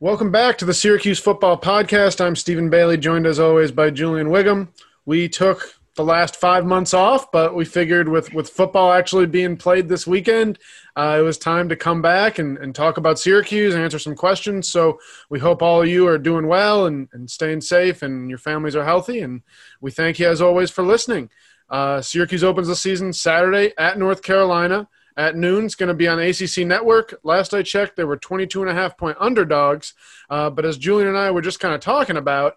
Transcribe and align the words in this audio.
Welcome 0.00 0.30
back 0.30 0.58
to 0.58 0.64
the 0.64 0.74
Syracuse 0.74 1.18
Football 1.18 1.58
Podcast. 1.58 2.24
I'm 2.24 2.36
Stephen 2.36 2.70
Bailey, 2.70 2.96
joined 2.96 3.26
as 3.26 3.40
always 3.40 3.72
by 3.72 3.90
Julian 3.90 4.30
Whigham. 4.30 4.72
We 5.06 5.28
took 5.28 5.74
the 5.96 6.04
last 6.04 6.36
five 6.36 6.64
months 6.64 6.94
off, 6.94 7.32
but 7.32 7.56
we 7.56 7.64
figured 7.64 8.08
with, 8.08 8.32
with 8.32 8.48
football 8.48 8.92
actually 8.92 9.26
being 9.26 9.56
played 9.56 9.88
this 9.88 10.06
weekend, 10.06 10.60
uh, 10.94 11.16
it 11.18 11.22
was 11.22 11.36
time 11.36 11.68
to 11.70 11.74
come 11.74 12.00
back 12.00 12.38
and, 12.38 12.58
and 12.58 12.76
talk 12.76 12.96
about 12.96 13.18
Syracuse 13.18 13.74
and 13.74 13.82
answer 13.82 13.98
some 13.98 14.14
questions. 14.14 14.70
So 14.70 15.00
we 15.30 15.40
hope 15.40 15.62
all 15.62 15.82
of 15.82 15.88
you 15.88 16.06
are 16.06 16.16
doing 16.16 16.46
well 16.46 16.86
and, 16.86 17.08
and 17.12 17.28
staying 17.28 17.62
safe 17.62 18.02
and 18.02 18.28
your 18.30 18.38
families 18.38 18.76
are 18.76 18.84
healthy. 18.84 19.18
And 19.22 19.42
we 19.80 19.90
thank 19.90 20.20
you 20.20 20.28
as 20.28 20.40
always 20.40 20.70
for 20.70 20.84
listening. 20.84 21.28
Uh, 21.68 22.00
Syracuse 22.02 22.44
opens 22.44 22.68
the 22.68 22.76
season 22.76 23.12
Saturday 23.12 23.72
at 23.76 23.98
North 23.98 24.22
Carolina 24.22 24.88
at 25.18 25.36
noon. 25.36 25.66
It's 25.66 25.74
going 25.74 25.88
to 25.88 25.94
be 25.94 26.08
on 26.08 26.20
ACC 26.20 26.58
Network. 26.58 27.18
Last 27.24 27.52
I 27.52 27.62
checked, 27.62 27.96
they 27.96 28.04
were 28.04 28.16
22 28.16 28.62
and 28.62 28.70
a 28.70 28.74
half 28.74 28.96
point 28.96 29.18
underdogs. 29.20 29.92
Uh, 30.30 30.48
but 30.48 30.64
as 30.64 30.78
Julian 30.78 31.08
and 31.08 31.18
I 31.18 31.32
were 31.32 31.42
just 31.42 31.60
kind 31.60 31.74
of 31.74 31.80
talking 31.80 32.16
about, 32.16 32.54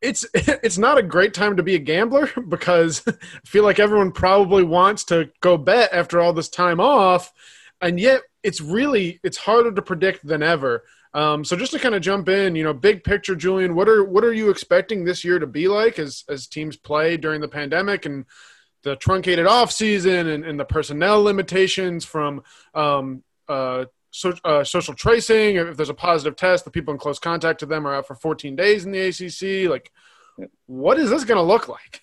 it's 0.00 0.26
it's 0.34 0.78
not 0.78 0.98
a 0.98 1.02
great 1.02 1.34
time 1.34 1.56
to 1.58 1.62
be 1.62 1.74
a 1.74 1.78
gambler 1.78 2.28
because 2.48 3.02
I 3.06 3.12
feel 3.44 3.62
like 3.62 3.78
everyone 3.78 4.12
probably 4.12 4.64
wants 4.64 5.04
to 5.04 5.30
go 5.40 5.56
bet 5.56 5.92
after 5.92 6.20
all 6.20 6.32
this 6.32 6.48
time 6.48 6.80
off, 6.80 7.32
and 7.80 8.00
yet 8.00 8.22
it's 8.42 8.60
really 8.60 9.20
it's 9.22 9.36
harder 9.36 9.72
to 9.72 9.82
predict 9.82 10.26
than 10.26 10.42
ever. 10.42 10.84
Um, 11.14 11.44
so 11.44 11.56
just 11.56 11.72
to 11.72 11.78
kind 11.78 11.94
of 11.94 12.02
jump 12.02 12.28
in, 12.28 12.56
you 12.56 12.62
know, 12.62 12.74
big 12.74 13.02
picture, 13.02 13.34
Julian, 13.34 13.74
what 13.74 13.88
are 13.88 14.04
what 14.04 14.24
are 14.24 14.32
you 14.32 14.50
expecting 14.50 15.04
this 15.04 15.24
year 15.24 15.38
to 15.38 15.46
be 15.46 15.68
like 15.68 15.98
as 15.98 16.24
as 16.28 16.46
teams 16.46 16.76
play 16.76 17.16
during 17.16 17.40
the 17.40 17.48
pandemic 17.48 18.06
and 18.06 18.26
the 18.82 18.96
truncated 18.96 19.46
off 19.46 19.72
season 19.72 20.28
and, 20.28 20.44
and 20.44 20.58
the 20.60 20.64
personnel 20.64 21.22
limitations 21.22 22.04
from 22.04 22.42
um, 22.74 23.22
uh, 23.48 23.86
so, 24.10 24.34
uh, 24.44 24.64
social 24.64 24.94
tracing. 24.94 25.56
If 25.56 25.76
there's 25.76 25.90
a 25.90 25.94
positive 25.94 26.36
test, 26.36 26.64
the 26.64 26.70
people 26.70 26.92
in 26.92 26.98
close 26.98 27.18
contact 27.18 27.60
to 27.60 27.66
them 27.66 27.86
are 27.86 27.94
out 27.94 28.06
for 28.06 28.14
14 28.14 28.56
days 28.56 28.86
in 28.86 28.92
the 28.92 29.00
ACC. 29.00 29.68
Like, 29.68 29.92
what 30.66 30.98
is 30.98 31.10
this 31.10 31.24
going 31.24 31.38
to 31.38 31.42
look 31.42 31.68
like? 31.68 32.02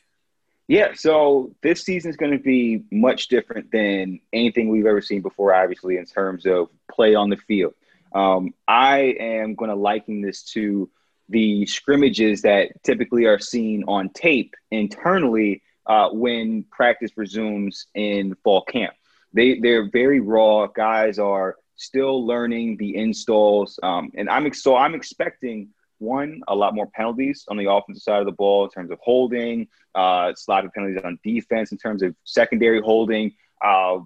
Yeah, 0.68 0.94
so 0.94 1.54
this 1.62 1.84
season 1.84 2.10
is 2.10 2.18
going 2.18 2.32
to 2.32 2.40
be 2.40 2.84
much 2.92 3.28
different 3.28 3.72
than 3.72 4.22
anything 4.32 4.70
we've 4.70 4.86
ever 4.86 5.02
seen 5.02 5.22
before, 5.22 5.54
obviously, 5.54 5.98
in 5.98 6.06
terms 6.06 6.46
of 6.46 6.70
play 6.90 7.16
on 7.16 7.30
the 7.30 7.38
field. 7.38 7.74
Um, 8.14 8.54
I 8.68 9.16
am 9.20 9.56
going 9.56 9.70
to 9.70 9.76
liken 9.76 10.22
this 10.22 10.44
to 10.54 10.90
the 11.30 11.66
scrimmages 11.66 12.44
that 12.44 12.84
typically 12.84 13.26
are 13.26 13.40
seen 13.40 13.84
on 13.88 14.10
tape 14.10 14.56
internally 14.72 15.64
uh, 15.86 16.10
when 16.10 16.64
practice 16.72 17.12
resumes 17.16 17.88
in 17.96 18.36
fall 18.44 18.64
camp. 18.64 18.94
They 19.34 19.60
they're 19.60 19.90
very 19.90 20.20
raw. 20.20 20.68
Guys 20.68 21.20
are 21.20 21.58
still 21.76 22.26
learning 22.26 22.78
the 22.78 22.96
installs, 22.96 23.80
um, 23.84 24.12
and 24.16 24.30
I'm 24.30 24.52
so 24.54 24.76
I'm 24.76 24.96
expecting 24.96 25.70
one 26.00 26.42
a 26.48 26.56
lot 26.56 26.76
more 26.76 26.88
penalties 26.88 27.46
on 27.48 27.58
the 27.58 27.72
offensive 27.72 28.04
side 28.04 28.20
of 28.20 28.26
the 28.26 28.34
ball 28.34 28.66
in 28.66 28.70
terms 28.70 28.92
of 28.92 29.00
holding, 29.02 29.68
uh, 29.96 30.34
slotted 30.36 30.72
penalties 30.74 31.02
on 31.04 31.18
defense 31.24 31.72
in 31.72 31.78
terms 31.78 32.04
of 32.04 32.16
secondary 32.26 32.82
holding. 32.82 33.34
Uh, 33.64 34.00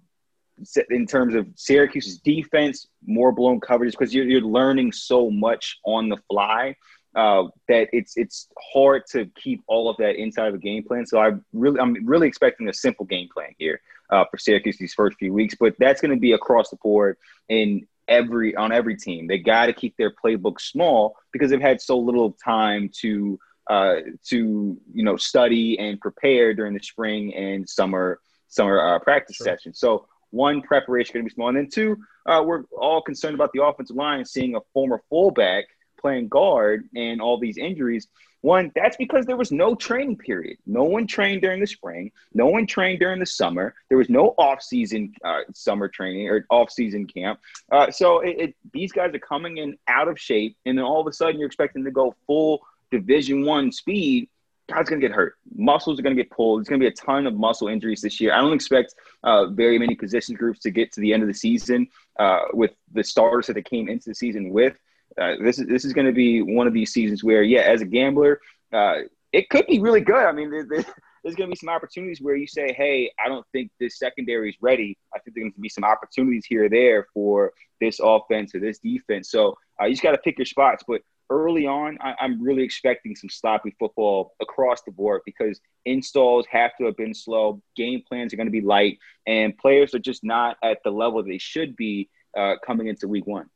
in 0.90 1.06
terms 1.06 1.36
of 1.36 1.48
Syracuse's 1.56 2.18
defense, 2.20 2.88
more 3.06 3.32
blown 3.32 3.60
coverages 3.60 3.92
because 3.92 4.14
you're, 4.14 4.26
you're 4.26 4.42
learning 4.42 4.92
so 4.92 5.30
much 5.30 5.78
on 5.86 6.10
the 6.10 6.18
fly 6.30 6.76
uh, 7.16 7.44
that 7.68 7.88
it's 7.94 8.18
it's 8.18 8.48
hard 8.74 9.04
to 9.12 9.26
keep 9.36 9.62
all 9.68 9.90
of 9.90 9.98
that 9.98 10.16
inside 10.16 10.48
of 10.50 10.56
a 10.56 10.60
game 10.60 10.84
plan. 10.84 11.06
So 11.06 11.20
I 11.20 11.32
really 11.54 11.80
I'm 11.80 12.06
really 12.06 12.28
expecting 12.28 12.70
a 12.70 12.74
simple 12.74 13.06
game 13.06 13.30
plan 13.34 13.54
here 13.58 13.82
uh, 14.10 14.26
for 14.30 14.38
Syracuse 14.38 14.78
these 14.78 14.94
first 14.94 15.18
few 15.18 15.34
weeks, 15.34 15.56
but 15.60 15.76
that's 15.80 16.02
going 16.02 16.14
to 16.14 16.20
be 16.20 16.34
across 16.34 16.70
the 16.70 16.78
board 16.78 17.18
in 17.50 17.88
every 18.08 18.56
on 18.56 18.72
every 18.72 18.96
team. 18.96 19.28
They 19.28 19.40
got 19.40 19.68
to 19.68 19.74
keep 19.74 19.96
their 19.98 20.12
playbook 20.12 20.60
small 20.60 21.16
because 21.32 21.50
they've 21.50 21.62
had 21.62 21.82
so 21.82 21.98
little 21.98 22.38
time 22.44 22.90
to 23.02 23.40
uh, 23.70 23.96
to 24.28 24.78
you 24.94 25.04
know 25.04 25.18
study 25.18 25.78
and 25.80 26.00
prepare 26.00 26.54
during 26.54 26.74
the 26.74 26.84
spring 26.84 27.34
and 27.34 27.68
summer 27.68 28.20
summer 28.48 28.80
uh, 28.80 29.00
practice 29.00 29.38
sure. 29.38 29.46
sessions. 29.46 29.80
So 29.80 30.08
one 30.32 30.62
preparation 30.62 31.14
going 31.14 31.26
to 31.26 31.30
be 31.30 31.34
small, 31.34 31.50
and 31.50 31.58
then 31.58 31.70
two, 31.70 31.98
uh, 32.26 32.44
we're 32.46 32.64
all 32.78 33.02
concerned 33.02 33.36
about 33.36 33.52
the 33.54 33.64
offensive 33.64 33.96
line 33.96 34.26
seeing 34.26 34.56
a 34.56 34.60
former 34.74 35.02
fullback 35.10 35.66
playing 35.98 36.28
guard 36.28 36.88
and 36.96 37.22
all 37.22 37.38
these 37.40 37.58
injuries. 37.58 38.08
One, 38.42 38.72
that's 38.76 38.98
because 38.98 39.26
there 39.26 39.36
was 39.36 39.52
no 39.52 39.74
training 39.74 40.18
period. 40.18 40.58
No 40.66 40.84
one 40.84 41.08
trained 41.08 41.42
during 41.42 41.60
the 41.60 41.68
spring. 41.68 42.12
No 42.34 42.46
one 42.46 42.68
trained 42.68 43.00
during 43.00 43.20
the 43.20 43.26
summer. 43.26 43.74
There 43.90 43.98
was 43.98 44.10
no 44.10 44.36
off-season 44.38 45.14
uh, 45.26 45.42
summer 45.54 45.88
training 45.88 46.30
or 46.30 46.46
off-season 46.50 47.08
camp. 47.08 47.40
Uh, 47.72 47.90
so 47.90 48.20
it, 48.20 48.40
it, 48.40 48.56
these 48.72 48.92
guys 48.92 49.14
are 49.16 49.20
coming 49.20 49.58
in 49.58 49.78
out 49.88 50.08
of 50.08 50.20
shape, 50.20 50.56
and 50.66 50.78
then 50.78 50.86
all 50.86 51.02
of 51.02 51.08
a 51.08 51.14
sudden 51.14 51.40
you're 51.40 51.48
expecting 51.48 51.84
to 51.84 51.92
go 51.92 52.16
full 52.28 52.62
Division 52.92 53.44
One 53.44 53.72
speed. 53.72 54.30
Guys 54.70 54.88
gonna 54.88 55.02
get 55.02 55.12
hurt. 55.12 55.36
Muscles 55.56 55.98
are 55.98 56.04
gonna 56.04 56.16
get 56.16 56.30
pulled. 56.30 56.60
There's 56.60 56.70
gonna 56.70 56.80
be 56.80 56.88
a 56.88 56.92
ton 56.92 57.26
of 57.26 57.34
muscle 57.34 57.70
injuries 57.70 58.02
this 58.02 58.22
year. 58.22 58.34
I 58.34 58.40
don't 58.40 58.54
expect 58.54 58.96
uh, 59.24 59.48
very 59.48 59.80
many 59.80 59.96
position 59.96 60.36
groups 60.36 60.60
to 60.60 60.72
get 60.72 60.92
to 60.94 61.02
the 61.02 61.12
end 61.14 61.24
of 61.24 61.28
the 61.28 61.34
season 61.34 61.88
uh, 62.20 62.42
with 62.54 62.72
the 62.94 63.04
starters 63.04 63.48
that 63.48 63.54
they 63.54 63.62
came 63.62 63.90
into 63.90 64.10
the 64.10 64.16
season 64.16 64.52
with. 64.52 64.78
Uh, 65.20 65.36
this 65.42 65.60
is 65.60 65.68
this 65.68 65.84
is 65.84 65.94
going 65.94 66.08
to 66.08 66.14
be 66.14 66.42
one 66.42 66.68
of 66.68 66.74
these 66.74 66.94
seasons 66.94 67.24
where, 67.24 67.44
yeah, 67.44 67.62
as 67.62 67.82
a 67.82 67.86
gambler, 67.86 68.40
uh, 68.72 68.98
it 69.34 69.50
could 69.50 69.66
be 69.68 69.80
really 69.80 70.02
good. 70.02 70.26
I 70.26 70.32
mean, 70.32 70.52
there, 70.52 70.66
there, 70.70 70.86
there's 71.24 71.36
going 71.36 71.50
to 71.50 71.54
be 71.54 71.58
some 71.58 71.70
opportunities 71.70 72.22
where 72.22 72.36
you 72.36 72.48
say, 72.48 72.74
"Hey, 72.74 73.12
I 73.24 73.28
don't 73.28 73.46
think 73.52 73.72
this 73.80 73.98
secondary 73.98 74.50
is 74.50 74.56
ready." 74.62 74.98
I 75.14 75.20
think 75.20 75.36
there's 75.36 75.44
going 75.44 75.54
to 75.54 75.60
be 75.60 75.70
some 75.70 75.84
opportunities 75.84 76.46
here 76.46 76.66
or 76.66 76.70
there 76.70 77.08
for 77.14 77.52
this 77.82 78.00
offense 78.02 78.54
or 78.54 78.60
this 78.60 78.80
defense. 78.80 79.32
So 79.32 79.58
uh, 79.82 79.86
you 79.86 79.94
just 79.94 80.04
got 80.04 80.12
to 80.12 80.18
pick 80.20 80.38
your 80.38 80.46
spots. 80.46 80.84
But 80.88 81.02
early 81.30 81.66
on, 81.66 81.98
I, 82.02 82.16
am 82.20 82.42
really 82.42 82.64
expecting 82.64 83.16
some 83.16 83.30
sloppy 83.30 83.76
football 83.80 84.34
across 84.42 84.82
the 84.84 84.92
board 84.92 85.22
because 85.26 85.60
installs 85.86 86.46
have 86.52 86.72
to 86.78 86.86
have 86.86 86.98
been 86.98 87.14
slow. 87.14 87.62
Game 87.76 88.04
plans 88.08 88.34
are 88.34 88.38
going 88.38 88.48
to 88.48 88.52
be 88.52 88.62
light, 88.62 89.00
and 89.26 89.58
players 89.58 89.94
are 89.94 90.00
just 90.00 90.24
not 90.24 90.58
at 90.64 90.80
the 90.84 90.92
level 90.92 91.24
they 91.24 91.38
should 91.38 91.76
be 91.76 92.10
uh, 92.38 92.56
coming 92.66 92.88
into 92.88 93.08
week 93.08 93.26
one. 93.26 93.50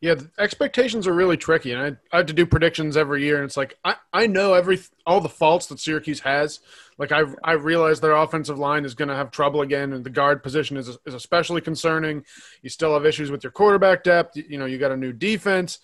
Yeah, 0.00 0.14
expectations 0.38 1.06
are 1.06 1.12
really 1.12 1.36
tricky, 1.36 1.72
and 1.72 1.82
I, 1.82 2.14
I 2.14 2.18
have 2.18 2.26
to 2.26 2.32
do 2.32 2.46
predictions 2.46 2.96
every 2.96 3.22
year, 3.22 3.36
and 3.36 3.44
it's 3.44 3.56
like 3.56 3.78
I, 3.84 3.96
I 4.12 4.26
know 4.26 4.54
every 4.54 4.80
all 5.06 5.20
the 5.20 5.28
faults 5.28 5.66
that 5.66 5.78
Syracuse 5.78 6.20
has. 6.20 6.60
Like 6.96 7.12
I 7.12 7.24
I 7.44 7.52
realize 7.52 8.00
their 8.00 8.16
offensive 8.16 8.58
line 8.58 8.84
is 8.84 8.94
going 8.94 9.08
to 9.08 9.14
have 9.14 9.30
trouble 9.30 9.62
again, 9.62 9.92
and 9.92 10.04
the 10.04 10.10
guard 10.10 10.42
position 10.42 10.76
is 10.76 10.88
is 10.88 11.14
especially 11.14 11.60
concerning. 11.60 12.24
You 12.62 12.70
still 12.70 12.94
have 12.94 13.04
issues 13.04 13.30
with 13.30 13.44
your 13.44 13.52
quarterback 13.52 14.02
depth. 14.02 14.36
You 14.36 14.58
know, 14.58 14.66
you 14.66 14.78
got 14.78 14.92
a 14.92 14.96
new 14.96 15.12
defense, 15.12 15.80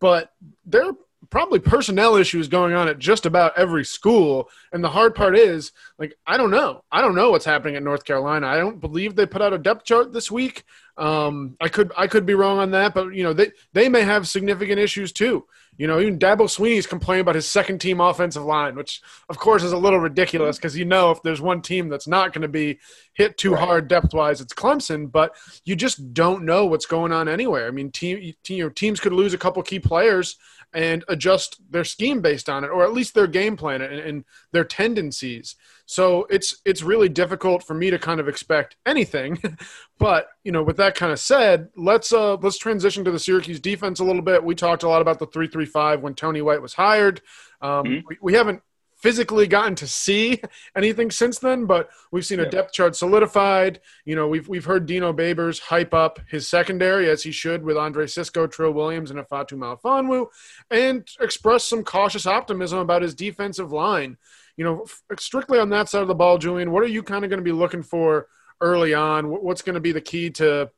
but 0.00 0.32
they're 0.64 0.92
probably 1.30 1.58
personnel 1.58 2.16
issues 2.16 2.48
going 2.48 2.74
on 2.74 2.88
at 2.88 2.98
just 2.98 3.26
about 3.26 3.56
every 3.56 3.84
school. 3.84 4.48
And 4.72 4.82
the 4.82 4.88
hard 4.88 5.14
part 5.14 5.36
is, 5.36 5.72
like, 5.98 6.14
I 6.26 6.36
don't 6.36 6.50
know. 6.50 6.82
I 6.90 7.00
don't 7.00 7.14
know 7.14 7.30
what's 7.30 7.44
happening 7.44 7.76
at 7.76 7.82
North 7.82 8.04
Carolina. 8.04 8.46
I 8.46 8.58
don't 8.58 8.80
believe 8.80 9.14
they 9.14 9.26
put 9.26 9.42
out 9.42 9.52
a 9.52 9.58
depth 9.58 9.84
chart 9.84 10.12
this 10.12 10.30
week. 10.30 10.64
Um, 10.98 11.56
I 11.60 11.68
could 11.68 11.92
I 11.96 12.06
could 12.06 12.24
be 12.24 12.34
wrong 12.34 12.58
on 12.58 12.70
that, 12.70 12.94
but 12.94 13.14
you 13.14 13.22
know 13.22 13.34
they 13.34 13.52
they 13.74 13.88
may 13.88 14.00
have 14.00 14.26
significant 14.26 14.78
issues 14.78 15.12
too. 15.12 15.46
You 15.78 15.86
know, 15.86 16.00
even 16.00 16.18
Dabo 16.18 16.48
Swinney's 16.48 16.86
complaining 16.86 17.20
about 17.20 17.34
his 17.34 17.46
second 17.46 17.80
team 17.80 18.00
offensive 18.00 18.44
line, 18.44 18.76
which 18.76 19.02
of 19.28 19.38
course 19.38 19.62
is 19.62 19.72
a 19.72 19.76
little 19.76 19.98
ridiculous 19.98 20.56
because 20.56 20.76
you 20.76 20.86
know 20.86 21.10
if 21.10 21.22
there's 21.22 21.40
one 21.40 21.60
team 21.60 21.90
that's 21.90 22.08
not 22.08 22.32
going 22.32 22.42
to 22.42 22.48
be 22.48 22.78
hit 23.12 23.36
too 23.36 23.52
right. 23.52 23.62
hard 23.62 23.88
depth 23.88 24.14
wise, 24.14 24.40
it's 24.40 24.54
Clemson. 24.54 25.12
But 25.12 25.36
you 25.66 25.76
just 25.76 26.14
don't 26.14 26.44
know 26.44 26.64
what's 26.64 26.86
going 26.86 27.12
on 27.12 27.28
anywhere. 27.28 27.68
I 27.68 27.72
mean, 27.72 27.90
team 27.90 28.32
you 28.48 28.64
know 28.64 28.70
teams 28.70 28.98
could 28.98 29.12
lose 29.12 29.34
a 29.34 29.38
couple 29.38 29.62
key 29.62 29.80
players 29.80 30.36
and 30.76 31.04
adjust 31.08 31.58
their 31.70 31.84
scheme 31.84 32.20
based 32.20 32.50
on 32.50 32.62
it, 32.62 32.68
or 32.68 32.84
at 32.84 32.92
least 32.92 33.14
their 33.14 33.26
game 33.26 33.56
plan 33.56 33.80
and, 33.80 33.98
and, 33.98 34.24
their 34.52 34.62
tendencies. 34.62 35.56
So 35.86 36.26
it's 36.28 36.60
it's 36.66 36.82
really 36.82 37.08
difficult 37.08 37.62
for 37.62 37.72
me 37.72 37.90
to 37.90 37.98
kind 37.98 38.20
of 38.20 38.28
expect 38.28 38.76
anything. 38.84 39.40
but 39.98 40.28
you 40.44 40.52
know, 40.52 40.62
with 40.62 40.76
that 40.76 40.94
kind 40.94 41.12
of 41.12 41.18
said, 41.18 41.68
let's 41.76 42.12
uh, 42.12 42.34
let's 42.36 42.58
transition 42.58 43.04
to 43.04 43.10
the 43.10 43.18
Syracuse 43.18 43.58
defense 43.58 44.00
a 44.00 44.04
little 44.04 44.20
bit. 44.20 44.44
We 44.44 44.54
talked 44.54 44.82
a 44.82 44.88
lot 44.88 45.00
about 45.00 45.18
the 45.18 45.26
three 45.26 45.48
three 45.48 45.64
five 45.64 46.02
when 46.02 46.14
Tony 46.14 46.42
White 46.42 46.60
was 46.60 46.74
hired. 46.74 47.22
Um, 47.62 47.84
mm-hmm. 47.84 48.06
we, 48.06 48.18
we 48.20 48.34
haven't 48.34 48.60
physically 49.06 49.46
gotten 49.46 49.76
to 49.76 49.86
see 49.86 50.40
anything 50.76 51.12
since 51.12 51.38
then, 51.38 51.64
but 51.64 51.88
we've 52.10 52.26
seen 52.26 52.40
a 52.40 52.50
depth 52.50 52.72
chart 52.72 52.96
solidified. 52.96 53.80
You 54.04 54.16
know, 54.16 54.26
we've 54.26 54.48
we've 54.48 54.64
heard 54.64 54.84
Dino 54.84 55.12
Babers 55.12 55.60
hype 55.60 55.94
up 55.94 56.18
his 56.28 56.48
secondary 56.48 57.08
as 57.08 57.22
he 57.22 57.30
should 57.30 57.62
with 57.62 57.76
Andre 57.76 58.08
Cisco, 58.08 58.48
Trill 58.48 58.72
Williams, 58.72 59.12
and 59.12 59.20
Ifeatu 59.20 59.52
Melifonwu, 59.52 60.26
and 60.72 61.08
express 61.20 61.62
some 61.62 61.84
cautious 61.84 62.26
optimism 62.26 62.80
about 62.80 63.02
his 63.02 63.14
defensive 63.14 63.70
line. 63.70 64.16
You 64.56 64.64
know, 64.64 64.86
strictly 65.20 65.60
on 65.60 65.68
that 65.68 65.88
side 65.88 66.02
of 66.02 66.08
the 66.08 66.14
ball, 66.16 66.38
Julian, 66.38 66.72
what 66.72 66.82
are 66.82 66.88
you 66.88 67.04
kind 67.04 67.22
of 67.22 67.30
going 67.30 67.38
to 67.38 67.44
be 67.44 67.52
looking 67.52 67.84
for 67.84 68.26
early 68.60 68.92
on? 68.92 69.26
What's 69.26 69.62
going 69.62 69.74
to 69.74 69.80
be 69.80 69.92
the 69.92 70.00
key 70.00 70.30
to 70.30 70.68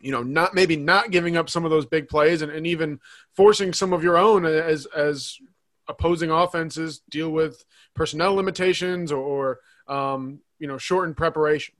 you 0.00 0.12
know, 0.12 0.22
not 0.22 0.54
maybe 0.54 0.76
not 0.76 1.10
giving 1.10 1.38
up 1.38 1.48
some 1.48 1.64
of 1.64 1.70
those 1.70 1.86
big 1.86 2.08
plays 2.08 2.42
and, 2.42 2.52
and 2.52 2.66
even 2.66 3.00
forcing 3.34 3.72
some 3.72 3.94
of 3.94 4.04
your 4.04 4.18
own 4.18 4.44
as 4.44 4.84
as 4.84 5.38
opposing 5.88 6.30
offenses 6.30 7.00
deal 7.10 7.30
with 7.30 7.64
personnel 7.94 8.34
limitations 8.34 9.10
or, 9.10 9.58
or 9.88 9.94
um, 9.94 10.40
you 10.58 10.66
know 10.66 10.78
shortened 10.78 11.16
preparation. 11.16 11.74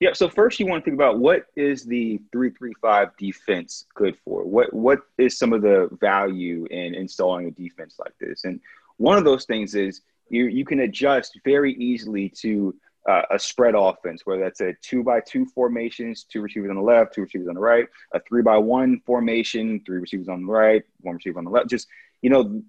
Yeah. 0.00 0.12
So 0.12 0.28
first, 0.28 0.60
you 0.60 0.66
want 0.66 0.84
to 0.84 0.90
think 0.90 0.96
about 0.96 1.18
what 1.18 1.46
is 1.56 1.84
the 1.84 2.20
three 2.30 2.50
three 2.50 2.74
five 2.80 3.16
defense 3.16 3.86
good 3.94 4.16
for? 4.24 4.44
What 4.44 4.72
what 4.72 5.00
is 5.18 5.36
some 5.36 5.52
of 5.52 5.62
the 5.62 5.88
value 6.00 6.66
in 6.70 6.94
installing 6.94 7.48
a 7.48 7.50
defense 7.50 7.96
like 7.98 8.14
this? 8.20 8.44
And 8.44 8.60
one 8.96 9.18
of 9.18 9.24
those 9.24 9.44
things 9.44 9.74
is 9.74 10.02
you 10.28 10.46
you 10.46 10.64
can 10.64 10.80
adjust 10.80 11.38
very 11.44 11.74
easily 11.74 12.28
to 12.40 12.74
uh, 13.08 13.22
a 13.30 13.38
spread 13.38 13.74
offense, 13.74 14.22
whether 14.24 14.42
that's 14.42 14.60
a 14.60 14.74
two 14.82 15.02
by 15.02 15.18
two 15.20 15.46
formations, 15.46 16.24
two 16.24 16.42
receivers 16.42 16.70
on 16.70 16.76
the 16.76 16.82
left, 16.82 17.14
two 17.14 17.22
receivers 17.22 17.48
on 17.48 17.54
the 17.54 17.60
right, 17.60 17.86
a 18.12 18.20
three 18.20 18.42
by 18.42 18.56
one 18.56 19.00
formation, 19.04 19.82
three 19.84 19.98
receivers 19.98 20.28
on 20.28 20.46
the 20.46 20.52
right, 20.52 20.82
one 21.00 21.16
receiver 21.16 21.38
on 21.38 21.44
the 21.44 21.50
left. 21.50 21.68
Just 21.68 21.88
you 22.22 22.30
know, 22.30 22.62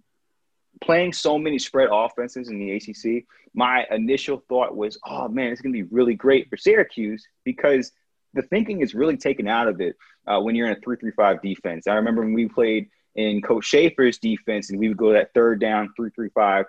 playing 0.82 1.14
so 1.14 1.38
many 1.38 1.60
spread 1.60 1.90
offenses 1.92 2.50
in 2.50 2.60
the 2.60 2.72
ACC, 2.72 3.26
my 3.54 3.86
initial 3.92 4.44
thought 4.48 4.76
was, 4.76 4.98
oh 5.06 5.28
man, 5.28 5.52
it's 5.52 5.62
going 5.62 5.74
to 5.74 5.84
be 5.84 5.90
really 5.92 6.14
great 6.14 6.50
for 6.50 6.58
Syracuse 6.58 7.26
because 7.44 7.92
the 8.34 8.42
thinking 8.44 8.82
is 8.82 8.94
really 8.94 9.18
taken 9.18 9.48
out 9.48 9.68
of 9.68 9.82
it 9.82 9.96
uh, 10.28 10.40
when 10.40 10.56
you're 10.56 10.68
in 10.68 10.78
a 10.78 10.82
three-three-five 10.82 11.42
defense. 11.42 11.88
I 11.88 11.96
remember 11.96 12.22
when 12.22 12.34
we 12.34 12.48
played 12.48 12.90
in 13.16 13.42
Coach 13.42 13.66
Shafer's 13.66 14.20
defense 14.20 14.70
and 14.70 14.80
we 14.80 14.88
would 14.88 14.98
go 14.98 15.14
that 15.14 15.34
third 15.34 15.60
down 15.60 15.94
three-three-five. 15.96 16.66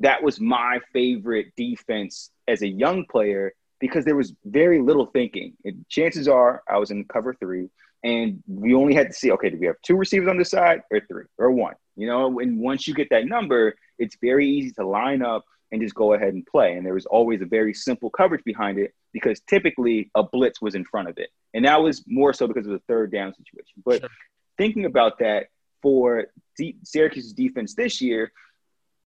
That 0.00 0.22
was 0.22 0.40
my 0.40 0.80
favorite 0.92 1.52
defense 1.56 2.30
as 2.48 2.62
a 2.62 2.68
young 2.68 3.04
player 3.06 3.52
because 3.80 4.04
there 4.04 4.16
was 4.16 4.32
very 4.44 4.80
little 4.80 5.06
thinking. 5.06 5.54
Chances 5.88 6.26
are 6.26 6.62
I 6.68 6.78
was 6.78 6.90
in 6.90 7.04
cover 7.04 7.34
three 7.34 7.68
and 8.04 8.42
we 8.46 8.74
only 8.74 8.94
had 8.94 9.08
to 9.08 9.12
see, 9.14 9.32
okay, 9.32 9.48
do 9.48 9.58
we 9.58 9.66
have 9.66 9.76
two 9.82 9.96
receivers 9.96 10.28
on 10.28 10.36
the 10.36 10.44
side 10.44 10.82
or 10.90 11.00
three 11.08 11.24
or 11.38 11.50
one? 11.50 11.74
You 11.96 12.06
know, 12.06 12.38
and 12.38 12.60
once 12.60 12.86
you 12.86 12.94
get 12.94 13.08
that 13.10 13.24
number, 13.24 13.74
it's 13.98 14.16
very 14.20 14.46
easy 14.46 14.72
to 14.72 14.86
line 14.86 15.22
up 15.22 15.42
and 15.72 15.80
just 15.80 15.94
go 15.94 16.12
ahead 16.12 16.34
and 16.34 16.46
play. 16.46 16.74
And 16.74 16.84
there 16.84 16.92
was 16.92 17.06
always 17.06 17.40
a 17.40 17.46
very 17.46 17.72
simple 17.72 18.10
coverage 18.10 18.44
behind 18.44 18.78
it 18.78 18.92
because 19.12 19.40
typically 19.48 20.10
a 20.14 20.22
blitz 20.22 20.60
was 20.60 20.74
in 20.74 20.84
front 20.84 21.08
of 21.08 21.16
it. 21.16 21.30
And 21.54 21.64
that 21.64 21.82
was 21.82 22.04
more 22.06 22.34
so 22.34 22.46
because 22.46 22.66
of 22.66 22.72
the 22.72 22.82
third 22.88 23.10
down 23.10 23.34
situation. 23.34 23.82
But 23.84 24.00
sure. 24.00 24.10
thinking 24.58 24.84
about 24.84 25.18
that 25.20 25.46
for 25.80 26.26
D- 26.58 26.76
Syracuse's 26.84 27.32
defense 27.32 27.74
this 27.74 28.02
year, 28.02 28.32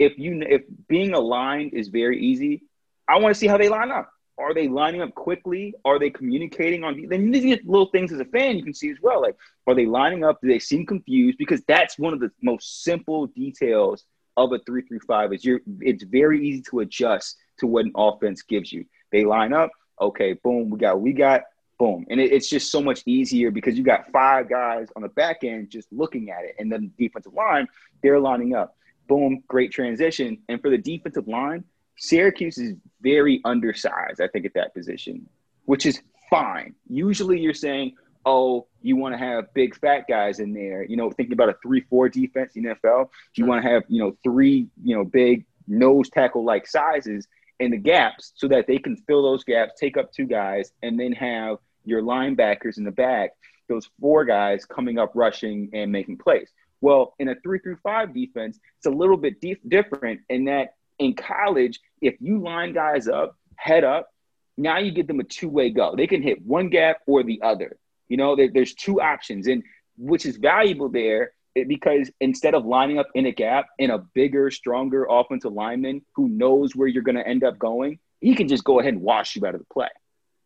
if 0.01 0.19
you 0.19 0.43
if 0.43 0.63
being 0.89 1.15
aligned 1.15 1.75
is 1.75 1.89
very 1.89 2.21
easy, 2.21 2.65
I 3.09 3.19
want 3.19 3.35
to 3.35 3.39
see 3.39 3.47
how 3.47 3.59
they 3.59 3.69
line 3.69 3.93
up. 3.93 4.11
Are 4.39 4.55
they 4.55 4.69
lining 4.69 5.03
up 5.03 5.15
quickly? 5.15 5.75
Are 5.85 5.99
they 5.99 6.11
communicating 6.11 6.85
on? 6.85 7.09
Then 7.09 7.31
these 7.31 7.59
little 7.65 7.91
things 7.91 8.13
as 8.13 8.21
a 8.21 8.25
fan 8.25 8.57
you 8.57 8.63
can 8.63 8.75
see 8.75 8.91
as 8.91 8.99
well. 9.03 9.21
Like, 9.21 9.37
are 9.67 9.75
they 9.75 9.87
lining 9.87 10.25
up? 10.25 10.41
Do 10.41 10.49
they 10.49 10.61
seem 10.61 10.87
confused? 10.87 11.39
Because 11.39 11.63
that's 11.67 11.99
one 11.99 12.13
of 12.13 12.21
the 12.21 12.31
most 12.43 12.85
simple 12.85 13.27
details 13.27 14.05
of 14.37 14.53
a 14.53 14.59
three 14.61 14.83
three 14.83 15.01
five. 15.01 15.33
Is 15.33 15.45
you're 15.45 15.61
it's 15.81 16.05
very 16.05 16.47
easy 16.47 16.63
to 16.71 16.81
adjust 16.81 17.37
to 17.59 17.67
what 17.67 17.85
an 17.85 17.93
offense 17.97 18.43
gives 18.43 18.73
you. 18.73 18.85
They 19.11 19.25
line 19.25 19.53
up. 19.53 19.71
Okay, 20.01 20.35
boom. 20.35 20.71
We 20.71 20.79
got 20.79 21.01
we 21.01 21.13
got 21.13 21.43
boom, 21.79 22.07
and 22.09 22.21
it, 22.21 22.33
it's 22.33 22.49
just 22.49 22.71
so 22.71 22.81
much 22.81 23.03
easier 23.07 23.51
because 23.51 23.77
you 23.77 23.83
got 23.83 24.11
five 24.13 24.49
guys 24.49 24.89
on 24.95 25.03
the 25.03 25.09
back 25.09 25.43
end 25.43 25.71
just 25.71 25.89
looking 25.93 26.31
at 26.31 26.45
it, 26.45 26.55
and 26.59 26.71
then 26.71 26.93
the 26.97 27.07
defensive 27.07 27.35
line 27.35 27.67
they're 28.03 28.21
lining 28.21 28.55
up. 28.55 28.77
Boom, 29.09 29.43
great 29.49 29.73
transition. 29.73 30.39
And 30.49 30.61
for 30.61 30.71
the 30.71 30.79
defensive 30.79 31.27
line, 31.27 31.65
Syracuse 31.99 32.59
is 32.59 32.75
very 33.03 33.41
undersized, 33.45 34.21
I 34.21 34.29
think, 34.29 34.47
at 34.47 34.55
that 34.55 34.75
position, 34.75 35.29
which 35.67 35.85
is 35.85 36.01
fine. 36.31 36.75
Usually 36.89 37.41
you're 37.41 37.55
saying, 37.55 37.95
oh, 38.25 38.67
you 38.83 38.97
want 38.97 39.15
to 39.15 39.19
have 39.19 39.53
big 39.55 39.75
fat 39.77 40.05
guys 40.09 40.39
in 40.39 40.53
there. 40.53 40.85
You 40.85 40.97
know, 40.97 41.11
thinking 41.11 41.33
about 41.33 41.49
a 41.49 41.57
3 41.63 41.81
4 41.83 42.09
defense 42.09 42.53
in 42.57 42.65
NFL, 42.65 43.09
you 43.35 43.47
want 43.47 43.63
to 43.63 43.69
have, 43.69 43.83
you 43.89 44.03
know, 44.03 44.17
three, 44.23 44.69
you 44.83 44.97
know, 44.97 45.05
big 45.05 45.45
nose 45.67 46.09
tackle 46.09 46.45
like 46.45 46.67
sizes 46.67 47.27
in 47.61 47.73
the 47.73 47.77
gaps 47.77 48.33
so 48.37 48.47
that 48.49 48.67
they 48.67 48.79
can 48.79 48.97
fill 48.97 49.23
those 49.23 49.45
gaps, 49.45 49.73
take 49.79 49.97
up 49.97 50.13
two 50.13 50.27
guys, 50.27 50.73
and 50.83 50.99
then 50.99 51.13
have 51.13 51.59
your 51.85 52.03
linebackers 52.03 52.79
in 52.79 52.85
the 52.85 52.91
back, 52.91 53.31
those 53.69 53.91
four 54.01 54.25
guys 54.25 54.65
coming 54.65 54.99
up 54.99 55.13
rushing 55.15 55.69
and 55.73 55.91
making 55.91 56.19
plays. 56.19 56.51
Well, 56.81 57.15
in 57.19 57.29
a 57.29 57.35
3 57.43 57.59
through 57.59 57.79
5 57.83 58.15
defense, 58.15 58.61
it's 58.77 58.87
a 58.87 58.91
little 58.91 59.17
bit 59.17 59.43
different 59.69 60.21
in 60.29 60.45
that 60.45 60.75
in 60.99 61.15
college, 61.15 61.81
if 62.01 62.17
you 62.21 62.41
line 62.43 62.73
guys 62.73 63.09
up, 63.09 63.37
head 63.57 63.85
up, 63.85 64.09
now 64.57 64.79
you 64.79 64.91
give 64.91 65.07
them 65.07 65.21
a 65.21 65.25
two 65.25 65.49
way 65.49 65.71
go. 65.71 65.95
They 65.97 66.07
can 66.07 66.23
hit 66.23 66.45
one 66.45 66.69
gap 66.69 66.99
or 67.07 67.23
the 67.23 67.41
other. 67.43 67.79
You 68.09 68.17
know, 68.17 68.37
there, 68.37 68.49
there's 68.53 68.75
two 68.75 69.01
options, 69.01 69.47
and 69.47 69.63
which 69.97 70.27
is 70.27 70.37
valuable 70.37 70.89
there 70.89 71.33
because 71.67 72.11
instead 72.21 72.55
of 72.55 72.65
lining 72.65 72.99
up 72.99 73.09
in 73.15 73.27
a 73.27 73.33
gap 73.33 73.67
in 73.79 73.91
a 73.91 73.99
bigger, 73.99 74.51
stronger 74.51 75.07
offensive 75.09 75.53
lineman 75.53 76.03
who 76.15 76.29
knows 76.29 76.77
where 76.77 76.89
you're 76.89 77.03
going 77.03 77.17
to 77.17 77.27
end 77.27 77.45
up 77.45 77.59
going, 77.59 77.99
he 78.21 78.35
can 78.35 78.49
just 78.49 78.65
go 78.65 78.81
ahead 78.81 78.95
and 78.95 79.03
wash 79.03 79.37
you 79.37 79.45
out 79.47 79.55
of 79.55 79.61
the 79.61 79.67
play, 79.73 79.89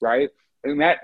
right? 0.01 0.31
And 0.65 0.81
that 0.81 1.01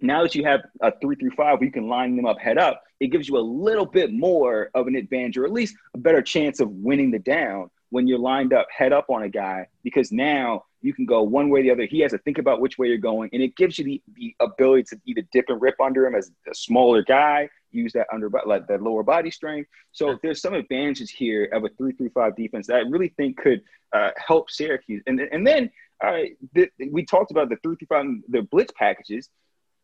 now 0.00 0.22
that 0.22 0.34
you 0.34 0.44
have 0.44 0.60
a 0.80 0.92
three 1.00 1.16
through 1.16 1.30
five, 1.30 1.58
where 1.58 1.66
you 1.66 1.72
can 1.72 1.88
line 1.88 2.16
them 2.16 2.26
up 2.26 2.38
head 2.38 2.58
up, 2.58 2.82
it 3.00 3.08
gives 3.08 3.28
you 3.28 3.36
a 3.36 3.40
little 3.40 3.86
bit 3.86 4.12
more 4.12 4.70
of 4.74 4.86
an 4.86 4.96
advantage, 4.96 5.36
or 5.36 5.44
at 5.44 5.52
least 5.52 5.76
a 5.94 5.98
better 5.98 6.22
chance 6.22 6.60
of 6.60 6.70
winning 6.70 7.10
the 7.10 7.18
down 7.18 7.70
when 7.94 8.08
you're 8.08 8.18
lined 8.18 8.52
up 8.52 8.66
head 8.76 8.92
up 8.92 9.08
on 9.08 9.22
a 9.22 9.28
guy 9.28 9.64
because 9.84 10.10
now 10.10 10.64
you 10.82 10.92
can 10.92 11.06
go 11.06 11.22
one 11.22 11.48
way 11.48 11.60
or 11.60 11.62
the 11.62 11.70
other. 11.70 11.86
He 11.86 12.00
has 12.00 12.10
to 12.10 12.18
think 12.18 12.38
about 12.38 12.60
which 12.60 12.76
way 12.76 12.88
you're 12.88 12.98
going, 12.98 13.30
and 13.32 13.40
it 13.40 13.54
gives 13.54 13.78
you 13.78 13.84
the, 13.84 14.02
the 14.16 14.34
ability 14.40 14.82
to 14.90 15.00
either 15.06 15.22
dip 15.32 15.44
and 15.48 15.62
rip 15.62 15.80
under 15.80 16.04
him 16.04 16.16
as 16.16 16.32
a 16.50 16.54
smaller 16.56 17.02
guy, 17.04 17.48
use 17.70 17.92
that 17.92 18.08
under 18.12 18.28
like 18.46 18.66
that 18.66 18.82
lower 18.82 19.04
body 19.04 19.30
strength. 19.30 19.70
So 19.92 20.18
there's 20.24 20.42
some 20.42 20.54
advantages 20.54 21.08
here 21.08 21.48
of 21.52 21.64
a 21.64 21.68
three 21.78 21.92
three 21.92 22.08
five 22.08 22.34
defense 22.34 22.66
that 22.66 22.76
I 22.76 22.80
really 22.80 23.10
think 23.16 23.36
could 23.36 23.62
uh, 23.92 24.10
help 24.16 24.50
Syracuse. 24.50 25.04
And 25.06 25.20
and 25.20 25.46
then 25.46 25.70
uh, 26.04 26.22
the, 26.52 26.68
we 26.90 27.04
talked 27.04 27.30
about 27.30 27.48
the 27.48 27.58
three 27.62 27.76
three 27.76 27.86
five 27.86 28.06
the 28.28 28.42
blitz 28.42 28.72
packages 28.76 29.28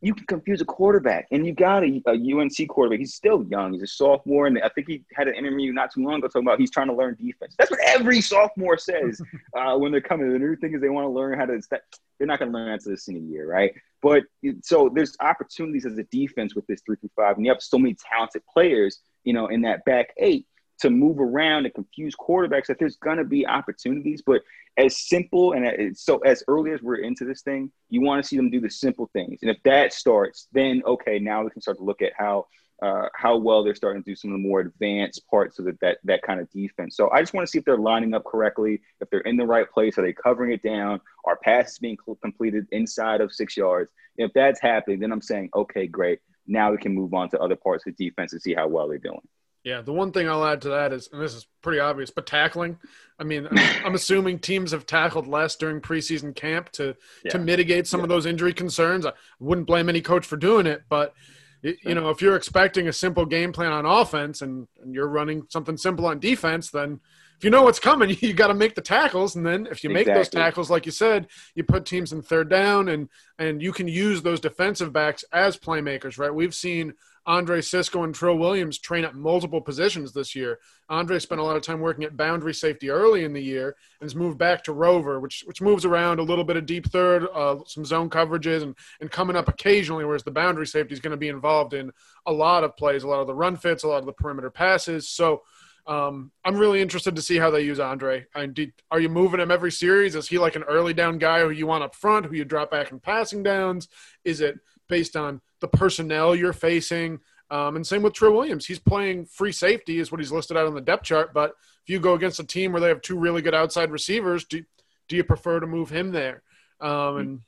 you 0.01 0.15
can 0.15 0.25
confuse 0.25 0.61
a 0.61 0.65
quarterback, 0.65 1.27
and 1.31 1.45
you 1.45 1.53
got 1.53 1.83
a, 1.83 2.01
a, 2.07 2.13
UNC 2.13 2.67
quarterback. 2.69 2.99
He's 2.99 3.13
still 3.13 3.43
young. 3.43 3.73
He's 3.73 3.83
a 3.83 3.87
sophomore, 3.87 4.47
and 4.47 4.59
I 4.61 4.69
think 4.69 4.87
he 4.87 5.03
had 5.13 5.27
an 5.27 5.35
interview 5.35 5.71
not 5.71 5.93
too 5.93 6.03
long 6.03 6.15
ago 6.15 6.27
talking 6.27 6.47
about 6.47 6.59
he's 6.59 6.71
trying 6.71 6.87
to 6.87 6.93
learn 6.93 7.15
defense. 7.21 7.55
That's 7.57 7.69
what 7.69 7.79
every 7.85 8.19
sophomore 8.19 8.77
says 8.77 9.21
uh, 9.57 9.77
when 9.77 9.91
they're 9.91 10.01
coming. 10.01 10.31
The 10.33 10.39
new 10.39 10.55
thing 10.55 10.73
is 10.73 10.81
they 10.81 10.89
want 10.89 11.05
to 11.05 11.09
learn 11.09 11.37
how 11.37 11.45
to. 11.45 11.61
Step. 11.61 11.83
They're 12.17 12.27
not 12.27 12.39
going 12.39 12.51
to 12.51 12.57
learn 12.57 12.67
that 12.67 12.73
until 12.73 12.91
the 12.91 12.97
senior 12.97 13.21
year, 13.21 13.47
right? 13.47 13.73
But 14.01 14.23
so 14.63 14.91
there's 14.93 15.15
opportunities 15.19 15.85
as 15.85 15.97
a 15.97 16.03
defense 16.03 16.55
with 16.55 16.65
this 16.67 16.81
three 16.85 16.95
through 16.95 17.11
five, 17.15 17.37
and 17.37 17.45
you 17.45 17.51
have 17.51 17.61
so 17.61 17.77
many 17.77 17.95
talented 17.95 18.43
players, 18.51 18.99
you 19.23 19.33
know, 19.33 19.47
in 19.47 19.61
that 19.61 19.85
back 19.85 20.13
eight 20.17 20.47
to 20.81 20.89
move 20.89 21.19
around 21.19 21.65
and 21.65 21.73
confuse 21.73 22.15
quarterbacks 22.15 22.67
that 22.67 22.77
there's 22.79 22.97
going 22.97 23.17
to 23.17 23.23
be 23.23 23.45
opportunities. 23.45 24.21
But 24.25 24.41
as 24.77 24.97
simple 24.97 25.53
and 25.53 25.97
so 25.97 26.19
as 26.19 26.43
early 26.47 26.71
as 26.71 26.81
we're 26.81 27.03
into 27.03 27.25
this 27.25 27.41
thing, 27.41 27.71
you 27.89 28.01
want 28.01 28.21
to 28.21 28.27
see 28.27 28.37
them 28.37 28.49
do 28.49 28.59
the 28.59 28.69
simple 28.69 29.09
things. 29.13 29.39
And 29.41 29.51
if 29.51 29.61
that 29.63 29.93
starts, 29.93 30.47
then 30.51 30.81
okay, 30.85 31.19
now 31.19 31.43
we 31.43 31.49
can 31.49 31.61
start 31.61 31.77
to 31.77 31.83
look 31.83 32.01
at 32.01 32.13
how 32.17 32.47
uh, 32.81 33.07
how 33.13 33.37
well 33.37 33.63
they're 33.63 33.75
starting 33.75 34.01
to 34.01 34.09
do 34.09 34.15
some 34.15 34.31
of 34.31 34.41
the 34.41 34.47
more 34.47 34.59
advanced 34.59 35.21
parts 35.29 35.59
of 35.59 35.65
the, 35.65 35.77
that 35.81 35.99
that 36.03 36.23
kind 36.23 36.39
of 36.39 36.49
defense. 36.51 36.95
So 36.95 37.11
I 37.11 37.19
just 37.19 37.33
want 37.33 37.45
to 37.45 37.51
see 37.51 37.59
if 37.59 37.65
they're 37.65 37.77
lining 37.77 38.15
up 38.15 38.23
correctly, 38.25 38.81
if 39.01 39.09
they're 39.09 39.19
in 39.21 39.37
the 39.37 39.45
right 39.45 39.69
place, 39.69 39.97
are 39.97 40.01
they 40.01 40.13
covering 40.13 40.51
it 40.51 40.63
down, 40.63 40.99
are 41.25 41.37
passes 41.43 41.77
being 41.77 41.97
completed 42.23 42.65
inside 42.71 43.21
of 43.21 43.31
six 43.31 43.55
yards? 43.55 43.91
If 44.17 44.31
that's 44.33 44.59
happening, 44.59 44.99
then 44.99 45.11
I'm 45.11 45.21
saying 45.21 45.49
okay, 45.55 45.85
great. 45.85 46.19
Now 46.47 46.71
we 46.71 46.77
can 46.77 46.95
move 46.95 47.13
on 47.13 47.29
to 47.29 47.39
other 47.39 47.55
parts 47.55 47.85
of 47.85 47.95
the 47.95 48.09
defense 48.09 48.33
and 48.33 48.41
see 48.41 48.55
how 48.55 48.67
well 48.67 48.87
they're 48.87 48.97
doing. 48.97 49.21
Yeah, 49.63 49.81
the 49.81 49.93
one 49.93 50.11
thing 50.11 50.27
I'll 50.27 50.45
add 50.45 50.61
to 50.63 50.69
that 50.69 50.91
is, 50.91 51.09
and 51.11 51.21
this 51.21 51.35
is 51.35 51.45
pretty 51.61 51.79
obvious, 51.79 52.09
but 52.09 52.25
tackling. 52.25 52.79
I 53.19 53.23
mean, 53.23 53.47
I'm 53.51 53.93
assuming 53.95 54.39
teams 54.39 54.71
have 54.71 54.87
tackled 54.87 55.27
less 55.27 55.55
during 55.55 55.81
preseason 55.81 56.35
camp 56.35 56.71
to 56.73 56.95
yeah. 57.23 57.31
to 57.31 57.39
mitigate 57.39 57.85
some 57.85 57.99
yeah. 57.99 58.05
of 58.05 58.09
those 58.09 58.25
injury 58.25 58.53
concerns. 58.53 59.05
I 59.05 59.13
wouldn't 59.39 59.67
blame 59.67 59.87
any 59.87 60.01
coach 60.01 60.25
for 60.25 60.37
doing 60.37 60.65
it, 60.65 60.83
but 60.89 61.13
you 61.61 61.93
know, 61.93 62.09
if 62.09 62.21
you're 62.21 62.35
expecting 62.35 62.87
a 62.87 62.93
simple 62.93 63.25
game 63.25 63.53
plan 63.53 63.71
on 63.71 63.85
offense 63.85 64.41
and, 64.41 64.67
and 64.81 64.95
you're 64.95 65.07
running 65.07 65.43
something 65.49 65.77
simple 65.77 66.07
on 66.07 66.19
defense, 66.19 66.71
then 66.71 66.99
if 67.37 67.43
you 67.43 67.51
know 67.51 67.63
what's 67.63 67.79
coming, 67.79 68.09
you 68.19 68.33
got 68.33 68.47
to 68.47 68.53
make 68.53 68.73
the 68.73 68.81
tackles, 68.81 69.35
and 69.35 69.45
then 69.45 69.67
if 69.69 69.83
you 69.83 69.89
make 69.89 70.07
those 70.07 70.29
tackles, 70.29 70.69
like 70.69 70.85
you 70.85 70.91
said, 70.91 71.27
you 71.53 71.63
put 71.63 71.85
teams 71.85 72.13
in 72.13 72.21
third 72.21 72.49
down, 72.49 72.89
and 72.89 73.09
and 73.37 73.61
you 73.61 73.71
can 73.73 73.87
use 73.87 74.21
those 74.21 74.39
defensive 74.39 74.91
backs 74.91 75.23
as 75.31 75.57
playmakers, 75.57 76.17
right? 76.17 76.33
We've 76.33 76.55
seen 76.55 76.93
Andre 77.25 77.61
Cisco 77.61 78.03
and 78.03 78.15
Trill 78.15 78.37
Williams 78.37 78.79
train 78.79 79.03
at 79.03 79.15
multiple 79.15 79.61
positions 79.61 80.11
this 80.11 80.35
year. 80.35 80.59
Andre 80.89 81.19
spent 81.19 81.39
a 81.39 81.43
lot 81.43 81.55
of 81.55 81.61
time 81.61 81.79
working 81.79 82.03
at 82.03 82.17
boundary 82.17 82.53
safety 82.53 82.89
early 82.89 83.23
in 83.23 83.33
the 83.33 83.41
year 83.41 83.75
and 83.99 84.05
has 84.05 84.15
moved 84.15 84.37
back 84.37 84.63
to 84.63 84.73
rover, 84.73 85.19
which 85.19 85.43
which 85.45 85.61
moves 85.61 85.85
around 85.85 86.19
a 86.19 86.23
little 86.23 86.43
bit 86.43 86.57
of 86.57 86.65
deep 86.65 86.87
third, 86.87 87.27
uh, 87.33 87.57
some 87.67 87.85
zone 87.85 88.09
coverages, 88.09 88.63
and 88.63 88.75
and 88.99 89.11
coming 89.11 89.35
up 89.35 89.47
occasionally. 89.47 90.03
Whereas 90.03 90.23
the 90.23 90.31
boundary 90.31 90.67
safety 90.67 90.93
is 90.93 90.99
going 90.99 91.11
to 91.11 91.17
be 91.17 91.29
involved 91.29 91.73
in 91.73 91.91
a 92.25 92.31
lot 92.31 92.63
of 92.63 92.75
plays, 92.75 93.03
a 93.03 93.07
lot 93.07 93.21
of 93.21 93.27
the 93.27 93.35
run 93.35 93.55
fits, 93.55 93.83
a 93.83 93.87
lot 93.87 93.99
of 93.99 94.05
the 94.05 94.13
perimeter 94.13 94.49
passes. 94.49 95.09
So. 95.09 95.43
Um, 95.87 96.31
I'm 96.45 96.57
really 96.57 96.79
interested 96.79 97.15
to 97.15 97.23
see 97.23 97.37
how 97.37 97.49
they 97.49 97.63
use 97.63 97.79
Andre. 97.79 98.27
I 98.35 98.45
mean, 98.45 98.71
are 98.91 98.99
you 98.99 99.09
moving 99.09 99.39
him 99.39 99.49
every 99.49 99.71
series? 99.71 100.13
Is 100.13 100.27
he 100.27 100.37
like 100.37 100.55
an 100.55 100.61
early 100.63 100.93
down 100.93 101.17
guy 101.17 101.41
who 101.41 101.49
you 101.49 101.65
want 101.65 101.83
up 101.83 101.95
front, 101.95 102.27
who 102.27 102.35
you 102.35 102.45
drop 102.45 102.69
back 102.69 102.91
in 102.91 102.99
passing 102.99 103.41
downs? 103.41 103.87
Is 104.23 104.41
it 104.41 104.59
based 104.91 105.15
on 105.15 105.41
the 105.61 105.67
personnel 105.67 106.35
you're 106.35 106.53
facing. 106.53 107.19
Um, 107.49 107.75
and 107.75 107.85
same 107.85 108.03
with 108.03 108.13
Trill 108.13 108.33
Williams. 108.33 108.65
He's 108.65 108.79
playing 108.79 109.25
free 109.25 109.51
safety, 109.51 109.99
is 109.99 110.11
what 110.11 110.21
he's 110.21 110.31
listed 110.31 110.55
out 110.57 110.67
on 110.67 110.75
the 110.75 110.87
depth 110.91 111.03
chart. 111.03 111.33
But 111.33 111.49
if 111.83 111.89
you 111.91 111.99
go 111.99 112.13
against 112.13 112.39
a 112.39 112.45
team 112.45 112.71
where 112.71 112.81
they 112.81 112.87
have 112.87 113.01
two 113.01 113.17
really 113.17 113.41
good 113.41 113.55
outside 113.55 113.91
receivers, 113.91 114.45
do, 114.45 114.63
do 115.07 115.15
you 115.15 115.23
prefer 115.23 115.59
to 115.59 115.67
move 115.67 115.89
him 115.89 116.11
there? 116.11 116.43
Um, 116.79 117.17
and 117.17 117.39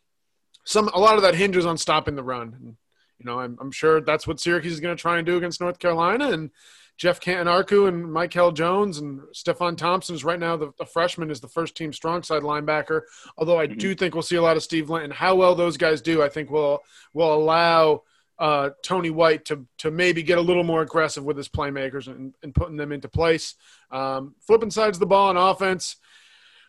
some 0.65 0.89
a 0.89 1.00
lot 1.00 1.15
of 1.15 1.21
that 1.21 1.35
hinges 1.35 1.65
on 1.65 1.77
stopping 1.77 2.15
the 2.15 2.23
run. 2.23 2.53
And, 2.57 2.67
you 3.19 3.25
know, 3.25 3.39
I'm, 3.39 3.57
I'm 3.62 3.71
sure 3.71 4.01
that's 4.01 4.27
what 4.27 4.39
Syracuse 4.39 4.73
is 4.73 4.79
going 4.79 4.95
to 4.95 5.01
try 5.01 5.17
and 5.17 5.25
do 5.25 5.38
against 5.38 5.62
North 5.62 5.79
Carolina. 5.79 6.31
And 6.31 6.51
Geoff 6.97 7.19
Cantin-Arku 7.19 7.88
and 7.88 8.12
Michael 8.12 8.51
Jones 8.51 9.00
and 9.00 9.21
Stefon 9.33 9.75
Thompson 9.75 10.15
is 10.15 10.23
right 10.23 10.39
now 10.39 10.55
the, 10.55 10.71
the, 10.77 10.85
freshman 10.85 11.31
is 11.31 11.39
the 11.39 11.47
first 11.47 11.75
team 11.75 11.91
strong 11.91 12.21
side 12.21 12.43
linebacker. 12.43 13.01
Although 13.38 13.59
I 13.59 13.67
mm-hmm. 13.67 13.79
do 13.79 13.95
think 13.95 14.13
we'll 14.13 14.21
see 14.21 14.35
a 14.35 14.41
lot 14.41 14.57
of 14.57 14.63
Steve 14.63 14.89
Linton. 14.89 15.12
How 15.12 15.35
well 15.35 15.55
those 15.55 15.77
guys 15.77 16.01
do, 16.01 16.21
I 16.21 16.29
think 16.29 16.51
will 16.51 16.81
will 17.13 17.33
allow 17.33 18.03
uh, 18.39 18.71
Tony 18.83 19.09
White 19.09 19.45
to 19.45 19.65
to 19.79 19.91
maybe 19.91 20.23
get 20.23 20.38
a 20.38 20.41
little 20.41 20.63
more 20.63 20.81
aggressive 20.81 21.23
with 21.23 21.38
his 21.38 21.50
playmakers 21.50 22.07
and, 22.07 22.33
and 22.43 22.53
putting 22.53 22.77
them 22.77 22.91
into 22.91 23.07
place. 23.07 23.55
Um, 23.91 24.35
flipping 24.45 24.71
sides 24.71 24.97
of 24.97 25.00
the 25.00 25.05
ball 25.05 25.29
on 25.29 25.38
offense. 25.38 25.97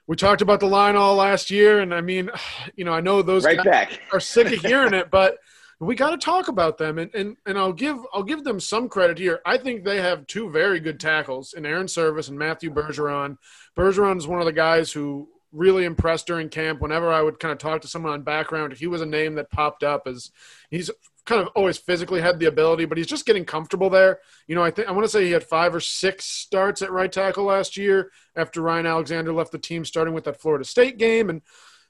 We 0.07 0.17
talked 0.17 0.43
about 0.43 0.61
the 0.61 0.67
line 0.67 0.97
all 0.97 1.17
last 1.17 1.51
year, 1.51 1.81
and 1.81 1.95
I 1.95 2.01
mean, 2.01 2.31
you 2.77 2.85
know, 2.85 2.93
I 2.93 3.01
know 3.01 3.23
those 3.23 3.45
right 3.45 3.63
back. 3.63 4.01
are 4.13 4.21
sick 4.21 4.47
of 4.47 4.61
hearing 4.61 4.95
it, 4.95 5.11
but 5.11 5.37
we 5.81 5.95
got 5.95 6.11
to 6.11 6.17
talk 6.17 6.49
about 6.49 6.79
them 6.79 6.99
and, 6.99 7.15
and 7.15 7.37
and 7.47 7.59
I'll 7.59 7.73
give 7.73 7.99
I'll 8.13 8.23
give 8.23 8.45
them 8.45 8.61
some 8.61 8.89
credit 8.89 9.19
here. 9.19 9.41
I 9.45 9.59
think 9.59 9.85
they 9.85 10.01
have 10.01 10.27
two 10.27 10.51
very 10.51 10.81
good 10.81 11.01
tackles 11.01 11.53
in 11.53 11.67
Airon 11.67 11.87
Servais 11.87 12.29
and 12.29 12.39
Matthew 12.39 12.71
Bergeron. 12.71 13.37
Bergeron 13.77 14.19
is 14.19 14.27
one 14.27 14.41
of 14.41 14.47
the 14.47 14.53
guys 14.53 14.93
who 14.93 15.29
really 15.53 15.85
impressed 15.85 16.27
during 16.27 16.49
camp. 16.49 16.81
Whenever 16.81 17.13
I 17.13 17.23
would 17.23 17.39
kind 17.39 17.53
of 17.53 17.59
talk 17.59 17.81
to 17.83 17.89
someone 17.89 18.13
on 18.13 18.23
background, 18.23 18.73
he 18.73 18.87
was 18.87 19.01
a 19.01 19.07
name 19.07 19.37
that 19.37 19.51
popped 19.51 19.83
up 19.83 20.07
as 20.07 20.31
he's 20.71 20.91
kind 21.25 21.41
of 21.41 21.49
always 21.55 21.79
physically 21.79 22.21
had 22.21 22.39
the 22.39 22.47
ability, 22.47 22.85
but 22.85 22.99
he's 22.99 23.07
just 23.07 23.25
getting 23.25 23.45
comfortable 23.45 23.89
there. 23.89 24.19
You 24.47 24.55
know, 24.55 24.63
I 24.63 24.71
think 24.71 24.89
I 24.89 24.93
want 24.93 25.05
to 25.05 25.09
say 25.09 25.25
he 25.25 25.31
had 25.31 25.45
five 25.45 25.75
or 25.75 25.81
six 25.81 26.27
starts 26.27 26.83
at 26.83 26.91
right 26.93 27.11
tackle 27.11 27.45
last 27.45 27.77
year 27.77 28.11
after 28.37 28.61
Ryan 28.61 28.87
Alexander 28.87 29.33
left 29.33 29.53
the 29.53 29.59
team, 29.59 29.85
starting 29.85 30.13
with 30.13 30.25
that 30.25 30.41
Florida 30.41 30.65
State 30.65 30.99
game 30.99 31.31
and 31.31 31.41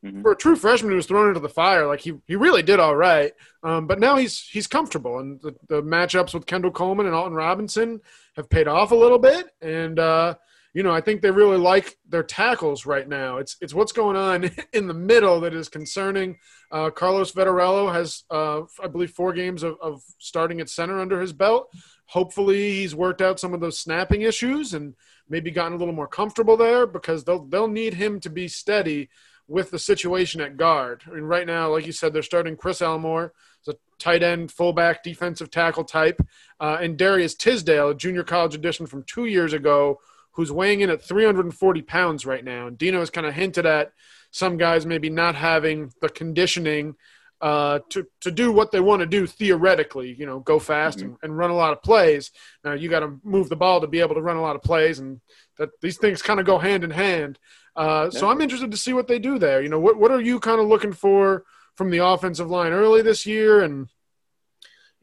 Mm-hmm. 0.04 0.20
For 0.20 0.32
a 0.32 0.36
true 0.36 0.54
freshman 0.54 0.90
who 0.90 0.96
was 0.96 1.06
thrown 1.06 1.28
into 1.28 1.40
the 1.40 1.48
fire, 1.48 1.86
like 1.86 2.00
he, 2.00 2.12
he 2.26 2.36
really 2.36 2.62
did 2.62 2.78
all 2.78 2.94
right. 2.94 3.32
Um, 3.62 3.86
but 3.86 3.98
now 3.98 4.16
he's 4.16 4.38
he's 4.38 4.66
comfortable, 4.66 5.18
and 5.18 5.40
the, 5.40 5.54
the 5.68 5.82
matchups 5.82 6.34
with 6.34 6.44
Kendall 6.44 6.72
Coleman 6.72 7.06
and 7.06 7.14
Alton 7.14 7.32
Robinson 7.32 8.00
have 8.36 8.50
paid 8.50 8.68
off 8.68 8.90
a 8.90 8.96
little 8.96 9.18
bit. 9.18 9.48
And 9.62 9.98
uh, 9.98 10.34
you 10.74 10.82
know, 10.82 10.92
I 10.92 11.00
think 11.00 11.22
they 11.22 11.30
really 11.30 11.56
like 11.56 11.96
their 12.06 12.22
tackles 12.22 12.84
right 12.84 13.08
now. 13.08 13.38
It's 13.38 13.56
it's 13.62 13.72
what's 13.72 13.92
going 13.92 14.16
on 14.16 14.50
in 14.74 14.88
the 14.88 14.94
middle 14.94 15.40
that 15.40 15.54
is 15.54 15.70
concerning. 15.70 16.36
Uh, 16.70 16.90
Carlos 16.90 17.32
Vettorello 17.32 17.90
has, 17.90 18.24
uh, 18.30 18.62
I 18.82 18.88
believe, 18.88 19.12
four 19.12 19.32
games 19.32 19.62
of, 19.62 19.76
of 19.80 20.02
starting 20.18 20.60
at 20.60 20.68
center 20.68 21.00
under 21.00 21.18
his 21.18 21.32
belt. 21.32 21.70
Hopefully, 22.06 22.72
he's 22.72 22.94
worked 22.94 23.22
out 23.22 23.40
some 23.40 23.54
of 23.54 23.60
those 23.60 23.78
snapping 23.78 24.20
issues 24.20 24.74
and 24.74 24.94
maybe 25.30 25.50
gotten 25.50 25.72
a 25.72 25.76
little 25.76 25.94
more 25.94 26.08
comfortable 26.08 26.58
there 26.58 26.86
because 26.86 27.24
they'll 27.24 27.46
they'll 27.46 27.68
need 27.68 27.94
him 27.94 28.20
to 28.20 28.28
be 28.28 28.48
steady 28.48 29.08
with 29.48 29.70
the 29.70 29.78
situation 29.78 30.40
at 30.40 30.56
guard. 30.56 31.02
I 31.06 31.14
mean, 31.14 31.24
right 31.24 31.46
now, 31.46 31.70
like 31.70 31.86
you 31.86 31.92
said, 31.92 32.12
they're 32.12 32.22
starting 32.22 32.56
Chris 32.56 32.80
Elmore, 32.80 33.32
a 33.68 33.74
tight 33.98 34.22
end, 34.22 34.52
fullback, 34.52 35.02
defensive 35.02 35.50
tackle 35.50 35.84
type, 35.84 36.20
uh, 36.60 36.78
and 36.80 36.96
Darius 36.96 37.34
Tisdale, 37.34 37.90
a 37.90 37.94
junior 37.94 38.22
college 38.22 38.54
addition 38.54 38.86
from 38.86 39.04
two 39.04 39.26
years 39.26 39.52
ago, 39.52 40.00
who's 40.32 40.52
weighing 40.52 40.80
in 40.80 40.90
at 40.90 41.02
340 41.02 41.82
pounds 41.82 42.26
right 42.26 42.44
now. 42.44 42.66
And 42.66 42.76
Dino 42.76 43.00
has 43.00 43.10
kind 43.10 43.26
of 43.26 43.34
hinted 43.34 43.66
at 43.66 43.92
some 44.30 44.56
guys 44.56 44.84
maybe 44.84 45.08
not 45.08 45.34
having 45.36 45.92
the 46.00 46.08
conditioning 46.08 46.96
uh, 47.40 47.80
to 47.90 48.06
to 48.20 48.30
do 48.30 48.50
what 48.50 48.72
they 48.72 48.80
want 48.80 49.00
to 49.00 49.06
do 49.06 49.26
theoretically. 49.26 50.14
You 50.18 50.26
know, 50.26 50.40
go 50.40 50.58
fast 50.58 50.98
mm-hmm. 50.98 51.08
and, 51.08 51.16
and, 51.22 51.36
run 51.36 51.50
a 51.50 51.54
lot 51.54 51.72
of 51.72 51.82
plays. 51.82 52.30
Now 52.64 52.72
you 52.72 52.88
got 52.88 53.00
to 53.00 53.20
move 53.22 53.48
the 53.48 53.56
ball 53.56 53.80
to 53.80 53.86
be 53.86 54.00
able 54.00 54.14
to 54.14 54.22
run 54.22 54.36
a 54.36 54.42
lot 54.42 54.56
of 54.56 54.62
plays, 54.62 54.98
and 54.98 55.20
that 55.58 55.70
these 55.80 55.98
things 55.98 56.22
kind 56.22 56.40
of 56.40 56.46
go 56.46 56.58
hand 56.58 56.84
in 56.84 56.90
hand. 56.90 57.38
Uh, 57.76 58.10
so 58.10 58.30
I'm 58.30 58.40
interested 58.40 58.70
to 58.70 58.76
see 58.76 58.92
what 58.92 59.08
they 59.08 59.18
do 59.18 59.38
there. 59.38 59.62
You 59.62 59.68
know, 59.68 59.80
what 59.80 59.96
what 59.98 60.10
are 60.10 60.20
you 60.20 60.38
kind 60.40 60.60
of 60.60 60.66
looking 60.66 60.92
for 60.92 61.44
from 61.74 61.90
the 61.90 62.04
offensive 62.04 62.50
line 62.50 62.72
early 62.72 63.02
this 63.02 63.26
year, 63.26 63.62
and 63.62 63.88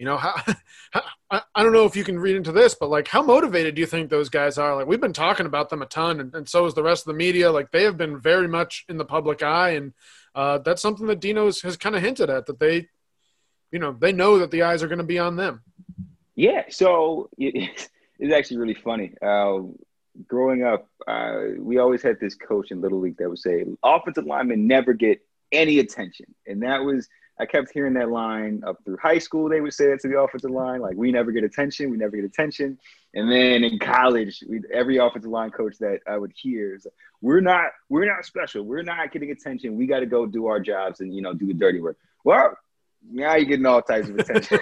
you 0.01 0.05
know, 0.05 0.17
how, 0.17 0.33
how, 1.29 1.41
I 1.53 1.61
don't 1.61 1.73
know 1.73 1.85
if 1.85 1.95
you 1.95 2.03
can 2.03 2.17
read 2.17 2.35
into 2.35 2.51
this, 2.51 2.73
but 2.73 2.89
like, 2.89 3.07
how 3.07 3.21
motivated 3.21 3.75
do 3.75 3.81
you 3.81 3.85
think 3.85 4.09
those 4.09 4.29
guys 4.29 4.57
are? 4.57 4.75
Like, 4.75 4.87
we've 4.87 4.99
been 4.99 5.13
talking 5.13 5.45
about 5.45 5.69
them 5.69 5.83
a 5.83 5.85
ton, 5.85 6.19
and, 6.19 6.33
and 6.33 6.49
so 6.49 6.65
is 6.65 6.73
the 6.73 6.81
rest 6.81 7.03
of 7.03 7.13
the 7.13 7.17
media. 7.17 7.51
Like, 7.51 7.71
they 7.71 7.83
have 7.83 7.97
been 7.97 8.19
very 8.19 8.47
much 8.47 8.83
in 8.89 8.97
the 8.97 9.05
public 9.05 9.43
eye, 9.43 9.71
and 9.71 9.93
uh, 10.33 10.57
that's 10.57 10.81
something 10.81 11.05
that 11.05 11.19
Dino's 11.19 11.61
has, 11.61 11.77
kind 11.77 11.95
of 11.95 12.01
hinted 12.01 12.31
at 12.31 12.47
that 12.47 12.57
they, 12.57 12.87
you 13.71 13.77
know, 13.77 13.91
they 13.91 14.11
know 14.11 14.39
that 14.39 14.49
the 14.49 14.63
eyes 14.63 14.81
are 14.81 14.87
going 14.87 14.97
to 14.97 15.03
be 15.03 15.19
on 15.19 15.35
them. 15.35 15.61
Yeah. 16.35 16.63
So 16.69 17.29
it's, 17.37 17.87
it's 18.19 18.33
actually 18.33 18.57
really 18.57 18.73
funny. 18.73 19.13
Uh, 19.21 19.59
growing 20.27 20.63
up, 20.63 20.87
uh, 21.07 21.41
we 21.57 21.77
always 21.77 22.01
had 22.01 22.19
this 22.19 22.35
coach 22.35 22.71
in 22.71 22.81
Little 22.81 22.99
League 22.99 23.17
that 23.17 23.29
would 23.29 23.39
say, 23.39 23.65
offensive 23.83 24.25
linemen 24.25 24.67
never 24.67 24.93
get 24.93 25.21
any 25.51 25.79
attention. 25.79 26.25
And 26.47 26.63
that 26.63 26.83
was, 26.83 27.07
I 27.39 27.45
kept 27.45 27.71
hearing 27.73 27.93
that 27.95 28.09
line 28.09 28.61
up 28.65 28.77
through 28.83 28.97
high 28.97 29.17
school. 29.17 29.49
They 29.49 29.61
would 29.61 29.73
say 29.73 29.85
it 29.85 29.99
to 30.01 30.07
the 30.07 30.19
offensive 30.19 30.51
line, 30.51 30.81
like, 30.81 30.95
we 30.95 31.11
never 31.11 31.31
get 31.31 31.43
attention, 31.43 31.91
we 31.91 31.97
never 31.97 32.15
get 32.15 32.25
attention. 32.25 32.77
And 33.13 33.31
then 33.31 33.63
in 33.63 33.79
college, 33.79 34.43
we, 34.47 34.61
every 34.73 34.97
offensive 34.97 35.31
line 35.31 35.51
coach 35.51 35.77
that 35.79 35.99
I 36.07 36.17
would 36.17 36.33
hear 36.35 36.75
is, 36.75 36.87
we're 37.21 37.41
not, 37.41 37.71
we're 37.89 38.05
not 38.05 38.25
special. 38.25 38.63
We're 38.63 38.83
not 38.83 39.11
getting 39.11 39.31
attention. 39.31 39.77
We 39.77 39.87
got 39.87 39.99
to 39.99 40.05
go 40.05 40.25
do 40.25 40.47
our 40.47 40.59
jobs 40.59 40.99
and, 40.99 41.13
you 41.13 41.21
know, 41.21 41.33
do 41.33 41.47
the 41.47 41.53
dirty 41.53 41.79
work. 41.79 41.97
Well, 42.23 42.57
now 43.09 43.35
you're 43.35 43.45
getting 43.45 43.65
all 43.65 43.81
types 43.81 44.09
of 44.09 44.19
attention. 44.19 44.59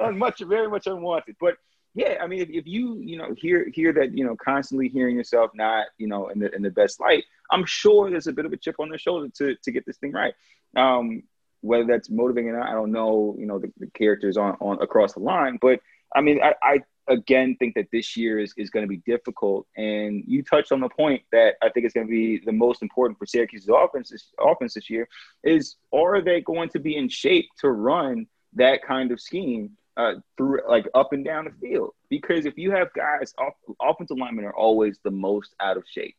much, 0.18 0.40
very 0.40 0.68
much 0.68 0.86
unwanted. 0.86 1.36
But 1.40 1.56
yeah, 1.94 2.16
I 2.22 2.26
mean, 2.26 2.40
if, 2.40 2.48
if 2.48 2.66
you 2.66 2.98
you 3.00 3.18
know 3.18 3.34
hear 3.36 3.68
hear 3.74 3.92
that 3.92 4.16
you 4.16 4.24
know 4.24 4.36
constantly 4.36 4.88
hearing 4.88 5.16
yourself 5.16 5.50
not 5.54 5.86
you 5.98 6.06
know 6.06 6.28
in 6.28 6.38
the 6.38 6.54
in 6.54 6.62
the 6.62 6.70
best 6.70 7.00
light, 7.00 7.24
I'm 7.50 7.66
sure 7.66 8.10
there's 8.10 8.26
a 8.26 8.32
bit 8.32 8.46
of 8.46 8.52
a 8.52 8.56
chip 8.56 8.76
on 8.78 8.88
their 8.88 8.98
shoulder 8.98 9.28
to 9.38 9.56
to 9.56 9.70
get 9.70 9.84
this 9.84 9.98
thing 9.98 10.12
right. 10.12 10.34
Um, 10.76 11.24
whether 11.60 11.84
that's 11.84 12.10
motivating 12.10 12.50
or 12.50 12.58
not, 12.58 12.68
I 12.68 12.72
don't 12.72 12.92
know. 12.92 13.36
You 13.38 13.46
know 13.46 13.58
the, 13.58 13.70
the 13.78 13.88
characters 13.88 14.36
on 14.36 14.56
on 14.60 14.80
across 14.80 15.12
the 15.12 15.20
line, 15.20 15.58
but 15.60 15.80
I 16.14 16.22
mean, 16.22 16.40
I, 16.42 16.54
I 16.62 16.80
again 17.08 17.56
think 17.58 17.74
that 17.74 17.88
this 17.92 18.16
year 18.16 18.38
is, 18.38 18.54
is 18.56 18.70
going 18.70 18.84
to 18.84 18.88
be 18.88 19.02
difficult. 19.04 19.66
And 19.76 20.24
you 20.26 20.42
touched 20.42 20.72
on 20.72 20.80
the 20.80 20.88
point 20.88 21.22
that 21.32 21.56
I 21.62 21.68
think 21.68 21.84
is 21.84 21.92
going 21.92 22.06
to 22.06 22.10
be 22.10 22.38
the 22.38 22.52
most 22.52 22.80
important 22.80 23.18
for 23.18 23.26
Syracuse's 23.26 23.68
offense 23.68 24.10
this, 24.10 24.30
offense 24.40 24.74
this 24.74 24.88
year 24.88 25.08
is 25.44 25.76
are 25.92 26.22
they 26.22 26.40
going 26.40 26.70
to 26.70 26.78
be 26.78 26.96
in 26.96 27.08
shape 27.08 27.48
to 27.58 27.70
run 27.70 28.26
that 28.54 28.82
kind 28.82 29.12
of 29.12 29.20
scheme 29.20 29.76
uh, 29.96 30.14
through 30.36 30.60
like 30.68 30.88
up 30.94 31.12
and 31.12 31.24
down 31.24 31.44
the 31.44 31.50
field. 31.66 31.90
Because 32.08 32.46
if 32.46 32.56
you 32.56 32.70
have 32.72 32.92
guys, 32.92 33.34
off, 33.38 33.54
offensive 33.80 34.18
linemen 34.18 34.44
are 34.44 34.54
always 34.54 34.98
the 35.02 35.10
most 35.10 35.54
out 35.60 35.76
of 35.76 35.84
shape. 35.88 36.16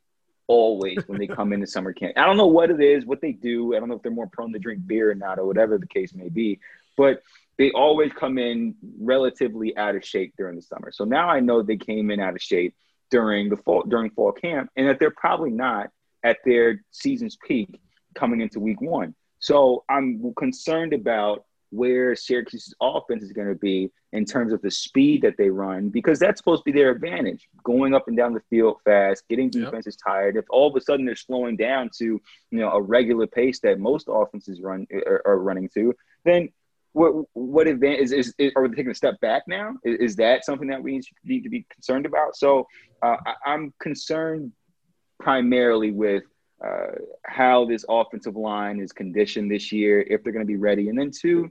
Always 0.48 1.00
when 1.08 1.20
they 1.20 1.28
come 1.28 1.54
into 1.54 1.66
summer 1.66 1.94
camp. 1.94 2.18
I 2.18 2.26
don't 2.26 2.38
know 2.38 2.48
what 2.48 2.70
it 2.70 2.82
is, 2.82 3.06
what 3.06 3.22
they 3.22 3.32
do. 3.32 3.76
I 3.76 3.80
don't 3.80 3.88
know 3.88 3.96
if 3.96 4.02
they're 4.02 4.12
more 4.12 4.28
prone 4.28 4.52
to 4.54 4.60
drink 4.60 4.86
beer 4.86 5.12
or 5.12 5.16
not, 5.16 5.40
or 5.40 5.46
whatever 5.46 5.78
the 5.78 5.88
case 5.88 6.14
may 6.14 6.30
be. 6.30 6.60
But 6.98 7.24
they 7.58 7.72
always 7.72 8.12
come 8.12 8.38
in 8.38 8.76
relatively 9.00 9.76
out 9.78 9.96
of 9.96 10.04
shape 10.04 10.34
during 10.38 10.56
the 10.56 10.62
summer. 10.62 10.92
So 10.92 11.06
now 11.06 11.30
I 11.30 11.40
know 11.40 11.62
they 11.62 11.78
came 11.78 12.12
in 12.12 12.20
out 12.20 12.36
of 12.36 12.42
shape 12.42 12.76
during 13.10 13.50
the 13.50 13.58
fall 13.58 13.84
during 13.84 14.10
fall 14.10 14.32
camp, 14.32 14.70
and 14.76 14.88
that 14.88 15.00
they're 15.00 15.12
probably 15.12 15.52
not 15.52 15.92
at 16.24 16.38
their 16.46 16.84
season's 16.92 17.38
peak 17.48 17.80
coming 18.16 18.42
into 18.42 18.60
week 18.60 18.82
one. 18.82 19.16
So 19.40 19.84
I'm 19.90 20.34
concerned 20.36 20.94
about 20.94 21.46
where 21.74 22.16
Syracuse's 22.16 22.76
offense 22.80 23.24
is 23.24 23.32
going 23.32 23.48
to 23.48 23.56
be 23.56 23.92
in 24.12 24.26
terms 24.26 24.54
of 24.54 24.62
the 24.62 24.70
speed 24.70 25.24
that 25.24 25.38
they 25.38 25.50
run, 25.50 25.90
because 25.90 26.20
that's 26.20 26.40
supposed 26.40 26.62
to 26.62 26.72
be 26.72 26.78
their 26.78 26.92
advantage. 26.92 27.50
Going 27.64 27.96
up 27.96 28.08
and 28.08 28.16
down 28.16 28.34
the 28.34 28.42
field 28.50 28.78
fast, 28.86 29.24
getting 29.28 29.50
defenses 29.50 29.98
yep. 30.00 30.14
tired. 30.14 30.38
If 30.38 30.46
all 30.50 30.70
of 30.70 30.76
a 30.76 30.82
sudden 30.82 31.06
they're 31.06 31.16
slowing 31.16 31.56
down 31.56 31.90
to 31.98 32.06
you 32.06 32.22
know 32.52 32.70
a 32.72 32.82
regular 32.82 33.26
pace 33.26 33.60
that 33.62 33.80
most 33.80 34.08
offenses 34.08 34.62
run 34.62 34.86
are, 34.94 35.24
are 35.26 35.40
running 35.40 35.68
to, 35.74 35.96
then 36.26 36.50
what 36.92 37.26
what 37.34 37.68
advantage 37.68 38.04
is, 38.04 38.12
is, 38.12 38.36
is, 38.38 38.52
are 38.56 38.62
we 38.62 38.76
taking 38.76 38.92
a 38.92 38.96
step 38.96 39.20
back 39.20 39.44
now? 39.48 39.74
Is, 39.84 40.12
is, 40.12 40.16
that 40.18 40.46
something 40.46 40.68
that 40.68 40.82
we 40.82 41.02
need 41.24 41.42
to 41.42 41.50
be 41.50 41.66
concerned 41.72 42.06
about? 42.06 42.36
So 42.36 42.68
uh, 43.02 43.18
I, 43.46 43.54
am 43.54 43.74
concerned 43.80 44.52
primarily 45.20 45.90
with 45.90 46.24
uh, 46.64 47.00
how 47.26 47.66
this 47.66 47.84
offensive 47.90 48.36
line 48.36 48.80
is 48.80 48.92
conditioned 48.92 49.50
this 49.50 49.72
year, 49.72 50.02
if 50.02 50.24
they're 50.24 50.34
going 50.34 50.46
to 50.46 50.48
be 50.48 50.56
ready, 50.56 50.90
and 50.90 50.98
then 50.98 51.10
two 51.10 51.50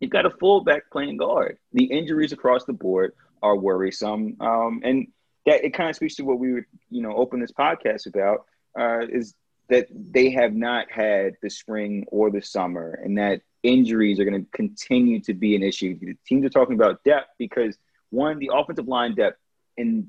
You've 0.00 0.10
got 0.10 0.26
a 0.26 0.30
fullback 0.30 0.90
playing 0.90 1.16
guard. 1.16 1.58
The 1.72 1.84
injuries 1.84 2.32
across 2.32 2.64
the 2.64 2.72
board 2.72 3.12
are 3.42 3.56
worrisome, 3.56 4.36
um, 4.40 4.80
and 4.84 5.08
that 5.46 5.64
it 5.64 5.74
kind 5.74 5.88
of 5.88 5.96
speaks 5.96 6.16
to 6.16 6.24
what 6.24 6.38
we 6.38 6.52
would, 6.52 6.64
you 6.90 7.02
know, 7.02 7.14
open 7.16 7.40
this 7.40 7.52
podcast 7.52 8.06
about 8.06 8.46
uh, 8.78 9.06
is 9.08 9.34
that 9.68 9.88
they 9.90 10.30
have 10.30 10.54
not 10.54 10.90
had 10.90 11.34
the 11.42 11.50
spring 11.50 12.04
or 12.08 12.30
the 12.30 12.42
summer, 12.42 13.00
and 13.02 13.18
that 13.18 13.40
injuries 13.62 14.20
are 14.20 14.24
going 14.24 14.44
to 14.44 14.50
continue 14.52 15.20
to 15.20 15.34
be 15.34 15.56
an 15.56 15.62
issue. 15.62 15.98
The 15.98 16.16
teams 16.26 16.44
are 16.44 16.50
talking 16.50 16.74
about 16.74 17.02
depth 17.04 17.30
because 17.38 17.76
one, 18.10 18.38
the 18.38 18.50
offensive 18.52 18.86
line 18.86 19.14
depth 19.14 19.38
in 19.76 20.08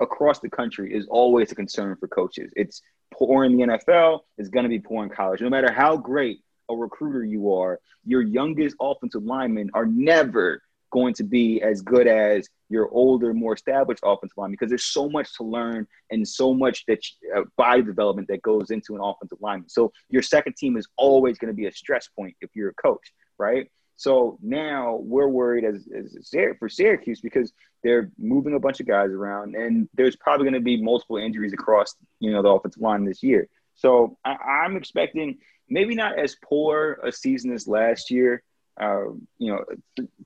across 0.00 0.40
the 0.40 0.50
country 0.50 0.94
is 0.94 1.06
always 1.08 1.52
a 1.52 1.54
concern 1.54 1.96
for 1.96 2.08
coaches. 2.08 2.50
It's 2.56 2.82
poor 3.12 3.44
in 3.44 3.56
the 3.56 3.64
NFL. 3.64 4.20
It's 4.38 4.48
going 4.48 4.64
to 4.64 4.68
be 4.68 4.80
poor 4.80 5.04
in 5.04 5.10
college. 5.10 5.40
No 5.40 5.50
matter 5.50 5.70
how 5.70 5.96
great 5.96 6.40
a 6.70 6.76
recruiter 6.76 7.24
you 7.24 7.52
are, 7.52 7.80
your 8.04 8.22
youngest 8.22 8.76
offensive 8.80 9.24
linemen 9.24 9.70
are 9.74 9.86
never 9.86 10.62
going 10.90 11.14
to 11.14 11.24
be 11.24 11.62
as 11.62 11.82
good 11.82 12.06
as 12.06 12.48
your 12.68 12.88
older, 12.90 13.32
more 13.32 13.54
established 13.54 14.00
offensive 14.04 14.36
line 14.36 14.50
because 14.50 14.68
there's 14.68 14.84
so 14.84 15.08
much 15.08 15.36
to 15.36 15.44
learn 15.44 15.86
and 16.10 16.26
so 16.26 16.52
much 16.52 16.84
that 16.86 17.00
uh, 17.36 17.42
body 17.56 17.82
development 17.82 18.28
that 18.28 18.42
goes 18.42 18.70
into 18.70 18.94
an 18.94 19.00
offensive 19.02 19.38
lineman. 19.40 19.68
So 19.68 19.92
your 20.08 20.22
second 20.22 20.56
team 20.56 20.76
is 20.76 20.88
always 20.96 21.38
going 21.38 21.52
to 21.52 21.56
be 21.56 21.66
a 21.66 21.72
stress 21.72 22.08
point 22.08 22.36
if 22.40 22.50
you're 22.54 22.70
a 22.70 22.74
coach, 22.74 23.12
right? 23.38 23.70
So 24.00 24.38
now 24.40 24.98
we're 25.02 25.28
worried 25.28 25.64
as, 25.64 25.86
as 25.94 26.30
for 26.58 26.70
Syracuse 26.70 27.20
because 27.20 27.52
they're 27.82 28.10
moving 28.18 28.54
a 28.54 28.58
bunch 28.58 28.80
of 28.80 28.86
guys 28.86 29.10
around, 29.10 29.54
and 29.54 29.90
there's 29.92 30.16
probably 30.16 30.44
going 30.44 30.54
to 30.54 30.60
be 30.60 30.82
multiple 30.82 31.18
injuries 31.18 31.52
across 31.52 31.94
you 32.18 32.32
know 32.32 32.40
the 32.40 32.48
offensive 32.48 32.80
line 32.80 33.04
this 33.04 33.22
year. 33.22 33.46
So 33.80 34.18
I, 34.24 34.34
I'm 34.64 34.76
expecting 34.76 35.38
maybe 35.68 35.94
not 35.94 36.18
as 36.18 36.36
poor 36.44 37.00
a 37.02 37.10
season 37.10 37.50
as 37.52 37.66
last 37.66 38.10
year, 38.10 38.42
uh, 38.78 39.04
you 39.38 39.52
know, 39.52 39.64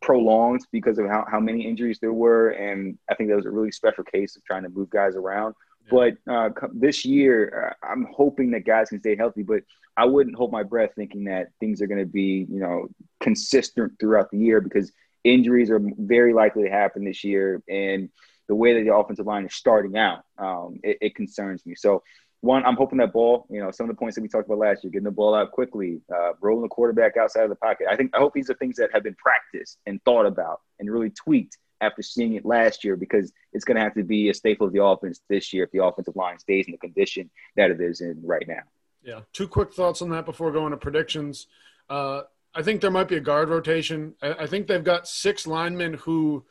prolonged 0.03 0.63
because 0.73 0.99
of 0.99 1.07
how, 1.07 1.25
how 1.31 1.39
many 1.39 1.65
injuries 1.65 1.99
there 2.01 2.13
were. 2.13 2.51
And 2.51 2.99
I 3.09 3.15
think 3.15 3.31
that 3.31 3.37
was 3.37 3.47
a 3.47 3.51
really 3.51 3.71
special 3.71 4.03
case 4.03 4.35
of 4.37 4.45
trying 4.45 4.65
to 4.65 4.71
move 4.71 4.91
guys 4.91 5.15
around. 5.15 5.55
Yeah. 5.85 5.91
But 6.27 6.33
uh, 6.33 6.51
this 6.73 7.05
year, 7.05 7.77
uh, 7.83 7.87
I'm 7.87 8.09
hoping 8.13 8.51
that 8.53 8.65
guys 8.65 8.89
can 8.89 8.99
stay 8.99 9.15
healthy. 9.15 9.45
But 9.45 9.63
I 9.97 10.05
wouldn't 10.07 10.37
hold 10.37 10.51
my 10.51 10.65
breath 10.65 10.91
thinking 10.97 11.25
that 11.25 11.51
things 11.61 11.81
are 11.81 11.87
going 11.87 12.01
to 12.01 12.13
be, 12.13 12.47
you 12.51 12.59
know, 12.59 12.89
consistent 13.21 13.93
throughout 14.01 14.33
the 14.33 14.39
year 14.39 14.61
because 14.61 14.91
injuries 15.23 15.71
are 15.71 15.81
very 15.99 16.33
likely 16.33 16.65
to 16.65 16.71
happen 16.71 17.05
this 17.05 17.23
year. 17.23 17.63
And 17.69 18.09
the 18.49 18.57
way 18.57 18.75
that 18.75 18.85
the 18.85 18.95
offensive 18.95 19.27
line 19.27 19.47
is 19.47 19.55
starting 19.55 19.97
out, 19.97 20.25
um, 20.39 20.81
it, 20.83 20.99
it 21.01 21.15
concerns 21.15 21.65
me. 21.65 21.77
So 21.77 22.03
one, 22.45 22.65
I'm 22.65 22.77
hoping 22.77 22.99
that 22.99 23.13
ball, 23.13 23.47
you 23.49 23.61
know, 23.61 23.71
some 23.71 23.89
of 23.89 23.97
the 23.97 23.99
points 23.99 24.17
that 24.17 24.23
we 24.23 24.29
talked 24.29 24.47
about 24.47 24.59
last 24.59 24.85
year, 24.85 24.91
getting 24.91 25.05
the 25.05 25.11
ball 25.11 25.35
out 25.35 25.51
quickly, 25.51 26.03
uh, 26.15 26.33
rolling 26.41 26.63
the 26.63 26.69
quarterback 26.69 27.17
outside 27.17 27.45
of 27.45 27.49
the 27.49 27.57
pocket. 27.57 27.87
I 27.91 27.97
think 27.97 28.11
I 28.15 28.19
hope 28.19 28.35
these 28.35 28.51
are 28.51 28.55
things 28.55 28.77
that 28.77 28.91
have 28.93 29.03
been 29.03 29.17
practiced 29.17 29.79
and 29.87 29.99
thought 30.05 30.27
about 30.27 30.61
and 30.79 30.91
really 30.91 31.11
tweaked 31.11 31.57
after 31.81 32.03
seeing 32.03 32.35
it 32.35 32.45
last 32.45 32.85
year 32.85 32.97
because 32.97 33.33
it's 33.53 33.65
going 33.65 33.77
to 33.77 33.83
have 33.83 33.95
to 33.95 34.05
be 34.05 34.29
a 34.29 34.35
staple 34.35 34.67
of 34.67 34.73
the 34.73 34.83
offense 34.83 35.21
this 35.29 35.53
year 35.53 35.65
if 35.65 35.71
the 35.73 35.83
offensive 35.83 36.17
line 36.17 36.39
stays 36.39 36.67
in 36.67 36.73
the 36.73 36.79
condition 36.79 37.31
that 37.57 37.71
it 37.71 37.81
is 37.81 38.03
in 38.03 38.21
right 38.23 38.47
now. 38.47 38.63
Yeah. 39.03 39.21
Two 39.33 39.49
quick 39.49 39.73
thoughts 39.73 40.03
on 40.03 40.11
that 40.11 40.27
before 40.27 40.53
going 40.53 40.73
to 40.73 40.77
predictions. 40.77 41.47
Uh, 41.89 42.23
I 42.55 42.63
think 42.63 42.81
there 42.81 42.91
might 42.91 43.09
be 43.09 43.17
a 43.17 43.21
guard 43.21 43.49
rotation. 43.49 44.15
I, 44.23 44.33
I 44.41 44.47
think 44.47 44.67
they've 44.67 44.85
got 44.85 45.09
six 45.09 45.47
linemen 45.47 45.95
who 45.95 46.45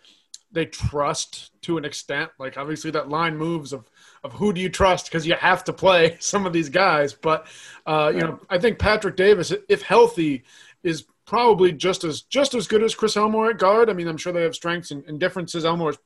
they 0.54 0.66
trust 0.66 1.52
to 1.64 1.78
an 1.78 1.84
extent. 1.84 2.32
Like 2.40 2.58
obviously 2.58 2.92
that 2.92 3.10
line 3.10 3.36
moves 3.38 3.74
of 3.74 3.90
of 4.24 4.32
who 4.34 4.54
do 4.54 4.62
you 4.62 4.70
trust 4.70 5.08
because 5.08 5.28
you 5.28 5.34
have 5.34 5.64
to 5.66 5.74
play 5.74 6.18
some 6.20 6.46
of 6.46 6.54
these 6.54 6.70
guys. 6.70 7.14
But 7.14 7.48
uh, 7.86 8.12
you 8.14 8.22
know, 8.22 8.40
I 8.50 8.58
think 8.60 8.80
Patrick 8.80 9.16
Davis, 9.16 9.54
if 9.68 9.82
healthy, 9.82 10.44
is 10.84 11.06
probably 11.26 11.72
just 11.72 12.04
as 12.04 12.22
just 12.22 12.54
as 12.54 12.68
good 12.68 12.84
as 12.84 12.96
Chris 12.96 13.18
Elmore 13.18 13.50
at 13.50 13.58
guard. 13.58 13.90
I 13.90 13.94
mean, 13.94 14.08
I'm 14.08 14.18
sure 14.18 14.32
they 14.32 14.44
have 14.44 14.56
strengths 14.56 14.92
and, 14.92 15.04
and 15.06 15.20
differences. 15.20 15.66
Elmore 15.66 15.90
is 15.90 15.98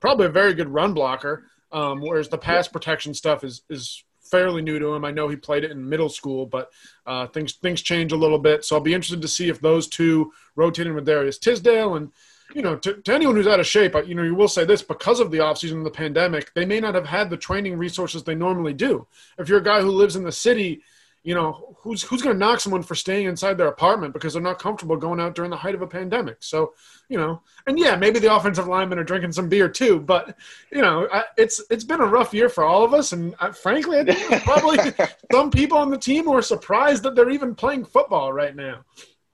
probably 0.00 0.26
a 0.26 0.30
very 0.30 0.54
good 0.54 0.68
run 0.68 0.94
blocker, 0.94 1.46
um, 1.72 2.00
whereas 2.00 2.28
the 2.28 2.38
pass 2.38 2.68
protection 2.68 3.12
stuff 3.12 3.44
is 3.44 3.62
is 3.68 4.04
fairly 4.20 4.60
new 4.62 4.78
to 4.78 4.94
him. 4.94 5.04
I 5.04 5.12
know 5.12 5.28
he 5.28 5.36
played 5.36 5.64
it 5.64 5.70
in 5.70 5.88
middle 5.88 6.08
school, 6.08 6.46
but 6.46 6.70
uh, 7.06 7.26
things 7.28 7.54
things 7.54 7.82
change 7.82 8.12
a 8.12 8.16
little 8.16 8.38
bit. 8.38 8.64
So 8.64 8.76
I'll 8.76 8.82
be 8.82 8.94
interested 8.94 9.22
to 9.22 9.28
see 9.28 9.48
if 9.48 9.60
those 9.60 9.88
two 9.88 10.32
rotating 10.54 10.94
with 10.94 11.06
Darius 11.06 11.38
Tisdale 11.38 11.96
and 11.96 12.12
you 12.54 12.62
know, 12.62 12.76
to, 12.76 12.94
to 12.94 13.14
anyone 13.14 13.36
who's 13.36 13.46
out 13.46 13.60
of 13.60 13.66
shape, 13.66 13.94
you 14.06 14.14
know, 14.14 14.22
you 14.22 14.34
will 14.34 14.48
say 14.48 14.64
this 14.64 14.82
because 14.82 15.20
of 15.20 15.30
the 15.30 15.38
offseason 15.38 15.72
and 15.72 15.86
the 15.86 15.90
pandemic, 15.90 16.52
they 16.54 16.64
may 16.64 16.80
not 16.80 16.94
have 16.94 17.06
had 17.06 17.28
the 17.28 17.36
training 17.36 17.76
resources 17.76 18.22
they 18.22 18.34
normally 18.34 18.72
do. 18.72 19.06
If 19.38 19.48
you're 19.48 19.58
a 19.58 19.64
guy 19.64 19.80
who 19.80 19.90
lives 19.90 20.16
in 20.16 20.24
the 20.24 20.32
city, 20.32 20.82
you 21.26 21.34
know, 21.34 21.76
who's 21.80 22.04
who's 22.04 22.22
going 22.22 22.36
to 22.36 22.38
knock 22.38 22.60
someone 22.60 22.84
for 22.84 22.94
staying 22.94 23.26
inside 23.26 23.58
their 23.58 23.66
apartment 23.66 24.14
because 24.14 24.32
they're 24.32 24.42
not 24.42 24.60
comfortable 24.60 24.96
going 24.96 25.18
out 25.18 25.34
during 25.34 25.50
the 25.50 25.56
height 25.56 25.74
of 25.74 25.82
a 25.82 25.86
pandemic? 25.86 26.36
So, 26.38 26.74
you 27.08 27.18
know, 27.18 27.42
and 27.66 27.76
yeah, 27.76 27.96
maybe 27.96 28.20
the 28.20 28.32
offensive 28.32 28.68
linemen 28.68 29.00
are 29.00 29.04
drinking 29.04 29.32
some 29.32 29.48
beer 29.48 29.68
too, 29.68 29.98
but 29.98 30.38
you 30.70 30.82
know, 30.82 31.08
it's 31.36 31.60
it's 31.68 31.82
been 31.82 32.00
a 32.00 32.06
rough 32.06 32.32
year 32.32 32.48
for 32.48 32.62
all 32.62 32.84
of 32.84 32.94
us, 32.94 33.12
and 33.12 33.34
I, 33.40 33.50
frankly, 33.50 33.98
I 33.98 34.04
think 34.04 34.44
probably 34.44 34.78
some 35.32 35.50
people 35.50 35.78
on 35.78 35.90
the 35.90 35.98
team 35.98 36.26
who 36.26 36.34
are 36.34 36.42
surprised 36.42 37.02
that 37.02 37.16
they're 37.16 37.30
even 37.30 37.56
playing 37.56 37.86
football 37.86 38.32
right 38.32 38.54
now. 38.54 38.84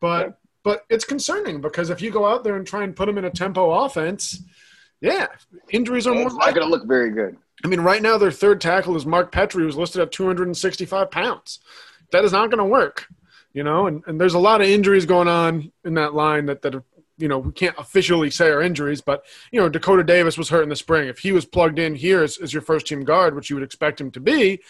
But 0.01 0.39
but 0.65 0.85
it's 0.89 1.05
concerning 1.05 1.61
because 1.61 1.91
if 1.91 2.01
you 2.01 2.11
go 2.11 2.27
out 2.27 2.45
there 2.45 2.57
and 2.57 2.67
try 2.67 2.85
and 2.85 2.95
put 2.95 3.07
them 3.07 3.19
in 3.19 3.25
a 3.25 3.31
tempo 3.31 3.71
offense, 3.71 4.43
yeah, 5.01 5.27
injuries 5.71 6.07
are 6.07 6.15
it's 6.15 6.33
more. 6.33 6.39
not 6.39 6.55
going 6.55 6.67
to 6.67 6.71
look 6.71 6.87
very 6.87 7.11
good. 7.11 7.37
I 7.65 7.69
mean, 7.69 7.81
right 7.81 8.03
now 8.03 8.19
their 8.19 8.31
third 8.31 8.61
tackle 8.61 8.97
is 8.97 9.05
Mark 9.05 9.33
Petrie, 9.33 9.65
who's 9.65 9.77
listed 9.77 10.01
at 10.01 10.13
265 10.13 11.11
pounds. 11.11 11.61
That 12.13 12.25
is 12.25 12.33
not 12.33 12.51
going 12.51 12.59
to 12.59 12.65
work, 12.65 13.09
you 13.53 13.63
know. 13.65 13.87
And, 13.87 14.03
and 14.07 14.21
there's 14.21 14.35
a 14.35 14.39
lot 14.39 14.61
of 14.61 14.69
injuries 14.69 15.07
going 15.07 15.29
on 15.29 15.73
in 15.85 15.95
that 15.95 16.15
line 16.15 16.47
that 16.47 16.63
that 16.63 16.75
are, 16.75 16.85
you 17.19 17.29
know 17.29 17.39
we 17.39 17.53
can't 17.53 17.77
officially 17.79 18.31
say 18.31 18.49
are 18.49 18.63
injuries, 18.63 19.01
but 19.01 19.25
you 19.51 19.61
know 19.61 19.69
Dakota 19.69 20.05
Davis 20.05 20.39
was 20.39 20.49
hurt 20.49 20.63
in 20.63 20.69
the 20.69 20.77
spring. 20.77 21.09
If 21.09 21.19
he 21.19 21.33
was 21.33 21.45
plugged 21.45 21.79
in 21.79 21.95
here 21.95 22.23
as, 22.23 22.39
as 22.39 22.53
your 22.53 22.63
first 22.63 22.87
team 22.87 23.05
guard, 23.05 23.35
which 23.35 23.51
you 23.51 23.57
would 23.57 23.65
expect 23.65 24.01
him 24.01 24.11
to 24.13 24.21
be, 24.21 24.61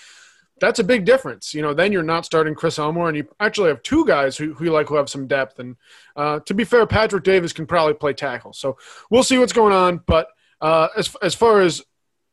that's 0.60 0.78
a 0.78 0.84
big 0.84 1.04
difference. 1.04 1.54
You 1.54 1.62
know, 1.62 1.74
then 1.74 1.92
you're 1.92 2.02
not 2.02 2.24
starting 2.24 2.54
Chris 2.54 2.78
Elmore, 2.78 3.08
and 3.08 3.16
you 3.16 3.28
actually 3.40 3.68
have 3.68 3.82
two 3.82 4.06
guys 4.06 4.36
who, 4.36 4.54
who 4.54 4.66
like 4.66 4.88
who 4.88 4.96
have 4.96 5.08
some 5.08 5.26
depth. 5.26 5.58
And 5.58 5.76
uh, 6.16 6.40
to 6.40 6.54
be 6.54 6.64
fair, 6.64 6.86
Patrick 6.86 7.24
Davis 7.24 7.52
can 7.52 7.66
probably 7.66 7.94
play 7.94 8.12
tackle. 8.12 8.52
So 8.52 8.76
we'll 9.10 9.24
see 9.24 9.38
what's 9.38 9.52
going 9.52 9.72
on. 9.72 10.00
But 10.06 10.28
uh, 10.60 10.88
as 10.96 11.14
as 11.22 11.34
far 11.34 11.60
as 11.60 11.82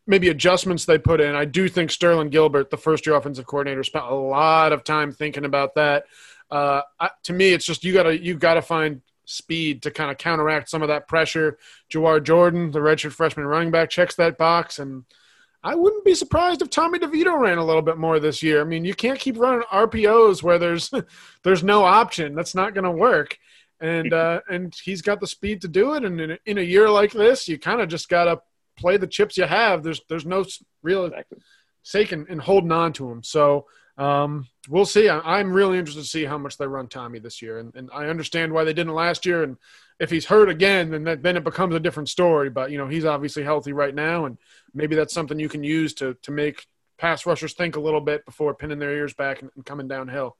maybe 0.05 0.29
adjustments 0.29 0.85
they 0.85 0.97
put 0.97 1.21
in, 1.21 1.35
I 1.35 1.45
do 1.45 1.67
think 1.67 1.91
Sterling 1.91 2.29
Gilbert, 2.29 2.69
the 2.69 2.77
first 2.77 3.05
year 3.05 3.15
offensive 3.15 3.45
coordinator, 3.45 3.83
spent 3.83 4.05
a 4.05 4.13
lot 4.13 4.73
of 4.73 4.83
time 4.83 5.11
thinking 5.11 5.45
about 5.45 5.75
that. 5.75 6.05
Uh, 6.51 6.81
I, 6.99 7.09
to 7.23 7.33
me, 7.33 7.53
it's 7.53 7.65
just 7.65 7.83
you 7.83 7.93
gotta 7.93 8.17
you 8.17 8.35
gotta 8.35 8.61
find 8.61 9.01
speed 9.25 9.83
to 9.83 9.91
kind 9.91 10.09
of 10.09 10.17
counteract 10.17 10.69
some 10.69 10.81
of 10.81 10.87
that 10.87 11.07
pressure. 11.07 11.57
Jawhar 11.91 12.23
Jordan, 12.23 12.71
the 12.71 12.79
redshirt 12.79 13.11
freshman 13.11 13.45
running 13.45 13.71
back, 13.71 13.89
checks 13.89 14.15
that 14.15 14.37
box 14.37 14.77
and– 14.77 15.05
I 15.63 15.75
wouldn't 15.75 16.05
be 16.05 16.15
surprised 16.15 16.61
if 16.61 16.69
Tommy 16.69 16.99
DeVito 16.99 17.37
ran 17.37 17.57
a 17.57 17.65
little 17.65 17.81
bit 17.81 17.97
more 17.97 18.19
this 18.19 18.41
year. 18.41 18.61
I 18.61 18.63
mean, 18.63 18.85
you 18.85 18.93
can't 18.93 19.19
keep 19.19 19.37
running 19.37 19.63
RPOs 19.71 20.41
where 20.41 20.57
there's 20.57 20.91
there's 21.43 21.63
no 21.63 21.83
option. 21.83 22.35
That's 22.35 22.55
not 22.55 22.73
going 22.73 22.85
to 22.85 22.91
work. 22.91 23.37
And 23.81 24.13
uh, 24.13 24.41
and 24.49 24.73
he's 24.83 25.01
got 25.01 25.19
the 25.19 25.27
speed 25.27 25.61
to 25.61 25.67
do 25.67 25.93
it. 25.93 26.05
And 26.05 26.19
in 26.19 26.31
a, 26.31 26.37
in 26.45 26.57
a 26.57 26.61
year 26.61 26.89
like 26.89 27.11
this, 27.11 27.47
you 27.47 27.59
kind 27.59 27.81
of 27.81 27.89
just 27.89 28.09
got 28.09 28.25
to 28.25 28.41
play 28.77 28.97
the 28.97 29.07
chips 29.07 29.37
you 29.37 29.45
have. 29.45 29.83
There's 29.83 30.01
there's 30.07 30.25
no 30.25 30.45
real 30.81 31.05
exactly. 31.05 31.39
sake 31.83 32.13
in, 32.13 32.25
in 32.27 32.39
holding 32.39 32.71
on 32.71 32.93
to 32.93 33.11
him. 33.11 33.21
So 33.23 33.67
um, 33.97 34.47
we'll 34.69 34.85
see. 34.85 35.09
I, 35.09 35.41
am 35.41 35.51
really 35.51 35.77
interested 35.77 36.03
to 36.03 36.07
see 36.07 36.23
how 36.23 36.37
much 36.37 36.57
they 36.57 36.65
run 36.65 36.87
Tommy 36.87 37.19
this 37.19 37.41
year, 37.41 37.59
and, 37.59 37.75
and 37.75 37.89
I 37.93 38.05
understand 38.05 38.53
why 38.53 38.63
they 38.63 38.73
didn't 38.73 38.93
last 38.93 39.25
year. 39.25 39.43
And 39.43 39.57
if 39.99 40.09
he's 40.09 40.25
hurt 40.25 40.49
again, 40.49 40.91
then 40.91 41.03
that, 41.03 41.23
then 41.23 41.37
it 41.37 41.43
becomes 41.43 41.75
a 41.75 41.79
different 41.79 42.09
story. 42.09 42.49
But 42.49 42.71
you 42.71 42.77
know, 42.77 42.87
he's 42.87 43.05
obviously 43.05 43.43
healthy 43.43 43.73
right 43.73 43.93
now, 43.93 44.25
and 44.25 44.37
maybe 44.73 44.95
that's 44.95 45.13
something 45.13 45.39
you 45.39 45.49
can 45.49 45.63
use 45.63 45.93
to 45.95 46.15
to 46.21 46.31
make 46.31 46.67
pass 46.97 47.25
rushers 47.25 47.53
think 47.53 47.75
a 47.75 47.79
little 47.79 48.01
bit 48.01 48.25
before 48.25 48.53
pinning 48.53 48.79
their 48.79 48.95
ears 48.95 49.13
back 49.13 49.41
and, 49.41 49.51
and 49.55 49.65
coming 49.65 49.87
downhill. 49.87 50.37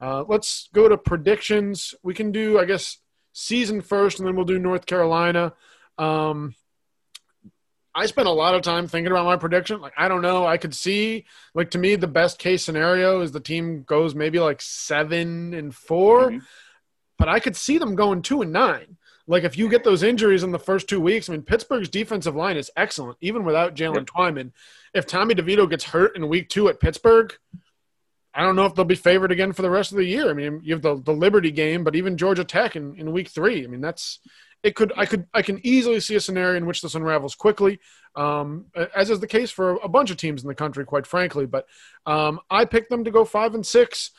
Uh, 0.00 0.24
let's 0.26 0.68
go 0.72 0.88
to 0.88 0.96
predictions. 0.96 1.94
We 2.02 2.14
can 2.14 2.32
do, 2.32 2.58
I 2.58 2.64
guess, 2.64 2.98
season 3.32 3.82
first, 3.82 4.18
and 4.18 4.26
then 4.26 4.34
we'll 4.34 4.46
do 4.46 4.58
North 4.58 4.86
Carolina. 4.86 5.52
Um, 5.98 6.54
I 7.94 8.06
spent 8.06 8.28
a 8.28 8.32
lot 8.32 8.54
of 8.54 8.62
time 8.62 8.86
thinking 8.86 9.10
about 9.10 9.26
my 9.26 9.36
prediction. 9.36 9.80
Like, 9.80 9.92
I 9.98 10.08
don't 10.08 10.22
know. 10.22 10.46
I 10.46 10.56
could 10.56 10.74
see, 10.74 11.26
like, 11.54 11.72
to 11.72 11.78
me, 11.78 11.96
the 11.96 12.06
best 12.06 12.38
case 12.38 12.64
scenario 12.64 13.20
is 13.20 13.32
the 13.32 13.40
team 13.40 13.82
goes 13.82 14.14
maybe 14.14 14.38
like 14.38 14.62
seven 14.62 15.52
and 15.52 15.74
4 15.74 16.30
mm-hmm. 16.30 16.38
But 17.20 17.28
I 17.28 17.38
could 17.38 17.54
see 17.54 17.76
them 17.76 17.94
going 17.94 18.22
two 18.22 18.40
and 18.40 18.50
nine. 18.50 18.96
Like, 19.26 19.44
if 19.44 19.58
you 19.58 19.68
get 19.68 19.84
those 19.84 20.02
injuries 20.02 20.42
in 20.42 20.52
the 20.52 20.58
first 20.58 20.88
two 20.88 21.02
weeks, 21.02 21.28
I 21.28 21.32
mean, 21.32 21.42
Pittsburgh's 21.42 21.90
defensive 21.90 22.34
line 22.34 22.56
is 22.56 22.70
excellent, 22.78 23.18
even 23.20 23.44
without 23.44 23.76
Jaylen 23.76 23.94
yep. 23.96 24.06
Twyman. 24.06 24.52
If 24.94 25.06
Tommy 25.06 25.34
DeVito 25.34 25.68
gets 25.68 25.84
hurt 25.84 26.16
in 26.16 26.30
week 26.30 26.48
two 26.48 26.70
at 26.70 26.80
Pittsburgh, 26.80 27.32
I 28.32 28.42
don't 28.42 28.56
know 28.56 28.64
if 28.64 28.74
they'll 28.74 28.86
be 28.86 28.94
favored 28.94 29.32
again 29.32 29.52
for 29.52 29.60
the 29.60 29.68
rest 29.68 29.92
of 29.92 29.98
the 29.98 30.04
year. 30.04 30.30
I 30.30 30.32
mean, 30.32 30.60
you 30.64 30.72
have 30.72 30.82
the, 30.82 31.00
the 31.00 31.12
Liberty 31.12 31.50
game, 31.50 31.84
but 31.84 31.94
even 31.94 32.16
Georgia 32.16 32.42
Tech 32.42 32.74
in, 32.74 32.94
in 32.96 33.12
week 33.12 33.28
three. 33.28 33.64
I 33.64 33.66
mean, 33.66 33.82
that's 33.82 34.20
it 34.62 34.74
could 34.74 34.92
I 34.96 35.04
could 35.04 35.26
I 35.34 35.42
can 35.42 35.60
easily 35.62 36.00
see 36.00 36.14
a 36.14 36.20
scenario 36.20 36.56
in 36.56 36.66
which 36.66 36.80
this 36.80 36.94
unravels 36.94 37.34
quickly, 37.34 37.80
um, 38.16 38.66
as 38.96 39.10
is 39.10 39.20
the 39.20 39.26
case 39.26 39.50
for 39.50 39.78
a 39.82 39.88
bunch 39.88 40.10
of 40.10 40.16
teams 40.16 40.42
in 40.42 40.48
the 40.48 40.54
country, 40.54 40.86
quite 40.86 41.06
frankly. 41.06 41.44
But 41.44 41.66
um, 42.06 42.40
I 42.50 42.64
picked 42.64 42.90
them 42.90 43.04
to 43.04 43.10
go 43.10 43.24
five 43.24 43.54
and 43.54 43.66
six. 43.66 44.10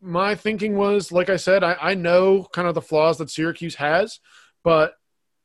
My 0.00 0.34
thinking 0.34 0.76
was, 0.76 1.10
like 1.10 1.28
I 1.28 1.36
said, 1.36 1.64
I, 1.64 1.76
I 1.80 1.94
know 1.94 2.46
kind 2.52 2.68
of 2.68 2.74
the 2.74 2.82
flaws 2.82 3.18
that 3.18 3.30
Syracuse 3.30 3.74
has, 3.76 4.20
but 4.62 4.94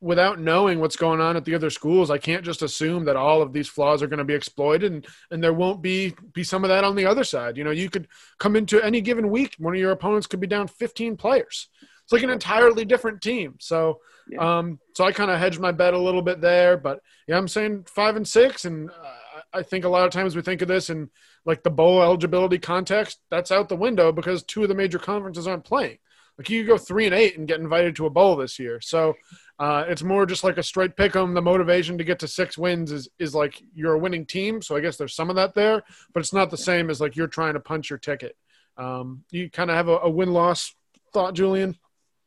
without 0.00 0.38
knowing 0.38 0.80
what's 0.80 0.96
going 0.96 1.20
on 1.20 1.36
at 1.36 1.44
the 1.44 1.54
other 1.54 1.70
schools, 1.70 2.10
I 2.10 2.18
can't 2.18 2.44
just 2.44 2.62
assume 2.62 3.06
that 3.06 3.16
all 3.16 3.40
of 3.40 3.52
these 3.52 3.68
flaws 3.68 4.02
are 4.02 4.06
going 4.06 4.18
to 4.18 4.24
be 4.24 4.34
exploited 4.34 4.92
and, 4.92 5.06
and 5.30 5.42
there 5.42 5.54
won't 5.54 5.80
be 5.82 6.14
be 6.32 6.44
some 6.44 6.62
of 6.62 6.68
that 6.68 6.84
on 6.84 6.94
the 6.94 7.06
other 7.06 7.24
side. 7.24 7.56
You 7.56 7.64
know, 7.64 7.70
you 7.70 7.88
could 7.88 8.06
come 8.38 8.54
into 8.54 8.84
any 8.84 9.00
given 9.00 9.30
week, 9.30 9.54
one 9.58 9.74
of 9.74 9.80
your 9.80 9.92
opponents 9.92 10.26
could 10.26 10.40
be 10.40 10.46
down 10.46 10.68
15 10.68 11.16
players. 11.16 11.68
It's 12.02 12.12
like 12.12 12.22
an 12.22 12.28
entirely 12.28 12.84
different 12.84 13.22
team. 13.22 13.56
So 13.60 14.00
yeah. 14.28 14.58
Um, 14.58 14.78
so 14.94 15.04
I 15.04 15.12
kind 15.12 15.30
of 15.30 15.38
hedged 15.38 15.60
my 15.60 15.72
bet 15.72 15.94
a 15.94 15.98
little 15.98 16.22
bit 16.22 16.40
there, 16.40 16.76
but 16.76 17.00
yeah, 17.26 17.36
I'm 17.36 17.48
saying 17.48 17.86
five 17.88 18.16
and 18.16 18.26
six, 18.26 18.64
and 18.64 18.90
uh, 18.90 19.14
I 19.54 19.62
think 19.62 19.84
a 19.84 19.88
lot 19.88 20.06
of 20.06 20.12
times 20.12 20.34
we 20.34 20.42
think 20.42 20.62
of 20.62 20.68
this 20.68 20.90
in 20.90 21.10
like 21.44 21.62
the 21.62 21.70
bowl 21.70 22.02
eligibility 22.02 22.58
context. 22.58 23.20
That's 23.30 23.52
out 23.52 23.68
the 23.68 23.76
window 23.76 24.12
because 24.12 24.42
two 24.42 24.62
of 24.62 24.68
the 24.68 24.74
major 24.74 24.98
conferences 24.98 25.46
aren't 25.46 25.64
playing. 25.64 25.98
Like 26.36 26.50
you 26.50 26.64
go 26.64 26.76
three 26.76 27.06
and 27.06 27.14
eight 27.14 27.38
and 27.38 27.46
get 27.46 27.60
invited 27.60 27.94
to 27.96 28.06
a 28.06 28.10
bowl 28.10 28.36
this 28.36 28.58
year. 28.58 28.80
So 28.80 29.14
Uh, 29.56 29.84
it's 29.86 30.02
more 30.02 30.26
just 30.26 30.42
like 30.42 30.58
a 30.58 30.62
straight 30.64 30.96
pick 30.96 31.14
'em. 31.14 31.32
The 31.32 31.40
motivation 31.40 31.96
to 31.98 32.02
get 32.02 32.18
to 32.18 32.26
six 32.26 32.58
wins 32.58 32.90
is 32.90 33.08
is 33.20 33.36
like 33.36 33.62
you're 33.72 33.94
a 33.94 33.98
winning 33.98 34.26
team, 34.26 34.60
so 34.60 34.74
I 34.74 34.80
guess 34.80 34.96
there's 34.96 35.14
some 35.14 35.30
of 35.30 35.36
that 35.36 35.54
there, 35.54 35.84
but 36.12 36.18
it's 36.18 36.32
not 36.32 36.50
the 36.50 36.56
same 36.56 36.90
as 36.90 37.00
like 37.00 37.14
you're 37.14 37.28
trying 37.28 37.54
to 37.54 37.60
punch 37.60 37.88
your 37.88 38.00
ticket. 38.00 38.36
Um, 38.76 39.22
you 39.30 39.48
kind 39.48 39.70
of 39.70 39.76
have 39.76 39.86
a, 39.86 39.98
a 39.98 40.10
win 40.10 40.32
loss 40.32 40.74
thought, 41.12 41.34
Julian. 41.34 41.78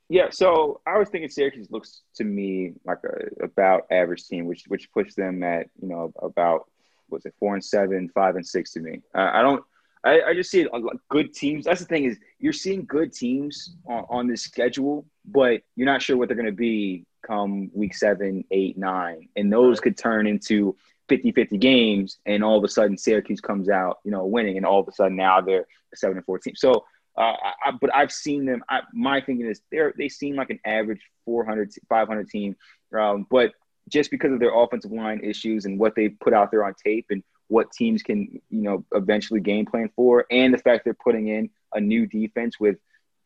Yeah, 0.07 0.29
so 0.29 0.79
I 0.87 0.97
was 0.97 1.09
thinking 1.09 1.29
Syracuse 1.29 1.69
looks 1.69 2.03
to 2.15 2.23
me 2.23 2.75
like 2.85 2.99
a 3.03 3.43
about 3.43 3.87
average 3.91 4.23
team, 4.25 4.45
which 4.45 4.63
which 4.69 4.89
puts 4.93 5.13
them 5.15 5.43
at 5.43 5.67
you 5.81 5.89
know 5.89 6.13
about 6.21 6.69
was 7.09 7.25
it 7.25 7.33
four 7.39 7.53
and 7.53 7.63
seven, 7.63 8.09
five 8.09 8.35
and 8.35 8.45
six 8.45 8.73
to 8.73 8.79
me. 8.79 9.01
Uh, 9.15 9.31
I 9.33 9.41
don't. 9.41 9.63
I, 10.03 10.21
I 10.21 10.33
just 10.33 10.51
see 10.51 10.61
it, 10.61 10.69
good 11.09 11.33
teams. 11.33 11.65
That's 11.65 11.81
the 11.81 11.87
thing 11.87 12.05
is 12.05 12.17
you're 12.39 12.53
seeing 12.53 12.85
good 12.85 13.11
teams 13.11 13.75
on, 13.87 14.05
on 14.09 14.27
this 14.27 14.43
schedule, 14.43 15.05
but 15.25 15.61
you're 15.75 15.87
not 15.87 16.01
sure 16.01 16.15
what 16.17 16.29
they're 16.29 16.37
going 16.37 16.45
to 16.45 16.51
be 16.51 17.05
come 17.25 17.69
week 17.73 17.95
seven, 17.95 18.45
eight, 18.51 18.77
nine, 18.77 19.27
and 19.35 19.51
those 19.51 19.79
could 19.79 19.97
turn 19.97 20.27
into 20.27 20.75
50-50 21.09 21.59
games, 21.59 22.19
and 22.25 22.43
all 22.43 22.57
of 22.57 22.63
a 22.63 22.67
sudden 22.67 22.97
Syracuse 22.97 23.41
comes 23.41 23.69
out, 23.69 23.99
you 24.03 24.11
know, 24.11 24.25
winning, 24.25 24.57
and 24.57 24.65
all 24.65 24.79
of 24.79 24.87
a 24.87 24.91
sudden 24.91 25.17
now 25.17 25.41
they're 25.41 25.65
seven 25.95 26.17
and 26.17 26.25
fourteen. 26.25 26.55
So 26.55 26.85
uh, 27.17 27.33
I, 27.65 27.71
but 27.81 27.93
I've 27.95 28.11
seen 28.11 28.45
them. 28.45 28.63
I, 28.69 28.81
my 28.93 29.21
thinking 29.21 29.47
is 29.47 29.61
they 29.71 29.79
they 29.97 30.09
seem 30.09 30.35
like 30.35 30.51
an 30.51 30.59
average 30.65 31.01
400, 31.25 31.71
500 31.89 32.29
team, 32.29 32.55
um, 32.97 33.25
but 33.29 33.51
just 33.87 34.11
because 34.11 34.31
of 34.33 34.39
their 34.39 34.57
offensive 34.57 34.91
line 34.91 35.21
issues 35.23 35.65
and 35.65 35.79
what 35.79 35.95
they 35.95 36.09
put 36.09 36.33
out 36.33 36.51
there 36.51 36.65
on 36.65 36.73
tape 36.83 37.07
and 37.09 37.23
what 37.49 37.71
teams 37.71 38.03
can 38.03 38.41
you 38.49 38.61
know 38.61 38.85
eventually 38.93 39.39
game 39.39 39.65
plan 39.65 39.89
for, 39.95 40.25
and 40.29 40.53
the 40.53 40.57
fact 40.57 40.83
they're 40.83 40.93
putting 40.93 41.27
in 41.27 41.49
a 41.73 41.79
new 41.79 42.05
defense 42.05 42.59
with 42.59 42.77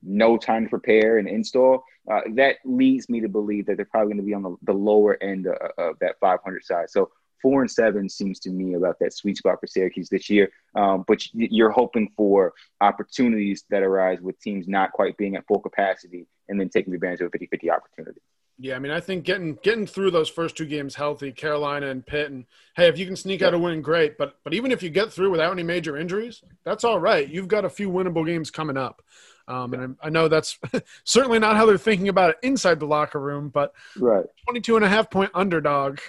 no 0.04 0.38
time 0.38 0.64
to 0.64 0.70
prepare 0.70 1.18
and 1.18 1.28
install, 1.28 1.84
uh, 2.12 2.22
that 2.34 2.58
leads 2.66 3.10
me 3.10 3.22
to 3.22 3.30
believe 3.30 3.66
that 3.68 3.78
they're 3.78 3.86
probably 3.86 4.14
going 4.14 4.18
to 4.18 4.24
be 4.24 4.34
on 4.34 4.42
the, 4.42 4.56
the 4.64 4.74
lower 4.74 5.22
end 5.22 5.48
of, 5.48 5.56
of 5.78 6.00
that 6.00 6.16
500 6.20 6.64
side. 6.64 6.90
So 6.90 7.12
four 7.42 7.62
and 7.62 7.72
seven 7.72 8.10
seems 8.10 8.40
to 8.40 8.50
me 8.50 8.76
about 8.76 9.00
that 9.00 9.14
sweet 9.14 9.38
spot 9.38 9.60
for 9.60 9.68
Syracuse 9.68 10.10
this 10.10 10.30
year. 10.30 10.52
Um, 10.76 11.04
but 11.08 11.26
you're 11.34 11.72
hoping 11.72 12.12
for 12.16 12.54
opportunities 12.80 13.64
that 13.70 13.84
arise 13.84 14.22
with 14.22 14.40
teams 14.40 14.68
not 14.68 14.92
quite 14.92 15.18
being 15.18 15.36
at 15.36 15.46
full 15.48 15.60
capacity 15.60 16.28
and 16.48 16.60
then 16.60 16.70
taking 16.70 16.94
advantage 16.94 17.22
of 17.22 17.28
a 17.28 17.32
50 17.32 17.48
50 17.48 17.72
opportunity. 17.72 18.22
Yeah, 18.58 18.76
I 18.76 18.80
mean, 18.80 18.92
I 18.92 19.00
think 19.00 19.24
getting 19.24 19.58
getting 19.64 19.88
through 19.88 20.12
those 20.12 20.30
first 20.30 20.56
two 20.56 20.66
games 20.66 20.96
healthy, 20.96 21.32
Carolina 21.32 21.88
and 21.88 22.06
Pitt, 22.06 22.30
and 22.30 22.46
hey, 22.76 22.88
if 22.88 22.98
you 22.98 23.06
can 23.06 23.16
sneak 23.16 23.42
out 23.42 23.54
a 23.54 23.60
win, 23.60 23.82
great. 23.82 24.18
But 24.18 24.36
but 24.44 24.54
even 24.54 24.72
if 24.72 24.84
you 24.84 24.90
get 24.90 25.12
through 25.12 25.32
without 25.32 25.52
any 25.52 25.64
major 25.64 25.98
injuries, 25.98 26.44
that's 26.64 26.84
all 26.84 27.00
right. 27.00 27.28
You've 27.28 27.48
got 27.48 27.66
a 27.66 27.70
few 27.70 27.90
winnable 27.90 28.26
games 28.26 28.52
coming 28.52 28.78
up. 28.78 29.02
Um, 29.48 29.74
and 29.74 29.98
I 30.02 30.10
know 30.10 30.28
that's 30.28 30.60
certainly 31.04 31.40
not 31.40 31.58
how 31.58 31.66
they're 31.66 31.78
thinking 31.78 32.10
about 32.10 32.32
it 32.32 32.38
inside 32.44 32.80
the 32.80 32.86
locker 32.86 33.20
room, 33.20 33.50
but 33.50 33.74
right. 33.98 34.26
22 34.46 34.76
and 34.76 34.86
a 34.86 34.90
half 34.90 35.10
point 35.10 35.32
underdog 35.34 36.00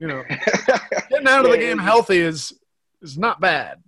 you 0.00 0.08
know, 0.08 0.24
getting 1.10 1.28
out 1.28 1.44
of 1.44 1.52
the 1.52 1.58
game 1.58 1.78
healthy 1.78 2.18
is 2.18 2.54
is 3.02 3.16
not 3.16 3.40
bad. 3.40 3.80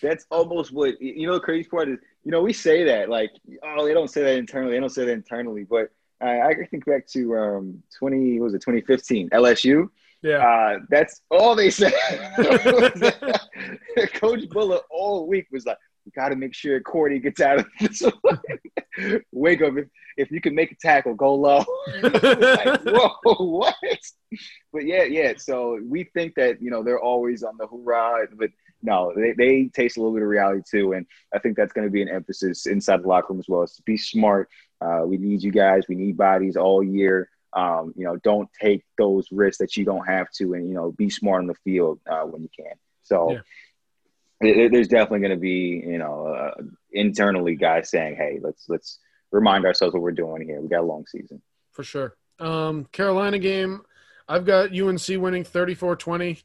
That's 0.00 0.24
almost 0.30 0.72
what 0.72 1.00
you 1.02 1.26
know. 1.26 1.34
The 1.34 1.40
crazy 1.40 1.68
part 1.68 1.88
is, 1.88 1.98
you 2.24 2.30
know, 2.30 2.40
we 2.40 2.52
say 2.52 2.84
that 2.84 3.10
like, 3.10 3.30
oh, 3.62 3.84
they 3.84 3.92
don't 3.92 4.08
say 4.08 4.22
that 4.22 4.38
internally. 4.38 4.72
They 4.72 4.80
don't 4.80 4.88
say 4.88 5.04
that 5.04 5.12
internally, 5.12 5.64
but 5.64 5.90
I, 6.20 6.48
I 6.48 6.66
think 6.70 6.84
back 6.84 7.06
to 7.08 7.36
um, 7.36 7.82
twenty 7.98 8.40
was 8.40 8.54
it 8.54 8.62
twenty 8.62 8.80
fifteen 8.82 9.28
LSU. 9.30 9.88
Yeah, 10.22 10.46
uh, 10.46 10.78
that's 10.90 11.22
all 11.30 11.54
they 11.54 11.70
said. 11.70 11.92
Coach 14.14 14.48
Bullough 14.50 14.82
all 14.90 15.26
week 15.26 15.46
was 15.50 15.64
like, 15.64 15.78
"We 16.04 16.12
got 16.12 16.28
to 16.28 16.36
make 16.36 16.54
sure 16.54 16.78
Cordy 16.80 17.18
gets 17.18 17.40
out 17.40 17.60
of 17.60 17.66
this." 17.80 18.02
Wake 19.32 19.62
up! 19.62 19.78
If, 19.78 19.86
if 20.18 20.30
you 20.30 20.42
can 20.42 20.54
make 20.54 20.72
a 20.72 20.76
tackle, 20.76 21.14
go 21.14 21.34
low. 21.34 21.64
like, 22.02 22.82
whoa, 22.82 23.34
what? 23.46 23.74
But 24.72 24.84
yeah, 24.84 25.04
yeah. 25.04 25.32
So 25.38 25.80
we 25.82 26.04
think 26.04 26.34
that 26.34 26.60
you 26.60 26.70
know 26.70 26.82
they're 26.82 27.00
always 27.00 27.42
on 27.42 27.56
the 27.56 27.66
hoorah, 27.66 28.28
but 28.36 28.50
no, 28.82 29.12
they, 29.14 29.32
they 29.32 29.70
taste 29.74 29.96
a 29.96 30.00
little 30.00 30.14
bit 30.14 30.22
of 30.22 30.28
reality 30.28 30.62
too, 30.70 30.92
and 30.92 31.06
I 31.34 31.38
think 31.38 31.56
that's 31.56 31.72
going 31.72 31.86
to 31.86 31.92
be 31.92 32.02
an 32.02 32.08
emphasis 32.08 32.66
inside 32.66 33.02
the 33.02 33.08
locker 33.08 33.32
room 33.32 33.40
as 33.40 33.48
well. 33.48 33.62
Is 33.62 33.74
to 33.76 33.82
be 33.82 33.96
smart. 33.96 34.48
Uh, 34.80 35.02
we 35.04 35.18
need 35.18 35.42
you 35.42 35.52
guys. 35.52 35.84
We 35.88 35.94
need 35.94 36.16
bodies 36.16 36.56
all 36.56 36.82
year. 36.82 37.28
Um, 37.52 37.92
you 37.96 38.04
know, 38.04 38.16
don't 38.16 38.48
take 38.60 38.84
those 38.96 39.26
risks 39.32 39.58
that 39.58 39.76
you 39.76 39.84
don't 39.84 40.06
have 40.06 40.30
to, 40.38 40.54
and 40.54 40.68
you 40.68 40.74
know, 40.74 40.92
be 40.92 41.10
smart 41.10 41.40
on 41.40 41.46
the 41.46 41.54
field 41.64 42.00
uh, 42.10 42.22
when 42.22 42.42
you 42.42 42.50
can. 42.56 42.74
So. 43.02 43.32
Yeah 43.32 43.40
there's 44.42 44.88
definitely 44.88 45.18
going 45.18 45.32
to 45.32 45.36
be 45.36 45.84
you 45.86 45.98
know 45.98 46.28
uh, 46.28 46.62
internally 46.92 47.54
guys 47.54 47.90
saying 47.90 48.16
hey 48.16 48.38
let's 48.42 48.64
let's 48.70 48.98
remind 49.30 49.64
ourselves 49.64 49.94
what 49.94 50.02
we're 50.02 50.12
doing 50.12 50.46
here. 50.46 50.60
We 50.60 50.68
got 50.68 50.80
a 50.80 50.86
long 50.86 51.06
season. 51.06 51.40
For 51.72 51.82
sure. 51.82 52.16
Um, 52.38 52.86
Carolina 52.86 53.38
game, 53.38 53.82
I've 54.28 54.44
got 54.44 54.76
UNC 54.76 55.06
winning 55.08 55.44
34 55.44 55.96
20. 55.96 56.38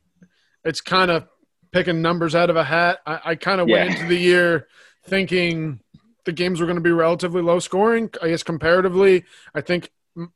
It's 0.64 0.82
kind 0.82 1.12
of 1.12 1.28
picking 1.72 2.02
numbers 2.02 2.36
out 2.36 2.50
of 2.50 2.56
a 2.56 2.64
hat. 2.64 3.00
I, 3.06 3.20
I 3.26 3.36
kind 3.36 3.62
of 3.62 3.68
went 3.68 3.92
into 3.92 4.08
the 4.08 4.18
year 4.18 4.68
thinking 5.06 5.80
the 6.26 6.32
games 6.32 6.60
were 6.60 6.66
going 6.66 6.78
to 6.78 6.82
be 6.82 6.92
relatively 6.92 7.42
low 7.42 7.60
scoring. 7.60 8.10
I 8.22 8.30
guess 8.30 8.44
comparatively, 8.44 9.24
I 9.54 9.62
think 9.62 9.92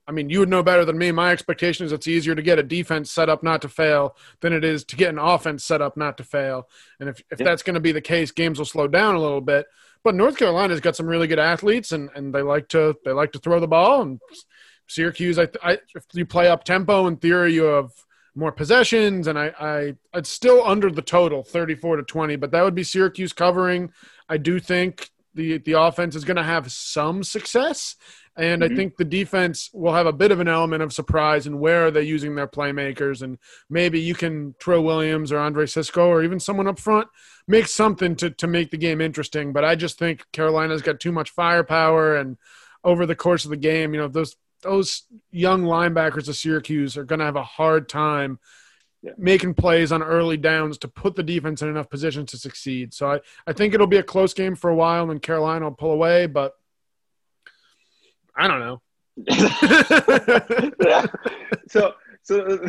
I 0.06 0.12
mean, 0.12 0.30
you 0.30 0.40
would 0.40 0.50
know 0.50 0.62
better 0.62 0.84
than 0.84 0.98
me. 0.98 1.12
My 1.12 1.32
expectation 1.32 1.86
is 1.86 1.94
it's 1.94 2.08
easier 2.08 2.36
to 2.36 2.42
get 2.42 2.60
a 2.60 2.64
defense 2.64 3.12
set 3.12 3.30
up 3.30 3.44
not 3.44 3.62
to 3.62 3.70
fail 3.70 4.16
than 4.42 4.52
it 4.52 4.66
is 4.66 4.84
to 4.86 4.98
get 4.98 5.10
an 5.10 5.20
offense 5.20 5.64
set 5.64 5.82
up 5.82 5.96
not 5.96 6.18
to 6.18 6.24
fail. 6.24 6.68
And 7.00 7.08
if, 7.08 7.22
if 7.32 7.38
that's 7.38 7.64
going 7.64 7.76
to 7.76 7.80
be 7.80 7.94
the 7.94 8.02
case, 8.02 8.32
games 8.32 8.60
will 8.60 8.66
slow 8.66 8.88
down 8.88 9.16
a 9.16 9.22
little 9.22 9.42
bit. 9.42 9.68
But 10.04 10.16
North 10.16 10.38
Carolina's 10.38 10.82
got 10.82 10.96
some 10.96 11.08
really 11.08 11.28
good 11.28 11.40
athletes, 11.40 11.92
and, 11.92 12.10
and 12.16 12.34
they 12.34 12.42
like 12.42 12.68
to 12.70 12.96
they 13.04 13.12
like 13.12 13.32
to 13.34 13.40
throw 13.40 13.60
the 13.60 13.68
ball. 13.68 14.02
And 14.02 14.20
Syracuse, 14.88 15.40
I, 15.40 15.48
I 15.64 15.80
if 15.96 16.06
you 16.14 16.26
play 16.26 16.48
up 16.48 16.64
tempo, 16.64 17.08
in 17.08 17.18
theory, 17.18 17.54
you 17.54 17.64
have 17.64 17.92
more 18.36 18.52
possessions, 18.52 19.28
and 19.28 19.38
I, 19.38 19.54
I 19.60 19.96
it's 20.14 20.30
still 20.30 20.64
under 20.66 20.90
the 20.90 21.02
total, 21.02 21.44
thirty 21.44 21.76
four 21.76 21.98
to 21.98 22.04
twenty. 22.04 22.38
But 22.38 22.52
that 22.52 22.64
would 22.64 22.76
be 22.76 22.84
Syracuse 22.84 23.34
covering. 23.34 23.92
I 24.30 24.38
do 24.38 24.60
think 24.60 25.10
the 25.34 25.60
the 25.60 25.74
offense 25.74 26.16
is 26.16 26.26
going 26.26 26.38
to 26.38 26.44
have 26.44 26.72
some 26.72 27.24
success, 27.24 27.96
and 28.40 28.62
mm-hmm. 28.62 28.74
I 28.74 28.76
think 28.76 28.96
the 28.96 29.04
defense 29.04 29.70
will 29.74 29.94
have 29.94 30.06
a 30.06 30.14
bit 30.14 30.32
of 30.32 30.40
an 30.40 30.48
element 30.48 30.82
of 30.82 30.94
surprise 30.94 31.46
and 31.46 31.60
where 31.60 31.88
are 31.88 31.92
they 31.92 32.04
using 32.04 32.36
their 32.36 32.48
playmakers. 32.48 33.22
And 33.22 33.38
maybe 33.70 34.00
you 34.00 34.16
can 34.16 34.56
throw 34.62 34.82
Williams 34.82 35.34
or 35.34 35.40
Andre 35.40 35.66
Cisco 35.66 36.08
or 36.08 36.24
even 36.24 36.40
someone 36.40 36.68
up 36.68 36.80
front, 36.80 37.10
make 37.50 37.68
something 37.68 38.16
to, 38.16 38.30
to 38.30 38.48
make 38.48 38.72
the 38.72 38.78
game 38.78 39.02
interesting. 39.02 39.52
But 39.52 39.66
I 39.66 39.76
just 39.76 40.00
think 40.00 40.24
Carolina's 40.32 40.82
got 40.82 41.02
too 41.02 41.12
much 41.12 41.32
firepower. 41.32 42.16
And 42.16 42.38
over 42.82 43.06
the 43.06 43.16
course 43.16 43.44
of 43.44 43.52
the 43.52 43.58
game, 43.58 43.94
you 43.94 44.00
know, 44.00 44.08
those, 44.08 44.38
those 44.62 45.04
young 45.32 45.64
linebackers 45.64 46.30
of 46.30 46.38
Syracuse 46.38 46.96
are 46.96 47.04
going 47.04 47.20
to 47.20 47.26
have 47.26 47.36
a 47.36 47.44
hard 47.44 47.90
time 47.90 48.40
yeah. 49.02 49.12
making 49.18 49.54
plays 49.54 49.92
on 49.92 50.04
early 50.04 50.38
downs 50.38 50.78
to 50.80 50.88
put 50.88 51.16
the 51.16 51.24
defense 51.24 51.62
in 51.62 51.70
enough 51.70 51.90
position 51.90 52.26
to 52.28 52.38
succeed. 52.38 52.94
So 52.94 53.12
I, 53.12 53.20
I 53.48 53.54
think 53.54 53.74
it'll 53.74 53.88
be 53.88 53.98
a 53.98 54.04
close 54.04 54.34
game 54.34 54.56
for 54.56 54.70
a 54.70 54.76
while 54.76 55.10
and 55.12 55.22
Carolina 55.22 55.66
will 55.66 55.76
pull 55.76 55.92
away, 55.92 56.28
but 56.28 56.54
I 58.36 58.48
don't 58.48 58.60
know. 58.60 58.82
yeah. 60.86 61.06
So, 61.68 61.94
so 62.24 62.58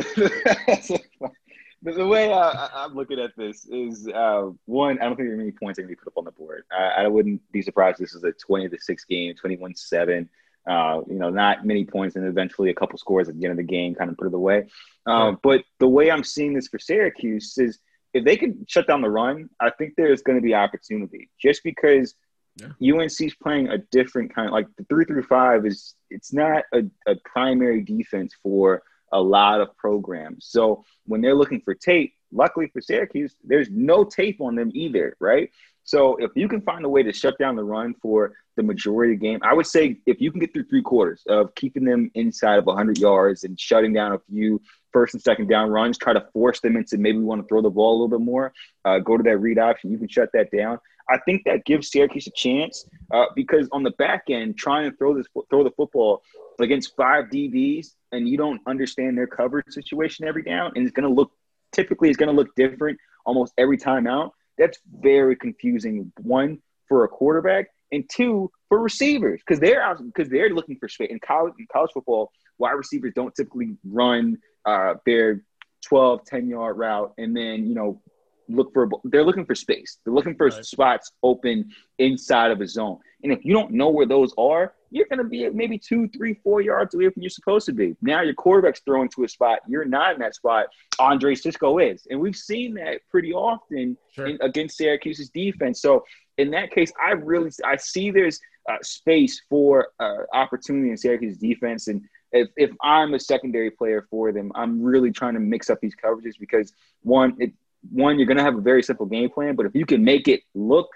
the, 1.81 2.07
way 2.07 2.31
I, 2.31 2.85
am 2.85 2.93
looking 2.93 3.19
at 3.19 3.35
this 3.35 3.65
is 3.65 4.07
uh, 4.07 4.49
one, 4.65 4.99
I 4.99 5.05
don't 5.05 5.15
think 5.15 5.27
there 5.27 5.33
are 5.33 5.37
many 5.37 5.51
points 5.51 5.77
that 5.77 5.83
can 5.83 5.89
be 5.89 5.95
put 5.95 6.07
up 6.07 6.17
on 6.17 6.25
the 6.25 6.31
board. 6.31 6.63
I, 6.71 7.03
I 7.03 7.07
wouldn't 7.07 7.41
be 7.51 7.61
surprised 7.61 7.99
this 7.99 8.13
is 8.13 8.23
a 8.23 8.31
20 8.31 8.69
to 8.69 8.77
6 8.79 9.05
game, 9.05 9.33
21 9.35 9.75
7. 9.75 10.29
Uh, 10.67 11.01
you 11.07 11.15
know, 11.15 11.29
not 11.29 11.65
many 11.65 11.85
points 11.85 12.15
and 12.15 12.25
eventually 12.25 12.69
a 12.69 12.73
couple 12.73 12.97
scores 12.97 13.27
at 13.27 13.37
the 13.37 13.45
end 13.45 13.51
of 13.51 13.57
the 13.57 13.63
game 13.63 13.95
kind 13.95 14.11
of 14.11 14.17
put 14.17 14.27
it 14.27 14.33
away. 14.33 14.67
Uh, 15.05 15.33
But 15.41 15.63
the 15.79 15.87
way 15.87 16.11
I'm 16.11 16.23
seeing 16.23 16.53
this 16.53 16.67
for 16.67 16.79
Syracuse 16.79 17.57
is 17.57 17.79
if 18.13 18.23
they 18.25 18.37
can 18.37 18.65
shut 18.67 18.87
down 18.87 19.01
the 19.01 19.09
run, 19.09 19.49
I 19.59 19.71
think 19.71 19.93
there's 19.95 20.21
going 20.21 20.37
to 20.37 20.43
be 20.43 20.53
opportunity 20.55 21.29
just 21.39 21.63
because– 21.63 22.15
yeah. 22.57 22.95
UNC's 22.95 23.35
playing 23.35 23.69
a 23.69 23.77
different 23.77 24.33
kind 24.33 24.47
of 24.47 24.53
like 24.53 24.67
the 24.77 24.83
three 24.85 25.05
through 25.05 25.23
five 25.23 25.65
is 25.65 25.95
it's 26.09 26.33
not 26.33 26.63
a, 26.73 26.83
a 27.07 27.15
primary 27.23 27.81
defense 27.81 28.35
for 28.43 28.83
a 29.11 29.21
lot 29.21 29.61
of 29.61 29.75
programs. 29.77 30.47
So 30.47 30.83
when 31.05 31.21
they're 31.21 31.35
looking 31.35 31.61
for 31.61 31.73
tape, 31.73 32.13
luckily 32.31 32.67
for 32.67 32.81
Syracuse, 32.81 33.35
there's 33.43 33.69
no 33.69 34.03
tape 34.03 34.41
on 34.41 34.55
them 34.55 34.71
either, 34.73 35.15
right? 35.19 35.49
So 35.83 36.15
if 36.17 36.31
you 36.35 36.47
can 36.47 36.61
find 36.61 36.85
a 36.85 36.89
way 36.89 37.03
to 37.03 37.11
shut 37.11 37.37
down 37.37 37.55
the 37.55 37.63
run 37.63 37.95
for 38.01 38.33
the 38.55 38.63
majority 38.63 39.13
of 39.13 39.19
the 39.19 39.27
game, 39.27 39.39
I 39.41 39.53
would 39.53 39.65
say 39.65 39.99
if 40.05 40.21
you 40.21 40.31
can 40.31 40.39
get 40.39 40.53
through 40.53 40.65
three 40.65 40.81
quarters 40.81 41.23
of 41.27 41.53
keeping 41.55 41.83
them 41.83 42.11
inside 42.13 42.59
of 42.59 42.65
100 42.65 42.97
yards 42.97 43.43
and 43.43 43.59
shutting 43.59 43.93
down 43.93 44.13
a 44.13 44.19
few 44.29 44.61
first 44.93 45.13
and 45.13 45.23
second 45.23 45.47
down 45.47 45.69
runs, 45.69 45.97
try 45.97 46.13
to 46.13 46.25
force 46.33 46.59
them 46.59 46.77
into 46.77 46.97
maybe 46.97 47.17
we 47.17 47.23
want 47.23 47.41
to 47.41 47.47
throw 47.47 47.61
the 47.61 47.69
ball 47.69 47.91
a 47.91 47.97
little 48.03 48.19
bit 48.19 48.23
more, 48.23 48.53
uh, 48.85 48.99
go 48.99 49.17
to 49.17 49.23
that 49.23 49.37
read 49.37 49.57
option, 49.57 49.91
you 49.91 49.97
can 49.97 50.07
shut 50.07 50.29
that 50.33 50.51
down. 50.51 50.77
I 51.09 51.17
think 51.17 51.43
that 51.45 51.65
gives 51.65 51.91
Syracuse 51.91 52.27
a 52.27 52.31
chance 52.31 52.85
uh, 53.11 53.25
because 53.35 53.67
on 53.71 53.83
the 53.83 53.91
back 53.91 54.25
end, 54.29 54.57
trying 54.57 54.89
to 54.89 54.95
throw 54.95 55.15
this 55.15 55.27
throw 55.49 55.63
the 55.63 55.71
football 55.71 56.23
against 56.59 56.95
five 56.95 57.25
DBs 57.25 57.95
and 58.11 58.29
you 58.29 58.37
don't 58.37 58.61
understand 58.67 59.17
their 59.17 59.27
coverage 59.27 59.65
situation 59.69 60.27
every 60.27 60.43
down, 60.43 60.71
and 60.75 60.85
it's 60.85 60.93
going 60.93 61.07
to 61.07 61.13
look 61.13 61.31
typically 61.71 62.09
it's 62.09 62.17
going 62.17 62.29
to 62.29 62.35
look 62.35 62.53
different 62.55 62.97
almost 63.25 63.53
every 63.57 63.77
time 63.77 64.07
out. 64.07 64.33
That's 64.57 64.77
very 64.99 65.35
confusing. 65.35 66.11
One 66.21 66.59
for 66.87 67.03
a 67.03 67.07
quarterback, 67.07 67.67
and 67.91 68.09
two 68.09 68.51
for 68.69 68.79
receivers 68.79 69.41
because 69.45 69.59
they're 69.59 69.81
out 69.81 70.01
because 70.03 70.29
they're 70.29 70.49
looking 70.49 70.77
for 70.77 70.87
space 70.87 71.09
in 71.11 71.19
college 71.19 71.53
in 71.59 71.67
college 71.71 71.91
football. 71.93 72.31
wide 72.57 72.71
receivers 72.71 73.13
don't 73.15 73.33
typically 73.35 73.75
run 73.83 74.37
uh, 74.65 74.95
their 75.05 75.43
12, 75.87 76.23
10 76.25 76.47
yard 76.47 76.77
route 76.77 77.13
and 77.17 77.35
then, 77.35 77.67
you 77.67 77.75
know, 77.75 78.01
look 78.49 78.73
for 78.73 78.89
they're 79.05 79.23
looking 79.23 79.45
for 79.45 79.55
space. 79.55 79.97
They're 80.03 80.13
looking 80.13 80.35
for 80.35 80.47
right. 80.47 80.65
spots 80.65 81.11
open 81.23 81.69
inside 81.99 82.51
of 82.51 82.61
a 82.61 82.67
zone. 82.67 82.99
And 83.23 83.31
if 83.31 83.45
you 83.45 83.53
don't 83.53 83.71
know 83.71 83.89
where 83.89 84.05
those 84.05 84.33
are, 84.37 84.73
you're 84.89 85.05
going 85.07 85.19
to 85.19 85.23
be 85.23 85.47
maybe 85.49 85.77
two, 85.77 86.09
three, 86.09 86.33
four 86.43 86.61
yards 86.61 86.93
away 86.93 87.09
from 87.09 87.21
you're 87.21 87.29
supposed 87.29 87.65
to 87.67 87.71
be. 87.71 87.95
Now 88.01 88.21
your 88.21 88.33
quarterback's 88.33 88.81
throwing 88.83 89.09
to 89.15 89.23
a 89.23 89.27
spot. 89.27 89.59
You're 89.67 89.85
not 89.85 90.15
in 90.15 90.19
that 90.19 90.35
spot. 90.35 90.67
Andre 90.99 91.35
Cisco 91.35 91.77
is. 91.77 92.05
And 92.09 92.19
we've 92.19 92.35
seen 92.35 92.73
that 92.75 92.99
pretty 93.09 93.31
often 93.31 93.97
sure. 94.11 94.27
in, 94.27 94.37
against 94.41 94.77
Syracuse's 94.77 95.29
defense. 95.29 95.81
So 95.81 96.03
in 96.37 96.51
that 96.51 96.71
case, 96.71 96.91
I 97.01 97.11
really 97.11 97.51
I 97.63 97.77
see 97.77 98.11
there's 98.11 98.39
uh, 98.69 98.77
space 98.81 99.41
for 99.49 99.89
uh, 99.99 100.23
opportunity 100.33 100.89
in 100.89 100.97
Syracuse's 100.97 101.37
defense. 101.37 101.87
And 101.87 102.01
if, 102.31 102.49
if 102.55 102.71
I'm 102.81 103.13
a 103.13 103.19
secondary 103.19 103.71
player 103.71 104.07
for 104.09 104.31
them, 104.31 104.51
I'm 104.55 104.81
really 104.81 105.11
trying 105.11 105.33
to 105.35 105.39
mix 105.39 105.69
up 105.69 105.79
these 105.81 105.95
coverages 105.95 106.39
because 106.39 106.73
one, 107.03 107.35
it, 107.39 107.53
one, 107.89 108.17
you're 108.17 108.27
going 108.27 108.37
to 108.37 108.43
have 108.43 108.57
a 108.57 108.61
very 108.61 108.83
simple 108.83 109.05
game 109.05 109.29
plan, 109.29 109.55
but 109.55 109.65
if 109.65 109.75
you 109.75 109.85
can 109.85 110.03
make 110.03 110.27
it 110.27 110.41
look 110.53 110.89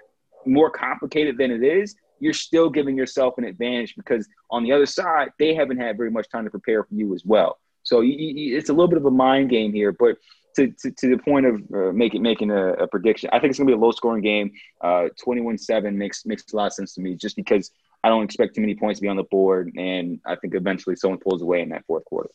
more 0.45 0.69
complicated 0.69 1.37
than 1.37 1.51
it 1.51 1.63
is, 1.63 1.95
you're 2.19 2.33
still 2.33 2.69
giving 2.69 2.95
yourself 2.95 3.37
an 3.37 3.43
advantage 3.43 3.95
because 3.95 4.27
on 4.49 4.63
the 4.63 4.71
other 4.71 4.85
side, 4.85 5.29
they 5.39 5.53
haven't 5.53 5.77
had 5.77 5.97
very 5.97 6.11
much 6.11 6.29
time 6.29 6.45
to 6.45 6.49
prepare 6.49 6.83
for 6.83 6.93
you 6.93 7.13
as 7.13 7.23
well. 7.25 7.59
So 7.83 8.01
you, 8.01 8.13
you, 8.13 8.57
it's 8.57 8.69
a 8.69 8.73
little 8.73 8.87
bit 8.87 8.97
of 8.97 9.05
a 9.05 9.11
mind 9.11 9.49
game 9.49 9.73
here, 9.73 9.91
but 9.91 10.17
to, 10.55 10.71
to, 10.71 10.91
to 10.91 11.09
the 11.09 11.17
point 11.17 11.45
of 11.45 11.61
uh, 11.73 11.91
making 11.91 12.21
making 12.21 12.49
a, 12.49 12.73
a, 12.73 12.87
prediction, 12.87 13.29
I 13.33 13.39
think 13.39 13.51
it's 13.51 13.59
going 13.59 13.67
to 13.67 13.75
be 13.75 13.77
a 13.77 13.83
low 13.83 13.91
scoring 13.91 14.23
game. 14.23 14.51
Uh, 14.81 15.09
21-7 15.23 15.93
makes 15.93 16.25
makes 16.25 16.51
a 16.53 16.55
lot 16.55 16.67
of 16.67 16.73
sense 16.73 16.93
to 16.95 17.01
me, 17.01 17.15
just 17.15 17.35
because 17.35 17.71
I 18.03 18.09
don't 18.09 18.23
expect 18.23 18.55
too 18.55 18.61
many 18.61 18.75
points 18.75 18.99
to 18.99 19.01
be 19.01 19.09
on 19.09 19.17
the 19.17 19.23
board, 19.23 19.71
and 19.75 20.19
I 20.25 20.35
think 20.35 20.55
eventually 20.55 20.95
someone 20.95 21.19
pulls 21.19 21.41
away 21.41 21.61
in 21.61 21.69
that 21.69 21.85
fourth 21.85 22.05
quarter. 22.05 22.29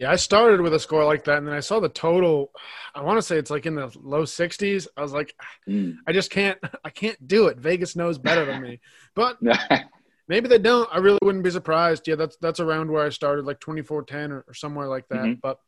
Yeah, 0.00 0.10
I 0.10 0.16
started 0.16 0.62
with 0.62 0.72
a 0.72 0.80
score 0.80 1.04
like 1.04 1.24
that, 1.24 1.36
and 1.36 1.46
then 1.46 1.54
I 1.54 1.60
saw 1.60 1.78
the 1.78 1.90
total. 1.90 2.52
I 2.94 3.02
want 3.02 3.18
to 3.18 3.22
say 3.22 3.36
it's 3.36 3.50
like 3.50 3.66
in 3.66 3.74
the 3.74 3.94
low 4.00 4.22
60s. 4.22 4.86
I 4.96 5.02
was 5.02 5.12
like, 5.12 5.34
mm. 5.68 5.94
I 6.08 6.12
just 6.12 6.30
can't. 6.30 6.58
I 6.84 6.88
can't 6.88 7.28
do 7.28 7.48
it. 7.48 7.58
Vegas 7.58 7.94
knows 7.94 8.16
better 8.16 8.46
than 8.46 8.62
me, 8.62 8.80
but 9.14 9.36
maybe 10.28 10.48
they 10.48 10.56
don't. 10.56 10.88
I 10.90 10.98
really 11.00 11.18
wouldn't 11.22 11.44
be 11.44 11.50
surprised. 11.50 12.08
Yeah, 12.08 12.14
that's 12.14 12.38
that's 12.40 12.60
around 12.60 12.90
where 12.90 13.04
I 13.04 13.10
started, 13.10 13.44
like 13.44 13.60
24-10 13.60 14.30
or, 14.30 14.44
or 14.48 14.54
somewhere 14.54 14.88
like 14.88 15.06
that. 15.08 15.18
Mm-hmm. 15.18 15.40
But 15.42 15.58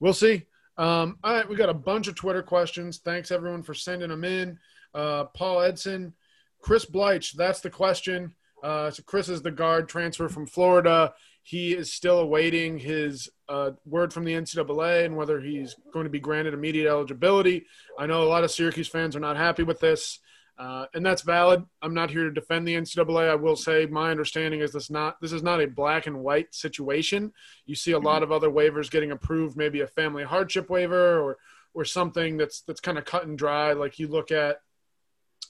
we'll 0.00 0.12
see. 0.12 0.46
Um, 0.76 1.18
all 1.22 1.34
right, 1.34 1.48
we 1.48 1.54
got 1.54 1.68
a 1.68 1.74
bunch 1.74 2.08
of 2.08 2.16
Twitter 2.16 2.42
questions. 2.42 2.98
Thanks 2.98 3.30
everyone 3.30 3.62
for 3.62 3.72
sending 3.72 4.08
them 4.08 4.24
in. 4.24 4.58
Uh, 4.94 5.26
Paul 5.26 5.60
Edson, 5.60 6.12
Chris 6.60 6.84
Bleich. 6.84 7.34
That's 7.34 7.60
the 7.60 7.70
question. 7.70 8.34
Uh, 8.64 8.90
so 8.90 9.04
Chris 9.04 9.28
is 9.28 9.42
the 9.42 9.52
guard 9.52 9.88
transfer 9.88 10.28
from 10.28 10.48
Florida. 10.48 11.14
He 11.46 11.74
is 11.74 11.92
still 11.92 12.18
awaiting 12.18 12.76
his 12.76 13.28
uh, 13.48 13.70
word 13.84 14.12
from 14.12 14.24
the 14.24 14.32
NCAA 14.32 15.04
and 15.04 15.16
whether 15.16 15.40
he's 15.40 15.76
going 15.92 16.02
to 16.02 16.10
be 16.10 16.18
granted 16.18 16.54
immediate 16.54 16.90
eligibility. 16.90 17.66
I 17.96 18.06
know 18.06 18.24
a 18.24 18.24
lot 18.24 18.42
of 18.42 18.50
Syracuse 18.50 18.88
fans 18.88 19.14
are 19.14 19.20
not 19.20 19.36
happy 19.36 19.62
with 19.62 19.78
this, 19.78 20.18
uh, 20.58 20.86
and 20.92 21.06
that's 21.06 21.22
valid. 21.22 21.64
I'm 21.82 21.94
not 21.94 22.10
here 22.10 22.24
to 22.24 22.32
defend 22.32 22.66
the 22.66 22.74
NCAA. 22.74 23.30
I 23.30 23.36
will 23.36 23.54
say 23.54 23.86
my 23.86 24.10
understanding 24.10 24.58
is 24.58 24.72
this 24.72 24.90
not 24.90 25.20
this 25.20 25.30
is 25.30 25.44
not 25.44 25.60
a 25.60 25.68
black 25.68 26.08
and 26.08 26.18
white 26.18 26.52
situation. 26.52 27.32
You 27.64 27.76
see 27.76 27.92
a 27.92 27.98
lot 28.00 28.24
of 28.24 28.32
other 28.32 28.50
waivers 28.50 28.90
getting 28.90 29.12
approved, 29.12 29.56
maybe 29.56 29.82
a 29.82 29.86
family 29.86 30.24
hardship 30.24 30.68
waiver 30.68 31.20
or 31.20 31.38
or 31.74 31.84
something 31.84 32.38
that's 32.38 32.62
that's 32.62 32.80
kind 32.80 32.98
of 32.98 33.04
cut 33.04 33.24
and 33.24 33.38
dry. 33.38 33.72
Like 33.72 34.00
you 34.00 34.08
look 34.08 34.32
at. 34.32 34.62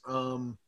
Um, 0.07 0.59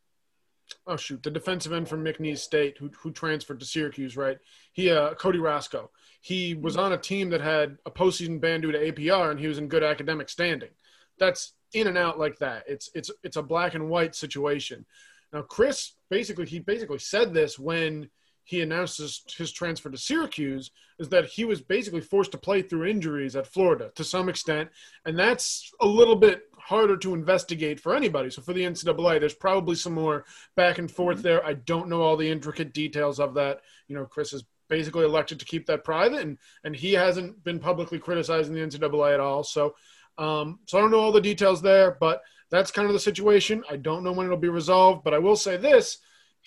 oh 0.87 0.97
shoot, 0.97 1.23
the 1.23 1.31
defensive 1.31 1.73
end 1.73 1.89
from 1.89 2.05
McNeese 2.05 2.39
State 2.39 2.77
who 2.79 2.91
who 3.01 3.11
transferred 3.11 3.61
to 3.61 3.67
Syracuse, 3.67 4.17
right? 4.17 4.39
He 4.73 4.91
uh, 4.91 5.15
Cody 5.15 5.39
Roscoe. 5.39 5.91
He 6.21 6.55
was 6.55 6.77
on 6.77 6.93
a 6.93 6.99
team 6.99 7.31
that 7.31 7.41
had 7.41 7.79
a 7.87 7.91
postseason 7.91 8.41
ban 8.41 8.61
due 8.61 8.73
to 8.73 8.93
APR, 8.93 9.31
and 9.31 9.39
he 9.39 9.47
was 9.47 9.59
in 9.59 9.69
good 9.69 9.85
academic 9.85 10.29
standing. 10.29 10.71
That's 11.19 11.55
in 11.73 11.87
and 11.87 11.99
out 11.99 12.19
like 12.19 12.39
that. 12.39 12.65
It's 12.67 12.91
it's 12.95 13.11
it's 13.23 13.37
a 13.37 13.43
black 13.43 13.75
and 13.75 13.89
white 13.89 14.15
situation. 14.15 14.85
Now, 15.33 15.43
Chris 15.43 15.95
basically 16.11 16.47
he 16.47 16.59
basically 16.59 16.99
said 16.99 17.35
this 17.35 17.59
when 17.59 18.09
he 18.49 18.63
announced 18.63 18.97
his, 18.97 19.23
his 19.37 19.53
transfer 19.53 19.91
to 19.91 19.99
Syracuse 19.99 20.71
is 20.99 21.11
that 21.11 21.27
he 21.27 21.45
was 21.45 21.61
basically 21.61 22.01
forced 22.01 22.33
to 22.33 22.39
play 22.39 22.63
through 22.63 22.87
injuries 22.87 23.37
at 23.37 23.47
Florida 23.47 23.93
to 23.95 24.03
some 24.03 24.31
extent, 24.31 24.71
and 25.05 25.19
that's 25.19 25.71
a 25.83 25.87
little 25.87 26.17
bit 26.17 26.45
harder 26.59 26.97
to 26.97 27.13
investigate 27.13 27.79
for 27.79 27.95
anybody. 27.95 28.31
So 28.31 28.41
for 28.41 28.55
the 28.55 28.63
NCAA, 28.63 29.21
there's 29.21 29.35
probably 29.35 29.75
some 29.75 29.93
more 29.93 30.25
back 30.57 30.79
and 30.79 30.91
forth 30.91 31.19
mm-hmm. 31.19 31.25
there. 31.25 31.45
I 31.45 31.55
don't 31.55 31.91
know 31.91 32.01
all 32.01 32.17
the 32.17 32.31
intricate 32.31 32.73
details 32.73 33.21
of 33.21 33.35
that. 33.35 33.61
You 33.87 33.97
know, 33.97 34.07
Chris 34.07 34.33
is 34.33 34.45
basically 34.71 35.05
elected 35.05 35.39
to 35.41 35.45
keep 35.45 35.67
that 35.67 35.85
private, 35.85 36.23
and 36.23 36.39
and 36.65 36.75
he 36.75 36.95
hasn't 36.95 37.45
been 37.45 37.59
publicly 37.59 37.99
criticizing 37.99 38.55
the 38.55 38.61
NCAA 38.61 39.13
at 39.13 39.21
all. 39.21 39.45
So, 39.45 39.75
um, 40.17 40.61
so 40.65 40.79
I 40.79 40.81
don't 40.81 40.91
know 40.91 41.01
all 41.01 41.13
the 41.13 41.21
details 41.21 41.61
there, 41.61 41.99
but 42.01 42.23
that's 42.49 42.71
kind 42.71 42.87
of 42.87 42.95
the 42.95 42.99
situation. 42.99 43.63
I 43.69 43.77
don't 43.77 44.05
know 44.05 44.13
when 44.13 44.25
it'll 44.25 44.39
be 44.39 44.49
resolved, 44.49 45.05
but 45.05 45.13
I 45.13 45.19
will 45.19 45.37
say 45.37 45.59
this: 45.59 45.99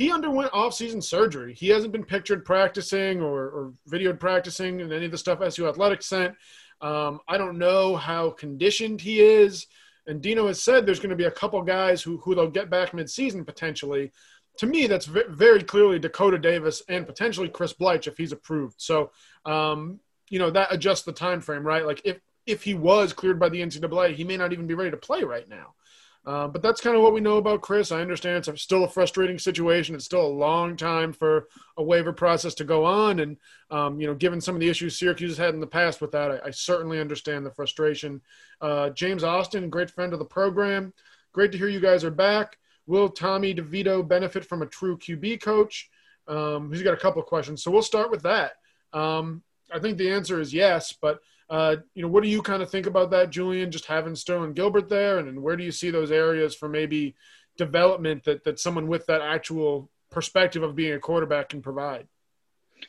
he 0.02 0.12
underwent 0.12 0.52
off-season 0.52 1.00
surgery. 1.00 1.54
He 1.54 1.68
hasn't 1.70 1.92
been 1.92 2.04
pictured 2.04 2.44
practicing 2.44 3.22
or, 3.22 3.44
or 3.44 3.74
videoed 3.88 4.20
practicing 4.20 4.80
in 4.80 4.92
any 4.92 5.06
of 5.06 5.12
the 5.12 5.18
stuff 5.18 5.42
SU 5.42 5.68
Athletics 5.68 6.08
sent. 6.08 6.36
Um, 6.82 7.20
I 7.28 7.38
don't 7.38 7.60
know 7.60 7.96
how 7.96 8.32
conditioned 8.32 9.00
he 9.00 9.20
is. 9.22 9.68
And 10.08 10.20
Dino 10.20 10.48
has 10.48 10.64
said 10.64 10.86
there's 10.86 11.00
going 11.00 11.12
to 11.12 11.16
be 11.16 11.26
a 11.26 11.32
couple 11.32 11.62
guys 11.62 12.02
who, 12.02 12.18
who 12.18 12.34
they'll 12.34 12.50
get 12.50 12.72
back 12.72 12.94
midseason 12.94 13.46
potentially. 13.46 14.12
To 14.58 14.66
me, 14.66 14.88
that's 14.88 15.06
very 15.06 15.62
clearly 15.62 16.00
Dakota 16.00 16.40
Davis 16.40 16.82
and 16.90 17.06
potentially 17.06 17.48
Chris 17.48 17.74
Bleich 17.74 18.08
if 18.08 18.18
he's 18.18 18.32
approved. 18.32 18.82
So, 18.82 19.12
um, 19.46 20.00
you 20.30 20.40
know, 20.40 20.50
that 20.50 20.74
adjusts 20.74 21.04
the 21.04 21.14
time 21.14 21.42
frame, 21.42 21.64
right? 21.64 21.86
Like 21.86 22.02
if 22.06 22.20
if 22.48 22.64
he 22.64 22.74
was 22.74 23.14
cleared 23.14 23.40
by 23.40 23.50
the 23.50 23.62
NCAA, 23.62 24.16
he 24.16 24.24
may 24.24 24.36
not 24.36 24.52
even 24.52 24.66
be 24.66 24.74
ready 24.74 24.90
to 24.90 24.98
play 24.98 25.24
right 25.24 25.48
now. 25.48 25.76
Uh, 26.24 26.48
but 26.48 26.62
that's 26.62 26.82
kind 26.82 26.96
of 26.96 27.02
what 27.02 27.14
we 27.14 27.20
know 27.20 27.38
about 27.38 27.62
Chris. 27.62 27.92
I 27.92 28.02
understand 28.02 28.48
it's 28.48 28.62
still 28.62 28.84
a 28.84 28.90
frustrating 28.90 29.40
situation. 29.40 29.96
It's 29.96 30.06
still 30.06 30.26
a 30.26 30.28
long 30.28 30.78
time 30.78 31.14
for 31.14 31.48
a 31.78 31.84
waiver 31.84 32.14
process 32.14 32.54
to 32.56 32.64
go 32.64 32.86
on. 32.86 33.20
And, 33.20 33.38
um, 33.72 34.00
you 34.00 34.06
know, 34.06 34.14
given 34.14 34.40
some 34.40 34.54
of 34.54 34.62
the 34.62 34.70
issues 34.70 35.00
Syracuse 35.00 35.32
has 35.32 35.38
had 35.38 35.56
in 35.56 35.60
the 35.60 35.68
past 35.68 36.00
with 36.00 36.12
that, 36.12 36.32
I, 36.32 36.48
I 36.48 36.52
certainly 36.52 37.00
understand 37.00 37.44
the 37.44 37.52
frustration. 37.52 38.22
Uh, 38.60 38.92
James 38.92 39.24
Austin, 39.24 39.70
great 39.70 39.90
friend 39.90 40.14
of 40.14 40.20
the 40.20 40.26
program. 40.26 40.94
Great 41.34 41.52
to 41.54 41.58
hear 41.58 41.70
you 41.70 41.80
guys 41.80 42.04
are 42.04 42.12
back. 42.12 42.58
Will 42.86 43.10
Tommy 43.10 43.56
DeVito 43.56 44.08
benefit 44.08 44.46
from 44.46 44.62
a 44.62 44.68
true 44.68 44.98
QB 44.98 45.42
coach? 45.42 45.90
Um, 46.28 46.72
he's 46.72 46.84
got 46.84 46.94
a 46.94 46.98
couple 46.98 47.22
of 47.22 47.28
questions. 47.28 47.64
So 47.64 47.72
we'll 47.72 47.82
start 47.82 48.12
with 48.12 48.22
that. 48.24 48.54
Um, 48.94 49.42
I 49.74 49.80
think 49.80 49.98
the 49.98 50.12
answer 50.12 50.40
is 50.40 50.54
yes, 50.54 50.94
but– 50.94 51.20
uh, 51.52 51.76
you 51.94 52.02
know, 52.02 52.08
what 52.08 52.24
do 52.24 52.30
you 52.30 52.42
kind 52.42 52.64
of 52.64 52.70
think 52.72 52.86
about 52.86 53.12
that, 53.12 53.30
Julian? 53.30 53.72
Just 53.72 53.86
having 53.86 54.16
Sterling 54.16 54.54
Gilbert 54.54 54.88
there, 54.88 55.20
and, 55.20 55.28
and 55.28 55.44
where 55.44 55.58
do 55.58 55.66
you 55.66 55.72
see 55.72 55.92
those 55.92 56.10
areas 56.10 56.56
for 56.56 56.70
maybe 56.70 57.14
development 57.58 58.24
that 58.24 58.46
that 58.46 58.58
someone 58.58 58.88
with 58.88 59.06
that 59.08 59.22
actual 59.22 59.92
perspective 60.10 60.64
of 60.64 60.76
being 60.76 60.94
a 60.94 61.00
quarterback 61.00 61.50
can 61.50 61.62
provide? 61.62 62.08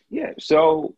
Yeah, 0.09 0.35
so 0.39 0.95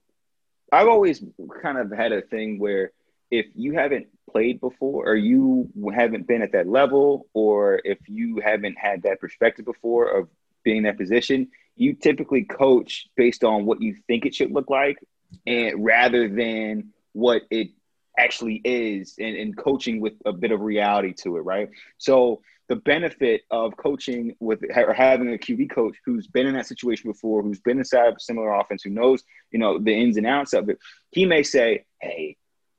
I've 0.71 0.89
always 0.89 1.25
kind 1.63 1.79
of 1.79 1.91
had 1.91 2.13
a 2.13 2.21
thing 2.21 2.59
where 2.59 2.93
if 3.31 3.47
you 3.55 3.73
haven't 3.73 4.09
played 4.31 4.61
before 4.61 5.09
or 5.09 5.17
you 5.17 5.71
haven't 5.95 6.27
been 6.27 6.43
at 6.43 6.53
that 6.53 6.69
level 6.69 7.29
or 7.33 7.81
if 7.83 7.99
you 8.09 8.43
haven't 8.45 8.77
had 8.77 9.05
that 9.05 9.21
perspective 9.21 9.65
before 9.65 10.19
of 10.19 10.29
being 10.65 10.79
in 10.79 10.83
that 10.83 10.99
position, 10.99 11.49
you 11.77 11.95
typically 11.95 12.43
coach 12.43 13.07
based 13.17 13.43
on 13.43 13.65
what 13.65 13.81
you 13.81 13.97
think 14.07 14.27
it 14.27 14.35
should 14.35 14.53
look 14.53 14.69
like 14.69 14.99
and 15.47 15.85
rather 15.85 16.29
than 16.29 16.93
what 17.15 17.43
it 17.51 17.71
actually 18.19 18.61
is 18.65 19.15
and, 19.19 19.37
and 19.37 19.57
coaching 19.57 20.01
with 20.01 20.13
a 20.27 20.33
bit 20.33 20.53
of 20.53 20.61
reality 20.61 21.13
to 21.13 21.37
it, 21.37 21.41
right? 21.41 21.71
So 21.99 22.43
the 22.69 22.77
benefit 22.77 23.43
of 23.51 23.77
coaching 23.77 24.35
with 24.41 24.63
or 24.77 24.95
having 24.95 25.33
a 25.33 25.39
QB 25.39 25.71
coach 25.71 25.97
who's 26.05 26.27
been 26.27 26.47
in 26.47 26.55
that 26.55 26.67
situation 26.67 27.11
before, 27.11 27.43
who's 27.43 27.61
been 27.61 27.79
inside 27.79 28.09
of 28.09 28.17
a 28.17 28.21
similar 28.21 28.53
offense, 28.55 28.83
who 28.83 28.91
knows, 28.91 29.23
you 29.51 29.59
know, 29.59 29.79
the 29.79 29.93
ins 29.93 30.17
and 30.17 30.27
outs 30.27 30.53
of 30.53 30.69
it, 30.69 30.79
he 31.11 31.27
may 31.27 31.43
say, 31.43 31.85
Hey, 32.01 32.37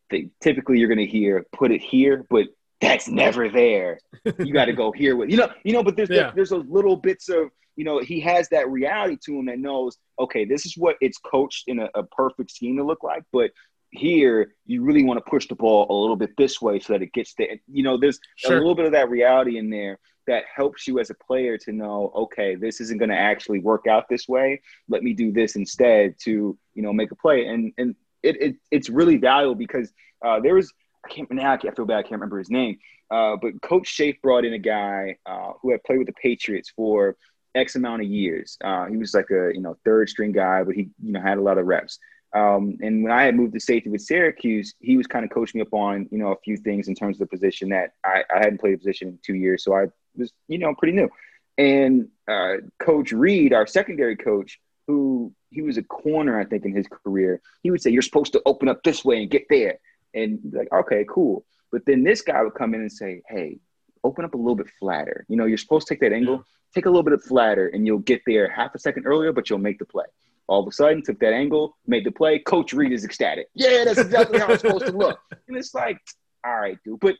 they, 0.09 0.29
typically 0.41 0.79
you're 0.79 0.89
gonna 0.89 1.03
hear 1.03 1.45
put 1.51 1.71
it 1.71 1.81
here, 1.81 2.25
but 2.29 2.47
that's 2.81 3.07
never 3.07 3.49
there. 3.49 3.99
You 4.39 4.53
got 4.53 4.65
to 4.65 4.73
go 4.73 4.91
here 4.91 5.15
with 5.15 5.29
you 5.29 5.37
know, 5.37 5.49
you 5.63 5.73
know, 5.73 5.83
but 5.83 5.95
there's 5.95 6.09
yeah. 6.09 6.31
there's 6.35 6.49
those 6.49 6.65
little 6.67 6.95
bits 6.95 7.29
of 7.29 7.49
you 7.75 7.83
know, 7.83 7.99
he 7.99 8.19
has 8.21 8.47
that 8.49 8.69
reality 8.69 9.17
to 9.25 9.37
him 9.37 9.45
that 9.45 9.59
knows, 9.59 9.97
okay, 10.19 10.45
this 10.45 10.65
is 10.65 10.77
what 10.77 10.95
it's 11.01 11.17
coached 11.17 11.65
in 11.67 11.79
a, 11.79 11.89
a 11.93 12.03
perfect 12.03 12.51
scheme 12.51 12.77
to 12.77 12.83
look 12.83 13.03
like, 13.03 13.23
but 13.31 13.51
here 13.91 14.53
you 14.65 14.83
really 14.83 15.03
want 15.03 15.17
to 15.23 15.29
push 15.29 15.47
the 15.47 15.55
ball 15.55 15.87
a 15.89 15.95
little 15.99 16.15
bit 16.15 16.31
this 16.37 16.61
way 16.61 16.79
so 16.79 16.93
that 16.93 17.01
it 17.01 17.13
gets 17.13 17.33
there. 17.37 17.57
You 17.67 17.83
know, 17.83 17.97
there's 17.97 18.19
sure. 18.35 18.55
a 18.55 18.59
little 18.59 18.75
bit 18.75 18.85
of 18.85 18.91
that 18.91 19.09
reality 19.09 19.57
in 19.57 19.69
there 19.69 19.99
that 20.27 20.43
helps 20.53 20.87
you 20.87 20.99
as 20.99 21.09
a 21.09 21.15
player 21.15 21.57
to 21.59 21.71
know, 21.71 22.11
okay, 22.15 22.55
this 22.55 22.81
isn't 22.81 22.97
going 22.97 23.09
to 23.09 23.17
actually 23.17 23.59
work 23.59 23.85
out 23.87 24.09
this 24.09 24.27
way. 24.27 24.61
Let 24.89 25.03
me 25.03 25.13
do 25.13 25.31
this 25.31 25.55
instead 25.55 26.15
to, 26.23 26.57
you 26.73 26.81
know, 26.81 26.91
make 26.91 27.11
a 27.11 27.15
play. 27.15 27.45
And 27.45 27.71
and 27.77 27.95
it, 28.23 28.41
it 28.41 28.55
it's 28.71 28.89
really 28.89 29.17
valuable 29.17 29.55
because 29.55 29.93
uh, 30.23 30.39
there 30.39 30.55
was 30.55 30.73
I 31.05 31.09
can't 31.09 31.31
now 31.31 31.53
I 31.53 31.57
feel 31.57 31.85
bad 31.85 31.97
I 31.97 32.01
can't 32.01 32.13
remember 32.13 32.39
his 32.39 32.49
name, 32.49 32.79
uh, 33.11 33.35
but 33.39 33.61
Coach 33.61 33.87
Shafe 33.87 34.19
brought 34.21 34.45
in 34.45 34.53
a 34.53 34.59
guy 34.59 35.17
uh, 35.25 35.51
who 35.61 35.71
had 35.71 35.83
played 35.83 35.99
with 35.99 36.07
the 36.07 36.13
Patriots 36.13 36.71
for 36.75 37.15
X 37.53 37.75
amount 37.75 38.01
of 38.01 38.07
years. 38.07 38.57
Uh, 38.63 38.85
he 38.87 38.97
was 38.97 39.13
like 39.13 39.29
a 39.29 39.51
you 39.53 39.61
know 39.61 39.77
third 39.85 40.09
string 40.09 40.31
guy, 40.31 40.63
but 40.63 40.75
he 40.75 40.89
you 41.03 41.11
know 41.13 41.21
had 41.21 41.37
a 41.37 41.41
lot 41.41 41.57
of 41.57 41.67
reps. 41.67 41.99
Um, 42.35 42.77
and 42.81 43.01
when 43.01 43.13
I 43.13 43.23
had 43.23 43.35
moved 43.35 43.53
to 43.53 43.61
safety 43.61 43.89
with 43.89 44.01
Syracuse, 44.01 44.75
he 44.79 44.97
was 44.97 45.07
kind 45.07 45.23
of 45.23 45.31
coaching 45.31 45.59
me 45.59 45.61
up 45.61 45.73
on, 45.73 46.09
you 46.11 46.17
know, 46.17 46.33
a 46.33 46.39
few 46.43 46.57
things 46.57 46.89
in 46.89 46.95
terms 46.95 47.15
of 47.15 47.19
the 47.19 47.37
position 47.37 47.69
that 47.69 47.93
I, 48.03 48.23
I 48.33 48.39
hadn't 48.39 48.59
played 48.59 48.73
a 48.73 48.77
position 48.77 49.07
in 49.07 49.19
two 49.25 49.35
years. 49.35 49.63
So 49.63 49.73
I 49.73 49.85
was, 50.17 50.33
you 50.49 50.57
know, 50.57 50.75
pretty 50.75 50.93
new. 50.97 51.09
And 51.57 52.09
uh, 52.27 52.55
Coach 52.77 53.13
Reed, 53.13 53.53
our 53.53 53.65
secondary 53.65 54.17
coach, 54.17 54.59
who 54.85 55.33
he 55.49 55.61
was 55.61 55.77
a 55.77 55.83
corner, 55.83 56.37
I 56.37 56.43
think, 56.43 56.65
in 56.65 56.75
his 56.75 56.87
career, 56.87 57.41
he 57.63 57.71
would 57.71 57.81
say, 57.81 57.89
You're 57.91 58.01
supposed 58.01 58.33
to 58.33 58.41
open 58.45 58.67
up 58.67 58.83
this 58.83 59.05
way 59.05 59.21
and 59.21 59.31
get 59.31 59.45
there. 59.49 59.79
And 60.13 60.39
like, 60.51 60.67
okay, 60.73 61.05
cool. 61.09 61.45
But 61.71 61.85
then 61.85 62.03
this 62.03 62.21
guy 62.21 62.43
would 62.43 62.55
come 62.55 62.73
in 62.73 62.81
and 62.81 62.91
say, 62.91 63.21
Hey, 63.29 63.59
open 64.03 64.25
up 64.25 64.33
a 64.33 64.37
little 64.37 64.55
bit 64.55 64.69
flatter. 64.77 65.25
You 65.29 65.37
know, 65.37 65.45
you're 65.45 65.57
supposed 65.57 65.87
to 65.87 65.93
take 65.93 66.01
that 66.01 66.11
angle, 66.11 66.45
take 66.73 66.85
a 66.85 66.89
little 66.89 67.03
bit 67.03 67.13
of 67.13 67.23
flatter, 67.23 67.69
and 67.69 67.87
you'll 67.87 67.99
get 67.99 68.21
there 68.27 68.49
half 68.49 68.75
a 68.75 68.79
second 68.79 69.07
earlier, 69.07 69.31
but 69.31 69.49
you'll 69.49 69.59
make 69.59 69.79
the 69.79 69.85
play. 69.85 70.05
All 70.47 70.61
of 70.61 70.67
a 70.67 70.71
sudden, 70.71 71.01
took 71.01 71.19
that 71.19 71.33
angle, 71.33 71.77
made 71.87 72.05
the 72.05 72.11
play. 72.11 72.39
Coach 72.39 72.73
Reed 72.73 72.91
is 72.91 73.03
ecstatic. 73.03 73.47
Yeah, 73.53 73.83
that's 73.83 73.99
exactly 73.99 74.39
how 74.39 74.51
it's 74.51 74.61
supposed 74.61 74.85
to 74.85 74.91
look. 74.91 75.19
And 75.47 75.57
it's 75.57 75.73
like, 75.73 75.99
all 76.43 76.59
right, 76.59 76.77
dude. 76.83 76.99
But 76.99 77.15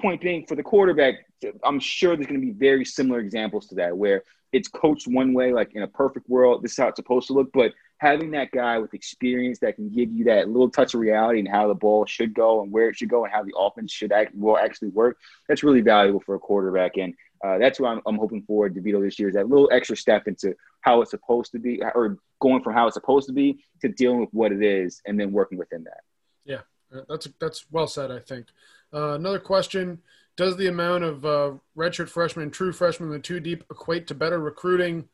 point 0.00 0.20
being, 0.20 0.46
for 0.46 0.56
the 0.56 0.62
quarterback, 0.62 1.14
I'm 1.62 1.80
sure 1.80 2.16
there's 2.16 2.26
going 2.26 2.40
to 2.40 2.46
be 2.46 2.52
very 2.52 2.84
similar 2.84 3.20
examples 3.20 3.66
to 3.68 3.74
that 3.76 3.96
where 3.96 4.22
it's 4.52 4.68
coached 4.68 5.06
one 5.06 5.34
way, 5.34 5.52
like 5.52 5.74
in 5.74 5.82
a 5.82 5.88
perfect 5.88 6.28
world, 6.28 6.62
this 6.62 6.72
is 6.72 6.78
how 6.78 6.88
it's 6.88 6.96
supposed 6.96 7.26
to 7.28 7.34
look. 7.34 7.50
But 7.52 7.72
having 7.98 8.30
that 8.32 8.50
guy 8.52 8.78
with 8.78 8.94
experience 8.94 9.58
that 9.60 9.76
can 9.76 9.90
give 9.90 10.12
you 10.12 10.24
that 10.24 10.48
little 10.48 10.70
touch 10.70 10.94
of 10.94 11.00
reality 11.00 11.40
and 11.40 11.48
how 11.48 11.68
the 11.68 11.74
ball 11.74 12.06
should 12.06 12.34
go 12.34 12.62
and 12.62 12.70
where 12.70 12.88
it 12.88 12.96
should 12.96 13.08
go 13.08 13.24
and 13.24 13.32
how 13.32 13.42
the 13.42 13.54
offense 13.56 13.92
should 13.92 14.12
act 14.12 14.34
will 14.34 14.58
actually 14.58 14.88
work, 14.88 15.18
that's 15.48 15.62
really 15.62 15.80
valuable 15.80 16.20
for 16.20 16.34
a 16.34 16.38
quarterback. 16.38 16.96
And 16.96 17.14
uh, 17.44 17.58
that's 17.58 17.78
what 17.78 17.90
I'm, 17.90 18.00
I'm, 18.06 18.16
hoping 18.16 18.42
for 18.42 18.68
DeVito 18.68 19.02
this 19.02 19.18
year 19.18 19.28
is 19.28 19.34
that 19.34 19.48
little 19.48 19.68
extra 19.72 19.96
step 19.96 20.26
into 20.26 20.54
how 20.80 21.02
it's 21.02 21.10
supposed 21.10 21.52
to 21.52 21.58
be, 21.58 21.82
or 21.94 22.18
going 22.40 22.62
from 22.62 22.74
how 22.74 22.86
it's 22.86 22.94
supposed 22.94 23.26
to 23.28 23.32
be 23.32 23.58
to 23.82 23.88
dealing 23.88 24.20
with 24.20 24.30
what 24.32 24.52
it 24.52 24.62
is, 24.62 25.02
and 25.06 25.18
then 25.18 25.32
working 25.32 25.58
within 25.58 25.84
that. 25.84 26.00
Yeah, 26.44 26.60
uh, 26.94 27.02
that's 27.08 27.28
that's 27.40 27.66
well 27.70 27.86
said. 27.86 28.10
I 28.10 28.20
think. 28.20 28.46
Uh, 28.92 29.14
another 29.14 29.38
question: 29.38 29.98
Does 30.36 30.56
the 30.56 30.68
amount 30.68 31.04
of 31.04 31.24
uh, 31.24 31.52
redshirt 31.76 32.08
freshmen 32.08 32.50
true 32.50 32.72
freshmen 32.72 33.10
the 33.10 33.18
two 33.18 33.40
deep 33.40 33.64
equate 33.70 34.06
to 34.08 34.14
better 34.14 34.38
recruiting? 34.38 35.08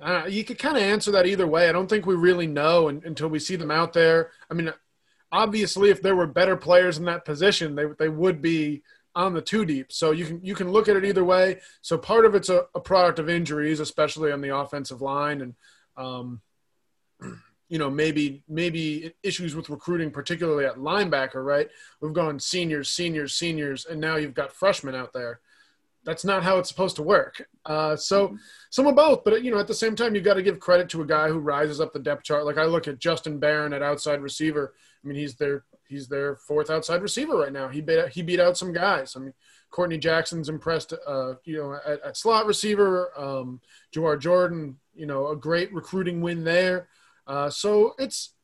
Uh, 0.00 0.24
you 0.26 0.44
could 0.44 0.58
kind 0.58 0.76
of 0.76 0.82
answer 0.82 1.10
that 1.10 1.26
either 1.26 1.46
way. 1.46 1.68
I 1.68 1.72
don't 1.72 1.88
think 1.88 2.06
we 2.06 2.14
really 2.14 2.46
know 2.46 2.88
until 2.88 3.28
we 3.28 3.38
see 3.38 3.56
them 3.56 3.70
out 3.70 3.92
there. 3.92 4.30
I 4.50 4.54
mean, 4.54 4.72
obviously, 5.30 5.90
if 5.90 6.00
there 6.00 6.16
were 6.16 6.26
better 6.26 6.56
players 6.56 6.96
in 6.98 7.04
that 7.04 7.24
position, 7.24 7.74
they 7.74 7.84
they 7.98 8.08
would 8.08 8.40
be 8.40 8.82
on 9.14 9.34
the 9.34 9.40
two 9.40 9.64
deep. 9.64 9.92
So 9.92 10.12
you 10.12 10.24
can 10.24 10.40
you 10.44 10.54
can 10.54 10.70
look 10.70 10.88
at 10.88 10.96
it 10.96 11.04
either 11.04 11.24
way. 11.24 11.60
So 11.82 11.98
part 11.98 12.24
of 12.24 12.34
it's 12.34 12.48
a, 12.48 12.66
a 12.74 12.80
product 12.80 13.18
of 13.18 13.28
injuries, 13.28 13.80
especially 13.80 14.32
on 14.32 14.40
the 14.40 14.54
offensive 14.56 15.02
line, 15.02 15.40
and 15.40 15.54
um, 15.96 16.40
you 17.68 17.78
know 17.78 17.90
maybe 17.90 18.42
maybe 18.48 19.12
issues 19.22 19.54
with 19.54 19.70
recruiting, 19.70 20.10
particularly 20.10 20.64
at 20.64 20.76
linebacker. 20.76 21.44
Right, 21.44 21.68
we've 22.00 22.12
gone 22.12 22.38
seniors, 22.38 22.90
seniors, 22.90 23.34
seniors, 23.34 23.86
and 23.86 24.00
now 24.00 24.16
you've 24.16 24.34
got 24.34 24.52
freshmen 24.52 24.94
out 24.94 25.12
there. 25.12 25.40
That's 26.02 26.24
not 26.24 26.42
how 26.42 26.56
it's 26.58 26.70
supposed 26.70 26.96
to 26.96 27.02
work. 27.02 27.46
Uh, 27.66 27.94
so 27.94 28.34
some 28.70 28.86
of 28.86 28.96
both, 28.96 29.22
but 29.22 29.44
you 29.44 29.50
know 29.50 29.58
at 29.58 29.66
the 29.66 29.74
same 29.74 29.94
time 29.94 30.14
you've 30.14 30.24
got 30.24 30.34
to 30.34 30.42
give 30.42 30.58
credit 30.58 30.88
to 30.90 31.02
a 31.02 31.06
guy 31.06 31.28
who 31.28 31.38
rises 31.38 31.80
up 31.80 31.92
the 31.92 31.98
depth 31.98 32.24
chart. 32.24 32.46
Like 32.46 32.56
I 32.58 32.64
look 32.64 32.88
at 32.88 32.98
Justin 32.98 33.38
Barron 33.38 33.72
at 33.72 33.82
outside 33.82 34.22
receiver. 34.22 34.72
I 35.04 35.08
mean 35.08 35.18
he's 35.18 35.34
their 35.34 35.64
he's 35.90 36.08
their 36.08 36.36
fourth 36.36 36.70
outside 36.70 37.02
receiver 37.02 37.36
right 37.36 37.52
now. 37.52 37.68
He 37.68 37.80
beat 37.80 38.08
he 38.10 38.22
beat 38.22 38.40
out 38.40 38.56
some 38.56 38.72
guys. 38.72 39.16
I 39.16 39.20
mean, 39.20 39.34
Courtney 39.70 39.98
Jackson's 39.98 40.48
impressed. 40.48 40.94
Uh, 41.06 41.34
you 41.44 41.58
know, 41.58 41.78
at, 41.84 42.00
at 42.02 42.16
slot 42.16 42.46
receiver, 42.46 43.10
um, 43.18 43.60
Jordan. 43.92 44.76
You 44.94 45.06
know, 45.06 45.28
a 45.28 45.36
great 45.36 45.72
recruiting 45.72 46.20
win 46.20 46.44
there. 46.44 46.88
Uh, 47.26 47.50
so 47.50 47.94
it's 47.98 48.34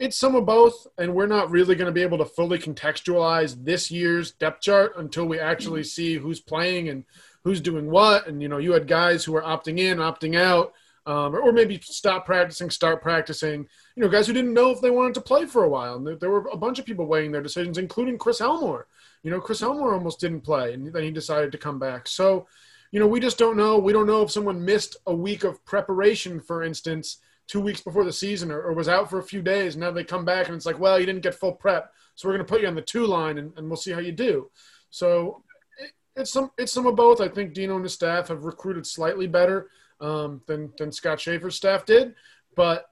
it's 0.00 0.18
some 0.18 0.34
of 0.34 0.46
both, 0.46 0.86
and 0.98 1.14
we're 1.14 1.26
not 1.26 1.50
really 1.50 1.74
going 1.74 1.86
to 1.86 1.92
be 1.92 2.02
able 2.02 2.18
to 2.18 2.24
fully 2.24 2.58
contextualize 2.58 3.64
this 3.64 3.90
year's 3.90 4.32
depth 4.32 4.62
chart 4.62 4.94
until 4.96 5.26
we 5.26 5.38
actually 5.38 5.84
see 5.84 6.14
who's 6.16 6.40
playing 6.40 6.88
and 6.88 7.04
who's 7.44 7.60
doing 7.60 7.90
what. 7.90 8.26
And 8.26 8.42
you 8.42 8.48
know, 8.48 8.58
you 8.58 8.72
had 8.72 8.88
guys 8.88 9.24
who 9.24 9.36
are 9.36 9.42
opting 9.42 9.78
in, 9.78 9.98
opting 9.98 10.36
out 10.36 10.72
um, 11.06 11.34
or, 11.34 11.40
or, 11.40 11.52
maybe 11.52 11.78
stop 11.82 12.24
practicing, 12.24 12.70
start 12.70 13.02
practicing. 13.02 13.66
You 13.94 14.02
know, 14.02 14.08
guys 14.08 14.26
who 14.26 14.32
didn't 14.32 14.54
know 14.54 14.70
if 14.70 14.80
they 14.80 14.90
wanted 14.90 15.14
to 15.14 15.20
play 15.20 15.44
for 15.44 15.64
a 15.64 15.68
while. 15.68 15.96
And 15.96 16.06
there, 16.06 16.16
there 16.16 16.30
were 16.30 16.48
a 16.50 16.56
bunch 16.56 16.78
of 16.78 16.86
people 16.86 17.04
weighing 17.04 17.30
their 17.30 17.42
decisions, 17.42 17.76
including 17.76 18.16
Chris 18.16 18.40
Elmore. 18.40 18.86
You 19.22 19.30
know, 19.30 19.40
Chris 19.40 19.62
Elmore 19.62 19.92
almost 19.92 20.20
didn't 20.20 20.40
play, 20.40 20.72
and 20.72 20.90
then 20.92 21.02
he 21.02 21.10
decided 21.10 21.52
to 21.52 21.58
come 21.58 21.78
back. 21.78 22.08
So, 22.08 22.46
you 22.90 23.00
know, 23.00 23.06
we 23.06 23.20
just 23.20 23.38
don't 23.38 23.56
know. 23.56 23.78
We 23.78 23.92
don't 23.92 24.06
know 24.06 24.22
if 24.22 24.30
someone 24.30 24.64
missed 24.64 24.96
a 25.06 25.14
week 25.14 25.44
of 25.44 25.62
preparation, 25.66 26.40
for 26.40 26.62
instance, 26.62 27.18
two 27.46 27.60
weeks 27.60 27.82
before 27.82 28.04
the 28.04 28.12
season, 28.12 28.50
or, 28.50 28.62
or 28.62 28.72
was 28.72 28.88
out 28.88 29.10
for 29.10 29.18
a 29.18 29.22
few 29.22 29.42
days. 29.42 29.74
and 29.74 29.82
Now 29.82 29.90
they 29.90 30.04
come 30.04 30.24
back, 30.24 30.46
and 30.46 30.56
it's 30.56 30.66
like, 30.66 30.78
well, 30.78 30.98
you 30.98 31.04
didn't 31.04 31.22
get 31.22 31.34
full 31.34 31.52
prep, 31.52 31.92
so 32.14 32.28
we're 32.28 32.34
going 32.34 32.46
to 32.46 32.50
put 32.50 32.62
you 32.62 32.68
on 32.68 32.74
the 32.74 32.82
two 32.82 33.06
line, 33.06 33.36
and, 33.36 33.52
and 33.58 33.68
we'll 33.68 33.76
see 33.76 33.92
how 33.92 34.00
you 34.00 34.12
do. 34.12 34.50
So, 34.88 35.42
it, 35.76 35.92
it's 36.16 36.32
some 36.32 36.50
it's 36.56 36.72
some 36.72 36.86
of 36.86 36.96
both. 36.96 37.20
I 37.20 37.28
think 37.28 37.52
Dino 37.52 37.74
and 37.74 37.84
his 37.84 37.92
staff 37.92 38.28
have 38.28 38.44
recruited 38.44 38.86
slightly 38.86 39.26
better 39.26 39.68
um, 40.04 40.42
than 40.46 40.70
than 40.78 40.92
Scott 40.92 41.18
Shafer's 41.18 41.56
staff 41.56 41.86
did, 41.86 42.14
but 42.54 42.90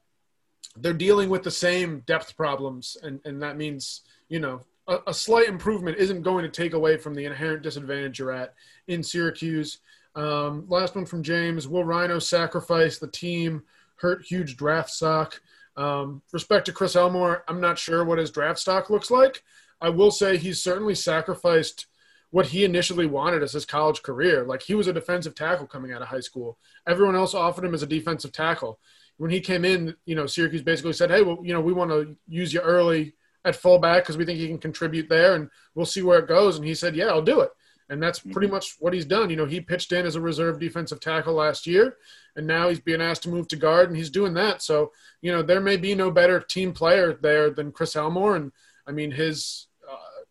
they're 0.77 0.95
dealing 0.95 1.29
with 1.29 1.43
the 1.43 1.51
same 1.51 2.01
depth 2.07 2.37
problems, 2.37 2.97
and 3.03 3.21
and 3.25 3.43
that 3.43 3.59
means 3.59 4.01
you 4.29 4.41
know 4.41 4.63
a, 4.89 4.99
a, 5.09 5.15
slight 5.15 5.49
improvement 5.49 5.99
isn't 5.99 6.23
going 6.23 6.43
to 6.43 6.51
take 6.51 6.73
away 6.73 6.97
from 6.97 7.15
the 7.15 7.27
inherent 7.27 7.63
disadvantage 7.63 8.19
you're 8.19 8.33
at 8.33 8.55
in 8.89 9.03
Syracuse. 9.03 9.79
Um, 10.15 10.65
last 10.69 10.95
one 10.95 11.05
from 11.05 11.23
James: 11.23 11.69
Will 11.69 11.85
Rhino 11.85 12.19
sacrifice 12.19 12.99
the 12.99 13.09
team? 13.09 13.63
Hurt 13.97 14.25
huge 14.25 14.57
draft 14.57 14.91
stock. 14.91 15.41
Um, 15.77 16.23
respect 16.33 16.67
to 16.67 16.73
Chris 16.73 16.97
Elmore, 16.97 17.45
I'm 17.49 17.61
not 17.61 17.79
sure 17.79 18.05
what 18.05 18.19
his 18.19 18.31
draft 18.31 18.59
stock 18.59 18.91
looks 18.91 19.11
like. 19.11 19.43
I 19.81 19.89
will 19.89 20.11
say 20.11 20.37
he's 20.37 20.63
certainly 20.63 20.95
sacrificed 20.95 21.87
what 22.33 22.47
he 22.47 22.65
initially 22.65 23.07
wanted 23.07 23.43
as 23.43 23.53
his 23.53 23.67
college 23.67 24.03
career. 24.03 24.45
Like 24.45 24.63
he 24.63 24.75
was 24.75 24.89
a 24.89 24.93
defensive 24.93 25.35
tackle 25.35 25.67
coming 25.67 25.93
out 25.93 26.01
of 26.01 26.09
high 26.09 26.21
school. 26.21 26.59
Everyone 26.89 27.15
else 27.15 27.35
offered 27.35 27.65
him 27.65 27.75
as 27.75 27.83
a 27.83 27.87
defensive 27.87 28.33
tackle. 28.33 28.81
When 29.19 29.31
he 29.31 29.39
came 29.39 29.67
in, 29.67 29.95
you 30.07 30.15
know, 30.15 30.27
Syracuse 30.27 30.63
basically 30.63 30.95
said, 30.95 31.11
"Hey, 31.11 31.23
well, 31.23 31.39
you 31.43 31.53
know, 31.53 31.61
we 31.61 31.75
want 31.75 31.91
to 31.91 32.17
use 32.27 32.53
you 32.53 32.61
early 32.61 33.15
at 33.45 33.55
fullback 33.55 34.03
because 34.03 34.17
we 34.17 34.25
think 34.25 34.39
he 34.39 34.49
can 34.49 34.59
contribute 34.59 35.11
there, 35.11 35.35
and 35.35 35.51
we'll 35.75 35.87
see 35.87 36.03
where 36.03 36.19
it 36.19 36.27
goes." 36.27 36.57
And 36.57 36.67
he 36.67 36.75
said, 36.75 36.97
"Yeah, 36.97 37.09
I'll 37.09 37.23
do 37.23 37.41
it." 37.41 37.51
And 37.91 38.03
that's 38.03 38.21
pretty 38.21 38.47
mm-hmm. 38.47 38.55
much 38.55 38.77
what 38.79 38.95
he's 38.95 39.05
done. 39.05 39.29
You 39.29 39.37
know, 39.37 39.45
he 39.45 39.61
pitched 39.61 39.93
in 39.93 40.07
as 40.07 40.17
a 40.17 40.21
reserve 40.21 40.59
defensive 40.59 41.01
tackle 41.01 41.35
last 41.35 41.67
year, 41.67 41.99
and 42.35 42.47
now 42.47 42.71
he's 42.71 42.81
being 42.81 43.03
asked 43.03 43.25
to 43.25 43.29
move 43.29 43.47
to 43.49 43.57
guard, 43.57 43.89
and 43.89 43.97
he's 43.97 44.09
doing 44.09 44.33
that. 44.35 44.63
So, 44.63 44.93
you 45.21 45.31
know, 45.31 45.43
there 45.43 45.61
may 45.61 45.77
be 45.77 45.95
no 45.95 46.11
better 46.11 46.41
team 46.41 46.73
player 46.73 47.13
there 47.13 47.51
than 47.51 47.73
Chris 47.73 47.95
Elmore, 47.95 48.37
and 48.37 48.53
I 48.87 48.93
mean, 48.93 49.11
his 49.11 49.67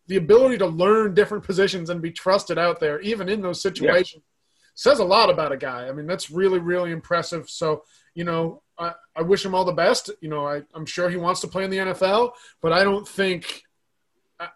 the 0.06 0.16
ability 0.16 0.58
to 0.58 0.66
learn 0.66 1.14
different 1.14 1.44
positions 1.44 1.90
and 1.90 2.02
be 2.02 2.10
trusted 2.10 2.58
out 2.58 2.80
there, 2.80 3.00
even 3.00 3.28
in 3.28 3.40
those 3.40 3.62
situations, 3.62 4.22
yeah. 4.24 4.70
says 4.74 4.98
a 4.98 5.04
lot 5.04 5.30
about 5.30 5.52
a 5.52 5.56
guy. 5.56 5.88
I 5.88 5.92
mean, 5.92 6.06
that's 6.06 6.30
really, 6.30 6.58
really 6.58 6.90
impressive. 6.90 7.48
So, 7.48 7.84
you 8.14 8.24
know, 8.24 8.62
I, 8.78 8.92
I 9.14 9.22
wish 9.22 9.44
him 9.44 9.54
all 9.54 9.64
the 9.64 9.72
best. 9.72 10.10
You 10.20 10.28
know, 10.28 10.46
I, 10.46 10.62
I'm 10.74 10.86
sure 10.86 11.08
he 11.08 11.16
wants 11.16 11.40
to 11.42 11.48
play 11.48 11.64
in 11.64 11.70
the 11.70 11.78
NFL, 11.78 12.32
but 12.60 12.72
I 12.72 12.82
don't 12.82 13.06
think, 13.06 13.62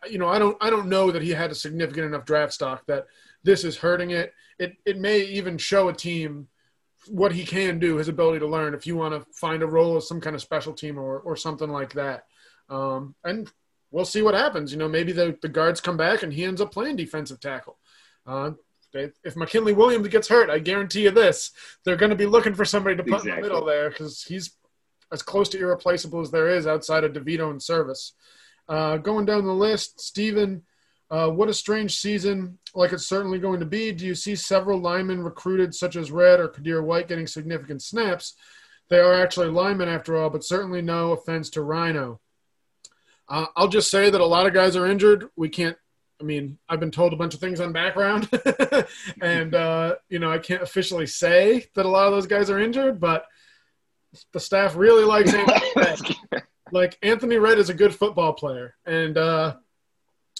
you 0.09 0.19
know, 0.19 0.29
I 0.29 0.39
don't, 0.39 0.57
I 0.61 0.69
don't 0.69 0.89
know 0.89 1.11
that 1.13 1.23
he 1.23 1.31
had 1.31 1.51
a 1.51 1.55
significant 1.55 2.07
enough 2.07 2.25
draft 2.25 2.53
stock 2.53 2.85
that 2.87 3.07
this 3.45 3.63
is 3.63 3.77
hurting 3.77 4.11
it. 4.11 4.35
It, 4.59 4.77
it 4.85 4.99
may 4.99 5.21
even 5.21 5.59
show 5.59 5.89
a 5.89 5.93
team 5.93 6.49
what 7.09 7.33
he 7.33 7.45
can 7.45 7.79
do, 7.79 7.97
his 7.97 8.09
ability 8.09 8.41
to 8.41 8.49
learn. 8.49 8.75
If 8.75 8.87
you 8.87 8.97
want 8.97 9.15
to 9.15 9.33
find 9.33 9.63
a 9.63 9.67
role 9.67 9.97
as 9.97 10.09
some 10.09 10.21
kind 10.21 10.35
of 10.35 10.43
special 10.43 10.73
team 10.73 10.99
or, 10.99 11.21
or 11.21 11.37
something 11.37 11.71
like 11.71 11.93
that. 11.93 12.25
Um, 12.69 13.15
and 13.23 13.51
we'll 13.97 14.05
see 14.05 14.21
what 14.21 14.35
happens. 14.35 14.71
You 14.71 14.79
know, 14.79 14.89
maybe 14.89 15.13
the, 15.13 15.39
the 15.41 15.49
guards 15.49 15.81
come 15.81 15.97
back 15.97 16.23
and 16.23 16.31
he 16.31 16.45
ends 16.45 16.61
up 16.61 16.71
playing 16.71 16.97
defensive 16.97 17.41
tackle. 17.41 17.79
Uh, 18.27 18.51
if 18.93 19.37
McKinley 19.37 19.73
Williams 19.73 20.09
gets 20.09 20.29
hurt, 20.29 20.51
I 20.51 20.59
guarantee 20.59 21.05
you 21.05 21.11
this: 21.11 21.51
they're 21.85 21.97
going 21.97 22.11
to 22.11 22.17
be 22.17 22.27
looking 22.27 22.55
for 22.55 22.67
somebody 22.67 22.95
to 22.97 23.03
put 23.03 23.21
exactly. 23.21 23.31
in 23.31 23.37
the 23.37 23.43
middle 23.43 23.65
there 23.65 23.89
because 23.89 24.23
he's 24.23 24.55
as 25.11 25.23
close 25.23 25.49
to 25.51 25.59
irreplaceable 25.59 26.21
as 26.21 26.31
there 26.31 26.49
is 26.49 26.67
outside 26.67 27.05
of 27.05 27.15
DeVito 27.15 27.51
and 27.51 27.61
Servais. 27.61 28.13
Uh, 28.69 28.99
going 28.99 29.25
down 29.25 29.47
the 29.47 29.53
list, 29.53 30.01
Stephen, 30.01 30.63
uh, 31.11 31.31
what 31.31 31.49
a 31.49 31.55
strange 31.55 31.99
season 31.99 32.59
like 32.75 32.93
it's 32.93 33.07
certainly 33.07 33.39
going 33.39 33.61
to 33.61 33.67
be. 33.67 33.93
Do 33.93 34.05
you 34.05 34.15
see 34.15 34.37
several 34.37 34.79
linemen 34.79 35.23
recruited, 35.23 35.75
such 35.75 35.97
as 35.97 36.11
Red 36.11 36.39
or 36.41 36.49
Kadir 36.49 36.83
White, 36.83 37.09
getting 37.09 37.27
significant 37.27 37.83
snaps? 37.83 38.35
They 38.91 38.99
are 38.99 39.15
actually 39.15 39.49
linemen 39.49 39.89
after 39.89 40.17
all, 40.17 40.29
but 40.29 40.45
certainly 40.45 40.83
no 40.83 41.13
offense 41.13 41.49
to 41.51 41.63
Rhino. 41.63 42.21
Uh, 43.29 43.47
I'll 43.57 43.69
just 43.69 43.91
say 43.91 44.11
that 44.11 44.21
a 44.21 44.27
lot 44.27 44.47
of 44.47 44.55
guys 44.55 44.77
are 44.77 44.87
injured. 44.87 45.29
We 45.37 45.49
can't. 45.49 45.77
I 46.21 46.25
mean, 46.25 46.59
I've 46.69 46.81
been 46.81 46.91
told 46.91 47.13
a 47.13 47.17
bunch 47.17 47.35
of 47.35 47.41
things 47.41 47.61
on 47.61 47.73
background, 47.73 48.29
and 49.21 49.55
uh, 49.55 49.97
you 50.09 50.19
know, 50.19 50.31
I 50.31 50.39
can't 50.39 50.63
officially 50.63 51.07
say 51.07 51.67
that 51.75 51.85
a 51.85 51.89
lot 51.89 52.07
of 52.07 52.13
those 52.13 52.27
guys 52.27 52.49
are 52.49 52.59
injured, 52.59 53.01
but 53.01 53.27
the 54.33 54.41
staff 54.41 54.77
really 54.77 55.05
likes 55.05 55.35
Anthony 55.35 55.73
Red. 55.77 55.99
like 56.73 56.99
Anthony 57.03 57.37
Red 57.37 57.59
is 57.59 57.69
a 57.69 57.75
good 57.75 57.95
football 57.95 58.33
player, 58.33 58.77
and 58.87 59.19
uh, 59.19 59.57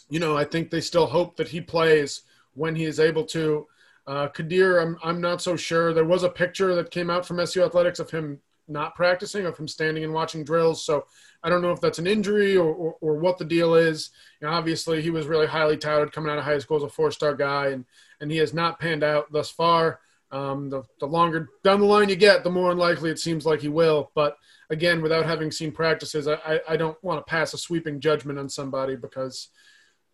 you 0.09 0.19
know, 0.19 0.37
I 0.37 0.45
think 0.45 0.71
they 0.71 0.81
still 0.81 1.07
hope 1.07 1.37
that 1.37 1.49
he 1.49 1.61
plays 1.61 2.23
when 2.55 2.75
he 2.75 2.85
is 2.85 3.01
able 3.01 3.25
to. 3.25 3.67
Uh, 4.07 4.29
Kadir, 4.29 4.79
I'm 4.79 4.97
I'm 5.03 5.21
not 5.21 5.43
so 5.43 5.57
sure. 5.57 5.93
There 5.93 6.05
was 6.05 6.23
a 6.23 6.31
picture 6.31 6.75
that 6.77 6.91
came 6.91 7.11
out 7.11 7.27
from 7.27 7.41
SU 7.41 7.63
Athletics 7.63 7.99
of 7.99 8.11
him 8.11 8.41
not 8.69 8.95
practicing 8.95 9.47
or 9.47 9.53
from 9.53 9.69
standing 9.69 10.05
and 10.05 10.13
watching 10.13 10.45
drills. 10.45 10.85
So 10.85 11.07
I 11.43 11.49
don't 11.49 11.63
know 11.63 11.73
if 11.73 11.81
that's 11.81 11.99
an 11.99 12.07
injury 12.07 12.57
or, 12.57 12.73
or, 12.73 12.97
or 13.01 13.15
what 13.17 13.39
the 13.39 13.45
deal 13.45 13.75
is. 13.75 14.11
You 14.41 14.47
know, 14.47 14.53
obviously, 14.53 15.03
he 15.03 15.11
was 15.11 15.27
really 15.27 15.47
highly 15.47 15.77
touted 15.77 16.13
coming 16.13 16.31
out 16.31 16.39
of 16.39 16.45
high 16.45 16.59
school 16.59 16.79
as 16.79 16.83
a 16.83 16.89
four 16.89 17.11
star 17.11 17.35
guy, 17.35 17.69
and, 17.69 17.85
and 18.21 18.31
he 18.31 18.39
has 18.39 18.53
not 18.53 18.81
panned 18.81 19.05
out 19.05 19.31
thus 19.31 19.51
far. 19.51 20.01
Um, 20.33 20.69
the, 20.69 20.83
the 20.99 21.07
longer 21.07 21.49
down 21.63 21.81
the 21.81 21.87
line 21.87 22.09
you 22.09 22.17
get, 22.17 22.43
the 22.43 22.51
more 22.51 22.73
unlikely 22.73 23.11
it 23.11 23.19
seems 23.21 23.47
like 23.47 23.61
he 23.61 23.69
will. 23.69 24.11
But 24.15 24.37
again, 24.71 25.01
without 25.01 25.25
having 25.25 25.53
seen 25.53 25.71
practices, 25.71 26.27
I, 26.27 26.61
I 26.69 26.77
don't 26.77 27.03
want 27.05 27.25
to 27.25 27.31
pass 27.31 27.55
a 27.55 27.59
sweeping 27.59 28.01
judgment 28.01 28.39
on 28.39 28.49
somebody 28.49 28.97
because 28.97 29.49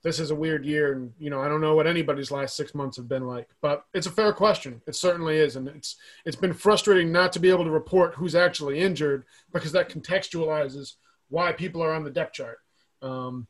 this 0.03 0.19
is 0.19 0.31
a 0.31 0.35
weird 0.35 0.65
year. 0.65 0.93
And, 0.93 1.13
you 1.19 1.31
know, 1.31 1.41
I 1.41 1.49
don't 1.49 1.61
know 1.61 1.75
what 1.75 1.87
anybody's 1.87 2.31
last 2.31 2.57
six 2.57 2.75
months 2.75 2.97
have 2.97 3.09
been 3.09 3.27
like. 3.27 3.49
But 3.61 3.85
it's 3.95 4.07
a 4.07 4.11
fair 4.11 4.33
question. 4.33 4.83
It 4.87 4.97
certainly 4.97 5.39
is. 5.39 5.57
And 5.57 5.69
it's 5.69 5.97
it's 6.25 6.37
been 6.37 6.53
frustrating 6.53 7.13
not 7.13 7.33
to 7.33 7.41
be 7.41 7.51
able 7.51 7.65
to 7.65 7.71
report 7.71 8.15
who's 8.15 8.35
actually 8.35 8.81
injured 8.81 9.25
because 9.53 9.73
that 9.73 9.89
contextualizes 9.89 10.95
why 11.29 11.53
people 11.53 11.83
are 11.83 11.93
on 11.93 12.05
the 12.05 12.11
depth 12.11 12.35
chart. 12.35 12.59
Um, 13.01 13.47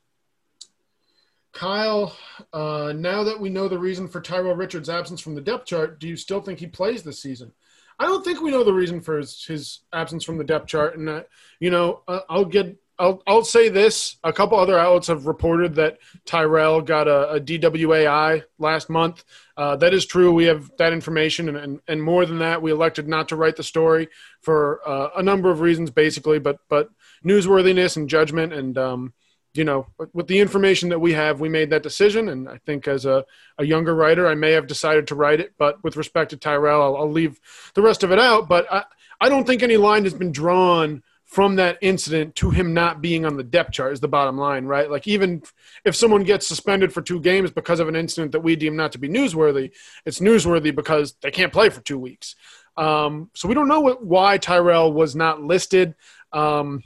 Kyle, 1.52 2.16
uh, 2.52 2.94
now 2.96 3.24
that 3.24 3.38
we 3.38 3.50
know 3.50 3.68
the 3.68 3.78
reason 3.78 4.08
for 4.08 4.20
Tyrell 4.20 4.56
Richards' 4.56 4.88
absence 4.88 5.20
from 5.20 5.34
the 5.34 5.40
depth 5.40 5.66
chart, 5.66 6.00
do 6.00 6.08
you 6.08 6.16
still 6.16 6.40
think 6.40 6.58
he 6.58 6.66
plays 6.66 7.02
this 7.02 7.20
season? 7.20 7.52
I 7.98 8.06
don't 8.06 8.24
think 8.24 8.40
we 8.40 8.50
know 8.50 8.64
the 8.64 8.72
reason 8.72 9.00
for 9.00 9.18
his, 9.18 9.44
his 9.44 9.80
absence 9.92 10.24
from 10.24 10.38
the 10.38 10.44
depth 10.44 10.66
chart, 10.66 10.96
and 10.96 11.08
uh, 11.08 11.22
you 11.60 11.70
know, 11.70 12.02
uh, 12.08 12.20
I'll 12.28 12.46
get 12.46 12.76
I'll 13.02 13.20
I'll 13.26 13.44
say 13.44 13.68
this: 13.68 14.16
a 14.22 14.32
couple 14.32 14.58
other 14.58 14.78
outlets 14.78 15.08
have 15.08 15.26
reported 15.26 15.74
that 15.74 15.98
Tyrell 16.24 16.80
got 16.80 17.08
a, 17.08 17.32
a 17.32 17.40
DWAI 17.40 18.44
last 18.58 18.88
month. 18.88 19.24
Uh, 19.56 19.74
that 19.76 19.92
is 19.92 20.06
true. 20.06 20.32
We 20.32 20.44
have 20.44 20.70
that 20.78 20.92
information, 20.92 21.48
and, 21.48 21.58
and, 21.58 21.80
and 21.88 22.00
more 22.00 22.24
than 22.24 22.38
that, 22.38 22.62
we 22.62 22.70
elected 22.70 23.08
not 23.08 23.28
to 23.30 23.36
write 23.36 23.56
the 23.56 23.64
story 23.64 24.08
for 24.40 24.80
uh, 24.88 25.10
a 25.16 25.22
number 25.22 25.50
of 25.50 25.60
reasons, 25.60 25.90
basically, 25.90 26.38
but 26.38 26.58
but 26.68 26.90
newsworthiness 27.26 27.96
and 27.96 28.08
judgment, 28.08 28.52
and 28.52 28.78
um, 28.78 29.12
you 29.52 29.64
know, 29.64 29.88
with 30.12 30.28
the 30.28 30.38
information 30.38 30.88
that 30.90 31.00
we 31.00 31.12
have, 31.12 31.40
we 31.40 31.48
made 31.48 31.70
that 31.70 31.82
decision. 31.82 32.28
And 32.28 32.48
I 32.48 32.58
think 32.58 32.86
as 32.86 33.04
a, 33.04 33.24
a 33.58 33.64
younger 33.64 33.96
writer, 33.96 34.28
I 34.28 34.36
may 34.36 34.52
have 34.52 34.68
decided 34.68 35.08
to 35.08 35.16
write 35.16 35.40
it. 35.40 35.54
But 35.58 35.82
with 35.82 35.96
respect 35.96 36.30
to 36.30 36.36
Tyrell, 36.36 36.80
I'll, 36.80 36.96
I'll 36.96 37.10
leave 37.10 37.40
the 37.74 37.82
rest 37.82 38.04
of 38.04 38.12
it 38.12 38.20
out. 38.20 38.48
But 38.48 38.72
I, 38.72 38.84
I 39.20 39.28
don't 39.28 39.46
think 39.46 39.62
any 39.62 39.76
line 39.76 40.04
has 40.04 40.14
been 40.14 40.32
drawn 40.32 41.02
from 41.32 41.56
that 41.56 41.78
incident 41.80 42.34
to 42.34 42.50
him 42.50 42.74
not 42.74 43.00
being 43.00 43.24
on 43.24 43.38
the 43.38 43.42
depth 43.42 43.72
chart 43.72 43.94
is 43.94 44.00
the 44.00 44.06
bottom 44.06 44.36
line, 44.36 44.66
right? 44.66 44.90
Like 44.90 45.08
even 45.08 45.42
if 45.82 45.96
someone 45.96 46.24
gets 46.24 46.46
suspended 46.46 46.92
for 46.92 47.00
two 47.00 47.20
games 47.20 47.50
because 47.50 47.80
of 47.80 47.88
an 47.88 47.96
incident 47.96 48.32
that 48.32 48.40
we 48.40 48.54
deem 48.54 48.76
not 48.76 48.92
to 48.92 48.98
be 48.98 49.08
newsworthy, 49.08 49.70
it's 50.04 50.18
newsworthy 50.18 50.76
because 50.76 51.14
they 51.22 51.30
can't 51.30 51.50
play 51.50 51.70
for 51.70 51.80
two 51.80 51.98
weeks. 51.98 52.36
Um, 52.76 53.30
so 53.34 53.48
we 53.48 53.54
don't 53.54 53.66
know 53.66 53.80
what, 53.80 54.04
why 54.04 54.36
Tyrell 54.36 54.92
was 54.92 55.16
not 55.16 55.42
listed. 55.42 55.94
Um, 56.34 56.82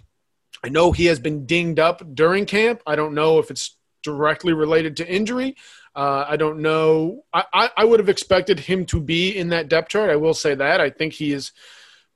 I 0.63 0.69
know 0.69 0.93
he 0.93 1.07
has 1.07 1.19
been 1.19 1.45
dinged 1.45 1.81
up 1.81 2.15
during 2.15 2.47
camp. 2.47 2.83
I 2.87 2.95
don't 2.95 3.15
know 3.15 3.41
if 3.41 3.51
it's 3.51 3.77
directly 4.05 4.53
related 4.53 4.99
to 4.99 5.13
injury. 5.13 5.57
Uh, 5.97 6.25
I 6.29 6.37
don't 6.37 6.61
know. 6.61 7.25
I, 7.33 7.45
I, 7.53 7.71
I, 7.79 7.85
would 7.85 7.99
have 7.99 8.09
expected 8.09 8.61
him 8.61 8.87
to 8.87 9.01
be 9.01 9.37
in 9.37 9.49
that 9.49 9.69
depth 9.69 9.89
chart. 9.89 10.09
I 10.09 10.17
will 10.17 10.35
say 10.35 10.55
that. 10.55 10.81
I 10.81 10.91
think 10.91 11.15
he 11.15 11.33
is 11.33 11.51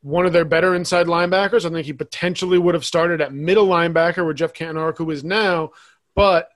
one 0.03 0.27
of 0.27 0.33
their 0.33 0.45
better 0.45 0.75
inside 0.75 1.07
linebackers. 1.07 1.65
I 1.65 1.71
think 1.71 1.87
he 1.87 1.93
potentially 1.93 2.59
would 2.59 2.75
have 2.75 2.85
started 2.85 3.21
at 3.21 3.35
middle 3.35 3.67
linebacker 3.67 4.25
where 4.25 4.35
Geoff 4.35 4.55
Cantin-Arku 4.55 5.13
is 5.13 5.23
now, 5.23 5.71
but 6.15 6.49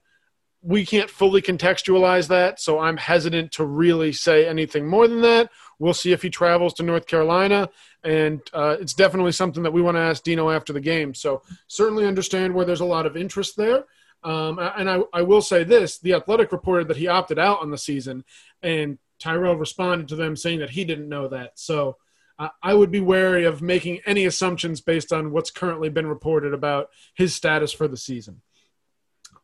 we 0.63 0.87
can't 0.87 1.11
fully 1.11 1.43
contextualize 1.43 2.29
that. 2.29 2.59
So 2.59 2.79
I'm 2.79 2.97
hesitant 2.97 3.53
to 3.53 3.67
really 3.67 4.13
say 4.13 4.49
anything 4.49 4.87
more 4.87 5.07
than 5.07 5.21
that. 5.21 5.51
We'll 5.79 5.93
see 5.93 6.13
if 6.13 6.23
he 6.23 6.31
travels 6.31 6.73
to 6.75 6.83
North 6.83 7.07
Carolina 7.07 7.69
and 8.05 8.43
uh, 8.53 8.77
it's 8.79 8.93
definitely 8.93 9.33
something 9.33 9.63
that 9.63 9.73
we 9.73 9.83
want 9.83 9.97
to 9.97 10.03
ask 10.03 10.23
Dino 10.23 10.51
after 10.51 10.73
the 10.73 10.81
game. 10.81 11.15
So 11.15 11.43
certainly 11.67 12.07
understand 12.07 12.55
where 12.55 12.67
there's 12.67 12.81
a 12.81 12.85
lot 12.85 13.07
of 13.07 13.17
interest 13.17 13.57
there. 13.57 13.85
Um, 14.23 14.59
and 14.59 14.89
I, 14.89 15.01
I 15.13 15.23
will 15.23 15.43
say 15.43 15.65
this: 15.65 15.99
the 15.99 16.15
Athletic 16.15 16.53
reported 16.53 16.89
that 16.89 16.97
he 16.97 17.09
opted 17.09 17.39
out 17.39 17.61
on 17.61 17.71
the 17.71 17.79
season, 17.79 18.25
and 18.63 18.99
Tyrell 19.19 19.57
responded 19.57 20.09
to 20.09 20.17
them 20.17 20.37
saying 20.37 20.61
that 20.61 20.71
he 20.71 20.85
didn't 20.85 21.09
know 21.09 21.29
that. 21.29 21.59
So 21.59 21.97
I 22.39 22.75
would 22.75 22.91
be 22.91 23.01
wary 23.01 23.45
of 23.45 23.63
making 23.63 24.01
any 24.07 24.27
assumptions 24.27 24.81
based 24.81 25.13
on 25.13 25.31
what's 25.31 25.51
currently 25.51 25.89
been 25.89 26.07
reported 26.07 26.53
about 26.53 26.89
his 27.15 27.35
status 27.35 27.73
for 27.73 27.87
the 27.87 27.97
season. 27.97 28.43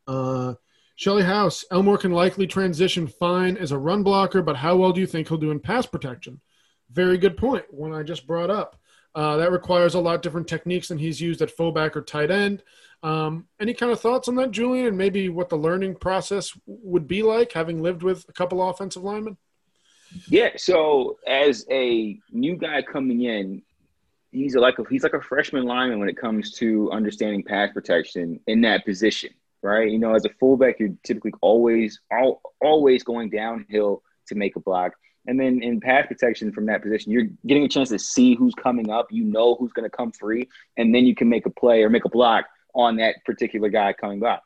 Uh, 0.09 0.55
Shelly 0.97 1.23
House, 1.23 1.65
Elmore 1.71 1.99
can 1.99 2.13
likely 2.13 2.47
transition 2.47 3.07
fine 3.07 3.57
as 3.57 3.71
a 3.71 3.79
run 3.79 4.03
blocker, 4.03 4.43
but 4.43 4.57
how 4.57 4.77
well 4.77 4.93
do 4.93 5.01
you 5.01 5.07
think 5.07 5.29
he'll 5.29 5.39
do 5.39 5.51
in 5.51 5.61
pass 5.61 5.87
protection? 5.87 6.41
very 6.93 7.19
good 7.19 7.37
point. 7.37 7.65
One 7.73 7.93
I 7.93 8.03
just 8.03 8.27
brought 8.27 8.51
up. 8.51 8.77
Uh, 9.15 9.37
that 9.39 9.51
requires 9.51 9.95
a 9.95 10.01
lot 10.01 10.23
different 10.23 10.47
techniques 10.47 10.89
than 10.89 10.99
he's 10.99 11.21
used 11.21 11.43
at 11.43 11.51
fullback 11.51 11.97
or 11.97 12.03
tight 12.03 12.31
end. 12.31 12.63
Um, 13.03 13.47
any 13.61 13.75
kind 13.75 13.91
of 13.91 14.01
thoughts 14.01 14.29
on 14.29 14.37
that, 14.37 14.53
Julian, 14.53 14.87
and 14.87 14.99
maybe 14.99 15.29
what 15.29 15.49
the 15.49 15.57
learning 15.57 15.97
process 15.97 16.53
would 16.67 17.09
be 17.09 17.23
like, 17.23 17.53
having 17.53 17.83
lived 17.83 18.03
with 18.03 18.25
a 18.29 18.33
couple 18.33 18.69
offensive 18.69 19.03
linemen? 19.03 19.37
Yeah. 20.29 20.51
So 20.57 21.19
as 21.27 21.67
a 21.71 22.19
new 22.33 22.57
guy 22.57 22.83
coming 22.83 23.23
in, 23.23 23.63
he's 24.33 24.55
like 24.55 24.79
a, 24.79 24.85
he's 24.89 25.03
like 25.03 25.15
a 25.15 25.21
freshman 25.21 25.65
lineman 25.65 25.99
when 25.99 26.09
it 26.09 26.17
comes 26.17 26.53
to 26.59 26.91
understanding 26.93 27.43
pass 27.43 27.73
protection 27.73 28.41
in 28.47 28.61
that 28.63 28.85
position, 28.85 29.31
right? 29.63 29.91
You 29.91 29.99
know, 29.99 30.15
as 30.15 30.25
a 30.25 30.31
fullback, 30.41 30.79
you're 30.79 30.95
typically 31.05 31.33
always 31.41 32.01
all, 32.11 32.41
always 32.61 33.03
going 33.03 33.31
downhill 33.31 34.03
to 34.29 34.35
make 34.35 34.57
a 34.57 34.61
block. 34.61 34.93
And 35.27 35.39
then 35.39 35.63
in 35.63 35.81
pass 35.81 36.07
protection 36.07 36.53
from 36.53 36.67
that 36.67 36.83
position, 36.83 37.13
you're 37.13 37.27
getting 37.47 37.65
a 37.65 37.69
chance 37.69 37.91
to 37.91 37.99
see 37.99 38.35
who's 38.35 38.55
coming 38.55 38.91
up. 38.91 39.09
You 39.11 39.25
know 39.25 39.55
who's 39.55 39.73
going 39.73 39.89
to 39.89 39.95
come 39.95 40.13
free, 40.13 40.49
and 40.77 40.95
then 40.95 41.05
you 41.05 41.15
can 41.15 41.29
make 41.29 41.47
a 41.47 41.51
play 41.51 41.83
or 41.83 41.91
make 41.91 42.07
a 42.07 42.09
block 42.09 42.47
on 42.75 42.97
that 42.97 43.17
particular 43.27 43.69
guy 43.69 43.93
coming 43.93 44.21
by. 44.21 44.39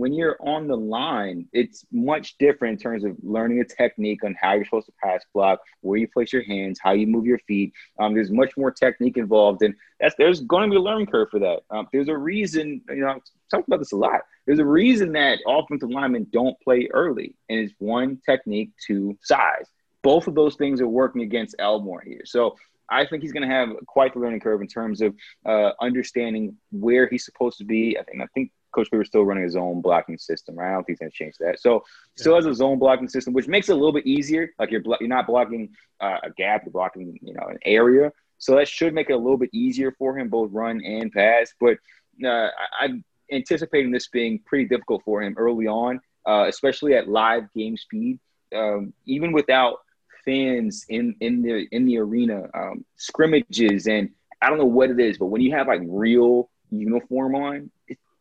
When 0.00 0.14
you're 0.14 0.38
on 0.40 0.66
the 0.66 0.76
line, 0.76 1.46
it's 1.52 1.84
much 1.92 2.38
different 2.38 2.72
in 2.72 2.78
terms 2.78 3.04
of 3.04 3.16
learning 3.22 3.60
a 3.60 3.64
technique 3.64 4.24
on 4.24 4.34
how 4.40 4.54
you're 4.54 4.64
supposed 4.64 4.86
to 4.86 4.94
pass 5.02 5.22
block, 5.34 5.60
where 5.82 5.98
you 5.98 6.08
place 6.08 6.32
your 6.32 6.42
hands, 6.42 6.80
how 6.82 6.92
you 6.92 7.06
move 7.06 7.26
your 7.26 7.38
feet. 7.40 7.74
Um, 7.98 8.14
there's 8.14 8.30
much 8.30 8.56
more 8.56 8.70
technique 8.70 9.18
involved, 9.18 9.62
and 9.62 9.74
that's 10.00 10.14
there's 10.16 10.40
going 10.40 10.70
to 10.70 10.74
be 10.74 10.78
a 10.78 10.80
learning 10.80 11.08
curve 11.08 11.28
for 11.30 11.38
that. 11.40 11.60
Um, 11.70 11.86
there's 11.92 12.08
a 12.08 12.16
reason, 12.16 12.80
you 12.88 12.96
know, 12.96 13.08
I've 13.08 13.20
talked 13.50 13.68
about 13.68 13.80
this 13.80 13.92
a 13.92 13.96
lot. 13.96 14.22
There's 14.46 14.58
a 14.58 14.64
reason 14.64 15.12
that 15.12 15.38
offensive 15.46 15.90
linemen 15.90 16.28
don't 16.32 16.58
play 16.60 16.88
early, 16.94 17.34
and 17.50 17.60
it's 17.60 17.74
one 17.78 18.22
technique, 18.24 18.70
two 18.86 19.18
size 19.22 19.66
both 20.02 20.26
of 20.26 20.34
those 20.34 20.56
things 20.56 20.80
are 20.80 20.88
working 20.88 21.20
against 21.20 21.54
Elmore 21.58 22.00
here. 22.00 22.22
So 22.24 22.56
I 22.90 23.06
think 23.06 23.22
he's 23.22 23.32
going 23.32 23.48
to 23.48 23.54
have 23.54 23.68
quite 23.86 24.14
the 24.14 24.20
learning 24.20 24.40
curve 24.40 24.60
in 24.60 24.66
terms 24.66 25.00
of 25.00 25.14
uh, 25.46 25.72
understanding 25.80 26.56
where 26.72 27.06
he's 27.08 27.24
supposed 27.24 27.58
to 27.58 27.64
be. 27.64 27.96
I 27.98 28.02
think 28.02 28.22
I 28.22 28.26
think 28.34 28.50
Coach 28.72 28.88
Weaver's 28.92 29.08
still 29.08 29.24
running 29.24 29.44
his 29.44 29.56
own 29.56 29.80
blocking 29.80 30.18
system. 30.18 30.56
Right? 30.56 30.70
I 30.70 30.74
don't 30.74 30.84
think 30.84 30.98
he's 30.98 31.00
going 31.00 31.10
to 31.10 31.16
change 31.16 31.36
that. 31.38 31.60
So 31.60 31.84
still 32.16 32.34
has 32.34 32.46
a 32.46 32.54
zone 32.54 32.78
blocking 32.78 33.08
system, 33.08 33.32
which 33.32 33.48
makes 33.48 33.68
it 33.68 33.72
a 33.72 33.74
little 33.74 33.92
bit 33.92 34.06
easier. 34.06 34.50
Like 34.58 34.70
you're 34.70 34.82
you're 35.00 35.08
not 35.08 35.26
blocking 35.26 35.70
uh, 36.00 36.18
a 36.22 36.30
gap, 36.30 36.62
you're 36.64 36.72
blocking 36.72 37.18
you 37.22 37.34
know 37.34 37.46
an 37.48 37.58
area. 37.64 38.12
So 38.38 38.56
that 38.56 38.68
should 38.68 38.94
make 38.94 39.10
it 39.10 39.12
a 39.12 39.18
little 39.18 39.36
bit 39.36 39.50
easier 39.52 39.92
for 39.92 40.18
him, 40.18 40.28
both 40.28 40.50
run 40.50 40.82
and 40.82 41.12
pass. 41.12 41.52
But 41.60 41.76
uh, 42.24 42.48
I, 42.80 42.86
am 42.86 43.04
anticipating 43.30 43.90
this 43.90 44.08
being 44.08 44.40
pretty 44.46 44.64
difficult 44.64 45.02
for 45.04 45.22
him 45.22 45.34
early 45.36 45.66
on, 45.66 46.00
uh, 46.26 46.46
especially 46.48 46.94
at 46.94 47.08
live 47.08 47.52
game 47.54 47.76
speed. 47.76 48.18
Um, 48.54 48.92
even 49.06 49.32
without 49.32 49.78
fans 50.24 50.84
in 50.88 51.14
in 51.20 51.42
the 51.42 51.66
in 51.70 51.84
the 51.86 51.98
arena, 51.98 52.48
um, 52.54 52.84
scrimmages, 52.96 53.86
and 53.86 54.10
I 54.42 54.48
don't 54.48 54.58
know 54.58 54.64
what 54.64 54.90
it 54.90 55.00
is, 55.00 55.18
but 55.18 55.26
when 55.26 55.42
you 55.42 55.52
have 55.52 55.68
like 55.68 55.82
real 55.84 56.50
uniform 56.70 57.34
on, 57.34 57.70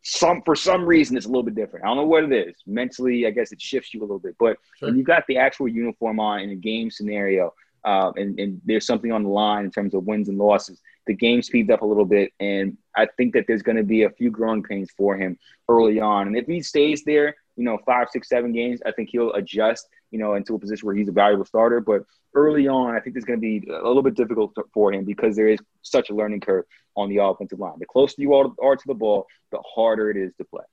some 0.10 0.41
for 0.43 0.55
some 0.55 0.86
reason 0.86 1.16
it's 1.16 1.26
a 1.26 1.30
little 1.30 1.43
bit 1.43 1.55
different. 1.55 1.86
I 1.86 1.89
don't 1.89 1.97
know 1.97 2.05
what 2.05 2.24
it 2.24 2.34
is. 2.34 2.55
Mentally, 2.66 3.28
I 3.28 3.32
guess 3.32 3.51
it 3.51 3.62
shifts 3.62 3.93
you 3.93 4.01
a 4.01 4.03
little 4.03 4.20
bit. 4.20 4.36
But 4.39 4.57
sure. 4.78 4.89
when 4.89 4.97
you 4.97 5.03
got 5.03 5.26
the 5.28 5.38
actual 5.38 5.68
uniform 5.68 6.20
on 6.20 6.39
in 6.39 6.49
a 6.49 6.55
game 6.55 6.89
scenario, 6.89 7.53
uh, 7.86 8.12
and, 8.16 8.39
and 8.39 8.62
there's 8.66 8.86
something 8.86 9.12
on 9.12 9.24
the 9.24 9.30
line 9.30 9.66
in 9.66 9.72
terms 9.72 9.93
of 9.93 10.05
wins 10.05 10.28
and 10.28 10.38
losses, 10.38 10.82
the 11.07 11.14
game 11.14 11.41
speeds 11.41 11.70
up 11.70 11.82
a 11.82 11.86
little 11.86 12.05
bit, 12.05 12.34
and 12.39 12.78
I 12.95 13.07
think 13.18 13.34
that 13.34 13.45
there's 13.47 13.62
going 13.62 13.78
to 13.78 13.84
be 13.84 14.03
a 14.03 14.10
few 14.10 14.32
growing 14.32 14.64
pains 14.64 14.89
for 14.97 15.16
him 15.16 15.38
early 15.68 15.99
on. 15.99 16.28
And 16.28 16.38
if 16.38 16.45
he 16.45 16.62
stays 16.62 17.03
there, 17.03 17.36
you 17.55 17.64
know, 17.64 17.78
five, 17.86 18.07
six, 18.12 18.30
seven 18.30 18.51
games, 18.51 18.82
I 18.86 18.91
think 18.91 19.10
he'll 19.10 19.34
adjust 19.34 19.88
you 20.12 20.20
know, 20.20 20.36
into 20.36 20.55
a 20.55 20.60
position 20.60 20.86
where 20.86 20.95
he's 20.95 21.07
a 21.07 21.14
valuable 21.14 21.45
starter. 21.45 21.80
But 21.80 22.03
early 22.34 22.68
on, 22.68 22.95
I 22.95 22.99
think 22.99 23.16
it's 23.16 23.26
going 23.26 23.39
to 23.39 23.41
be 23.41 23.68
a 23.70 23.88
little 23.88 24.03
bit 24.03 24.16
difficult 24.16 24.55
for 24.74 24.93
him 24.93 25.05
because 25.05 25.36
there 25.36 25.47
is 25.47 25.60
such 25.82 26.10
a 26.10 26.16
learning 26.16 26.41
curve 26.41 26.66
on 26.95 27.10
the 27.10 27.18
offensive 27.18 27.60
line. 27.60 27.80
The 27.80 27.86
closer 27.86 28.16
you 28.18 28.34
are 28.34 28.76
to 28.76 28.88
the 28.88 28.93
ball, 28.93 29.28
the 29.51 29.60
harder 29.76 30.10
it 30.10 30.18
is 30.18 30.32
to 30.38 30.43
play. 30.45 30.64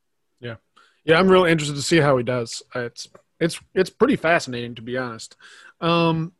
Yeah, 0.41 0.57
yeah, 1.05 1.19
I'm 1.19 1.29
really 1.29 1.51
interested 1.51 1.77
to 1.77 1.83
see 1.83 1.99
how 1.99 2.17
he 2.17 2.25
does. 2.25 2.63
It's 2.75 3.09
it's 3.41 3.61
it's 3.75 3.91
pretty 3.91 4.17
fascinating 4.17 4.75
to 4.77 4.83
be 4.83 4.97
honest. 4.97 5.37
Um, 5.81 6.33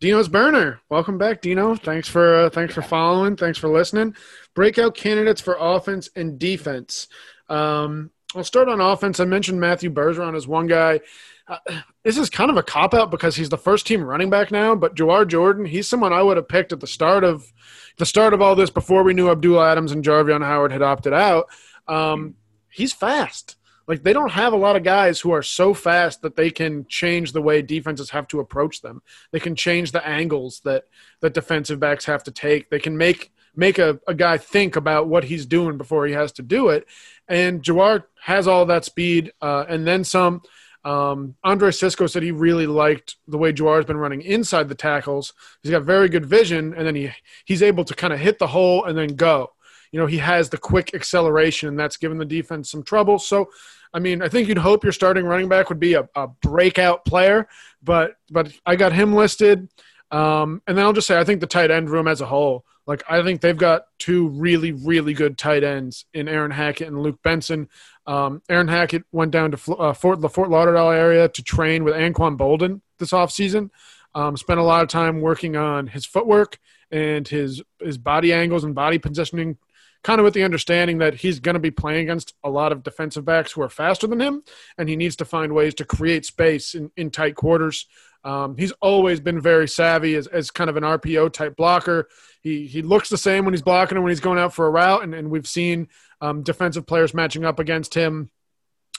Dino's 0.00 0.28
burner, 0.28 0.80
welcome 0.88 1.16
back, 1.16 1.40
Dino. 1.40 1.76
Thanks 1.76 2.08
for 2.08 2.34
uh, 2.34 2.50
thanks 2.50 2.74
for 2.74 2.82
following. 2.82 3.36
Thanks 3.36 3.58
for 3.58 3.68
listening. 3.68 4.16
Breakout 4.54 4.96
candidates 4.96 5.40
for 5.40 5.56
offense 5.58 6.10
and 6.16 6.38
defense. 6.38 7.08
Um, 7.48 8.10
I'll 8.34 8.44
start 8.44 8.68
on 8.68 8.80
offense. 8.80 9.20
I 9.20 9.24
mentioned 9.24 9.60
Matthew 9.60 9.90
Bergeron 9.90 10.36
as 10.36 10.46
one 10.46 10.66
guy 10.66 11.00
uh, 11.48 11.58
this 12.04 12.18
is 12.18 12.30
kind 12.30 12.50
of 12.50 12.56
a 12.56 12.62
cop 12.62 12.94
out 12.94 13.10
because 13.10 13.36
he's 13.36 13.48
the 13.48 13.58
first 13.58 13.86
team 13.86 14.02
running 14.02 14.30
back 14.30 14.50
now. 14.50 14.74
But 14.74 14.94
Jawhar 14.94 15.26
Jordan, 15.26 15.64
he's 15.64 15.88
someone 15.88 16.12
I 16.12 16.22
would 16.22 16.36
have 16.36 16.48
picked 16.48 16.72
at 16.72 16.80
the 16.80 16.86
start 16.86 17.24
of 17.24 17.52
the 17.98 18.06
start 18.06 18.32
of 18.32 18.40
all 18.40 18.54
this 18.54 18.70
before 18.70 19.02
we 19.02 19.14
knew 19.14 19.30
Abdul 19.30 19.60
Adams 19.60 19.92
and 19.92 20.04
Jarveon 20.04 20.44
Howard 20.44 20.72
had 20.72 20.82
opted 20.82 21.12
out. 21.12 21.46
Um, 21.88 22.34
he's 22.70 22.92
fast. 22.92 23.56
Like 23.88 24.02
they 24.02 24.12
don't 24.12 24.30
have 24.30 24.52
a 24.52 24.56
lot 24.56 24.76
of 24.76 24.84
guys 24.84 25.20
who 25.20 25.32
are 25.32 25.42
so 25.42 25.74
fast 25.74 26.22
that 26.22 26.36
they 26.36 26.50
can 26.50 26.86
change 26.86 27.32
the 27.32 27.42
way 27.42 27.60
defenses 27.60 28.10
have 28.10 28.28
to 28.28 28.40
approach 28.40 28.80
them. 28.80 29.02
They 29.32 29.40
can 29.40 29.56
change 29.56 29.92
the 29.92 30.06
angles 30.06 30.60
that 30.64 30.84
that 31.20 31.34
defensive 31.34 31.80
backs 31.80 32.04
have 32.04 32.22
to 32.24 32.30
take. 32.30 32.70
They 32.70 32.78
can 32.78 32.96
make 32.96 33.32
make 33.54 33.78
a, 33.78 34.00
a 34.06 34.14
guy 34.14 34.38
think 34.38 34.76
about 34.76 35.08
what 35.08 35.24
he's 35.24 35.46
doing 35.46 35.76
before 35.76 36.06
he 36.06 36.12
has 36.12 36.32
to 36.32 36.42
do 36.42 36.68
it. 36.68 36.86
And 37.28 37.62
Jawhar 37.62 38.04
has 38.22 38.46
all 38.46 38.66
that 38.66 38.84
speed 38.84 39.32
uh, 39.40 39.64
and 39.68 39.86
then 39.86 40.04
some. 40.04 40.42
Um, 40.84 41.36
Andre 41.44 41.70
Cisco 41.70 42.06
said 42.06 42.22
he 42.22 42.32
really 42.32 42.66
liked 42.66 43.16
the 43.28 43.38
way 43.38 43.52
Jawhar's 43.52 43.84
been 43.84 43.96
running 43.96 44.22
inside 44.22 44.68
the 44.68 44.74
tackles. 44.74 45.32
He's 45.62 45.70
got 45.70 45.84
very 45.84 46.08
good 46.08 46.26
vision, 46.26 46.74
and 46.74 46.86
then 46.86 46.96
he 46.96 47.10
he's 47.44 47.62
able 47.62 47.84
to 47.84 47.94
kind 47.94 48.12
of 48.12 48.18
hit 48.18 48.38
the 48.38 48.48
hole 48.48 48.84
and 48.84 48.98
then 48.98 49.14
go. 49.14 49.52
You 49.92 50.00
know, 50.00 50.06
he 50.06 50.18
has 50.18 50.48
the 50.48 50.58
quick 50.58 50.92
acceleration, 50.94 51.68
and 51.68 51.78
that's 51.78 51.96
given 51.96 52.18
the 52.18 52.24
defense 52.24 52.70
some 52.70 52.82
trouble. 52.82 53.18
So, 53.18 53.50
I 53.94 54.00
mean, 54.00 54.22
I 54.22 54.28
think 54.28 54.48
you'd 54.48 54.58
hope 54.58 54.82
your 54.82 54.92
starting 54.92 55.24
running 55.24 55.48
back 55.48 55.68
would 55.68 55.78
be 55.78 55.94
a, 55.94 56.08
a 56.16 56.26
breakout 56.26 57.04
player, 57.04 57.46
but 57.82 58.16
but 58.30 58.52
I 58.66 58.74
got 58.74 58.92
him 58.92 59.14
listed. 59.14 59.68
Um, 60.10 60.62
and 60.66 60.76
then 60.76 60.84
I'll 60.84 60.92
just 60.92 61.06
say 61.06 61.18
I 61.18 61.24
think 61.24 61.40
the 61.40 61.46
tight 61.46 61.70
end 61.70 61.90
room 61.90 62.08
as 62.08 62.20
a 62.20 62.26
whole 62.26 62.66
like 62.86 63.02
I 63.08 63.22
think 63.22 63.40
they've 63.40 63.56
got 63.56 63.86
two 63.98 64.28
really, 64.28 64.72
really 64.72 65.14
good 65.14 65.38
tight 65.38 65.62
ends 65.62 66.04
in 66.12 66.28
Aaron 66.28 66.50
Hackett 66.50 66.88
and 66.88 67.00
Luke 67.00 67.20
Benson. 67.22 67.68
Um, 68.06 68.42
Aaron 68.48 68.68
Hackett 68.68 69.04
went 69.12 69.30
down 69.30 69.52
to 69.52 69.74
uh, 69.74 69.92
Fort, 69.92 70.20
the 70.20 70.28
Fort 70.28 70.50
Lauderdale 70.50 70.90
area 70.90 71.28
to 71.28 71.42
train 71.42 71.84
with 71.84 71.94
Anquan 71.94 72.36
Boldin 72.36 72.80
this 72.98 73.12
offseason. 73.12 73.70
Um, 74.14 74.36
spent 74.36 74.60
a 74.60 74.64
lot 74.64 74.82
of 74.82 74.88
time 74.88 75.20
working 75.20 75.56
on 75.56 75.86
his 75.86 76.04
footwork 76.04 76.58
and 76.90 77.26
his 77.26 77.62
his 77.80 77.98
body 77.98 78.32
angles 78.32 78.64
and 78.64 78.74
body 78.74 78.98
positioning, 78.98 79.58
kind 80.02 80.20
of 80.20 80.24
with 80.24 80.34
the 80.34 80.44
understanding 80.44 80.98
that 80.98 81.14
he's 81.14 81.40
going 81.40 81.54
to 81.54 81.60
be 81.60 81.70
playing 81.70 82.02
against 82.02 82.34
a 82.42 82.50
lot 82.50 82.72
of 82.72 82.82
defensive 82.82 83.24
backs 83.24 83.52
who 83.52 83.62
are 83.62 83.70
faster 83.70 84.06
than 84.06 84.20
him, 84.20 84.42
and 84.76 84.88
he 84.88 84.96
needs 84.96 85.16
to 85.16 85.24
find 85.24 85.54
ways 85.54 85.74
to 85.74 85.84
create 85.84 86.26
space 86.26 86.74
in, 86.74 86.90
in 86.96 87.10
tight 87.10 87.36
quarters. 87.36 87.86
Um, 88.24 88.56
he's 88.56 88.72
always 88.80 89.20
been 89.20 89.40
very 89.40 89.66
savvy 89.66 90.14
as, 90.14 90.26
as 90.28 90.50
kind 90.50 90.70
of 90.70 90.76
an 90.76 90.84
RPO 90.84 91.32
type 91.32 91.56
blocker. 91.56 92.08
He 92.40 92.66
he 92.66 92.82
looks 92.82 93.08
the 93.08 93.16
same 93.16 93.44
when 93.44 93.54
he's 93.54 93.62
blocking 93.62 93.96
and 93.96 94.04
when 94.04 94.10
he's 94.10 94.20
going 94.20 94.38
out 94.38 94.54
for 94.54 94.66
a 94.66 94.70
route, 94.70 95.02
and, 95.02 95.14
and 95.14 95.30
we've 95.30 95.46
seen 95.46 95.88
um, 96.20 96.42
defensive 96.42 96.86
players 96.86 97.14
matching 97.14 97.44
up 97.44 97.58
against 97.58 97.94
him 97.94 98.30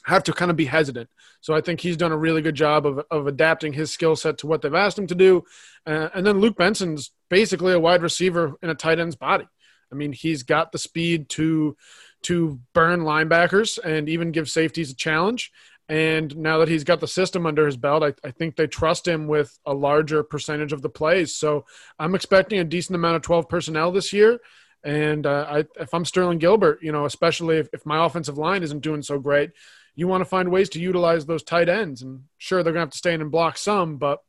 have 0.06 0.24
to 0.24 0.34
kind 0.34 0.52
of 0.52 0.58
be 0.58 0.66
hesitant. 0.66 1.10
So 1.42 1.54
I 1.54 1.62
think 1.62 1.80
he's 1.80 1.98
done 1.98 2.12
a 2.12 2.18
really 2.18 2.42
good 2.42 2.56
job 2.56 2.86
of, 2.86 3.06
of 3.10 3.28
adapting 3.28 3.74
his 3.74 3.92
skill 3.92 4.16
set 4.16 4.38
to 4.40 4.48
what 4.48 4.62
they've 4.62 4.74
asked 4.74 5.00
him 5.00 5.08
to 5.08 5.16
do. 5.16 5.44
Uh, 5.86 6.10
and 6.14 6.26
then 6.26 6.40
Luke 6.40 6.58
Benson's 6.58 7.12
basically 7.30 7.74
a 7.74 7.80
wide 7.80 8.02
receiver 8.02 8.56
in 8.62 8.70
a 8.70 8.76
tight 8.76 9.00
end's 9.00 9.16
body. 9.16 9.48
I 9.92 9.96
mean, 9.96 10.12
he's 10.12 10.44
got 10.44 10.72
the 10.72 10.78
speed 10.78 11.30
to 11.30 11.78
to 12.24 12.60
burn 12.74 13.02
linebackers 13.02 13.78
and 13.78 14.08
even 14.08 14.32
give 14.32 14.50
safeties 14.50 14.90
a 14.90 14.96
challenge. 14.96 15.52
And 15.90 16.36
now 16.38 16.60
that 16.60 16.70
he's 16.70 16.86
got 16.86 17.02
the 17.02 17.08
system 17.08 17.46
under 17.46 17.66
his 17.66 17.76
belt, 17.76 18.04
I, 18.04 18.14
I, 18.26 18.32
think 18.32 18.56
they 18.56 18.68
trust 18.68 19.06
him 19.06 19.28
with 19.28 19.60
a 19.66 19.74
larger 19.74 20.24
percentage 20.24 20.72
of 20.72 20.82
the 20.82 20.90
plays. 20.90 21.36
So 21.36 21.66
I'm 22.00 22.16
expecting 22.16 22.60
a 22.60 22.64
decent 22.64 22.96
amount 22.96 23.18
of 23.18 23.22
12 23.22 23.50
personnel 23.50 23.92
this 23.92 24.14
year. 24.14 24.40
And 24.86 25.26
uh, 25.26 25.46
I, 25.50 25.66
if 25.82 25.94
I'm 25.94 26.06
Sterling 26.06 26.40
Gilbert, 26.40 26.80
you 26.82 26.92
know, 26.92 27.06
especially 27.06 27.58
if, 27.58 27.68
if 27.74 27.86
my 27.86 28.06
offensive 28.06 28.38
line 28.38 28.64
isn't 28.64 28.80
doing 28.80 29.02
so 29.02 29.20
great, 29.20 29.52
you 29.96 30.08
want 30.08 30.22
to 30.22 30.30
find 30.30 30.52
ways 30.52 30.70
to 30.70 30.80
utilize 30.80 31.26
those 31.26 31.44
tight 31.44 31.70
ends. 31.70 32.02
And 32.02 32.24
sure, 32.38 32.64
they're 32.64 32.74
going 32.74 32.82
to 32.82 32.88
have 32.88 32.92
to 32.92 32.98
stay 32.98 33.14
in 33.14 33.22
and 33.22 33.32
block 33.32 33.58
some, 33.58 33.98
but, 33.98 34.20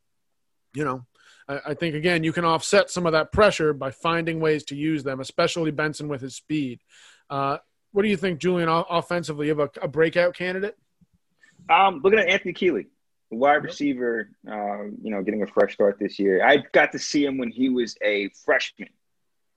you 0.75 0.85
know, 0.85 1.07
I, 1.49 1.61
I 1.69 1.75
think, 1.75 1.95
again, 1.95 2.25
you 2.25 2.33
can 2.33 2.45
offset 2.45 2.91
some 2.91 3.07
of 3.07 3.13
that 3.13 3.33
pressure 3.33 3.73
by 3.73 3.91
finding 3.91 4.41
ways 4.41 4.65
to 4.65 4.77
use 4.77 5.05
them, 5.05 5.21
especially 5.21 5.71
Benson 5.71 6.09
with 6.09 6.21
his 6.21 6.35
speed. 6.35 6.81
Uh, 7.31 7.59
what 7.93 8.03
do 8.03 8.09
you 8.09 8.17
think, 8.17 8.41
Julian, 8.41 8.69
offensively? 8.69 9.47
You 9.47 9.57
have 9.57 9.71
a, 9.77 9.85
a 9.85 9.89
breakout 9.89 10.35
candidate? 10.35 10.77
Um, 11.69 12.01
looking 12.03 12.19
at 12.19 12.29
Anthony 12.29 12.53
Queeley, 12.53 12.87
the 13.31 13.37
wide 13.37 13.65
receiver, 13.65 14.31
uh, 14.47 14.85
you 14.85 15.11
know, 15.11 15.23
getting 15.23 15.43
a 15.43 15.47
fresh 15.47 15.75
start 15.75 15.99
this 15.99 16.19
year. 16.19 16.45
I 16.47 16.59
got 16.73 16.93
to 16.93 16.99
see 16.99 17.25
him 17.25 17.39
when 17.39 17.51
he 17.51 17.69
was 17.69 17.97
a 18.03 18.29
freshman, 18.45 18.91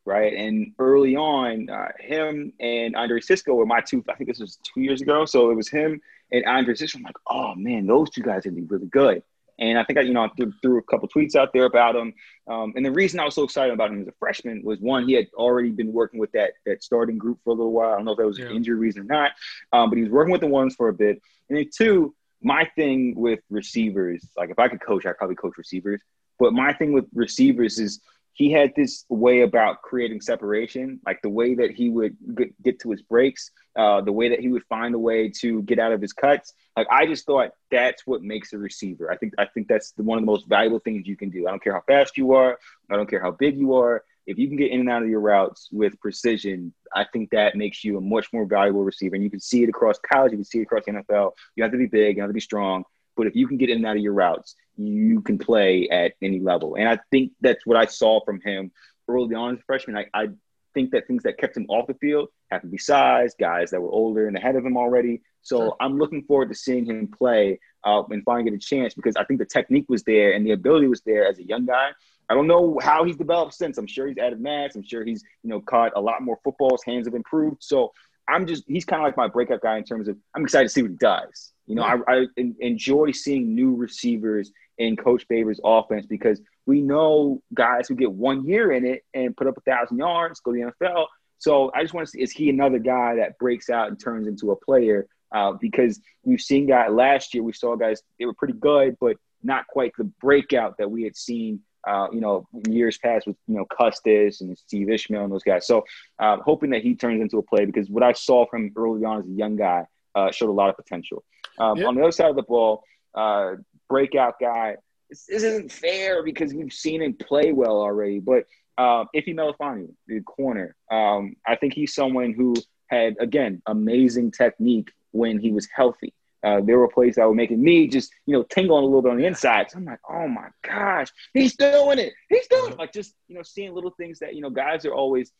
right? 0.05 0.33
And 0.33 0.73
early 0.79 1.15
on, 1.15 1.69
uh, 1.69 1.89
him 1.99 2.53
and 2.59 2.95
Andre 2.95 3.19
Cisco 3.19 3.53
were 3.53 3.65
my 3.65 3.81
two. 3.81 4.03
I 4.09 4.15
think 4.15 4.29
this 4.29 4.39
was 4.39 4.57
two 4.57 4.81
years 4.81 5.01
ago. 5.01 5.25
So 5.25 5.51
it 5.51 5.55
was 5.55 5.69
him 5.69 6.01
and 6.31 6.45
Andre 6.45 6.75
Cisco. 6.75 6.97
I'm 6.97 7.03
like, 7.03 7.17
oh 7.27 7.55
man, 7.55 7.87
those 7.87 8.09
two 8.09 8.21
guys 8.21 8.45
are 8.45 8.49
gonna 8.49 8.61
be 8.61 8.67
really 8.67 8.87
good. 8.87 9.23
And 9.59 9.77
I 9.79 9.83
think 9.83 9.97
I, 9.97 10.03
you 10.03 10.13
know, 10.13 10.23
I 10.23 10.29
threw, 10.37 10.53
threw 10.61 10.77
a 10.77 10.83
couple 10.83 11.09
tweets 11.09 11.35
out 11.35 11.51
there 11.53 11.65
about 11.65 11.95
him. 11.95 12.13
Um, 12.47 12.73
and 12.75 12.85
the 12.85 12.91
reason 12.91 13.19
I 13.19 13.25
was 13.25 13.35
so 13.35 13.43
excited 13.43 13.73
about 13.73 13.89
him 13.89 14.01
as 14.01 14.07
a 14.07 14.13
freshman 14.19 14.61
was 14.63 14.79
one, 14.79 15.07
he 15.07 15.13
had 15.13 15.27
already 15.33 15.71
been 15.71 15.91
working 15.91 16.19
with 16.19 16.31
that 16.33 16.51
that 16.65 16.83
starting 16.83 17.17
group 17.17 17.39
for 17.43 17.51
a 17.51 17.53
little 17.53 17.71
while. 17.71 17.93
I 17.93 17.95
don't 17.95 18.05
know 18.05 18.11
if 18.11 18.17
that 18.17 18.27
was 18.27 18.39
yeah. 18.39 18.45
an 18.47 18.55
injury 18.55 18.77
reason 18.77 19.01
or 19.03 19.05
not, 19.05 19.31
um, 19.73 19.89
but 19.89 19.97
he 19.97 20.03
was 20.03 20.11
working 20.11 20.31
with 20.31 20.41
the 20.41 20.47
ones 20.47 20.75
for 20.75 20.89
a 20.89 20.93
bit. 20.93 21.21
And 21.49 21.57
then 21.57 21.69
two, 21.75 22.15
my 22.41 22.69
thing 22.75 23.15
with 23.15 23.39
receivers, 23.49 24.27
like 24.37 24.49
if 24.49 24.59
I 24.59 24.67
could 24.67 24.81
coach, 24.81 25.05
I'd 25.05 25.17
probably 25.17 25.35
coach 25.35 25.57
receivers. 25.57 26.01
But 26.39 26.53
my 26.53 26.71
thing 26.73 26.93
with 26.93 27.05
receivers 27.13 27.79
is 27.79 27.99
he 28.37 28.51
had 28.51 28.71
this 28.75 29.03
way 29.09 29.41
about 29.41 29.81
creating 29.81 30.21
separation, 30.21 30.99
like 31.07 31.19
the 31.23 31.29
way 31.29 31.55
that 31.55 31.71
he 31.71 31.89
would 31.89 32.15
get 32.63 32.79
to 32.81 32.91
his 32.91 33.01
breaks, 33.01 33.49
uh, 33.75 33.99
the 34.01 34.11
way 34.11 34.29
that 34.29 34.39
he 34.39 34.49
would 34.49 34.63
find 34.69 34.93
a 34.93 34.99
way 34.99 35.27
to 35.39 35.63
get 35.63 35.79
out 35.79 35.91
of 35.91 35.99
his 35.99 36.13
cuts. 36.13 36.53
Like 36.77 36.85
I 36.91 37.07
just 37.07 37.25
thought 37.25 37.49
that's 37.71 38.05
what 38.05 38.21
makes 38.21 38.53
a 38.53 38.59
receiver. 38.59 39.11
I 39.11 39.17
think 39.17 39.33
I 39.39 39.47
think 39.47 39.67
that's 39.67 39.91
the, 39.93 40.03
one 40.03 40.19
of 40.19 40.21
the 40.21 40.27
most 40.27 40.47
valuable 40.47 40.77
things 40.77 41.07
you 41.07 41.17
can 41.17 41.31
do. 41.31 41.47
I 41.47 41.49
don't 41.49 41.63
care 41.63 41.73
how 41.73 41.81
fast 41.87 42.15
you 42.15 42.33
are. 42.33 42.59
I 42.91 42.95
don't 42.95 43.09
care 43.09 43.21
how 43.21 43.31
big 43.31 43.57
you 43.57 43.73
are. 43.73 44.03
If 44.27 44.37
you 44.37 44.47
can 44.47 44.57
get 44.57 44.69
in 44.69 44.81
and 44.81 44.89
out 44.89 45.01
of 45.01 45.09
your 45.09 45.21
routes 45.21 45.69
with 45.71 45.99
precision, 45.99 46.75
I 46.93 47.05
think 47.11 47.31
that 47.31 47.55
makes 47.55 47.83
you 47.83 47.97
a 47.97 48.01
much 48.01 48.31
more 48.31 48.45
valuable 48.45 48.83
receiver. 48.83 49.15
And 49.15 49.23
you 49.23 49.31
can 49.31 49.39
see 49.39 49.63
it 49.63 49.69
across 49.69 49.97
college. 49.97 50.31
You 50.31 50.37
can 50.37 50.45
see 50.45 50.59
it 50.59 50.63
across 50.63 50.85
the 50.85 50.91
NFL. 50.91 51.31
You 51.55 51.63
have 51.63 51.71
to 51.71 51.77
be 51.79 51.87
big. 51.87 52.17
You 52.17 52.21
have 52.21 52.29
to 52.29 52.35
be 52.35 52.39
strong. 52.39 52.83
But 53.17 53.27
if 53.27 53.35
you 53.35 53.47
can 53.47 53.57
get 53.57 53.69
in 53.69 53.77
and 53.77 53.85
out 53.85 53.97
of 53.97 54.01
your 54.01 54.13
routes, 54.13 54.55
you 54.77 55.21
can 55.21 55.37
play 55.37 55.89
at 55.89 56.13
any 56.21 56.39
level. 56.39 56.75
And 56.75 56.87
I 56.87 56.99
think 57.11 57.33
that's 57.41 57.65
what 57.65 57.77
I 57.77 57.85
saw 57.85 58.23
from 58.23 58.39
him 58.41 58.71
early 59.09 59.35
on 59.35 59.55
as 59.55 59.59
a 59.59 59.63
freshman. 59.63 59.97
I, 59.97 60.05
I 60.13 60.27
think 60.73 60.91
that 60.91 61.07
things 61.07 61.23
that 61.23 61.37
kept 61.37 61.57
him 61.57 61.65
off 61.69 61.87
the 61.87 61.95
field 61.95 62.29
happened 62.51 62.69
to 62.69 62.73
be 62.73 62.77
size, 62.77 63.33
guys 63.39 63.71
that 63.71 63.81
were 63.81 63.89
older 63.89 64.27
and 64.27 64.37
ahead 64.37 64.55
of 64.55 64.65
him 64.65 64.77
already. 64.77 65.21
So 65.41 65.57
sure. 65.57 65.75
I'm 65.79 65.97
looking 65.97 66.23
forward 66.23 66.49
to 66.49 66.55
seeing 66.55 66.85
him 66.85 67.07
play 67.07 67.59
uh, 67.83 68.03
and 68.09 68.23
finally 68.23 68.51
get 68.51 68.53
a 68.53 68.59
chance 68.59 68.93
because 68.93 69.15
I 69.15 69.23
think 69.23 69.39
the 69.39 69.45
technique 69.45 69.85
was 69.89 70.03
there 70.03 70.33
and 70.33 70.45
the 70.45 70.51
ability 70.51 70.87
was 70.87 71.01
there 71.01 71.27
as 71.27 71.39
a 71.39 71.43
young 71.43 71.65
guy. 71.65 71.89
I 72.29 72.33
don't 72.33 72.47
know 72.47 72.77
how 72.81 73.05
he's 73.05 73.15
developed 73.15 73.53
since. 73.53 73.77
I'm 73.77 73.87
sure 73.87 74.07
he's 74.07 74.17
added 74.17 74.41
mass. 74.41 74.75
I'm 74.75 74.83
sure 74.83 75.05
he's 75.05 75.23
you 75.43 75.49
know 75.49 75.61
caught 75.61 75.93
a 75.95 76.01
lot 76.01 76.21
more 76.21 76.37
footballs. 76.43 76.83
Hands 76.83 77.07
have 77.07 77.15
improved. 77.15 77.63
So 77.63 77.93
I'm 78.27 78.45
just 78.45 78.63
he's 78.67 78.85
kind 78.85 79.01
of 79.01 79.05
like 79.05 79.17
my 79.17 79.27
breakout 79.27 79.61
guy 79.61 79.77
in 79.77 79.83
terms 79.83 80.07
of 80.07 80.17
I'm 80.35 80.43
excited 80.43 80.65
to 80.65 80.69
see 80.69 80.81
what 80.81 80.91
he 80.91 80.97
does. 80.97 81.53
You 81.65 81.75
know, 81.75 81.83
I, 81.83 81.97
I 82.07 82.25
enjoy 82.59 83.11
seeing 83.11 83.53
new 83.53 83.75
receivers 83.75 84.51
in 84.77 84.95
Coach 84.95 85.27
Babers' 85.27 85.59
offense 85.63 86.05
because 86.05 86.41
we 86.65 86.81
know 86.81 87.41
guys 87.53 87.87
who 87.87 87.95
get 87.95 88.11
one 88.11 88.45
year 88.45 88.71
in 88.71 88.85
it 88.85 89.03
and 89.13 89.35
put 89.35 89.47
up 89.47 89.57
a 89.57 89.61
thousand 89.61 89.97
yards, 89.97 90.39
go 90.39 90.53
to 90.53 90.71
the 90.79 90.85
NFL. 90.85 91.07
So 91.39 91.71
I 91.75 91.81
just 91.81 91.93
want 91.93 92.07
to 92.07 92.11
see 92.11 92.21
is 92.21 92.31
he 92.31 92.49
another 92.49 92.79
guy 92.79 93.15
that 93.15 93.37
breaks 93.37 93.69
out 93.69 93.89
and 93.89 93.99
turns 93.99 94.27
into 94.27 94.51
a 94.51 94.55
player? 94.55 95.07
Uh, 95.31 95.53
because 95.59 95.99
we've 96.23 96.41
seen 96.41 96.67
guys 96.67 96.89
last 96.91 97.33
year, 97.33 97.43
we 97.43 97.53
saw 97.53 97.75
guys 97.75 98.01
they 98.17 98.25
were 98.25 98.33
pretty 98.33 98.53
good, 98.53 98.95
but 98.99 99.17
not 99.43 99.67
quite 99.67 99.91
the 99.97 100.05
breakout 100.21 100.77
that 100.77 100.89
we 100.89 101.03
had 101.03 101.15
seen. 101.15 101.59
Uh, 101.85 102.07
you 102.11 102.19
know, 102.19 102.47
years 102.67 102.97
past 102.97 103.27
with 103.27 103.37
you 103.47 103.55
know 103.55 103.65
Custis 103.65 104.41
and 104.41 104.57
Steve 104.57 104.89
Ishmael 104.89 105.23
and 105.23 105.31
those 105.31 105.43
guys. 105.43 105.65
So, 105.67 105.85
uh, 106.19 106.37
hoping 106.37 106.71
that 106.71 106.81
he 106.81 106.95
turns 106.95 107.21
into 107.21 107.37
a 107.37 107.43
play 107.43 107.65
because 107.65 107.89
what 107.89 108.03
I 108.03 108.13
saw 108.13 108.45
from 108.45 108.71
early 108.75 109.05
on 109.05 109.19
as 109.19 109.25
a 109.25 109.31
young 109.31 109.55
guy 109.55 109.85
uh, 110.15 110.31
showed 110.31 110.49
a 110.49 110.53
lot 110.53 110.69
of 110.69 110.75
potential. 110.75 111.23
Um. 111.59 111.83
On 111.85 111.95
the 111.95 112.01
other 112.01 112.11
side 112.11 112.29
of 112.29 112.35
the 112.35 112.43
ball, 112.43 112.83
uh, 113.15 113.55
breakout 113.89 114.35
guy. 114.39 114.75
This, 115.09 115.25
this, 115.25 115.43
isn't 115.43 115.71
fair 115.71 116.23
because 116.23 116.53
we've 116.53 116.73
seen 116.73 117.01
him 117.01 117.13
play 117.13 117.53
well 117.53 117.79
already. 117.79 118.19
But 118.19 118.45
uh, 118.77 119.05
Ife 119.15 119.25
Melifonwu, 119.27 119.89
the 120.07 120.21
corner, 120.21 120.75
um, 120.91 121.35
I 121.47 121.55
think 121.55 121.73
he's 121.73 121.93
someone 121.93 122.33
who 122.33 122.55
had 122.87 123.15
again 123.19 123.61
amazing 123.65 124.31
technique 124.31 124.91
when 125.11 125.39
he 125.39 125.51
was 125.51 125.67
healthy. 125.73 126.13
Uh, 126.47 126.61
there 126.61 126.77
were 126.77 126.87
plays 126.87 127.15
that 127.15 127.27
were 127.27 127.35
making 127.35 127.61
me 127.61 127.87
just, 127.87 128.11
you 128.25 128.33
know, 128.33 128.43
tingling 128.43 128.83
a 128.83 128.85
little 128.85 129.01
bit 129.01 129.11
on 129.11 129.17
the 129.17 129.25
inside. 129.25 129.71
So 129.71 129.77
I'm 129.77 129.85
like, 129.85 129.99
oh 130.09 130.27
my 130.27 130.47
gosh, 130.63 131.09
he's 131.33 131.55
doing 131.55 131.99
it. 131.99 132.13
He's 132.29 132.47
doing 132.47 132.73
it. 132.73 132.77
Like 132.77 132.93
just, 132.93 133.13
you 133.27 133.35
know, 133.35 133.43
seeing 133.43 133.73
little 133.73 133.91
things 133.91 134.19
that, 134.19 134.35
you 134.35 134.41
know, 134.41 134.49
guys 134.49 134.85
are 134.85 134.93
always, 134.93 135.31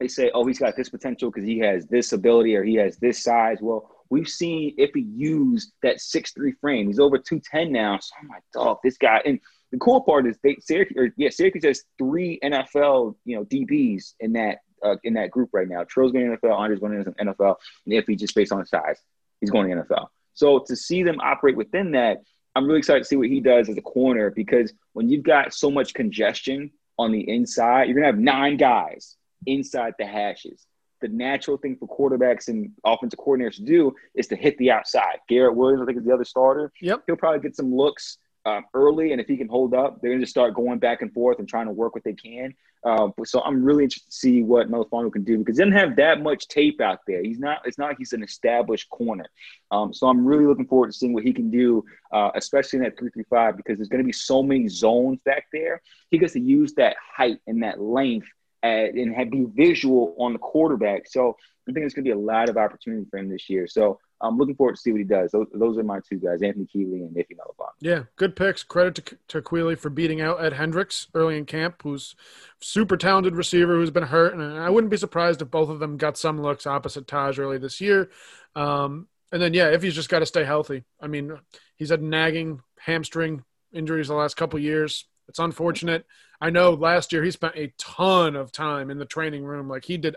they 0.00 0.08
say, 0.08 0.30
oh, 0.34 0.46
he's 0.46 0.58
got 0.58 0.76
this 0.76 0.88
potential 0.88 1.30
because 1.30 1.46
he 1.46 1.58
has 1.58 1.86
this 1.86 2.12
ability 2.12 2.54
or 2.54 2.62
he 2.62 2.74
has 2.74 2.96
this 2.98 3.22
size. 3.22 3.58
Well, 3.60 3.90
We've 4.10 4.28
seen 4.28 4.74
if 4.78 4.92
he 4.94 5.00
used 5.00 5.72
that 5.82 6.00
six 6.00 6.32
three 6.32 6.52
frame. 6.52 6.86
He's 6.86 6.98
over 6.98 7.18
210 7.18 7.72
now. 7.72 7.98
So 8.00 8.14
I'm 8.20 8.28
like, 8.28 8.42
dog, 8.52 8.78
this 8.82 8.98
guy. 8.98 9.20
And 9.24 9.40
the 9.72 9.78
cool 9.78 10.00
part 10.02 10.26
is 10.26 10.38
they 10.42 10.56
Syracuse, 10.60 10.96
or, 10.96 11.12
yeah, 11.16 11.30
Syracuse 11.30 11.64
has 11.64 11.84
three 11.98 12.38
NFL, 12.42 13.16
you 13.24 13.36
know, 13.36 13.44
DBs 13.44 14.14
in 14.20 14.34
that 14.34 14.58
uh, 14.82 14.96
in 15.02 15.14
that 15.14 15.30
group 15.30 15.50
right 15.52 15.68
now. 15.68 15.84
Trill's 15.84 16.12
going 16.12 16.30
to 16.30 16.36
NFL, 16.36 16.56
Andre's 16.56 16.80
going 16.80 17.02
to 17.02 17.10
NFL, 17.10 17.56
and 17.84 17.94
if 17.94 18.06
he 18.06 18.14
just 18.14 18.34
based 18.34 18.52
on 18.52 18.64
size, 18.66 19.00
he's 19.40 19.50
going 19.50 19.68
to 19.68 19.76
NFL. 19.76 20.06
So 20.34 20.64
to 20.66 20.76
see 20.76 21.02
them 21.02 21.18
operate 21.20 21.56
within 21.56 21.92
that, 21.92 22.18
I'm 22.54 22.66
really 22.66 22.78
excited 22.78 23.00
to 23.00 23.04
see 23.04 23.16
what 23.16 23.28
he 23.28 23.40
does 23.40 23.68
as 23.68 23.76
a 23.76 23.82
corner 23.82 24.30
because 24.30 24.72
when 24.94 25.08
you've 25.08 25.24
got 25.24 25.52
so 25.52 25.70
much 25.70 25.92
congestion 25.92 26.70
on 26.98 27.12
the 27.12 27.28
inside, 27.28 27.84
you're 27.84 27.94
gonna 27.94 28.06
have 28.06 28.18
nine 28.18 28.56
guys 28.56 29.16
inside 29.46 29.94
the 29.98 30.06
hashes. 30.06 30.66
The 31.02 31.08
natural 31.08 31.58
thing 31.58 31.76
for 31.76 31.86
quarterbacks 31.86 32.48
and 32.48 32.70
offensive 32.84 33.18
coordinators 33.18 33.56
to 33.56 33.62
do 33.62 33.94
is 34.14 34.26
to 34.28 34.36
hit 34.36 34.56
the 34.56 34.70
outside. 34.70 35.18
Garrett 35.28 35.54
Williams, 35.54 35.82
I 35.82 35.84
think, 35.84 35.98
is 35.98 36.04
the 36.04 36.14
other 36.14 36.24
starter. 36.24 36.72
Yep. 36.80 37.02
He'll 37.06 37.16
probably 37.16 37.40
get 37.40 37.54
some 37.54 37.74
looks 37.74 38.16
um, 38.46 38.64
early, 38.74 39.10
and 39.10 39.20
if 39.20 39.26
he 39.26 39.36
can 39.36 39.48
hold 39.48 39.74
up, 39.74 40.00
they're 40.00 40.10
going 40.10 40.20
to 40.20 40.22
just 40.22 40.30
start 40.30 40.54
going 40.54 40.78
back 40.78 41.02
and 41.02 41.12
forth 41.12 41.40
and 41.40 41.48
trying 41.48 41.66
to 41.66 41.72
work 41.72 41.94
what 41.94 42.04
they 42.04 42.12
can. 42.12 42.54
Uh, 42.84 43.08
so 43.24 43.40
I'm 43.40 43.64
really 43.64 43.82
interested 43.82 44.08
to 44.08 44.16
see 44.16 44.42
what 44.44 44.70
Melifonwu 44.70 45.12
can 45.12 45.24
do 45.24 45.38
because 45.38 45.58
he 45.58 45.64
doesn't 45.64 45.76
have 45.76 45.96
that 45.96 46.22
much 46.22 46.46
tape 46.46 46.80
out 46.80 47.00
there. 47.08 47.24
He's 47.24 47.40
not. 47.40 47.58
It's 47.64 47.76
not 47.76 47.88
like 47.88 47.98
he's 47.98 48.12
an 48.12 48.22
established 48.22 48.88
corner. 48.88 49.26
Um, 49.72 49.92
so 49.92 50.06
I'm 50.06 50.24
really 50.24 50.46
looking 50.46 50.66
forward 50.66 50.86
to 50.86 50.92
seeing 50.92 51.12
what 51.12 51.24
he 51.24 51.32
can 51.32 51.50
do, 51.50 51.84
uh, 52.12 52.30
especially 52.36 52.78
in 52.78 52.84
that 52.84 52.96
three 52.96 53.10
three 53.10 53.24
five 53.28 53.56
because 53.56 53.78
there's 53.78 53.88
going 53.88 54.02
to 54.02 54.06
be 54.06 54.12
so 54.12 54.42
many 54.42 54.68
zones 54.68 55.18
back 55.24 55.46
there. 55.52 55.82
He 56.10 56.18
gets 56.18 56.34
to 56.34 56.40
use 56.40 56.74
that 56.74 56.96
height 57.16 57.40
and 57.48 57.64
that 57.64 57.80
length 57.80 58.28
at, 58.62 58.94
and 58.94 59.12
have, 59.14 59.30
be 59.30 59.46
visual 59.54 60.14
on 60.18 60.32
the 60.32 60.38
quarterback. 60.38 61.08
So 61.08 61.36
I 61.68 61.72
think 61.72 61.78
there's 61.78 61.94
going 61.94 62.04
to 62.04 62.08
be 62.08 62.16
a 62.16 62.18
lot 62.18 62.48
of 62.48 62.56
opportunity 62.56 63.06
for 63.10 63.18
him 63.18 63.28
this 63.28 63.50
year. 63.50 63.66
So 63.66 63.98
I'm 64.20 64.38
looking 64.38 64.54
forward 64.54 64.76
to 64.76 64.80
see 64.80 64.92
what 64.92 64.98
he 64.98 65.04
does. 65.04 65.30
Those, 65.32 65.46
those 65.52 65.76
are 65.76 65.82
my 65.82 66.00
two 66.00 66.16
guys, 66.16 66.42
Anthony 66.42 66.66
Queeley 66.66 67.06
and 67.06 67.16
Ife 67.16 67.26
Melifonwu. 67.30 67.68
Yeah, 67.80 68.02
good 68.16 68.34
picks. 68.34 68.62
Credit 68.62 68.94
to, 68.94 69.18
to 69.28 69.42
Queeley 69.42 69.78
for 69.78 69.90
beating 69.90 70.20
out 70.20 70.42
Ed 70.42 70.54
Hendricks 70.54 71.08
early 71.14 71.36
in 71.36 71.44
camp, 71.44 71.82
who's 71.82 72.16
super 72.60 72.96
talented 72.96 73.36
receiver 73.36 73.76
who's 73.76 73.90
been 73.90 74.04
hurt. 74.04 74.34
And 74.34 74.42
I 74.42 74.70
wouldn't 74.70 74.90
be 74.90 74.96
surprised 74.96 75.42
if 75.42 75.50
both 75.50 75.68
of 75.68 75.80
them 75.80 75.98
got 75.98 76.16
some 76.16 76.40
looks 76.40 76.66
opposite 76.66 77.06
Taj 77.06 77.38
early 77.38 77.58
this 77.58 77.80
year. 77.80 78.10
Um, 78.54 79.08
and 79.32 79.42
then, 79.42 79.52
yeah, 79.52 79.68
if 79.68 79.82
he's 79.82 79.94
just 79.94 80.08
got 80.08 80.20
to 80.20 80.26
stay 80.26 80.44
healthy. 80.44 80.84
I 81.00 81.08
mean, 81.08 81.36
he's 81.76 81.90
had 81.90 82.02
nagging 82.02 82.60
hamstring 82.78 83.44
injuries 83.72 84.08
the 84.08 84.14
last 84.14 84.36
couple 84.36 84.58
years. 84.58 85.04
It's 85.28 85.38
unfortunate. 85.38 86.06
I 86.40 86.50
know 86.50 86.72
last 86.72 87.12
year 87.12 87.24
he 87.24 87.30
spent 87.30 87.56
a 87.56 87.72
ton 87.78 88.36
of 88.36 88.52
time 88.52 88.90
in 88.90 88.98
the 88.98 89.04
training 89.04 89.44
room. 89.44 89.68
Like 89.68 89.84
he 89.84 89.98
did 89.98 90.16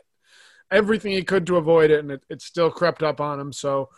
everything 0.72 1.12
he 1.12 1.24
could 1.24 1.46
to 1.48 1.58
avoid 1.58 1.92
it, 1.92 2.00
and 2.00 2.12
it, 2.12 2.24
it 2.30 2.42
still 2.42 2.72
crept 2.72 3.04
up 3.04 3.20
on 3.22 3.40
him. 3.40 3.52
So, 3.54 3.90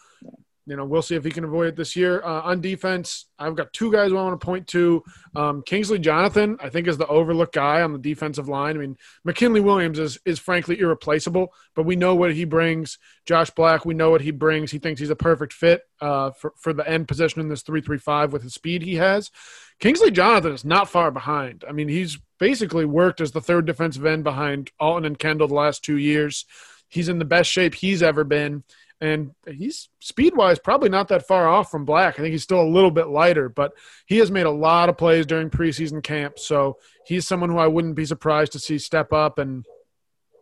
you 0.67 0.75
know, 0.77 0.85
we'll 0.85 1.01
see 1.01 1.15
if 1.15 1.23
he 1.23 1.31
can 1.31 1.43
avoid 1.43 1.69
it 1.69 1.75
this 1.75 1.95
year. 1.95 2.23
Uh, 2.23 2.41
on 2.41 2.61
defense, 2.61 3.25
I've 3.39 3.55
got 3.55 3.73
two 3.73 3.91
guys 3.91 4.11
I 4.11 4.15
want 4.15 4.39
to 4.39 4.45
point 4.45 4.67
to. 4.67 5.03
Um, 5.35 5.63
Kingsley 5.63 5.97
Jonathan, 5.99 6.55
I 6.61 6.69
think, 6.69 6.87
is 6.87 6.97
the 6.97 7.07
overlooked 7.07 7.55
guy 7.55 7.81
on 7.81 7.93
the 7.93 7.99
defensive 7.99 8.47
line. 8.47 8.75
I 8.75 8.79
mean, 8.79 8.95
McKinley 9.25 9.59
Williams 9.59 9.97
is 9.97 10.19
is 10.23 10.39
frankly 10.39 10.79
irreplaceable, 10.79 11.51
but 11.75 11.83
we 11.83 11.95
know 11.95 12.15
what 12.15 12.33
he 12.33 12.45
brings. 12.45 12.99
Josh 13.25 13.49
Black, 13.49 13.85
we 13.85 13.95
know 13.95 14.11
what 14.11 14.21
he 14.21 14.31
brings. 14.31 14.71
He 14.71 14.79
thinks 14.79 14.99
he's 14.99 15.09
a 15.09 15.15
perfect 15.15 15.51
fit 15.51 15.81
uh, 15.99 16.31
for 16.31 16.53
for 16.57 16.73
the 16.73 16.87
end 16.87 17.07
position 17.07 17.41
in 17.41 17.49
this 17.49 17.63
three 17.63 17.81
three 17.81 17.97
five 17.97 18.31
with 18.31 18.43
the 18.43 18.49
speed 18.49 18.83
he 18.83 18.95
has. 18.95 19.31
Kingsley 19.79 20.11
Jonathan 20.11 20.53
is 20.53 20.63
not 20.63 20.89
far 20.89 21.09
behind. 21.09 21.65
I 21.67 21.71
mean, 21.71 21.89
he's 21.89 22.19
basically 22.41 22.85
worked 22.85 23.21
as 23.21 23.31
the 23.31 23.39
third 23.39 23.67
defensive 23.67 24.03
end 24.03 24.23
behind 24.23 24.71
Alton 24.79 25.05
and 25.05 25.19
Kendall 25.19 25.47
the 25.47 25.53
last 25.53 25.83
two 25.83 25.97
years. 25.97 26.45
He's 26.89 27.07
in 27.07 27.19
the 27.19 27.23
best 27.23 27.51
shape 27.51 27.75
he's 27.75 28.01
ever 28.01 28.23
been. 28.23 28.63
And 28.99 29.35
he's 29.47 29.89
speed 29.99 30.35
wise 30.35 30.57
probably 30.57 30.89
not 30.89 31.07
that 31.09 31.27
far 31.27 31.47
off 31.47 31.69
from 31.69 31.85
Black. 31.85 32.15
I 32.15 32.23
think 32.23 32.31
he's 32.31 32.41
still 32.41 32.61
a 32.61 32.67
little 32.67 32.89
bit 32.89 33.09
lighter, 33.09 33.47
but 33.47 33.73
he 34.07 34.17
has 34.17 34.31
made 34.31 34.47
a 34.47 34.51
lot 34.51 34.89
of 34.89 34.97
plays 34.97 35.27
during 35.27 35.51
preseason 35.51 36.01
camp. 36.01 36.39
So 36.39 36.77
he's 37.05 37.27
someone 37.27 37.51
who 37.51 37.59
I 37.59 37.67
wouldn't 37.67 37.95
be 37.95 38.05
surprised 38.05 38.53
to 38.53 38.59
see 38.59 38.79
step 38.79 39.13
up 39.13 39.37
and 39.37 39.63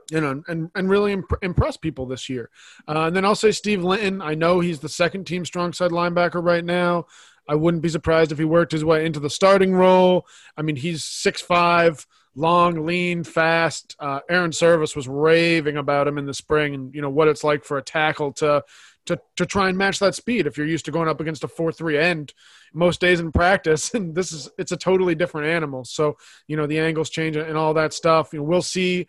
you 0.09 0.21
know, 0.21 0.41
and 0.47 0.71
and 0.73 0.89
really 0.89 1.11
imp- 1.13 1.43
impress 1.43 1.77
people 1.77 2.05
this 2.05 2.29
year. 2.29 2.49
Uh, 2.87 3.07
and 3.07 3.15
then 3.15 3.25
I'll 3.25 3.35
say 3.35 3.51
Steve 3.51 3.83
Linton. 3.83 4.21
I 4.21 4.33
know 4.33 4.59
he's 4.59 4.79
the 4.79 4.89
second 4.89 5.25
team 5.25 5.45
strong 5.45 5.71
side 5.73 5.91
linebacker 5.91 6.43
right 6.43 6.65
now. 6.65 7.05
I 7.49 7.55
wouldn't 7.55 7.81
be 7.81 7.89
surprised 7.89 8.31
if 8.31 8.37
he 8.37 8.45
worked 8.45 8.71
his 8.71 8.85
way 8.85 9.07
into 9.07 9.19
the 9.19 9.29
starting 9.29 9.73
role. 9.73 10.27
I 10.55 10.61
mean, 10.61 10.75
he's 10.75 11.03
six 11.03 11.41
five, 11.41 12.05
long, 12.35 12.85
lean, 12.85 13.23
fast. 13.23 13.95
Uh, 13.99 14.19
Airon 14.29 14.51
Servais 14.51 14.95
was 14.95 15.07
raving 15.07 15.75
about 15.75 16.07
him 16.07 16.19
in 16.19 16.27
the 16.27 16.33
spring, 16.33 16.75
and 16.75 16.93
you 16.93 17.01
know 17.01 17.09
what 17.09 17.27
it's 17.27 17.43
like 17.43 17.63
for 17.63 17.79
a 17.79 17.81
tackle 17.81 18.31
to 18.33 18.63
to 19.07 19.19
to 19.37 19.47
try 19.47 19.67
and 19.67 19.79
match 19.79 19.97
that 19.97 20.13
speed. 20.13 20.45
If 20.45 20.57
you're 20.57 20.67
used 20.67 20.85
to 20.85 20.91
going 20.91 21.09
up 21.09 21.19
against 21.19 21.43
a 21.43 21.47
four 21.47 21.71
three 21.71 21.97
end 21.97 22.35
most 22.71 23.01
days 23.01 23.19
in 23.19 23.31
practice, 23.31 23.93
and 23.95 24.13
this 24.13 24.31
is 24.31 24.47
it's 24.59 24.71
a 24.71 24.77
totally 24.77 25.15
different 25.15 25.47
animal. 25.47 25.83
So 25.85 26.17
you 26.47 26.55
know 26.55 26.67
the 26.67 26.79
angles 26.79 27.09
change 27.09 27.35
and 27.35 27.57
all 27.57 27.73
that 27.73 27.93
stuff. 27.93 28.31
You 28.31 28.39
know, 28.39 28.45
we'll 28.45 28.61
see. 28.61 29.07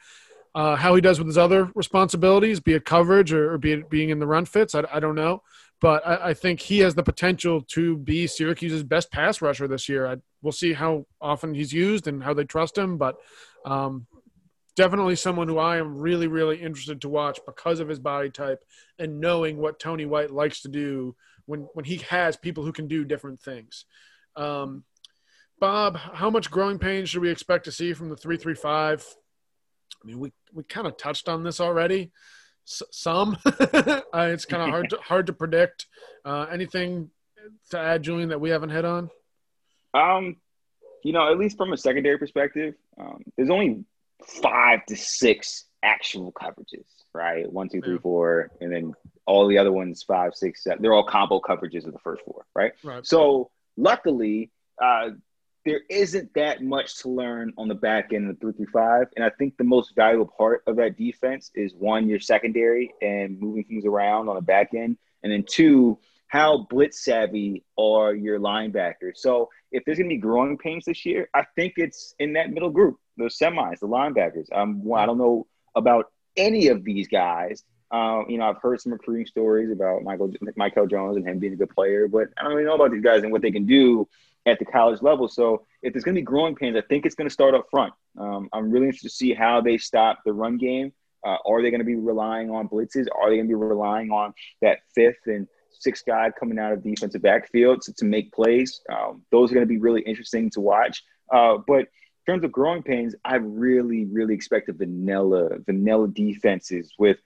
Uh, 0.52 0.74
how 0.74 0.96
he 0.96 1.00
does 1.00 1.20
with 1.20 1.28
his 1.28 1.38
other 1.38 1.70
responsibilities, 1.76 2.58
be 2.58 2.74
it 2.74 2.84
coverage 2.84 3.32
or, 3.32 3.52
or 3.52 3.56
be 3.56 3.70
it 3.70 3.88
being 3.88 4.08
in 4.08 4.18
the 4.18 4.26
run 4.26 4.44
fits, 4.44 4.74
I, 4.74 4.82
I 4.92 4.98
don't 4.98 5.14
know 5.14 5.44
but 5.80 6.06
I, 6.06 6.28
I, 6.28 6.34
think 6.34 6.60
he 6.60 6.80
has 6.80 6.94
the 6.94 7.02
potential 7.02 7.62
to 7.62 7.96
be 7.96 8.26
Syracuse's 8.26 8.82
best 8.82 9.10
pass 9.10 9.40
rusher 9.40 9.66
this 9.66 9.88
year. 9.88 10.06
I, 10.06 10.16
we'll 10.42 10.52
see 10.52 10.72
how 10.72 11.06
often 11.20 11.54
he's 11.54 11.72
used 11.72 12.06
and 12.06 12.22
how 12.22 12.34
they 12.34 12.44
trust 12.44 12.76
him, 12.76 12.98
but 12.98 13.16
um, 13.64 14.06
definitely 14.76 15.16
someone 15.16 15.48
who 15.48 15.58
I 15.58 15.78
am 15.78 15.98
really, 15.98 16.26
really 16.26 16.60
interested 16.60 17.00
to 17.00 17.08
watch 17.08 17.40
because 17.46 17.80
of 17.80 17.88
his 17.88 17.98
body 17.98 18.30
type 18.30 18.62
and 18.98 19.20
knowing 19.20 19.56
what 19.56 19.80
Tony 19.80 20.06
White 20.06 20.30
likes 20.30 20.62
to 20.62 20.68
do 20.68 21.16
when 21.46 21.68
when 21.72 21.84
he 21.84 21.96
has 21.96 22.36
people 22.36 22.64
who 22.64 22.72
can 22.72 22.86
do 22.86 23.04
different 23.04 23.40
things. 23.40 23.86
Um, 24.36 24.84
Bob, 25.58 25.96
how 25.96 26.30
much 26.30 26.50
growing 26.50 26.78
pains 26.78 27.10
should 27.10 27.22
we 27.22 27.30
expect 27.30 27.64
to 27.64 27.72
see 27.72 27.92
from 27.92 28.08
the 28.08 28.16
three 28.16 28.36
three 28.36 28.54
five? 28.54 29.04
I 30.02 30.06
mean, 30.06 30.18
we 30.18 30.32
we 30.52 30.62
kind 30.64 30.86
of 30.86 30.96
touched 30.96 31.28
on 31.28 31.42
this 31.42 31.60
already 31.60 32.12
some. 32.90 33.36
uh, 33.46 34.00
it's 34.14 34.44
kind 34.44 34.62
of 34.62 34.70
hard 34.70 34.90
to 34.90 34.96
hard 34.98 35.26
to 35.26 35.32
predict. 35.32 35.86
Uh, 36.24 36.46
anything 36.50 37.10
to 37.70 37.78
add, 37.78 38.02
Julian, 38.02 38.28
that 38.30 38.40
we 38.40 38.50
haven't 38.50 38.70
hit 38.70 38.84
on? 38.84 39.10
Um, 39.94 40.36
you 41.02 41.12
know, 41.12 41.30
at 41.30 41.38
least 41.38 41.56
from 41.56 41.72
a 41.72 41.76
secondary 41.76 42.18
perspective, 42.18 42.74
um, 42.98 43.22
there's 43.36 43.50
only 43.50 43.84
five 44.24 44.84
to 44.86 44.96
six 44.96 45.64
actual 45.82 46.32
coverages, 46.32 46.86
right? 47.14 47.50
One, 47.50 47.68
two, 47.68 47.80
three, 47.80 47.94
yeah. 47.94 48.00
four, 48.00 48.50
and 48.60 48.72
then 48.72 48.92
all 49.26 49.46
the 49.46 49.58
other 49.58 49.72
ones, 49.72 50.02
five, 50.02 50.34
six, 50.34 50.64
seven. 50.64 50.82
They're 50.82 50.92
all 50.92 51.04
combo 51.04 51.40
coverages 51.40 51.86
of 51.86 51.92
the 51.92 51.98
first 52.00 52.22
four, 52.24 52.44
right? 52.54 52.72
Right. 52.84 53.06
So 53.06 53.50
luckily, 53.76 54.50
uh, 54.82 55.10
there 55.64 55.82
isn't 55.90 56.32
that 56.34 56.62
much 56.62 56.98
to 56.98 57.08
learn 57.08 57.52
on 57.58 57.68
the 57.68 57.74
back 57.74 58.12
end 58.12 58.30
of 58.30 58.36
the 58.36 58.40
335. 58.40 59.08
And 59.16 59.24
I 59.24 59.30
think 59.30 59.56
the 59.56 59.64
most 59.64 59.94
valuable 59.94 60.32
part 60.36 60.62
of 60.66 60.76
that 60.76 60.96
defense 60.96 61.50
is 61.54 61.74
one, 61.74 62.08
your 62.08 62.20
secondary 62.20 62.92
and 63.02 63.38
moving 63.38 63.64
things 63.64 63.84
around 63.84 64.28
on 64.28 64.36
the 64.36 64.40
back 64.40 64.70
end. 64.74 64.96
And 65.22 65.30
then 65.30 65.44
two, 65.46 65.98
how 66.28 66.66
blitz 66.70 67.04
savvy 67.04 67.64
are 67.78 68.14
your 68.14 68.38
linebackers. 68.38 69.16
So 69.16 69.50
if 69.70 69.84
there's 69.84 69.98
going 69.98 70.08
to 70.08 70.14
be 70.14 70.20
growing 70.20 70.56
pains 70.56 70.86
this 70.86 71.04
year, 71.04 71.28
I 71.34 71.44
think 71.56 71.74
it's 71.76 72.14
in 72.18 72.32
that 72.34 72.50
middle 72.50 72.70
group, 72.70 72.98
the 73.16 73.24
semis, 73.24 73.80
the 73.80 73.88
linebackers. 73.88 74.46
Um, 74.52 74.82
well, 74.82 75.02
I 75.02 75.06
don't 75.06 75.18
know 75.18 75.46
about 75.74 76.06
any 76.36 76.68
of 76.68 76.84
these 76.84 77.08
guys. 77.08 77.64
Um, 77.90 78.26
you 78.28 78.38
know, 78.38 78.48
I've 78.48 78.62
heard 78.62 78.80
some 78.80 78.92
recruiting 78.92 79.26
stories 79.26 79.70
about 79.72 80.04
Michael 80.04 80.32
Michael 80.56 80.86
Jones 80.86 81.16
and 81.16 81.26
him 81.26 81.40
being 81.40 81.54
a 81.54 81.56
good 81.56 81.70
player, 81.70 82.06
but 82.06 82.28
I 82.38 82.44
don't 82.44 82.52
really 82.52 82.64
know 82.64 82.76
about 82.76 82.92
these 82.92 83.02
guys 83.02 83.24
and 83.24 83.32
what 83.32 83.42
they 83.42 83.50
can 83.50 83.66
do 83.66 84.08
at 84.46 84.58
the 84.58 84.64
college 84.64 85.02
level. 85.02 85.28
So 85.28 85.66
if 85.82 85.92
there's 85.92 86.04
going 86.04 86.14
to 86.14 86.20
be 86.20 86.24
growing 86.24 86.54
pains, 86.54 86.76
I 86.76 86.82
think 86.82 87.06
it's 87.06 87.14
going 87.14 87.28
to 87.28 87.32
start 87.32 87.54
up 87.54 87.66
front. 87.70 87.92
Um, 88.18 88.48
I'm 88.52 88.70
really 88.70 88.86
interested 88.86 89.08
to 89.08 89.14
see 89.14 89.34
how 89.34 89.60
they 89.60 89.78
stop 89.78 90.20
the 90.24 90.32
run 90.32 90.56
game. 90.56 90.92
Uh, 91.24 91.36
are 91.46 91.60
they 91.62 91.70
going 91.70 91.80
to 91.80 91.84
be 91.84 91.96
relying 91.96 92.50
on 92.50 92.68
blitzes? 92.68 93.06
Are 93.14 93.28
they 93.28 93.36
going 93.36 93.48
to 93.48 93.50
be 93.50 93.54
relying 93.54 94.10
on 94.10 94.32
that 94.62 94.78
fifth 94.94 95.26
and 95.26 95.46
sixth 95.70 96.04
guy 96.06 96.30
coming 96.38 96.58
out 96.58 96.72
of 96.72 96.82
defensive 96.82 97.22
backfield 97.22 97.82
to, 97.82 97.92
to 97.94 98.04
make 98.04 98.32
plays? 98.32 98.80
Um, 98.90 99.22
those 99.30 99.50
are 99.50 99.54
going 99.54 99.66
to 99.66 99.68
be 99.68 99.78
really 99.78 100.00
interesting 100.02 100.50
to 100.50 100.60
watch. 100.60 101.02
Uh, 101.32 101.58
but 101.66 101.80
in 101.80 101.86
terms 102.26 102.44
of 102.44 102.52
growing 102.52 102.82
pains, 102.82 103.14
I 103.24 103.36
really, 103.36 104.06
really 104.06 104.34
expect 104.34 104.70
a 104.70 104.72
vanilla, 104.72 105.58
vanilla 105.66 106.08
defenses 106.08 106.92
with 106.98 107.18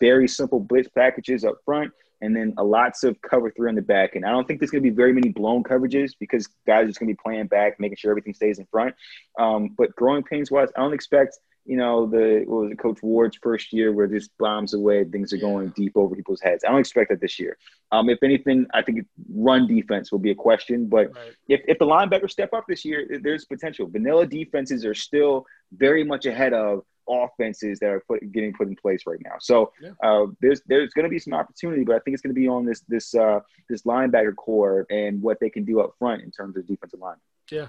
very 0.00 0.26
simple 0.26 0.58
blitz 0.58 0.88
packages 0.88 1.44
up 1.44 1.56
front 1.64 1.92
and 2.20 2.34
then 2.34 2.54
a 2.58 2.64
lots 2.64 3.04
of 3.04 3.20
cover 3.22 3.50
three 3.50 3.68
on 3.68 3.74
the 3.74 3.82
back. 3.82 4.16
And 4.16 4.24
I 4.24 4.30
don't 4.30 4.46
think 4.46 4.60
there's 4.60 4.70
going 4.70 4.82
to 4.82 4.90
be 4.90 4.94
very 4.94 5.12
many 5.12 5.28
blown 5.30 5.62
coverages 5.62 6.12
because 6.18 6.48
guys 6.66 6.84
are 6.84 6.86
just 6.86 6.98
going 6.98 7.08
to 7.08 7.14
be 7.14 7.20
playing 7.22 7.46
back, 7.46 7.78
making 7.78 7.96
sure 7.96 8.10
everything 8.10 8.34
stays 8.34 8.58
in 8.58 8.66
front. 8.66 8.94
Um, 9.38 9.74
but 9.76 9.94
growing 9.96 10.22
pains 10.22 10.50
wise, 10.50 10.68
I 10.76 10.80
don't 10.80 10.94
expect 10.94 11.38
you 11.66 11.76
know 11.76 12.06
the 12.06 12.44
what 12.46 12.62
was 12.62 12.72
it, 12.72 12.78
Coach 12.78 13.02
Ward's 13.02 13.36
first 13.42 13.72
year 13.72 13.92
where 13.92 14.06
this 14.06 14.28
bombs 14.38 14.72
away, 14.72 15.04
things 15.04 15.32
are 15.32 15.38
going 15.38 15.70
deep 15.70 15.92
over 15.96 16.14
people's 16.14 16.40
heads. 16.40 16.64
I 16.64 16.70
don't 16.70 16.80
expect 16.80 17.10
that 17.10 17.20
this 17.20 17.38
year. 17.38 17.58
Um, 17.92 18.08
if 18.08 18.22
anything, 18.22 18.66
I 18.72 18.82
think 18.82 19.04
run 19.28 19.66
defense 19.66 20.12
will 20.12 20.20
be 20.20 20.30
a 20.30 20.34
question. 20.34 20.88
But 20.88 21.14
right. 21.14 21.32
if 21.48 21.60
if 21.66 21.78
the 21.78 21.84
linebackers 21.84 22.30
step 22.30 22.50
up 22.54 22.64
this 22.68 22.84
year, 22.84 23.06
there's 23.22 23.44
potential. 23.44 23.88
Vanilla 23.88 24.26
defenses 24.26 24.84
are 24.84 24.94
still 24.94 25.44
very 25.72 26.04
much 26.04 26.24
ahead 26.26 26.52
of 26.52 26.84
offenses 27.08 27.78
that 27.80 27.90
are 27.90 28.00
put, 28.00 28.20
getting 28.32 28.52
put 28.52 28.68
in 28.68 28.76
place 28.76 29.02
right 29.06 29.20
now. 29.24 29.34
So 29.40 29.72
yeah. 29.80 29.90
uh, 30.02 30.26
there's 30.40 30.62
there's 30.66 30.90
going 30.90 31.04
to 31.04 31.10
be 31.10 31.18
some 31.18 31.34
opportunity, 31.34 31.84
but 31.84 31.96
I 31.96 31.98
think 32.00 32.14
it's 32.14 32.22
going 32.22 32.34
to 32.34 32.40
be 32.40 32.48
on 32.48 32.64
this 32.64 32.80
this 32.88 33.14
uh, 33.14 33.40
this 33.68 33.82
linebacker 33.82 34.34
core 34.36 34.86
and 34.90 35.20
what 35.22 35.38
they 35.40 35.50
can 35.50 35.64
do 35.64 35.80
up 35.80 35.94
front 35.98 36.22
in 36.22 36.30
terms 36.30 36.56
of 36.56 36.66
defensive 36.66 37.00
line. 37.00 37.16
Yeah, 37.50 37.68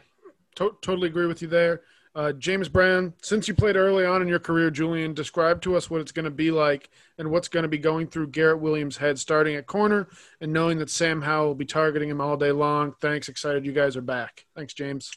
to- 0.55 0.77
totally 0.81 1.07
agree 1.07 1.27
with 1.27 1.41
you 1.41 1.47
there. 1.47 1.81
Uh, 2.17 2.31
James 2.31 2.67
Brown, 2.67 3.13
since 3.21 3.47
you 3.47 3.53
played 3.53 3.75
early 3.75 4.03
on 4.03 4.23
in 4.23 4.27
your 4.27 4.39
career, 4.39 4.71
Julian, 4.71 5.13
describe 5.13 5.61
to 5.61 5.75
us 5.75 5.87
what 5.87 6.01
it's 6.01 6.11
going 6.11 6.25
to 6.25 6.31
be 6.31 6.49
like 6.49 6.89
and 7.19 7.29
what's 7.29 7.47
going 7.47 7.61
to 7.61 7.69
be 7.69 7.77
going 7.77 8.07
through 8.07 8.29
Garrett 8.29 8.59
Williams' 8.59 8.97
head 8.97 9.19
starting 9.19 9.55
at 9.55 9.67
corner 9.67 10.07
and 10.41 10.51
knowing 10.51 10.79
that 10.79 10.89
Sam 10.89 11.21
Howell 11.21 11.49
will 11.49 11.55
be 11.55 11.65
targeting 11.65 12.09
him 12.09 12.19
all 12.19 12.35
day 12.35 12.51
long. 12.51 12.95
Thanks. 13.01 13.29
Excited 13.29 13.67
you 13.67 13.71
guys 13.71 13.95
are 13.95 14.01
back. 14.01 14.47
Thanks, 14.55 14.73
James. 14.73 15.15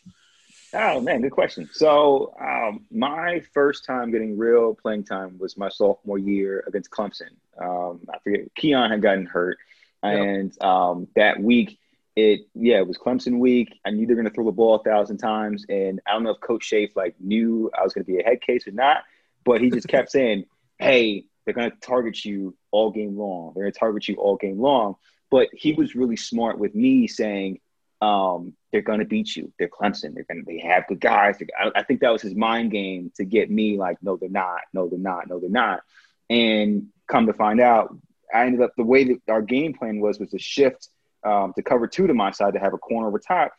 Oh, 0.73 1.01
man, 1.01 1.21
good 1.21 1.33
question. 1.33 1.69
So, 1.73 2.35
um, 2.41 2.85
my 2.91 3.41
first 3.53 3.85
time 3.85 4.13
getting 4.13 4.39
real 4.39 4.75
playing 4.75 5.05
time 5.05 5.39
was 5.39 5.57
my 5.57 5.69
sophomore 5.69 6.19
year 6.19 6.65
against 6.67 6.91
Clemson. 6.91 7.31
Um, 7.61 8.01
I 8.13 8.19
forget, 8.23 8.55
Keon 8.55 8.91
had 8.91 9.03
gotten 9.03 9.27
hurt. 9.27 9.59
Yep. 10.05 10.19
And 10.19 10.63
um, 10.63 11.09
that 11.17 11.41
week, 11.41 11.79
it 12.17 12.41
yeah, 12.55 12.79
it 12.79 12.87
was 12.87 12.99
Clemson 12.99 13.39
week. 13.39 13.79
I 13.85 13.91
knew 13.91 14.07
they're 14.07 14.17
going 14.17 14.29
to 14.29 14.33
throw 14.33 14.45
the 14.45 14.53
ball 14.53 14.77
a 14.77 14.83
thousand 14.83 15.19
times, 15.19 15.65
and 15.69 16.01
I 16.07 16.13
don't 16.13 16.23
know 16.23 16.31
if 16.31 16.41
Coach 16.41 16.65
Schaeff 16.65 16.97
like 16.97 17.15
knew 17.21 17.71
I 17.77 17.83
was 17.83 17.93
going 17.93 18.05
to 18.05 18.11
be 18.11 18.19
a 18.19 18.25
head 18.25 18.41
case 18.41 18.67
or 18.67 18.73
not, 18.73 19.03
but 19.45 19.61
he 19.61 19.71
just 19.71 19.89
kept 19.89 20.11
saying, 20.13 20.45
"Hey, 20.79 21.25
they're 21.45 21.55
going 21.55 21.71
to 21.71 21.77
target 21.79 22.25
you 22.25 22.57
all 22.71 22.91
game 22.91 23.17
long. 23.17 23.53
They're 23.55 23.65
going 23.65 23.73
to 23.73 23.79
target 23.79 24.09
you 24.09 24.17
all 24.17 24.37
game 24.37 24.61
long." 24.61 24.97
But 25.31 25.49
he 25.53 25.73
was 25.73 25.95
really 25.95 26.17
smart 26.17 26.59
with 26.59 26.75
me 26.75 27.07
saying, 27.07 27.61
um, 28.01 28.55
"They're 28.73 28.83
going 28.83 29.01
to 29.01 29.05
beat 29.05 29.37
you. 29.37 29.53
They're 29.59 29.69
Clemson. 29.69 30.15
They're 30.15 30.25
going 30.25 30.45
to 30.45 30.47
they 30.47 30.59
have 30.61 30.87
good 30.89 31.01
guys." 31.01 31.37
I, 31.59 31.71
I 31.75 31.83
think 31.83 32.01
that 32.01 32.13
was 32.13 32.23
his 32.23 32.35
mind 32.35 32.71
game 32.71 33.13
to 33.17 33.25
get 33.25 33.51
me 33.51 33.79
like, 33.79 33.99
"No, 34.03 34.17
they're 34.17 34.29
not. 34.29 34.61
No, 34.73 34.89
they're 34.89 34.99
not. 34.99 35.29
No, 35.29 35.39
they're 35.39 35.51
not." 35.51 35.83
And 36.29 36.89
come 37.09 37.27
to 37.27 37.33
find 37.33 37.61
out, 37.61 37.95
I 38.33 38.47
ended 38.47 38.63
up 38.63 38.73
the 38.77 38.85
way 38.85 39.05
that 39.05 39.21
our 39.29 39.43
game 39.43 39.75
plan 39.75 40.01
was 40.01 40.19
was 40.19 40.31
to 40.31 40.39
shift 40.39 40.89
um, 41.25 41.53
to 41.55 41.63
cover 41.63 41.87
two 41.87 42.07
to 42.07 42.15
my 42.15 42.31
side 42.31 42.55
to 42.55 42.61
have 42.61 42.75
a 42.75 42.79
corner 42.79 43.09
over 43.09 43.19
top. 43.19 43.53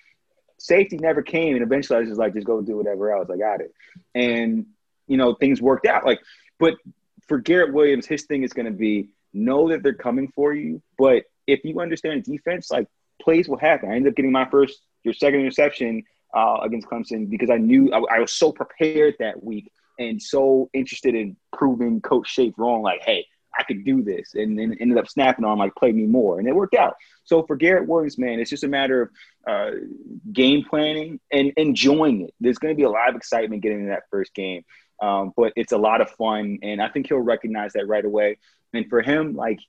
Safety 0.58 0.98
never 0.98 1.22
came, 1.22 1.56
and 1.56 1.64
eventually 1.64 1.98
I 1.98 2.00
was 2.02 2.10
just 2.10 2.20
like, 2.20 2.34
just 2.34 2.48
go 2.48 2.62
do 2.62 2.78
whatever 2.78 3.12
else. 3.12 3.30
I 3.32 3.38
got 3.38 3.62
it, 3.62 3.74
and 4.14 4.68
you 5.08 5.18
know 5.18 5.34
things 5.34 5.62
worked 5.62 5.86
out. 5.86 6.06
Like, 6.06 6.20
but 6.60 6.76
for 7.28 7.40
Garrett 7.40 7.74
Williams, 7.74 8.06
his 8.06 8.24
thing 8.24 8.44
is 8.44 8.54
going 8.54 8.68
to 8.68 8.72
be 8.72 9.10
know 9.34 9.70
that 9.70 9.82
they're 9.84 9.94
coming 9.94 10.32
for 10.36 10.54
you, 10.54 10.82
but 10.98 11.24
if 11.48 11.64
you 11.64 11.80
understand 11.80 12.24
defense, 12.24 12.70
like 12.70 12.88
plays 13.22 13.48
will 13.48 13.58
happen. 13.58 13.90
I 13.92 13.96
ended 13.96 14.12
up 14.12 14.16
getting 14.16 14.32
my 14.32 14.50
first, 14.50 14.80
your 15.04 15.14
second 15.14 15.42
interception 15.42 16.04
uh, 16.34 16.60
against 16.62 16.88
Clemson 16.88 17.30
because 17.30 17.50
I 17.50 17.58
knew 17.58 17.92
I, 17.94 18.16
I, 18.16 18.20
was 18.20 18.32
so 18.32 18.52
prepared 18.52 19.16
that 19.20 19.44
week 19.44 19.72
and 20.00 20.22
so 20.22 20.70
interested 20.74 21.14
in 21.14 21.36
proving 21.54 22.02
Coach 22.02 22.30
Shape 22.30 22.56
wrong. 22.58 22.82
Like, 22.82 23.02
hey, 23.04 23.26
I 23.58 23.64
could 23.64 23.84
do 23.84 24.02
this, 24.02 24.34
and 24.34 24.58
then 24.58 24.78
ended 24.80 24.98
up 24.98 25.10
snapping 25.10 25.44
on 25.44 25.58
like 25.58 25.76
play 25.76 25.92
me 25.92 26.06
more, 26.06 26.40
and 26.40 26.48
it 26.48 26.56
worked 26.56 26.76
out. 26.76 26.96
So 27.26 27.44
for 27.44 27.56
Garrett 27.56 27.88
Williams, 27.88 28.18
man, 28.18 28.40
it's 28.40 28.50
just 28.50 28.64
a 28.64 28.68
matter 28.68 29.02
of 29.02 29.10
uh, 29.48 29.72
game 30.32 30.64
planning 30.70 31.20
and 31.32 31.52
enjoying 31.58 32.22
it. 32.22 32.34
There's 32.40 32.60
going 32.60 32.74
to 32.74 32.78
be 32.78 32.84
a 32.84 32.90
lot 32.90 33.10
of 33.10 33.16
excitement 33.16 33.62
getting 33.62 33.80
into 33.80 33.92
that 33.92 34.04
first 34.10 34.34
game, 34.34 34.64
um, 35.02 35.34
but 35.36 35.52
it's 35.56 35.74
a 35.74 35.78
lot 35.78 36.02
of 36.02 36.10
fun, 36.12 36.60
and 36.62 36.82
I 36.82 36.88
think 36.90 37.08
he'll 37.08 37.20
recognize 37.20 37.74
that 37.74 37.88
right 37.88 38.06
away. 38.06 38.38
And 38.74 38.88
for 38.90 39.02
him, 39.02 39.36
like 39.36 39.60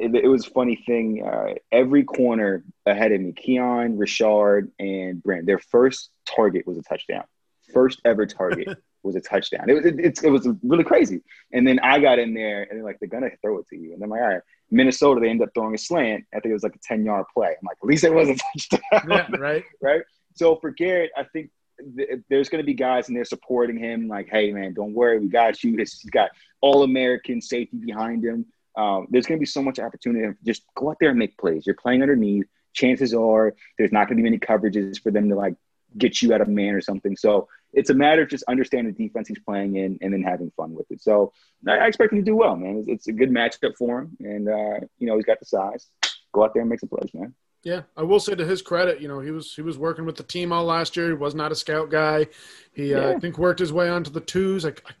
it, 0.00 0.14
it 0.14 0.28
was 0.28 0.46
a 0.46 0.50
funny 0.50 0.76
thing. 0.86 1.22
Uh, 1.24 1.54
every 1.70 2.04
corner 2.04 2.64
ahead 2.86 3.12
of 3.12 3.20
me, 3.20 3.32
Keon, 3.32 3.98
Richard, 3.98 4.70
and 4.78 5.22
Brent, 5.22 5.46
their 5.46 5.58
first 5.58 6.10
target 6.26 6.66
was 6.66 6.78
a 6.78 6.82
touchdown. 6.82 7.24
First 7.72 8.00
ever 8.04 8.26
target. 8.26 8.78
was 9.02 9.16
a 9.16 9.20
touchdown. 9.20 9.68
It 9.70 9.72
was 9.72 9.86
it, 9.86 10.22
it, 10.22 10.30
was 10.30 10.46
really 10.62 10.84
crazy. 10.84 11.22
And 11.52 11.66
then 11.66 11.78
I 11.80 12.00
got 12.00 12.18
in 12.18 12.34
there 12.34 12.64
and 12.64 12.78
they're 12.78 12.84
like, 12.84 12.98
they're 12.98 13.08
gonna 13.08 13.30
throw 13.40 13.58
it 13.58 13.66
to 13.68 13.76
you. 13.76 13.94
And 13.94 14.02
I'm 14.02 14.10
like, 14.10 14.20
all 14.20 14.28
right. 14.28 14.42
Minnesota, 14.70 15.20
they 15.20 15.30
end 15.30 15.42
up 15.42 15.48
throwing 15.54 15.74
a 15.74 15.78
slant. 15.78 16.24
I 16.34 16.40
think 16.40 16.50
it 16.50 16.54
was 16.54 16.62
like 16.62 16.76
a 16.76 16.80
10 16.82 17.04
yard 17.04 17.26
play. 17.32 17.48
I'm 17.48 17.66
like, 17.66 17.78
at 17.82 17.88
least 17.88 18.04
it 18.04 18.12
was 18.12 18.28
a 18.28 18.36
touchdown. 18.36 19.10
Yeah, 19.10 19.26
right. 19.38 19.64
right. 19.82 20.02
So 20.34 20.56
for 20.56 20.70
Garrett, 20.70 21.10
I 21.16 21.24
think 21.24 21.50
th- 21.96 22.20
there's 22.28 22.48
going 22.48 22.62
to 22.62 22.66
be 22.66 22.74
guys 22.74 23.08
in 23.08 23.14
there 23.14 23.24
supporting 23.24 23.78
him. 23.78 24.06
Like, 24.06 24.28
hey, 24.30 24.52
man, 24.52 24.74
don't 24.74 24.94
worry. 24.94 25.18
We 25.18 25.28
got 25.28 25.64
you. 25.64 25.76
He's 25.76 26.04
got 26.10 26.30
all 26.60 26.82
American 26.82 27.40
safety 27.40 27.78
behind 27.78 28.24
him. 28.24 28.46
Um, 28.76 29.06
there's 29.10 29.26
going 29.26 29.38
to 29.38 29.40
be 29.40 29.46
so 29.46 29.62
much 29.62 29.78
opportunity. 29.78 30.34
Just 30.44 30.62
go 30.76 30.90
out 30.90 30.96
there 31.00 31.10
and 31.10 31.18
make 31.18 31.36
plays. 31.38 31.66
You're 31.66 31.74
playing 31.74 32.02
underneath. 32.02 32.46
Chances 32.72 33.12
are 33.14 33.54
there's 33.78 33.92
not 33.92 34.08
going 34.08 34.16
to 34.16 34.22
be 34.22 34.30
many 34.30 34.38
coverages 34.38 35.02
for 35.02 35.10
them 35.10 35.28
to 35.28 35.34
like 35.34 35.54
get 35.98 36.22
you 36.22 36.32
out 36.32 36.40
of 36.40 36.48
man 36.48 36.74
or 36.74 36.80
something. 36.80 37.16
So 37.16 37.48
it's 37.72 37.90
a 37.90 37.94
matter 37.94 38.22
of 38.22 38.28
just 38.28 38.44
understanding 38.48 38.94
the 38.94 39.06
defense 39.06 39.28
he's 39.28 39.38
playing 39.40 39.76
in 39.76 39.98
and 40.00 40.12
then 40.12 40.22
having 40.22 40.50
fun 40.56 40.74
with 40.74 40.90
it. 40.90 41.02
So 41.02 41.32
I, 41.68 41.86
expect 41.86 42.12
him 42.12 42.18
to 42.18 42.24
do 42.24 42.36
well, 42.36 42.56
man. 42.56 42.78
It's, 42.78 42.88
it's 42.88 43.08
a 43.08 43.12
good 43.12 43.30
matchup 43.30 43.76
for 43.76 44.00
him, 44.00 44.16
and 44.20 44.48
uh, 44.48 44.86
you 44.98 45.06
know 45.06 45.16
he's 45.16 45.24
got 45.24 45.40
the 45.40 45.46
size. 45.46 45.88
Go 46.32 46.44
out 46.44 46.54
there 46.54 46.62
and 46.62 46.70
make 46.70 46.80
some 46.80 46.88
plays, 46.88 47.12
man. 47.12 47.34
Yeah, 47.62 47.82
I 47.96 48.04
will 48.04 48.20
say 48.20 48.34
to 48.34 48.46
his 48.46 48.62
credit, 48.62 49.00
you 49.00 49.08
know, 49.08 49.20
he 49.20 49.30
was 49.30 49.54
he 49.54 49.62
was 49.62 49.76
working 49.76 50.06
with 50.06 50.16
the 50.16 50.22
team 50.22 50.52
all 50.52 50.64
last 50.64 50.96
year. 50.96 51.08
He 51.08 51.14
was 51.14 51.34
not 51.34 51.52
a 51.52 51.54
scout 51.54 51.90
guy. 51.90 52.26
He, 52.72 52.94
uh, 52.94 53.10
I 53.10 53.18
think, 53.18 53.36
worked 53.36 53.60
his 53.60 53.72
way 53.72 53.90
onto 53.90 54.10
the 54.10 54.20
twos. 54.20 54.64
I, 54.64 54.70
I, 54.70 54.92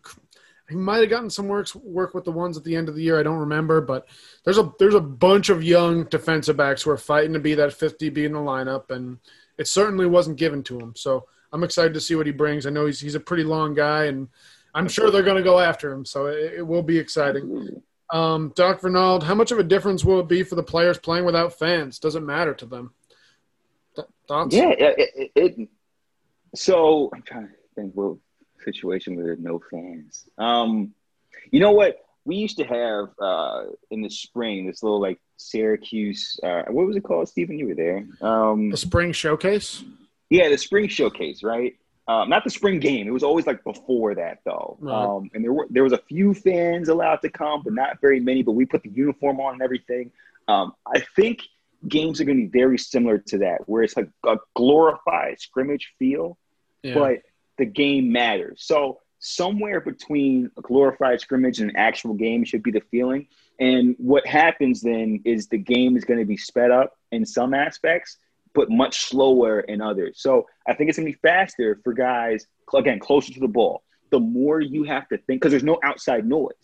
he 0.70 0.76
might 0.76 1.00
have 1.00 1.10
gotten 1.10 1.30
some 1.30 1.48
work 1.48 1.74
work 1.74 2.14
with 2.14 2.24
the 2.24 2.32
ones 2.32 2.56
at 2.56 2.64
the 2.64 2.76
end 2.76 2.88
of 2.88 2.94
the 2.94 3.02
year. 3.02 3.18
I 3.18 3.22
don't 3.22 3.38
remember, 3.38 3.80
but 3.80 4.08
there's 4.44 4.58
a 4.58 4.72
there's 4.78 4.94
a 4.94 5.00
bunch 5.00 5.48
of 5.48 5.62
young 5.64 6.04
defensive 6.04 6.56
backs 6.56 6.82
who 6.82 6.90
are 6.90 6.96
fighting 6.96 7.32
to 7.32 7.40
be 7.40 7.54
that 7.54 7.72
50 7.72 8.08
be 8.10 8.24
in 8.24 8.32
the 8.32 8.38
lineup, 8.38 8.90
and 8.90 9.18
it 9.58 9.66
certainly 9.66 10.06
wasn't 10.06 10.38
given 10.38 10.62
to 10.64 10.78
him. 10.78 10.94
So 10.96 11.26
I'm 11.52 11.64
excited 11.64 11.94
to 11.94 12.00
see 12.00 12.14
what 12.14 12.26
he 12.26 12.32
brings. 12.32 12.66
I 12.66 12.70
know 12.70 12.86
he's 12.86 13.00
he's 13.00 13.14
a 13.16 13.20
pretty 13.20 13.44
long 13.44 13.74
guy, 13.74 14.04
and 14.04 14.28
I'm 14.74 14.88
sure 14.88 15.10
they're 15.10 15.22
going 15.22 15.36
to 15.36 15.42
go 15.42 15.58
after 15.58 15.92
him. 15.92 16.04
So 16.04 16.26
it, 16.26 16.54
it 16.58 16.66
will 16.66 16.82
be 16.82 16.98
exciting. 16.98 17.82
Um, 18.10 18.52
Doc 18.56 18.80
Vernald, 18.80 19.22
how 19.22 19.34
much 19.34 19.52
of 19.52 19.58
a 19.58 19.64
difference 19.64 20.04
will 20.04 20.20
it 20.20 20.28
be 20.28 20.42
for 20.42 20.54
the 20.54 20.62
players 20.62 20.98
playing 20.98 21.24
without 21.24 21.58
fans? 21.58 21.98
Does 21.98 22.16
it 22.16 22.22
matter 22.22 22.54
to 22.54 22.66
them? 22.66 22.94
Thoughts? 24.26 24.54
Yeah, 24.54 24.70
it, 24.70 25.10
it, 25.16 25.32
it, 25.34 25.68
so 26.54 27.10
I'm 27.14 27.22
trying 27.22 27.48
to 27.48 27.54
think 27.74 27.94
what 27.94 28.16
situation 28.64 29.16
where 29.16 29.30
with 29.30 29.40
no 29.40 29.60
fans. 29.70 30.28
Um, 30.38 30.94
you 31.50 31.60
know 31.60 31.72
what? 31.72 31.98
We 32.24 32.36
used 32.36 32.58
to 32.58 32.64
have 32.64 33.08
uh, 33.20 33.64
in 33.90 34.02
the 34.02 34.10
spring 34.10 34.66
this 34.66 34.82
little 34.82 35.00
like 35.00 35.18
Syracuse. 35.36 36.38
Uh, 36.42 36.64
what 36.68 36.86
was 36.86 36.96
it 36.96 37.02
called, 37.02 37.28
Stephen? 37.28 37.58
You 37.58 37.68
were 37.68 37.74
there. 37.74 38.06
Um, 38.20 38.70
the 38.70 38.76
spring 38.76 39.12
showcase. 39.12 39.82
Yeah, 40.28 40.48
the 40.48 40.58
spring 40.58 40.88
showcase, 40.88 41.42
right? 41.42 41.76
Um, 42.06 42.28
not 42.28 42.44
the 42.44 42.50
spring 42.50 42.80
game. 42.80 43.06
It 43.06 43.12
was 43.12 43.22
always 43.22 43.46
like 43.46 43.62
before 43.64 44.14
that, 44.16 44.38
though. 44.44 44.76
Right. 44.80 45.04
Um, 45.04 45.30
and 45.32 45.44
there 45.44 45.52
were 45.52 45.66
there 45.70 45.84
was 45.84 45.92
a 45.92 45.98
few 46.08 46.34
fans 46.34 46.88
allowed 46.88 47.22
to 47.22 47.30
come, 47.30 47.62
but 47.62 47.72
not 47.72 48.00
very 48.00 48.20
many. 48.20 48.42
But 48.42 48.52
we 48.52 48.66
put 48.66 48.82
the 48.82 48.90
uniform 48.90 49.40
on 49.40 49.54
and 49.54 49.62
everything. 49.62 50.10
Um, 50.48 50.74
I 50.86 51.04
think 51.16 51.42
games 51.86 52.20
are 52.20 52.24
going 52.24 52.38
to 52.38 52.50
be 52.50 52.58
very 52.58 52.78
similar 52.78 53.18
to 53.18 53.38
that, 53.38 53.68
where 53.68 53.82
it's 53.82 53.96
like 53.96 54.08
a 54.26 54.36
glorified 54.54 55.40
scrimmage 55.40 55.94
feel, 55.98 56.36
yeah. 56.82 56.94
but 56.94 57.22
the 57.60 57.66
game 57.66 58.10
matters. 58.10 58.62
So 58.64 59.00
somewhere 59.18 59.80
between 59.80 60.50
a 60.56 60.62
glorified 60.62 61.20
scrimmage 61.20 61.60
and 61.60 61.70
an 61.70 61.76
actual 61.76 62.14
game 62.14 62.42
should 62.42 62.62
be 62.62 62.70
the 62.70 62.80
feeling. 62.90 63.28
And 63.60 63.94
what 63.98 64.26
happens 64.26 64.80
then 64.80 65.20
is 65.26 65.46
the 65.46 65.58
game 65.58 65.94
is 65.96 66.06
going 66.06 66.18
to 66.18 66.26
be 66.26 66.38
sped 66.38 66.70
up 66.70 66.94
in 67.12 67.26
some 67.26 67.52
aspects, 67.52 68.16
but 68.54 68.70
much 68.70 69.02
slower 69.02 69.60
in 69.60 69.82
others. 69.82 70.16
So 70.20 70.46
I 70.66 70.72
think 70.72 70.88
it's 70.88 70.98
going 70.98 71.06
to 71.06 71.12
be 71.12 71.20
faster 71.20 71.78
for 71.84 71.92
guys, 71.92 72.46
again, 72.74 72.98
closer 72.98 73.32
to 73.34 73.40
the 73.40 73.46
ball. 73.46 73.82
The 74.10 74.18
more 74.18 74.58
you 74.58 74.84
have 74.84 75.06
to 75.10 75.18
think, 75.18 75.42
because 75.42 75.50
there's 75.50 75.62
no 75.62 75.78
outside 75.84 76.26
noise. 76.26 76.54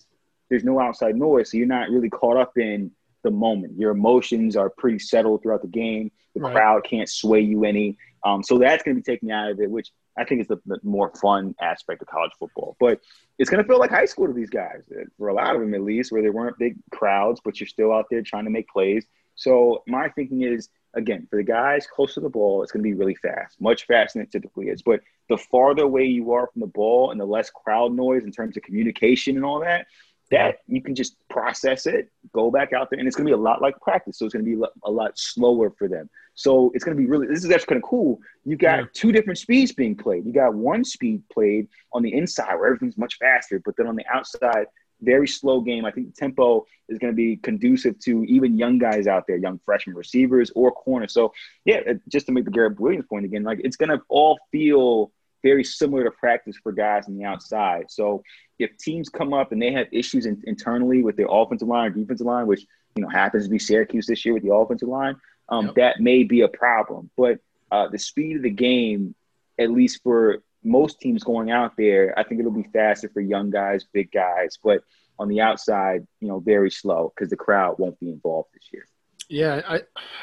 There's 0.48 0.64
no 0.64 0.80
outside 0.80 1.14
noise. 1.14 1.50
So 1.50 1.58
you're 1.58 1.66
not 1.66 1.90
really 1.90 2.08
caught 2.08 2.38
up 2.38 2.56
in 2.56 2.90
the 3.22 3.30
moment. 3.30 3.78
Your 3.78 3.90
emotions 3.90 4.56
are 4.56 4.70
pretty 4.70 4.98
settled 4.98 5.42
throughout 5.42 5.60
the 5.60 5.68
game. 5.68 6.10
The 6.34 6.40
right. 6.40 6.54
crowd 6.54 6.84
can't 6.84 7.08
sway 7.08 7.42
you 7.42 7.64
any. 7.64 7.98
Um, 8.24 8.42
so 8.42 8.56
that's 8.56 8.82
going 8.82 8.96
to 8.96 9.02
be 9.02 9.12
taken 9.12 9.30
out 9.30 9.50
of 9.50 9.60
it, 9.60 9.70
which 9.70 9.90
I 10.16 10.24
think 10.24 10.40
it's 10.40 10.48
the, 10.48 10.60
the, 10.66 10.78
more 10.82 11.12
fun 11.20 11.54
aspect 11.60 12.02
of 12.02 12.08
college 12.08 12.32
football. 12.38 12.76
But 12.80 13.00
it's 13.38 13.50
going 13.50 13.62
to 13.62 13.68
feel 13.68 13.78
like 13.78 13.90
high 13.90 14.06
school 14.06 14.26
to 14.26 14.32
these 14.32 14.50
guys, 14.50 14.82
eh, 14.92 15.04
for 15.18 15.28
a 15.28 15.34
lot 15.34 15.54
of 15.54 15.60
them 15.60 15.74
at 15.74 15.82
least, 15.82 16.10
where 16.10 16.22
there 16.22 16.32
weren't 16.32 16.58
big 16.58 16.76
crowds, 16.90 17.40
but 17.44 17.60
you're 17.60 17.66
still 17.66 17.92
out 17.92 18.06
there 18.10 18.22
trying 18.22 18.44
to 18.44 18.50
make 18.50 18.68
plays. 18.68 19.06
So 19.34 19.82
my 19.86 20.08
thinking 20.08 20.42
is, 20.42 20.70
again, 20.94 21.26
for 21.28 21.36
the 21.36 21.42
guys 21.42 21.86
close 21.86 22.14
to 22.14 22.20
the 22.20 22.30
ball, 22.30 22.62
it's 22.62 22.72
going 22.72 22.82
to 22.82 22.88
be 22.88 22.94
really 22.94 23.14
fast, 23.14 23.60
much 23.60 23.86
faster 23.86 24.18
than 24.18 24.26
it 24.26 24.32
typically 24.32 24.68
is. 24.68 24.82
But 24.82 25.00
the 25.28 25.36
farther 25.36 25.82
away 25.82 26.04
you 26.04 26.32
are 26.32 26.48
from 26.52 26.60
the 26.60 26.66
ball 26.66 27.10
and 27.10 27.20
the 27.20 27.26
less 27.26 27.50
crowd 27.50 27.92
noise 27.92 28.24
in 28.24 28.32
terms 28.32 28.56
of 28.56 28.62
communication 28.62 29.36
and 29.36 29.44
all 29.44 29.60
that, 29.60 29.86
that 30.30 30.58
you 30.66 30.82
can 30.82 30.94
just 30.94 31.16
process 31.28 31.86
it, 31.86 32.10
go 32.32 32.50
back 32.50 32.72
out 32.72 32.90
there, 32.90 32.98
and 32.98 33.06
it's 33.06 33.16
going 33.16 33.26
to 33.26 33.30
be 33.30 33.38
a 33.38 33.42
lot 33.42 33.62
like 33.62 33.78
practice. 33.80 34.18
So 34.18 34.24
it's 34.24 34.34
going 34.34 34.44
to 34.44 34.56
be 34.56 34.62
a 34.84 34.90
lot 34.90 35.18
slower 35.18 35.70
for 35.70 35.86
them. 35.86 36.08
So 36.36 36.70
it's 36.74 36.84
going 36.84 36.96
to 36.96 37.02
be 37.02 37.08
really, 37.08 37.26
this 37.26 37.44
is 37.44 37.50
actually 37.50 37.66
kind 37.66 37.82
of 37.82 37.88
cool. 37.88 38.20
You 38.44 38.56
got 38.56 38.78
yeah. 38.78 38.84
two 38.92 39.10
different 39.10 39.38
speeds 39.38 39.72
being 39.72 39.96
played. 39.96 40.24
You 40.26 40.32
got 40.32 40.54
one 40.54 40.84
speed 40.84 41.22
played 41.32 41.66
on 41.92 42.02
the 42.02 42.12
inside 42.12 42.54
where 42.54 42.66
everything's 42.66 42.98
much 42.98 43.16
faster, 43.18 43.60
but 43.64 43.74
then 43.76 43.86
on 43.86 43.96
the 43.96 44.06
outside, 44.06 44.66
very 45.00 45.26
slow 45.26 45.60
game. 45.62 45.84
I 45.84 45.90
think 45.90 46.14
the 46.14 46.20
tempo 46.20 46.66
is 46.88 46.98
going 46.98 47.12
to 47.12 47.16
be 47.16 47.36
conducive 47.36 47.98
to 48.00 48.22
even 48.24 48.58
young 48.58 48.78
guys 48.78 49.06
out 49.06 49.24
there, 49.26 49.36
young 49.36 49.58
freshman 49.64 49.96
receivers 49.96 50.50
or 50.54 50.72
corners. 50.72 51.12
So, 51.12 51.32
yeah, 51.64 51.80
just 52.08 52.26
to 52.26 52.32
make 52.32 52.44
the 52.44 52.50
Garrett 52.50 52.78
Williams 52.78 53.06
point 53.08 53.24
again, 53.24 53.42
like 53.42 53.60
it's 53.64 53.76
going 53.76 53.90
to 53.90 54.00
all 54.08 54.38
feel 54.52 55.12
very 55.42 55.64
similar 55.64 56.04
to 56.04 56.10
practice 56.10 56.56
for 56.62 56.72
guys 56.72 57.06
on 57.08 57.16
the 57.16 57.24
outside. 57.24 57.86
So 57.88 58.22
if 58.58 58.76
teams 58.78 59.08
come 59.08 59.32
up 59.32 59.52
and 59.52 59.62
they 59.62 59.72
have 59.72 59.86
issues 59.92 60.26
in, 60.26 60.42
internally 60.44 61.02
with 61.02 61.16
their 61.16 61.28
offensive 61.30 61.68
line 61.68 61.86
or 61.86 61.94
defensive 61.94 62.26
line, 62.26 62.46
which 62.46 62.66
you 62.94 63.02
know 63.02 63.08
happens 63.08 63.44
to 63.44 63.50
be 63.50 63.58
Syracuse 63.58 64.06
this 64.06 64.24
year 64.24 64.34
with 64.34 64.42
the 64.42 64.52
offensive 64.52 64.88
line, 64.88 65.16
um, 65.48 65.66
yep. 65.66 65.74
that 65.76 66.00
may 66.00 66.24
be 66.24 66.42
a 66.42 66.48
problem. 66.48 67.10
But 67.16 67.40
uh, 67.70 67.88
the 67.88 67.98
speed 67.98 68.36
of 68.36 68.42
the 68.42 68.50
game, 68.50 69.14
at 69.58 69.70
least 69.70 70.02
for 70.02 70.42
most 70.62 71.00
teams 71.00 71.22
going 71.22 71.50
out 71.50 71.76
there, 71.76 72.18
I 72.18 72.24
think 72.24 72.40
it'll 72.40 72.52
be 72.52 72.68
faster 72.72 73.08
for 73.08 73.20
young 73.20 73.50
guys, 73.50 73.84
big 73.92 74.10
guys, 74.10 74.58
but 74.62 74.82
on 75.18 75.28
the 75.28 75.40
outside, 75.40 76.06
you 76.20 76.28
know, 76.28 76.40
very 76.40 76.70
slow 76.70 77.12
because 77.14 77.30
the 77.30 77.36
crowd 77.36 77.76
won't 77.78 77.98
be 78.00 78.10
involved 78.10 78.50
this 78.52 78.68
year. 78.72 78.86
Yeah, 79.28 79.62
I 79.66 79.80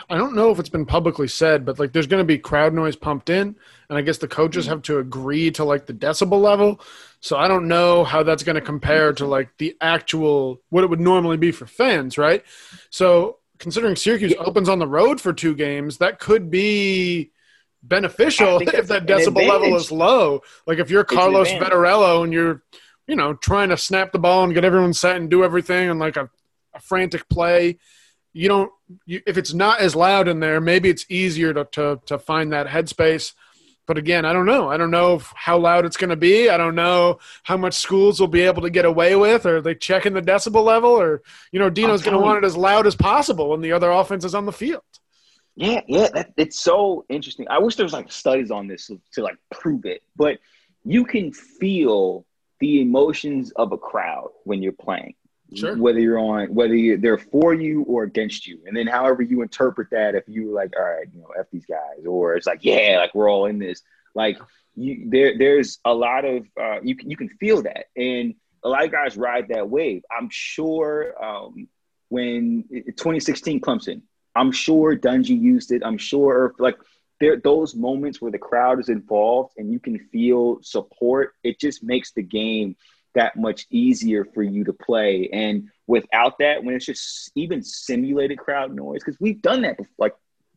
I 0.10 0.18
don't 0.18 0.34
know 0.34 0.52
if 0.52 0.60
it's 0.60 0.70
been 0.70 0.86
publicly 0.86 1.28
said, 1.28 1.66
but 1.66 1.78
like 1.78 1.92
there's 1.92 2.08
going 2.08 2.22
to 2.22 2.28
be 2.28 2.38
crowd 2.38 2.74
noise 2.74 2.96
pumped 2.96 3.30
in, 3.30 3.56
and 3.90 3.98
I 3.98 4.02
guess 4.02 4.20
the 4.20 4.30
coaches 4.30 4.66
have 4.68 4.82
to 4.84 5.00
agree 5.00 5.52
to 5.52 5.66
like 5.66 5.86
the 5.86 5.94
decibel 5.94 6.42
level. 6.42 6.80
So 7.20 7.36
I 7.36 7.50
don't 7.50 7.68
know 7.68 8.06
how 8.06 8.24
that's 8.24 8.44
going 8.44 8.56
to 8.56 8.62
compare 8.62 9.12
to 9.14 9.26
like 9.26 9.50
the 9.58 9.76
actual 9.82 10.62
what 10.70 10.86
it 10.86 10.90
would 10.90 11.02
normally 11.02 11.36
be 11.36 11.52
for 11.52 11.66
fans, 11.66 12.18
right? 12.18 12.46
So 12.92 13.40
considering 13.60 13.96
Syracuse 13.96 14.34
opens 14.40 14.70
on 14.70 14.80
the 14.80 14.88
road 14.88 15.22
for 15.22 15.34
two 15.34 15.56
games, 15.56 15.98
that 15.98 16.20
could 16.20 16.50
be 16.50 17.32
beneficial 17.82 18.60
if 18.62 18.88
that 18.88 19.06
decibel 19.06 19.48
level 19.48 19.76
is 19.76 19.92
low. 19.92 20.42
Like 20.66 20.80
if 20.80 20.90
you're 20.90 21.04
Carlos 21.04 21.50
Vettorello 21.50 22.24
and 22.24 22.32
you're, 22.34 22.64
you 23.08 23.16
know, 23.16 23.34
trying 23.34 23.70
to 23.70 23.78
snap 23.78 24.12
the 24.12 24.20
ball 24.20 24.44
and 24.44 24.54
get 24.54 24.64
everyone 24.64 24.94
set 24.94 25.18
and 25.18 25.30
do 25.30 25.44
everything 25.44 25.90
and 25.90 26.00
like 26.00 26.18
a, 26.18 26.30
a 26.74 26.80
frantic 26.80 27.28
play 27.30 27.78
you 28.34 28.48
don't 28.48 28.72
you, 29.06 29.22
if 29.26 29.38
it's 29.38 29.54
not 29.54 29.80
as 29.80 29.96
loud 29.96 30.28
in 30.28 30.40
there 30.40 30.60
maybe 30.60 30.90
it's 30.90 31.06
easier 31.08 31.54
to, 31.54 31.66
to, 31.66 32.02
to 32.06 32.20
find 32.20 32.52
that 32.52 32.68
headspace 32.68 33.34
but 33.86 33.98
again 33.98 34.26
i 34.26 34.34
don't 34.34 34.46
know. 34.46 34.70
I 34.70 34.78
don't 34.78 34.92
know 34.92 35.22
how 35.36 35.58
loud 35.58 35.86
it's 35.86 35.98
going 35.98 36.10
to 36.10 36.16
be. 36.16 36.50
I 36.50 36.58
don't 36.58 36.76
know 36.76 37.20
how 37.44 37.58
much 37.58 37.76
schools 37.76 38.20
will 38.20 38.28
be 38.28 38.42
able 38.42 38.62
to 38.62 38.70
get 38.70 38.86
away 38.86 39.16
with. 39.16 39.46
Or 39.46 39.62
they 39.62 39.76
checking 39.76 40.14
the 40.14 40.22
decibel 40.22 40.64
level? 40.64 40.92
Or 40.92 41.22
you 41.52 41.60
know 41.60 41.70
dino's 41.70 42.02
going 42.02 42.18
to 42.18 42.24
want 42.24 42.44
it 42.44 42.48
as 42.48 42.58
loud 42.58 42.88
as 42.88 42.96
possible 42.96 43.50
when 43.50 43.62
the 43.62 43.72
other 43.72 43.92
offense 43.92 44.26
is 44.26 44.36
on 44.36 44.46
the 44.46 44.52
field. 44.52 44.84
Yeah 45.56 45.82
yeah 45.88 46.10
that, 46.14 46.34
it's 46.38 46.60
so 46.60 47.06
interesting. 47.10 47.48
I 47.50 47.60
wish 47.60 47.76
there 47.76 47.86
was 47.86 47.94
like 47.94 48.12
studies 48.12 48.52
on 48.52 48.68
this 48.68 48.88
to, 48.88 49.00
to 49.14 49.24
like 49.24 49.38
prove 49.52 49.86
it. 49.86 50.02
But 50.16 50.40
you 50.84 51.06
can 51.06 51.32
feel 51.32 52.26
the 52.60 52.82
emotions 52.82 53.52
of 53.56 53.72
a 53.72 53.78
crowd 53.78 54.30
when 54.44 54.62
you're 54.62 54.72
playing 54.72 55.16
Sure. 55.56 55.78
Whether 55.78 56.00
you're 56.00 56.20
on, 56.20 56.54
whether 56.54 56.76
you, 56.76 56.98
they're 56.98 57.18
for 57.18 57.54
you 57.54 57.84
or 57.84 58.04
against 58.04 58.48
you, 58.48 58.60
and 58.66 58.76
then 58.76 58.88
however 58.88 59.22
you 59.22 59.42
interpret 59.42 59.90
that, 59.92 60.16
if 60.16 60.24
you 60.28 60.54
like, 60.54 60.74
all 60.78 60.84
right, 60.84 61.08
you 61.14 61.20
know, 61.20 61.30
f 61.38 61.48
these 61.52 61.66
guys, 61.66 62.06
or 62.08 62.36
it's 62.36 62.48
like, 62.48 62.60
yeah, 62.64 62.98
like 63.00 63.14
we're 63.14 63.30
all 63.30 63.46
in 63.46 63.60
this. 63.60 63.82
Like, 64.16 64.40
you, 64.76 65.10
there, 65.10 65.38
there's 65.38 65.80
a 65.86 65.94
lot 65.94 66.26
of 66.26 66.48
uh, 66.60 66.82
you 66.82 66.96
can 66.96 67.10
you 67.10 67.18
can 67.18 67.30
feel 67.30 67.62
that, 67.64 67.86
and 67.96 68.36
a 68.64 68.70
lot 68.70 68.86
of 68.86 68.92
guys 68.92 69.18
ride 69.18 69.50
that 69.50 69.70
wave. 69.70 70.04
I'm 70.16 70.30
sure 70.32 71.14
um, 71.24 71.68
when 72.10 72.66
2016 72.72 73.62
Clemson, 73.62 74.02
I'm 74.36 74.52
sure 74.52 74.96
Dungey 74.96 75.40
used 75.40 75.72
it. 75.72 75.84
I'm 75.86 75.98
sure 75.98 76.54
like 76.58 76.78
there 77.20 77.38
those 77.38 77.76
moments 77.76 78.22
where 78.22 78.32
the 78.32 78.38
crowd 78.38 78.80
is 78.80 78.90
involved 78.90 79.54
and 79.58 79.72
you 79.72 79.80
can 79.80 80.00
feel 80.12 80.60
support. 80.62 81.34
It 81.44 81.60
just 81.60 81.84
makes 81.84 82.12
the 82.12 82.24
game 82.24 82.76
that 83.16 83.36
much 83.36 83.66
easier 83.70 84.26
for 84.26 84.44
you 84.44 84.64
to 84.64 84.74
play. 84.74 85.30
And 85.32 85.70
without 85.88 86.40
that, 86.40 86.64
when 86.64 86.76
it's 86.76 86.86
just 86.86 87.32
even 87.36 87.64
simulated 87.64 88.38
crowd 88.38 88.74
noise, 88.74 89.02
because 89.04 89.20
we've 89.20 89.42
done 89.42 89.62
that 89.62 89.78
before, 89.78 89.92
like 89.98 90.16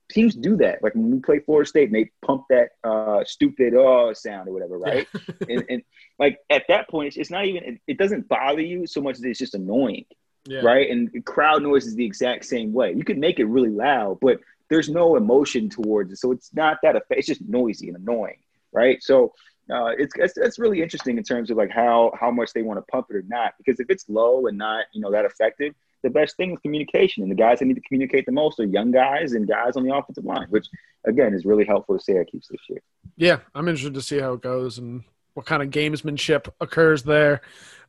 teams 0.09 0.35
do 0.35 0.57
that. 0.59 0.83
Like 0.83 0.95
when 0.95 1.11
we 1.11 1.19
play 1.19 1.41
Florida 1.41 1.69
State 1.69 1.89
and 1.89 1.95
they 1.95 2.11
pump 2.25 2.45
that 2.51 2.71
uh, 2.85 3.25
stupid 3.25 3.75
oh 3.75 4.13
sound 4.13 4.49
or 4.49 4.53
whatever, 4.53 4.79
right? 4.79 5.07
and, 5.49 5.65
and, 5.69 5.83
like 6.19 6.39
at 6.49 6.65
that 6.69 6.89
point, 6.89 7.09
it's, 7.09 7.17
it's 7.17 7.31
not 7.31 7.45
even 7.45 7.65
it, 7.65 7.81
it, 7.87 7.99
doesn't 7.99 8.29
bother 8.29 8.63
you 8.63 8.87
so 8.87 9.01
much 9.01 9.17
as 9.17 9.25
it's 9.25 9.39
just 9.39 9.55
annoying, 9.55 10.07
yeah. 10.47 10.61
right? 10.61 10.91
And 10.91 11.25
crowd 11.25 11.63
noise 11.63 11.87
is 11.87 11.95
the 11.95 12.07
exact 12.07 12.45
same 12.47 12.73
way. 12.73 12.95
You 12.95 13.05
can 13.05 13.21
make 13.21 13.39
it 13.39 13.45
really 13.45 13.71
loud, 13.71 14.19
but 14.21 14.39
there's 14.71 14.89
no 14.89 15.17
emotion 15.17 15.69
towards 15.69 16.13
it, 16.13 16.17
so 16.17 16.33
it's 16.33 16.53
not 16.55 16.79
that 16.83 16.97
effect. 16.97 17.19
It's 17.19 17.27
just 17.27 17.43
noisy 17.43 17.89
and 17.89 17.97
annoying, 17.97 18.39
right? 18.73 19.03
So 19.03 19.35
uh, 19.71 19.91
it's, 19.99 20.15
it's 20.17 20.37
it's 20.37 20.59
really 20.59 20.83
interesting 20.83 21.19
in 21.19 21.25
terms 21.25 21.51
of 21.51 21.57
like 21.57 21.71
how 21.71 22.13
how 22.19 22.31
much 22.31 22.53
they 22.53 22.63
want 22.63 22.79
to 22.79 22.83
pump 22.83 23.07
it 23.11 23.17
or 23.17 23.25
not. 23.27 23.55
Because 23.59 23.81
if 23.81 23.91
it's 23.91 24.09
low 24.09 24.47
and 24.47 24.57
not 24.57 24.85
you 24.93 25.01
know 25.01 25.11
that 25.11 25.25
effective, 25.25 25.75
the 26.03 26.11
best 26.11 26.37
thing 26.37 26.53
is 26.53 26.59
communication. 26.61 27.23
And 27.23 27.31
the 27.31 27.37
guys 27.37 27.59
that 27.59 27.65
need 27.65 27.75
to 27.75 27.81
communicate 27.81 28.27
the 28.27 28.33
most 28.33 28.61
are 28.61 28.65
young 28.65 28.93
guys 28.93 29.33
and 29.33 29.49
guys 29.49 29.77
on 29.77 29.85
the 29.85 29.95
offensive 29.95 30.25
line, 30.25 30.47
which 30.51 30.67
again 31.05 31.35
is 31.35 31.45
really 31.45 31.65
helpful 31.65 31.99
to 31.99 32.03
see 32.03 32.13
Syracuse 32.13 32.47
this 32.51 32.61
year. 32.69 32.81
Yeah, 33.17 33.39
I'm 33.55 33.67
interested 33.69 33.95
to 33.95 34.03
see 34.03 34.21
how 34.21 34.35
it 34.35 34.41
goes 34.41 34.79
and 34.79 35.03
what 35.35 35.47
kind 35.47 35.63
of 35.63 35.71
gamesmanship 35.71 36.49
occurs 36.61 37.03
there. 37.03 37.41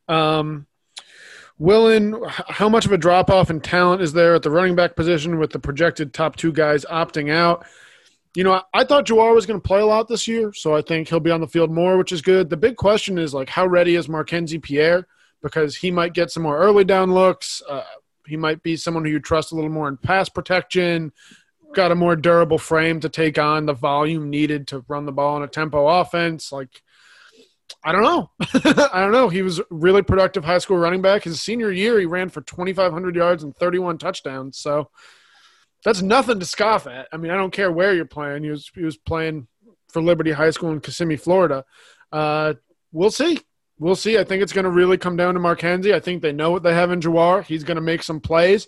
Um, 0.08 0.66
Willen, 1.58 2.14
how 2.28 2.68
much 2.68 2.86
of 2.86 2.92
a 2.92 2.98
drop 2.98 3.30
off 3.30 3.50
in 3.50 3.60
talent 3.60 4.00
is 4.00 4.12
there 4.12 4.34
at 4.34 4.42
the 4.42 4.50
running 4.50 4.76
back 4.76 4.94
position 4.94 5.38
with 5.38 5.50
the 5.50 5.58
projected 5.58 6.14
top 6.14 6.36
two 6.36 6.52
guys 6.52 6.84
opting 6.84 7.32
out? 7.32 7.66
You 8.34 8.44
know, 8.44 8.62
I 8.72 8.84
thought 8.84 9.06
Jawhar 9.06 9.34
was 9.34 9.46
going 9.46 9.60
to 9.60 9.66
play 9.66 9.80
a 9.80 9.86
lot 9.86 10.08
this 10.08 10.28
year, 10.28 10.52
so 10.52 10.76
I 10.76 10.82
think 10.82 11.08
he'll 11.08 11.20
be 11.20 11.30
on 11.30 11.40
the 11.40 11.48
field 11.48 11.70
more, 11.70 11.96
which 11.96 12.12
is 12.12 12.22
good. 12.22 12.50
The 12.50 12.56
big 12.56 12.76
question 12.76 13.18
is 13.18 13.34
like, 13.34 13.48
how 13.48 13.66
ready 13.66 13.96
is 13.96 14.06
Markenzie 14.06 14.62
Pierre? 14.62 15.06
Because 15.42 15.76
he 15.76 15.90
might 15.90 16.14
get 16.14 16.30
some 16.30 16.42
more 16.42 16.58
early 16.58 16.84
down 16.84 17.12
looks. 17.12 17.62
Uh, 17.68 17.82
he 18.26 18.36
might 18.36 18.62
be 18.62 18.76
someone 18.76 19.04
who 19.04 19.10
you 19.10 19.20
trust 19.20 19.52
a 19.52 19.54
little 19.54 19.70
more 19.70 19.88
in 19.88 19.96
pass 19.96 20.28
protection. 20.28 21.12
Got 21.74 21.92
a 21.92 21.94
more 21.94 22.16
durable 22.16 22.58
frame 22.58 23.00
to 23.00 23.08
take 23.08 23.38
on 23.38 23.66
the 23.66 23.72
volume 23.72 24.30
needed 24.30 24.68
to 24.68 24.84
run 24.88 25.06
the 25.06 25.12
ball 25.12 25.36
in 25.36 25.42
a 25.42 25.48
tempo 25.48 25.86
offense. 25.86 26.52
Like, 26.52 26.82
I 27.84 27.92
don't 27.92 28.02
know. 28.02 28.30
I 28.92 29.00
don't 29.00 29.12
know. 29.12 29.28
He 29.28 29.42
was 29.42 29.60
really 29.70 30.02
productive 30.02 30.44
high 30.44 30.58
school 30.58 30.78
running 30.78 31.02
back. 31.02 31.24
His 31.24 31.40
senior 31.40 31.70
year, 31.70 31.98
he 31.98 32.06
ran 32.06 32.28
for 32.28 32.40
2,500 32.40 33.16
yards 33.16 33.44
and 33.44 33.56
31 33.56 33.98
touchdowns. 33.98 34.58
So 34.58 34.90
that's 35.84 36.02
nothing 36.02 36.40
to 36.40 36.46
scoff 36.46 36.86
at. 36.86 37.08
I 37.12 37.16
mean, 37.16 37.30
I 37.30 37.36
don't 37.36 37.52
care 37.52 37.70
where 37.70 37.94
you're 37.94 38.04
playing. 38.04 38.42
He 38.42 38.50
was 38.50 38.70
he 38.74 38.82
was 38.82 38.96
playing 38.96 39.46
for 39.88 40.02
Liberty 40.02 40.32
High 40.32 40.50
School 40.50 40.72
in 40.72 40.80
Kissimmee, 40.80 41.16
Florida. 41.16 41.64
Uh, 42.12 42.54
we'll 42.92 43.10
see. 43.10 43.38
We'll 43.78 43.96
see. 43.96 44.18
I 44.18 44.24
think 44.24 44.42
it's 44.42 44.52
going 44.52 44.64
to 44.64 44.70
really 44.70 44.98
come 44.98 45.16
down 45.16 45.34
to 45.34 45.40
Markenzie. 45.40 45.94
I 45.94 46.00
think 46.00 46.20
they 46.20 46.32
know 46.32 46.50
what 46.50 46.62
they 46.62 46.74
have 46.74 46.90
in 46.90 47.00
Jawhar. 47.00 47.44
He's 47.44 47.64
going 47.64 47.76
to 47.76 47.80
make 47.80 48.02
some 48.02 48.20
plays, 48.20 48.66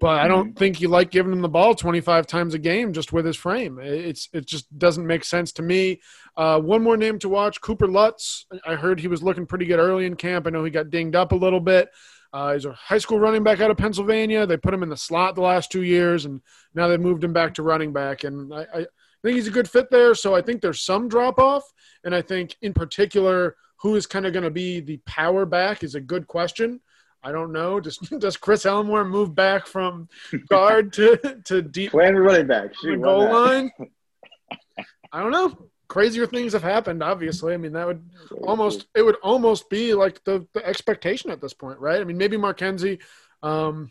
but 0.00 0.18
I 0.18 0.26
don't 0.26 0.48
mm-hmm. 0.48 0.58
think 0.58 0.80
you 0.80 0.88
like 0.88 1.12
giving 1.12 1.32
him 1.32 1.42
the 1.42 1.48
ball 1.48 1.74
25 1.76 2.26
times 2.26 2.54
a 2.54 2.58
game 2.58 2.92
just 2.92 3.12
with 3.12 3.24
his 3.24 3.36
frame. 3.36 3.78
It's 3.80 4.28
it 4.32 4.46
just 4.46 4.76
doesn't 4.76 5.06
make 5.06 5.24
sense 5.24 5.52
to 5.52 5.62
me. 5.62 6.00
Uh, 6.36 6.60
one 6.60 6.82
more 6.82 6.96
name 6.96 7.20
to 7.20 7.28
watch: 7.28 7.60
Cooper 7.60 7.86
Lutz. 7.86 8.46
I 8.66 8.74
heard 8.74 8.98
he 8.98 9.08
was 9.08 9.22
looking 9.22 9.46
pretty 9.46 9.66
good 9.66 9.78
early 9.78 10.06
in 10.06 10.16
camp. 10.16 10.46
I 10.46 10.50
know 10.50 10.64
he 10.64 10.70
got 10.72 10.90
dinged 10.90 11.14
up 11.14 11.30
a 11.30 11.36
little 11.36 11.60
bit. 11.60 11.88
Uh, 12.32 12.52
he's 12.52 12.64
a 12.64 12.72
high 12.72 12.98
school 12.98 13.18
running 13.18 13.42
back 13.42 13.60
out 13.60 13.70
of 13.70 13.76
Pennsylvania. 13.76 14.46
They 14.46 14.56
put 14.56 14.74
him 14.74 14.82
in 14.82 14.88
the 14.88 14.96
slot 14.96 15.34
the 15.34 15.40
last 15.40 15.72
two 15.72 15.82
years, 15.82 16.24
and 16.24 16.40
now 16.74 16.88
they 16.88 16.98
moved 16.98 17.24
him 17.24 17.32
back 17.32 17.54
to 17.54 17.62
running 17.62 17.92
back. 17.92 18.24
And 18.24 18.52
I, 18.52 18.66
I 18.74 18.86
think 19.22 19.36
he's 19.36 19.48
a 19.48 19.52
good 19.52 19.68
fit 19.68 19.90
there. 19.90 20.14
So 20.14 20.34
I 20.34 20.42
think 20.42 20.60
there's 20.60 20.82
some 20.82 21.08
drop 21.08 21.38
off, 21.38 21.64
and 22.04 22.14
I 22.14 22.20
think 22.20 22.56
in 22.60 22.74
particular, 22.74 23.56
who 23.80 23.94
is 23.94 24.06
kind 24.06 24.26
of 24.26 24.32
going 24.32 24.44
to 24.44 24.50
be 24.50 24.80
the 24.80 24.98
power 25.06 25.46
back 25.46 25.82
is 25.82 25.94
a 25.94 26.00
good 26.00 26.26
question. 26.26 26.80
I 27.22 27.32
don't 27.32 27.52
know. 27.52 27.80
Does 27.80 27.96
does 28.18 28.36
Chris 28.36 28.66
Elmore 28.66 29.04
move 29.04 29.34
back 29.34 29.66
from 29.66 30.08
guard 30.48 30.92
to 30.94 31.40
to 31.44 31.62
deep 31.62 31.92
playing 31.92 32.16
running 32.16 32.46
back 32.46 32.72
the 32.82 32.96
goal 32.96 33.30
line? 33.30 33.70
I 35.12 35.22
don't 35.22 35.32
know 35.32 35.67
crazier 35.88 36.26
things 36.26 36.52
have 36.52 36.62
happened 36.62 37.02
obviously. 37.02 37.54
I 37.54 37.56
mean 37.56 37.72
that 37.72 37.86
would 37.86 38.08
almost 38.42 38.86
it 38.94 39.02
would 39.02 39.16
almost 39.22 39.68
be 39.70 39.94
like 39.94 40.22
the, 40.24 40.46
the 40.52 40.64
expectation 40.64 41.30
at 41.30 41.40
this 41.40 41.54
point 41.54 41.80
right? 41.80 42.00
I 42.00 42.04
mean 42.04 42.18
maybe 42.18 42.36
markenzie 42.36 43.00
um, 43.42 43.90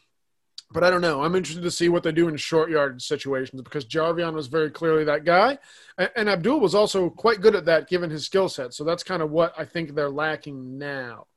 but 0.71 0.83
i 0.83 0.89
don't 0.89 1.01
know. 1.01 1.21
I'm 1.23 1.35
interested 1.35 1.63
to 1.63 1.71
see 1.71 1.89
what 1.89 2.03
they 2.03 2.11
do 2.11 2.27
in 2.27 2.37
short 2.37 2.69
yard 2.69 3.01
situations 3.01 3.61
because 3.61 3.85
Jarveon 3.85 4.33
was 4.33 4.47
very 4.47 4.69
clearly 4.69 5.03
that 5.05 5.25
guy. 5.25 5.57
And, 5.97 6.09
and 6.15 6.29
abdul 6.29 6.59
was 6.59 6.75
also 6.75 7.09
quite 7.09 7.41
good 7.41 7.55
at 7.55 7.65
that 7.65 7.89
given 7.89 8.09
his 8.09 8.25
skill 8.25 8.49
set. 8.49 8.73
So 8.73 8.83
that's 8.83 9.03
kind 9.03 9.21
of 9.21 9.31
what 9.31 9.53
i 9.57 9.65
think 9.65 9.93
they're 9.93 10.09
lacking 10.09 10.77
now. 10.77 11.27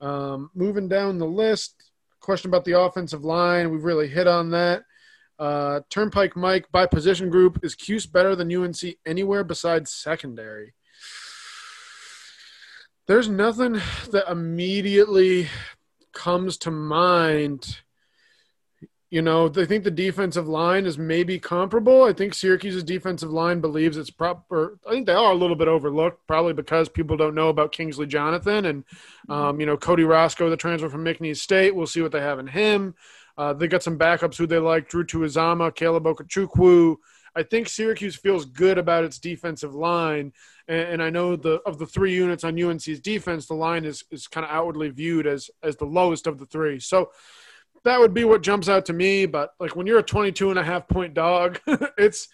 Um, 0.00 0.50
moving 0.54 0.88
down 0.88 1.18
the 1.18 1.26
list 1.26 1.90
question 2.20 2.50
about 2.50 2.64
the 2.64 2.78
offensive 2.78 3.24
line. 3.24 3.70
We've 3.70 3.84
really 3.84 4.08
hit 4.08 4.26
on 4.26 4.50
that 4.50 4.82
uh, 5.38 5.80
Turnpike 5.90 6.36
Mike 6.36 6.70
by 6.70 6.86
position 6.86 7.30
group 7.30 7.60
is 7.62 7.74
Cuse 7.74 8.06
better 8.06 8.36
than 8.36 8.54
UNC 8.54 8.78
anywhere 9.06 9.44
besides 9.44 9.92
secondary? 9.92 10.74
There's 13.06 13.28
nothing 13.28 13.80
that 14.12 14.30
immediately 14.30 15.48
comes 16.14 16.56
to 16.58 16.70
mind. 16.70 17.80
You 19.10 19.20
know, 19.22 19.48
they 19.48 19.66
think 19.66 19.84
the 19.84 19.90
defensive 19.90 20.48
line 20.48 20.86
is 20.86 20.96
maybe 20.96 21.38
comparable. 21.38 22.02
I 22.02 22.12
think 22.12 22.34
Syracuse's 22.34 22.82
defensive 22.82 23.30
line 23.30 23.60
believes 23.60 23.96
it's 23.96 24.10
proper. 24.10 24.78
I 24.88 24.92
think 24.92 25.06
they 25.06 25.12
are 25.12 25.32
a 25.32 25.36
little 25.36 25.54
bit 25.54 25.68
overlooked, 25.68 26.26
probably 26.26 26.54
because 26.54 26.88
people 26.88 27.16
don't 27.16 27.34
know 27.34 27.50
about 27.50 27.72
Kingsley 27.72 28.06
Jonathan 28.06 28.64
and, 28.64 28.84
um, 29.28 29.60
you 29.60 29.66
know, 29.66 29.76
Cody 29.76 30.04
Roscoe, 30.04 30.48
the 30.50 30.56
transfer 30.56 30.88
from 30.88 31.04
McNeese 31.04 31.36
State. 31.36 31.76
We'll 31.76 31.86
see 31.86 32.00
what 32.00 32.10
they 32.10 32.20
have 32.20 32.38
in 32.38 32.46
him. 32.46 32.94
Uh, 33.36 33.52
they 33.52 33.66
got 33.66 33.82
some 33.82 33.98
backups 33.98 34.36
who 34.36 34.46
they 34.46 34.58
like: 34.58 34.88
Drew 34.88 35.04
Tuazama, 35.04 35.74
Caleb 35.74 36.04
Okechukwu. 36.04 36.96
I 37.36 37.42
think 37.42 37.68
Syracuse 37.68 38.14
feels 38.14 38.44
good 38.44 38.78
about 38.78 39.04
its 39.04 39.18
defensive 39.18 39.74
line, 39.74 40.32
and, 40.68 40.88
and, 40.88 41.02
I 41.02 41.10
know 41.10 41.34
the 41.34 41.60
of 41.66 41.78
the 41.78 41.86
three 41.86 42.14
units 42.14 42.44
on 42.44 42.62
UNC's 42.62 43.00
defense, 43.00 43.46
the 43.46 43.54
line 43.54 43.84
is 43.84 44.04
is 44.10 44.28
kind 44.28 44.44
of 44.44 44.52
outwardly 44.52 44.90
viewed 44.90 45.26
as 45.26 45.50
as 45.62 45.76
the 45.76 45.84
lowest 45.84 46.26
of 46.26 46.38
the 46.38 46.46
three. 46.46 46.78
So 46.78 47.10
that 47.84 48.00
would 48.00 48.14
be 48.14 48.24
what 48.24 48.42
jumps 48.42 48.68
out 48.68 48.86
to 48.86 48.92
me. 48.92 49.26
But 49.26 49.50
like 49.60 49.76
when 49.76 49.86
you're 49.86 49.98
a 49.98 50.02
22 50.02 50.50
and 50.50 50.58
a 50.58 50.64
half 50.64 50.88
point 50.88 51.14
dog, 51.14 51.60
it's 51.98 52.28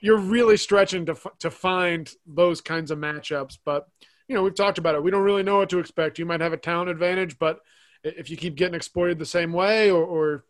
you're 0.00 0.18
really 0.18 0.56
stretching 0.56 1.06
to 1.06 1.16
to 1.40 1.50
find 1.50 2.10
those 2.26 2.60
kinds 2.60 2.90
of 2.90 2.98
matchups. 2.98 3.58
But 3.64 3.88
you 4.28 4.34
know, 4.34 4.42
we've 4.42 4.54
talked 4.54 4.78
about 4.78 4.94
it. 4.94 5.02
We 5.02 5.10
don't 5.10 5.22
really 5.22 5.42
know 5.42 5.58
what 5.58 5.70
to 5.70 5.78
expect. 5.78 6.18
You 6.18 6.26
might 6.26 6.40
have 6.40 6.52
a 6.52 6.56
talent 6.56 6.90
advantage, 6.90 7.38
but 7.38 7.60
if 8.06 8.30
you 8.30 8.36
keep 8.36 8.56
getting 8.56 8.74
exploited 8.74 9.18
the 9.18 9.26
same 9.26 9.52
way, 9.52 9.90
or, 9.90 10.04
or 10.04 10.44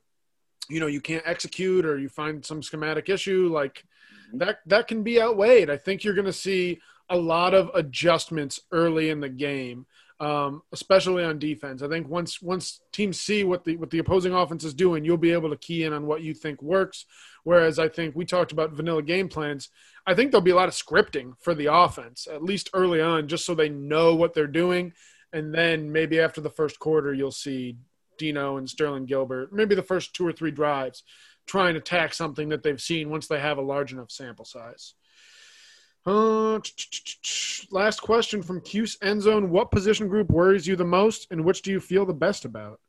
you 0.69 0.81
know, 0.81 0.87
you 0.87 1.01
can't 1.01 1.27
execute, 1.27 1.85
or 1.85 1.99
you 1.99 2.09
find 2.09 2.45
some 2.45 2.63
schematic 2.63 3.09
issue, 3.09 3.49
like 3.53 3.85
mm-hmm. 4.29 4.39
that, 4.39 4.59
that 4.67 4.89
can 4.89 5.03
be 5.03 5.21
outweighed. 5.21 5.71
I 5.71 5.77
think 5.77 6.05
you're 6.05 6.15
going 6.15 6.27
to 6.27 6.33
see 6.33 6.81
a 7.09 7.17
lot 7.17 7.55
of 7.55 7.71
adjustments 7.75 8.61
early 8.73 9.11
in 9.11 9.21
the 9.21 9.29
game 9.29 9.87
um, 10.19 10.63
especially 10.73 11.25
on 11.25 11.39
defense. 11.39 11.83
I 11.83 11.89
think 11.89 12.09
once 12.09 12.41
once 12.41 12.81
teams 12.93 13.21
see 13.21 13.45
what 13.45 13.65
the 13.65 13.77
what 13.77 13.91
the 13.91 13.99
opposing 13.99 14.33
offense 14.33 14.65
is 14.65 14.73
doing, 14.73 15.05
you'll 15.05 15.17
be 15.19 15.33
able 15.33 15.51
to 15.51 15.57
key 15.57 15.85
in 15.85 15.93
on 15.93 16.07
what 16.07 16.23
you 16.23 16.33
think 16.33 16.63
works. 16.63 17.05
Whereas 17.45 17.79
I 17.79 17.89
think 17.89 18.17
we 18.17 18.25
talked 18.25 18.53
about 18.53 18.73
vanilla 18.73 19.03
game 19.03 19.29
plans. 19.29 19.69
I 20.07 20.15
think 20.15 20.31
there'll 20.31 20.43
be 20.43 20.53
a 20.53 20.57
lot 20.57 20.69
of 20.69 20.75
scripting 20.75 21.35
for 21.41 21.55
the 21.55 21.73
offense, 21.73 22.27
at 22.33 22.43
least 22.43 22.71
early 22.73 23.01
on, 23.01 23.29
just 23.29 23.45
so 23.45 23.55
they 23.55 23.69
know 23.69 24.15
what 24.15 24.35
they're 24.35 24.47
doing. 24.47 24.95
And 25.33 25.53
then 25.53 25.93
maybe 25.93 26.21
after 26.21 26.41
the 26.41 26.51
first 26.51 26.79
quarter, 26.79 27.13
you'll 27.13 27.31
see 27.31 27.77
Dino 28.19 28.57
and 28.57 28.69
Sterling 28.69 29.07
Gilbert, 29.07 29.53
maybe 29.53 29.75
the 29.75 29.83
first 29.83 30.15
two 30.15 30.27
or 30.27 30.33
three 30.33 30.51
drives, 30.51 31.03
try 31.47 31.69
and 31.69 31.77
attack 31.77 32.15
something 32.15 32.49
that 32.49 32.63
they've 32.63 32.81
seen 32.81 33.11
once 33.11 33.27
they 33.27 33.39
have 33.39 33.59
a 33.59 33.63
large 33.63 33.93
enough 33.93 34.11
sample 34.11 34.45
size. 34.45 34.95
Uh, 36.05 36.61
last 37.71 38.01
question 38.01 38.43
from 38.43 38.61
Cuse 38.61 38.97
Endzone. 38.99 39.49
What 39.49 39.73
position 39.73 40.09
group 40.09 40.31
worries 40.31 40.67
you 40.67 40.77
the 40.77 40.85
most, 40.85 41.27
and 41.31 41.45
which 41.45 41.63
do 41.63 41.73
you 41.73 41.81
feel 41.81 42.07
the 42.07 42.15
best 42.15 42.45
about? 42.45 42.81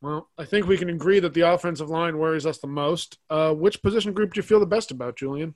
Well, 0.00 0.28
I 0.36 0.44
think 0.44 0.66
we 0.66 0.76
can 0.76 0.90
agree 0.90 1.20
that 1.20 1.34
the 1.34 1.42
offensive 1.52 1.88
line 1.88 2.18
worries 2.18 2.44
us 2.44 2.58
the 2.58 2.66
most. 2.66 3.18
Uh, 3.30 3.54
which 3.54 3.82
position 3.82 4.12
group 4.12 4.34
do 4.34 4.38
you 4.38 4.42
feel 4.42 4.58
the 4.58 4.66
best 4.66 4.90
about, 4.90 5.16
Julian? 5.16 5.54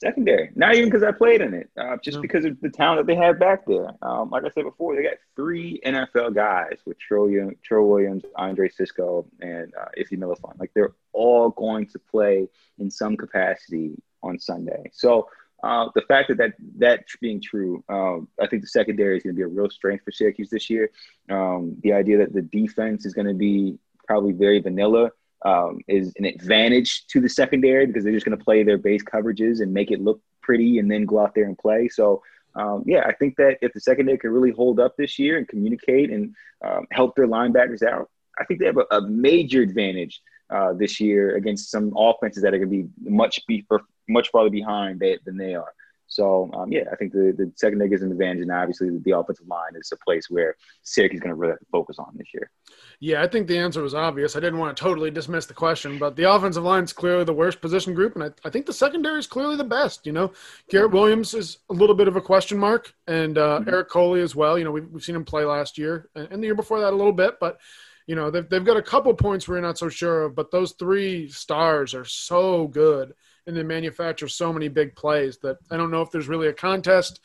Secondary. 0.00 0.50
Not 0.54 0.76
even 0.76 0.88
because 0.88 1.02
I 1.02 1.10
played 1.10 1.40
in 1.40 1.54
it, 1.54 1.70
uh, 1.76 1.96
just 2.04 2.20
because 2.22 2.44
of 2.44 2.60
the 2.60 2.70
talent 2.70 3.04
that 3.04 3.12
they 3.12 3.18
have 3.20 3.40
back 3.40 3.66
there. 3.66 3.90
Um, 4.00 4.30
like 4.30 4.44
I 4.44 4.50
said 4.50 4.62
before, 4.62 4.94
they 4.94 5.02
got 5.02 5.14
three 5.34 5.80
NFL 5.84 6.36
guys 6.36 6.78
with 6.86 6.98
Troy, 7.00 7.50
Trill 7.64 7.88
Williams, 7.88 8.22
Andre 8.36 8.68
Cisco, 8.68 9.26
and 9.40 9.74
uh, 9.74 9.86
Ife 9.98 10.10
Melifonwu. 10.10 10.60
Like 10.60 10.70
they're 10.72 10.94
all 11.12 11.50
going 11.50 11.88
to 11.88 11.98
play 11.98 12.48
in 12.78 12.92
some 12.92 13.16
capacity 13.16 14.00
on 14.22 14.38
Sunday. 14.38 14.88
So 14.92 15.28
uh, 15.64 15.88
the 15.96 16.02
fact 16.02 16.28
that, 16.28 16.38
that 16.38 16.52
that's 16.76 17.16
being 17.16 17.40
true, 17.40 17.82
um, 17.88 18.28
I 18.40 18.46
think 18.46 18.62
the 18.62 18.68
secondary 18.68 19.16
is 19.16 19.24
going 19.24 19.34
to 19.34 19.38
be 19.38 19.42
a 19.42 19.48
real 19.48 19.68
strength 19.68 20.04
for 20.04 20.12
Syracuse 20.12 20.48
this 20.48 20.70
year. 20.70 20.92
Um, 21.28 21.76
the 21.82 21.92
idea 21.92 22.18
that 22.18 22.32
the 22.32 22.42
defense 22.42 23.04
is 23.04 23.14
going 23.14 23.26
to 23.26 23.34
be 23.34 23.78
probably 24.06 24.32
very 24.32 24.60
vanilla 24.60 25.10
um, 25.44 25.80
is 25.86 26.12
an 26.16 26.24
advantage 26.24 27.06
to 27.08 27.20
the 27.20 27.28
secondary 27.28 27.86
because 27.86 28.04
they're 28.04 28.12
just 28.12 28.26
going 28.26 28.36
to 28.36 28.44
play 28.44 28.62
their 28.62 28.78
base 28.78 29.02
coverages 29.02 29.60
and 29.60 29.72
make 29.72 29.90
it 29.90 30.00
look 30.00 30.20
pretty 30.42 30.78
and 30.78 30.90
then 30.90 31.04
go 31.04 31.20
out 31.20 31.34
there 31.34 31.44
and 31.44 31.56
play. 31.58 31.88
So, 31.88 32.22
um, 32.54 32.82
yeah, 32.86 33.04
I 33.06 33.12
think 33.12 33.36
that 33.36 33.58
if 33.62 33.72
the 33.72 33.80
secondary 33.80 34.18
can 34.18 34.30
really 34.30 34.50
hold 34.50 34.80
up 34.80 34.96
this 34.96 35.18
year 35.18 35.38
and 35.38 35.46
communicate 35.46 36.10
and 36.10 36.34
um, 36.64 36.86
help 36.90 37.14
their 37.14 37.28
linebackers 37.28 37.82
out, 37.82 38.10
I 38.38 38.44
think 38.44 38.60
they 38.60 38.66
have 38.66 38.78
a, 38.78 38.96
a 38.96 39.00
major 39.02 39.62
advantage 39.62 40.20
uh, 40.50 40.72
this 40.72 40.98
year 40.98 41.36
against 41.36 41.70
some 41.70 41.92
offenses 41.96 42.42
that 42.42 42.54
are 42.54 42.58
going 42.58 42.70
to 42.70 42.84
be 42.84 43.10
much 43.10 43.46
be, 43.46 43.66
much 44.08 44.30
farther 44.30 44.50
behind 44.50 44.98
they, 44.98 45.18
than 45.24 45.36
they 45.36 45.54
are. 45.54 45.72
So 46.08 46.50
um, 46.54 46.72
yeah, 46.72 46.84
I 46.90 46.96
think 46.96 47.12
the, 47.12 47.34
the 47.36 47.52
second 47.54 47.78
leg 47.78 47.92
is 47.92 48.02
an 48.02 48.10
advantage, 48.10 48.40
and 48.40 48.50
obviously 48.50 48.88
the, 49.04 49.18
offensive 49.18 49.46
line 49.46 49.72
is 49.74 49.92
a 49.92 49.96
place 49.98 50.28
where 50.30 50.56
Syracuse 50.82 51.18
is 51.18 51.20
going 51.20 51.30
to 51.30 51.34
really 51.34 51.52
have 51.52 51.60
to 51.60 51.66
focus 51.70 51.98
on 51.98 52.14
this 52.16 52.28
year. 52.32 52.50
Yeah, 52.98 53.22
I 53.22 53.28
think 53.28 53.46
the 53.46 53.58
answer 53.58 53.82
was 53.82 53.94
obvious. 53.94 54.34
I 54.34 54.40
didn't 54.40 54.58
want 54.58 54.76
to 54.76 54.82
totally 54.82 55.10
dismiss 55.10 55.46
the 55.46 55.54
question, 55.54 55.98
but 55.98 56.16
the 56.16 56.30
offensive 56.30 56.64
line 56.64 56.84
is 56.84 56.92
clearly 56.94 57.24
the 57.24 57.34
worst 57.34 57.60
position 57.60 57.94
group, 57.94 58.14
and 58.14 58.24
I, 58.24 58.30
I 58.44 58.50
think 58.50 58.64
the 58.64 58.72
secondary 58.72 59.18
is 59.18 59.26
clearly 59.26 59.56
the 59.56 59.64
best. 59.64 60.06
You 60.06 60.12
know, 60.12 60.32
Garrett 60.70 60.92
Williams 60.92 61.34
is 61.34 61.58
a 61.68 61.74
little 61.74 61.94
bit 61.94 62.08
of 62.08 62.16
a 62.16 62.22
question 62.22 62.56
mark, 62.58 62.94
and 63.06 63.36
uh, 63.36 63.60
mm-hmm. 63.60 63.68
Eric 63.68 63.90
Coley 63.90 64.22
as 64.22 64.34
well. 64.34 64.58
You 64.58 64.64
know, 64.64 64.72
we've, 64.72 64.88
we've 64.90 65.04
seen 65.04 65.14
him 65.14 65.24
play 65.24 65.44
last 65.44 65.76
year 65.76 66.08
and 66.14 66.42
the 66.42 66.46
year 66.46 66.54
before 66.54 66.80
that 66.80 66.92
a 66.92 66.96
little 66.96 67.12
bit, 67.12 67.34
but 67.38 67.58
you 68.06 68.14
know 68.14 68.30
they've, 68.30 68.48
they've 68.48 68.64
got 68.64 68.78
a 68.78 68.82
couple 68.82 69.12
points 69.12 69.46
we're 69.46 69.60
not 69.60 69.76
so 69.76 69.90
sure 69.90 70.22
of, 70.22 70.34
but 70.34 70.50
those 70.50 70.72
three 70.72 71.28
stars 71.28 71.94
are 71.94 72.06
so 72.06 72.66
good 72.66 73.12
and 73.48 73.56
they 73.56 73.62
manufacture 73.62 74.28
so 74.28 74.52
many 74.52 74.68
big 74.68 74.94
plays 74.94 75.38
that 75.38 75.56
I 75.70 75.76
don't 75.76 75.90
know 75.90 76.02
if 76.02 76.10
there's 76.10 76.28
really 76.28 76.48
a 76.48 76.52
contest. 76.52 77.18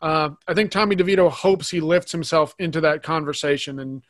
Uh, 0.00 0.30
I 0.46 0.54
think 0.54 0.70
Tommy 0.70 0.94
DeVito 0.94 1.30
hopes 1.30 1.70
he 1.70 1.80
lifts 1.80 2.12
himself 2.12 2.54
into 2.58 2.82
that 2.82 3.02
conversation, 3.02 3.80
and 3.80 4.04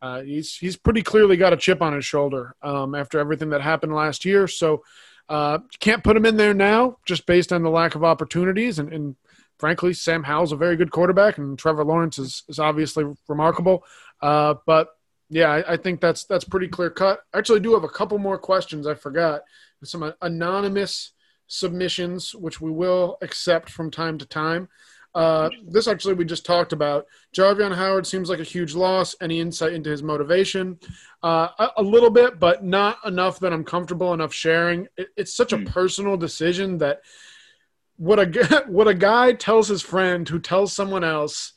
uh, 0.00 0.22
he's 0.22 0.56
he's 0.56 0.76
pretty 0.76 1.02
clearly 1.02 1.36
got 1.36 1.52
a 1.52 1.56
chip 1.56 1.82
on 1.82 1.92
his 1.92 2.04
shoulder 2.04 2.54
um, 2.62 2.94
after 2.94 3.18
everything 3.18 3.50
that 3.50 3.60
happened 3.60 3.94
last 3.94 4.24
year. 4.24 4.46
So 4.46 4.84
uh, 5.28 5.58
can't 5.80 6.04
put 6.04 6.16
him 6.16 6.26
in 6.26 6.36
there 6.36 6.54
now 6.54 6.98
just 7.04 7.26
based 7.26 7.52
on 7.52 7.62
the 7.62 7.70
lack 7.70 7.96
of 7.96 8.04
opportunities. 8.04 8.78
And, 8.78 8.92
and 8.92 9.16
frankly, 9.58 9.92
Sam 9.92 10.22
Howell's 10.22 10.52
a 10.52 10.56
very 10.56 10.76
good 10.76 10.92
quarterback, 10.92 11.38
and 11.38 11.58
Trevor 11.58 11.84
Lawrence 11.84 12.18
is, 12.18 12.44
is 12.48 12.60
obviously 12.60 13.04
remarkable. 13.28 13.84
Uh, 14.22 14.54
but 14.64 14.88
yeah, 15.28 15.50
I, 15.50 15.72
I, 15.72 15.76
think 15.76 16.00
that's 16.00 16.24
that's 16.24 16.44
pretty 16.44 16.68
clear 16.68 16.88
cut. 16.90 17.20
I 17.34 17.38
actually 17.38 17.60
do 17.60 17.74
have 17.74 17.82
a 17.82 17.88
couple 17.88 18.18
more 18.18 18.38
questions 18.38 18.86
I 18.86 18.94
forgot. 18.94 19.42
Some 19.82 20.14
anonymous 20.22 21.12
submissions, 21.46 22.34
which 22.34 22.60
we 22.60 22.70
will 22.70 23.18
accept 23.22 23.70
from 23.70 23.90
time 23.90 24.18
to 24.18 24.26
time. 24.26 24.68
Uh, 25.16 25.48
this 25.66 25.88
actually 25.88 26.12
we 26.12 26.26
just 26.26 26.44
talked 26.44 26.74
about. 26.74 27.06
Jarveon 27.34 27.74
Howard 27.74 28.06
seems 28.06 28.28
like 28.28 28.38
a 28.38 28.44
huge 28.44 28.74
loss. 28.74 29.16
Any 29.22 29.40
insight 29.40 29.72
into 29.72 29.88
his 29.88 30.02
motivation? 30.02 30.78
Uh, 31.22 31.48
a, 31.58 31.68
a, 31.78 31.82
little 31.82 32.10
bit, 32.10 32.38
but 32.38 32.62
not 32.62 32.98
enough 33.06 33.40
that 33.40 33.50
I'm 33.50 33.64
comfortable 33.64 34.12
enough 34.12 34.34
sharing. 34.34 34.88
It, 34.98 35.08
it's 35.16 35.34
such 35.34 35.54
a 35.54 35.56
hmm. 35.56 35.64
personal 35.64 36.18
decision 36.18 36.76
that 36.78 37.00
what 37.96 38.18
a 38.18 38.64
what 38.68 38.88
a 38.88 38.94
guy 38.94 39.32
tells 39.32 39.68
his 39.68 39.80
friend 39.80 40.28
who 40.28 40.38
tells 40.38 40.74
someone 40.74 41.02
else 41.02 41.54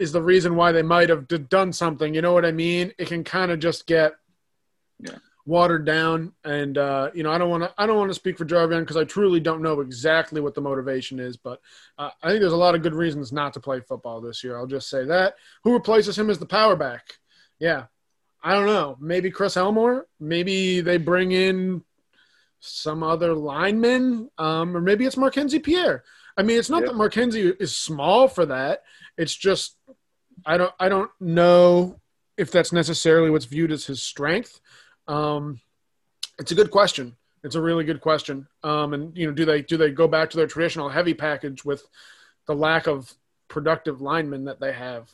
is 0.00 0.10
the 0.10 0.22
reason 0.22 0.56
why 0.56 0.72
they 0.72 0.82
might 0.82 1.08
have 1.08 1.28
done 1.48 1.72
something. 1.72 2.12
You 2.12 2.22
know 2.22 2.32
what 2.32 2.44
I 2.44 2.50
mean? 2.50 2.92
It 2.98 3.06
can 3.06 3.22
kind 3.22 3.52
of 3.52 3.60
just 3.60 3.86
get 3.86 4.14
yeah 4.98 5.18
watered 5.46 5.84
down. 5.86 6.32
And 6.44 6.76
uh, 6.76 7.10
you 7.14 7.22
know, 7.22 7.30
I 7.30 7.38
don't 7.38 7.48
want 7.48 7.62
to 7.62 7.72
I 7.78 7.86
don't 7.86 7.96
want 7.96 8.10
to 8.10 8.14
speak 8.14 8.36
for 8.36 8.44
Jarveon 8.44 8.80
because 8.80 8.96
I 8.96 9.04
truly 9.04 9.40
don't 9.40 9.62
know 9.62 9.80
exactly 9.80 10.40
what 10.40 10.54
the 10.54 10.60
motivation 10.60 11.18
is. 11.18 11.36
But 11.36 11.60
uh, 11.96 12.10
I 12.22 12.28
think 12.28 12.40
there's 12.40 12.52
a 12.52 12.56
lot 12.56 12.74
of 12.74 12.82
good 12.82 12.94
reasons 12.94 13.32
not 13.32 13.54
to 13.54 13.60
play 13.60 13.80
football 13.80 14.20
this 14.20 14.44
year. 14.44 14.58
I'll 14.58 14.66
just 14.66 14.90
say 14.90 15.04
that. 15.06 15.36
Who 15.64 15.72
replaces 15.72 16.18
him 16.18 16.28
as 16.28 16.38
the 16.38 16.46
power 16.46 16.76
back? 16.76 17.14
Yeah, 17.58 17.84
I 18.42 18.52
don't 18.52 18.66
know. 18.66 18.98
Maybe 19.00 19.30
Chris 19.30 19.56
Elmore. 19.56 20.06
Maybe 20.20 20.80
they 20.80 20.98
bring 20.98 21.32
in 21.32 21.82
some 22.60 23.02
other 23.02 23.34
lineman, 23.34 24.30
um, 24.38 24.76
or 24.76 24.80
maybe 24.80 25.06
it's 25.06 25.16
Markenzie 25.16 25.62
Pierre. 25.62 26.04
I 26.36 26.42
mean, 26.42 26.58
it's 26.58 26.68
not 26.68 26.82
yep. 26.82 26.90
that 26.90 26.96
Markenzie 26.96 27.58
is 27.60 27.74
small 27.74 28.28
for 28.28 28.46
that. 28.46 28.82
It's 29.16 29.34
just 29.34 29.76
I 30.44 30.56
don't 30.58 30.74
I 30.78 30.88
don't 30.88 31.10
know 31.20 32.00
if 32.36 32.50
that's 32.50 32.72
necessarily 32.72 33.30
what's 33.30 33.46
viewed 33.46 33.72
as 33.72 33.86
his 33.86 34.02
strength. 34.02 34.60
Um, 35.08 35.60
it's 36.38 36.52
a 36.52 36.54
good 36.54 36.70
question. 36.70 37.16
It's 37.44 37.54
a 37.54 37.60
really 37.60 37.84
good 37.84 38.00
question. 38.00 38.46
Um, 38.62 38.92
and 38.92 39.16
you 39.16 39.26
know, 39.26 39.32
do 39.32 39.44
they 39.44 39.62
do 39.62 39.76
they 39.76 39.90
go 39.90 40.08
back 40.08 40.30
to 40.30 40.36
their 40.36 40.46
traditional 40.46 40.88
heavy 40.88 41.14
package 41.14 41.64
with 41.64 41.86
the 42.46 42.54
lack 42.54 42.86
of 42.86 43.14
productive 43.48 44.00
linemen 44.00 44.44
that 44.44 44.60
they 44.60 44.72
have? 44.72 45.10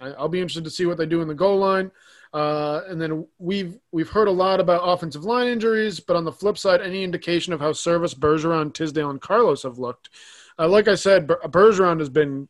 I, 0.00 0.10
will 0.20 0.28
be 0.28 0.40
interested 0.40 0.64
to 0.64 0.70
see 0.70 0.86
what 0.86 0.98
they 0.98 1.06
do 1.06 1.22
in 1.22 1.28
the 1.28 1.34
goal 1.34 1.58
line. 1.58 1.90
Uh, 2.32 2.82
and 2.88 3.00
then 3.00 3.26
we've 3.38 3.78
we've 3.92 4.08
heard 4.08 4.28
a 4.28 4.32
lot 4.32 4.60
about 4.60 4.82
offensive 4.82 5.24
line 5.24 5.48
injuries, 5.48 6.00
but 6.00 6.16
on 6.16 6.24
the 6.24 6.32
flip 6.32 6.58
side, 6.58 6.80
any 6.80 7.04
indication 7.04 7.52
of 7.52 7.60
how 7.60 7.72
Servais, 7.72 8.14
Bergeron, 8.14 8.72
Tisdale, 8.72 9.10
and 9.10 9.20
Carlos 9.20 9.62
have 9.62 9.78
looked? 9.78 10.10
Uh, 10.58 10.68
like 10.68 10.88
I 10.88 10.94
said, 10.94 11.26
Bergeron 11.26 11.98
has 12.00 12.08
been 12.08 12.48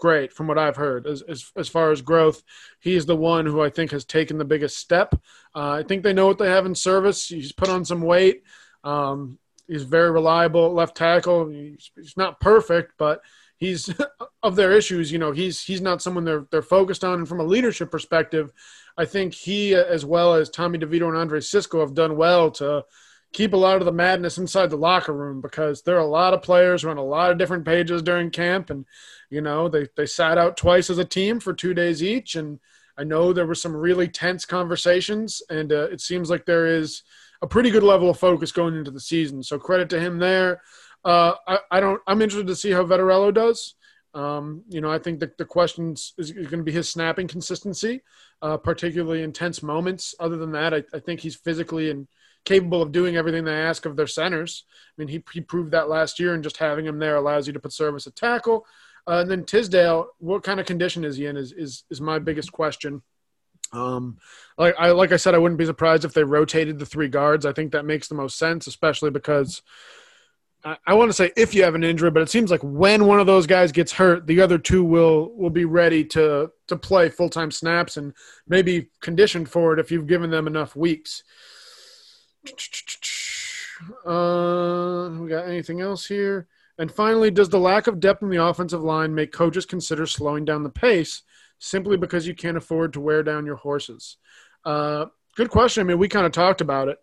great 0.00 0.32
from 0.32 0.46
what 0.46 0.58
I've 0.58 0.76
heard 0.76 1.06
as, 1.06 1.22
as, 1.22 1.52
as 1.56 1.68
far 1.68 1.92
as 1.92 2.02
growth. 2.02 2.42
He's 2.80 3.06
the 3.06 3.16
one 3.16 3.46
who 3.46 3.62
I 3.62 3.70
think 3.70 3.92
has 3.92 4.04
taken 4.04 4.38
the 4.38 4.44
biggest 4.44 4.78
step. 4.78 5.14
Uh, 5.54 5.70
I 5.70 5.82
think 5.84 6.02
they 6.02 6.12
know 6.12 6.26
what 6.26 6.38
they 6.38 6.48
have 6.48 6.66
in 6.66 6.72
Servais. 6.72 7.28
He's 7.28 7.52
put 7.52 7.68
on 7.68 7.84
some 7.84 8.02
weight. 8.02 8.42
Um, 8.82 9.38
he's 9.68 9.84
very 9.84 10.10
reliable 10.10 10.72
left 10.72 10.96
tackle. 10.96 11.48
He's, 11.48 11.90
he's 11.94 12.16
not 12.16 12.40
perfect, 12.40 12.94
but 12.98 13.20
he's 13.56 13.94
of 14.42 14.56
their 14.56 14.72
issues. 14.72 15.12
You 15.12 15.18
know, 15.18 15.32
he's 15.32 15.62
he's 15.62 15.80
not 15.80 16.02
someone 16.02 16.24
they're 16.24 16.46
they're 16.50 16.62
focused 16.62 17.04
on. 17.04 17.20
And 17.20 17.28
from 17.28 17.40
a 17.40 17.44
leadership 17.44 17.90
perspective, 17.90 18.52
I 18.96 19.04
think 19.04 19.34
he 19.34 19.74
as 19.74 20.04
well 20.04 20.34
as 20.34 20.50
Tommy 20.50 20.78
DeVito 20.78 21.08
and 21.08 21.16
Andre 21.16 21.40
Cisco 21.40 21.80
have 21.80 21.94
done 21.94 22.16
well 22.16 22.50
to 22.52 22.84
keep 23.32 23.52
a 23.52 23.56
lot 23.56 23.76
of 23.76 23.84
the 23.84 23.92
madness 23.92 24.38
inside 24.38 24.70
the 24.70 24.76
locker 24.76 25.12
room 25.12 25.40
because 25.40 25.82
there 25.82 25.96
are 25.96 26.00
a 26.00 26.06
lot 26.06 26.34
of 26.34 26.42
players 26.42 26.82
who 26.82 26.88
are 26.88 26.90
on 26.90 26.98
a 26.98 27.04
lot 27.04 27.30
of 27.30 27.38
different 27.38 27.64
pages 27.64 28.02
during 28.02 28.30
camp 28.30 28.70
and 28.70 28.84
you 29.30 29.40
know, 29.40 29.68
they, 29.68 29.86
they 29.96 30.06
sat 30.06 30.36
out 30.36 30.56
twice 30.56 30.90
as 30.90 30.98
a 30.98 31.04
team 31.04 31.40
for 31.40 31.54
two 31.54 31.72
days 31.72 32.02
each. 32.02 32.34
And 32.34 32.58
I 32.98 33.04
know 33.04 33.32
there 33.32 33.46
were 33.46 33.54
some 33.54 33.74
really 33.74 34.08
tense 34.08 34.44
conversations, 34.44 35.40
and 35.48 35.72
uh, 35.72 35.88
it 35.90 36.00
seems 36.00 36.28
like 36.28 36.44
there 36.44 36.66
is 36.66 37.02
a 37.40 37.46
pretty 37.46 37.70
good 37.70 37.84
level 37.84 38.10
of 38.10 38.18
focus 38.18 38.52
going 38.52 38.74
into 38.74 38.90
the 38.90 39.00
season. 39.00 39.42
So 39.42 39.58
credit 39.58 39.88
to 39.90 40.00
him 40.00 40.18
there. 40.18 40.60
Uh, 41.04 41.34
I, 41.46 41.58
I, 41.70 41.80
don't. 41.80 42.02
I'm 42.06 42.20
interested 42.20 42.48
to 42.48 42.56
see 42.56 42.72
how 42.72 42.84
Vettorello 42.84 43.32
does. 43.32 43.74
Um, 44.12 44.64
you 44.68 44.80
know, 44.80 44.90
I 44.90 44.98
think 44.98 45.20
that 45.20 45.38
the 45.38 45.44
question 45.44 45.92
is, 45.92 46.32
going 46.32 46.50
to 46.50 46.62
be 46.62 46.72
his 46.72 46.88
snapping 46.90 47.28
consistency, 47.28 48.02
uh, 48.42 48.56
particularly 48.58 49.22
in 49.22 49.32
tense 49.32 49.62
moments. 49.62 50.14
Other 50.18 50.36
than 50.36 50.52
that, 50.52 50.74
I, 50.74 50.82
I, 50.92 50.98
think 50.98 51.20
he's 51.20 51.36
physically 51.36 51.90
and 51.90 52.08
capable 52.44 52.82
of 52.82 52.92
doing 52.92 53.16
everything 53.16 53.44
they 53.44 53.52
ask 53.52 53.86
of 53.86 53.96
their 53.96 54.06
centers. 54.06 54.64
I 54.68 55.02
mean, 55.02 55.08
he, 55.08 55.22
he 55.32 55.40
proved 55.40 55.72
that 55.72 55.88
last 55.88 56.18
year, 56.18 56.34
and 56.34 56.42
just 56.42 56.56
having 56.56 56.86
him 56.86 56.98
there 56.98 57.16
allows 57.16 57.46
you 57.46 57.52
to 57.52 57.60
put 57.60 57.72
Servais 57.72 58.06
at 58.06 58.16
tackle. 58.16 58.66
Uh, 59.06 59.20
and 59.20 59.30
then 59.30 59.44
Tisdale, 59.44 60.08
what 60.18 60.42
kind 60.42 60.60
of 60.60 60.66
condition 60.66 61.04
is 61.04 61.16
he 61.16 61.26
in? 61.26 61.36
Is 61.36 61.52
is, 61.52 61.84
is 61.90 62.00
my 62.00 62.18
biggest 62.18 62.52
question. 62.52 63.02
Um, 63.72 64.18
like 64.58 64.74
I 64.78 64.90
like 64.90 65.12
I 65.12 65.16
said, 65.16 65.34
I 65.34 65.38
wouldn't 65.38 65.58
be 65.58 65.66
surprised 65.66 66.04
if 66.04 66.12
they 66.12 66.24
rotated 66.24 66.78
the 66.78 66.86
three 66.86 67.08
guards. 67.08 67.46
I 67.46 67.52
think 67.52 67.72
that 67.72 67.84
makes 67.84 68.08
the 68.08 68.14
most 68.14 68.36
sense, 68.36 68.66
especially 68.66 69.10
because 69.10 69.62
I, 70.64 70.76
I 70.86 70.94
want 70.94 71.08
to 71.08 71.14
say 71.14 71.32
if 71.36 71.54
you 71.54 71.62
have 71.62 71.74
an 71.74 71.84
injury, 71.84 72.10
but 72.10 72.22
it 72.22 72.30
seems 72.30 72.50
like 72.50 72.62
when 72.62 73.06
one 73.06 73.20
of 73.20 73.26
those 73.26 73.46
guys 73.46 73.72
gets 73.72 73.92
hurt, 73.92 74.26
the 74.26 74.40
other 74.40 74.58
two 74.58 74.84
will 74.84 75.32
will 75.34 75.50
be 75.50 75.64
ready 75.64 76.04
to 76.06 76.50
to 76.66 76.76
play 76.76 77.08
full 77.08 77.30
time 77.30 77.50
snaps 77.50 77.96
and 77.96 78.12
maybe 78.48 78.90
conditioned 79.00 79.48
for 79.48 79.72
it 79.72 79.78
if 79.78 79.90
you've 79.90 80.06
given 80.06 80.30
them 80.30 80.46
enough 80.46 80.76
weeks. 80.76 81.22
Uh, 84.06 85.10
we 85.18 85.28
got 85.28 85.48
anything 85.48 85.80
else 85.80 86.06
here? 86.06 86.48
And 86.78 86.90
finally, 86.90 87.30
does 87.30 87.48
the 87.48 87.58
lack 87.58 87.86
of 87.86 88.00
depth 88.00 88.22
in 88.22 88.30
the 88.30 88.42
offensive 88.42 88.82
line 88.82 89.14
make 89.14 89.32
coaches 89.32 89.66
consider 89.66 90.06
slowing 90.06 90.44
down 90.44 90.62
the 90.62 90.70
pace 90.70 91.22
simply 91.58 91.96
because 91.96 92.26
you 92.26 92.34
can't 92.34 92.56
afford 92.56 92.94
to 92.94 93.00
wear 93.00 93.22
down 93.22 93.44
your 93.44 93.56
horses? 93.56 94.16
Uh, 94.64 95.06
good 95.36 95.50
question. 95.50 95.82
I 95.82 95.84
mean, 95.84 95.98
we 95.98 96.08
kind 96.08 96.26
of 96.26 96.32
talked 96.32 96.60
about 96.60 96.88
it. 96.88 96.98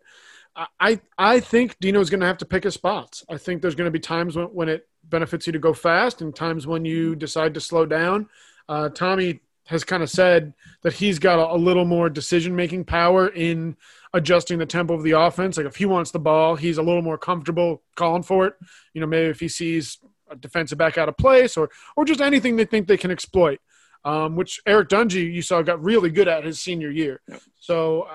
I 0.80 1.00
I 1.16 1.38
think 1.38 1.78
Dino's 1.78 2.10
going 2.10 2.20
to 2.20 2.26
have 2.26 2.38
to 2.38 2.44
pick 2.44 2.64
his 2.64 2.74
spots. 2.74 3.24
I 3.28 3.36
think 3.36 3.62
there's 3.62 3.76
going 3.76 3.86
to 3.86 3.92
be 3.92 4.00
times 4.00 4.36
when, 4.36 4.46
when 4.46 4.68
it 4.68 4.88
benefits 5.04 5.46
you 5.46 5.52
to 5.52 5.58
go 5.58 5.72
fast 5.72 6.20
and 6.20 6.34
times 6.34 6.66
when 6.66 6.84
you 6.84 7.14
decide 7.14 7.54
to 7.54 7.60
slow 7.60 7.86
down. 7.86 8.28
Uh, 8.68 8.88
Tommy 8.88 9.40
has 9.66 9.84
kind 9.84 10.02
of 10.02 10.10
said 10.10 10.52
that 10.82 10.94
he's 10.94 11.18
got 11.18 11.38
a, 11.38 11.54
a 11.54 11.56
little 11.56 11.84
more 11.84 12.10
decision 12.10 12.56
making 12.56 12.84
power 12.84 13.28
in 13.28 13.76
adjusting 14.14 14.58
the 14.58 14.66
tempo 14.66 14.94
of 14.94 15.02
the 15.02 15.12
offense. 15.12 15.56
Like 15.56 15.66
if 15.66 15.76
he 15.76 15.86
wants 15.86 16.10
the 16.10 16.18
ball, 16.18 16.56
he's 16.56 16.78
a 16.78 16.82
little 16.82 17.02
more 17.02 17.18
comfortable 17.18 17.82
calling 17.96 18.22
for 18.22 18.46
it. 18.46 18.54
You 18.94 19.00
know, 19.00 19.06
maybe 19.06 19.28
if 19.28 19.40
he 19.40 19.48
sees 19.48 19.98
a 20.30 20.36
defensive 20.36 20.78
back 20.78 20.98
out 20.98 21.08
of 21.08 21.16
place 21.16 21.56
or 21.56 21.70
or 21.96 22.04
just 22.04 22.20
anything 22.20 22.56
they 22.56 22.64
think 22.64 22.86
they 22.86 22.96
can 22.96 23.10
exploit. 23.10 23.60
Um, 24.04 24.36
which 24.36 24.60
Eric 24.64 24.88
Dungey 24.88 25.32
you 25.32 25.42
saw 25.42 25.60
got 25.60 25.82
really 25.82 26.10
good 26.10 26.28
at 26.28 26.44
his 26.44 26.60
senior 26.60 26.90
year. 26.90 27.20
So 27.58 28.08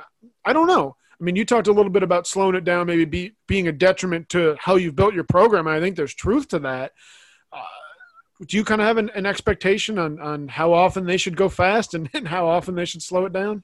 I 0.45 0.53
don't 0.53 0.67
know. 0.67 0.95
I 1.19 1.23
mean, 1.23 1.35
you 1.35 1.45
talked 1.45 1.67
a 1.67 1.73
little 1.73 1.91
bit 1.91 2.03
about 2.03 2.27
slowing 2.27 2.55
it 2.55 2.63
down, 2.63 2.87
maybe 2.87 3.05
be, 3.05 3.35
being 3.47 3.67
a 3.67 3.71
detriment 3.71 4.29
to 4.29 4.57
how 4.59 4.75
you've 4.75 4.95
built 4.95 5.13
your 5.13 5.23
program. 5.23 5.67
I 5.67 5.79
think 5.79 5.95
there's 5.95 6.13
truth 6.13 6.49
to 6.49 6.59
that. 6.59 6.91
Uh, 7.51 7.63
do 8.45 8.57
you 8.57 8.65
kind 8.65 8.81
of 8.81 8.87
have 8.87 8.97
an, 8.97 9.09
an, 9.11 9.25
expectation 9.25 9.97
on, 9.99 10.19
on 10.19 10.47
how 10.47 10.73
often 10.73 11.05
they 11.05 11.17
should 11.17 11.37
go 11.37 11.47
fast 11.47 11.93
and, 11.93 12.09
and 12.13 12.27
how 12.27 12.47
often 12.47 12.75
they 12.75 12.85
should 12.85 13.01
slow 13.01 13.25
it 13.25 13.33
down? 13.33 13.63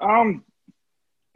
Um, 0.00 0.44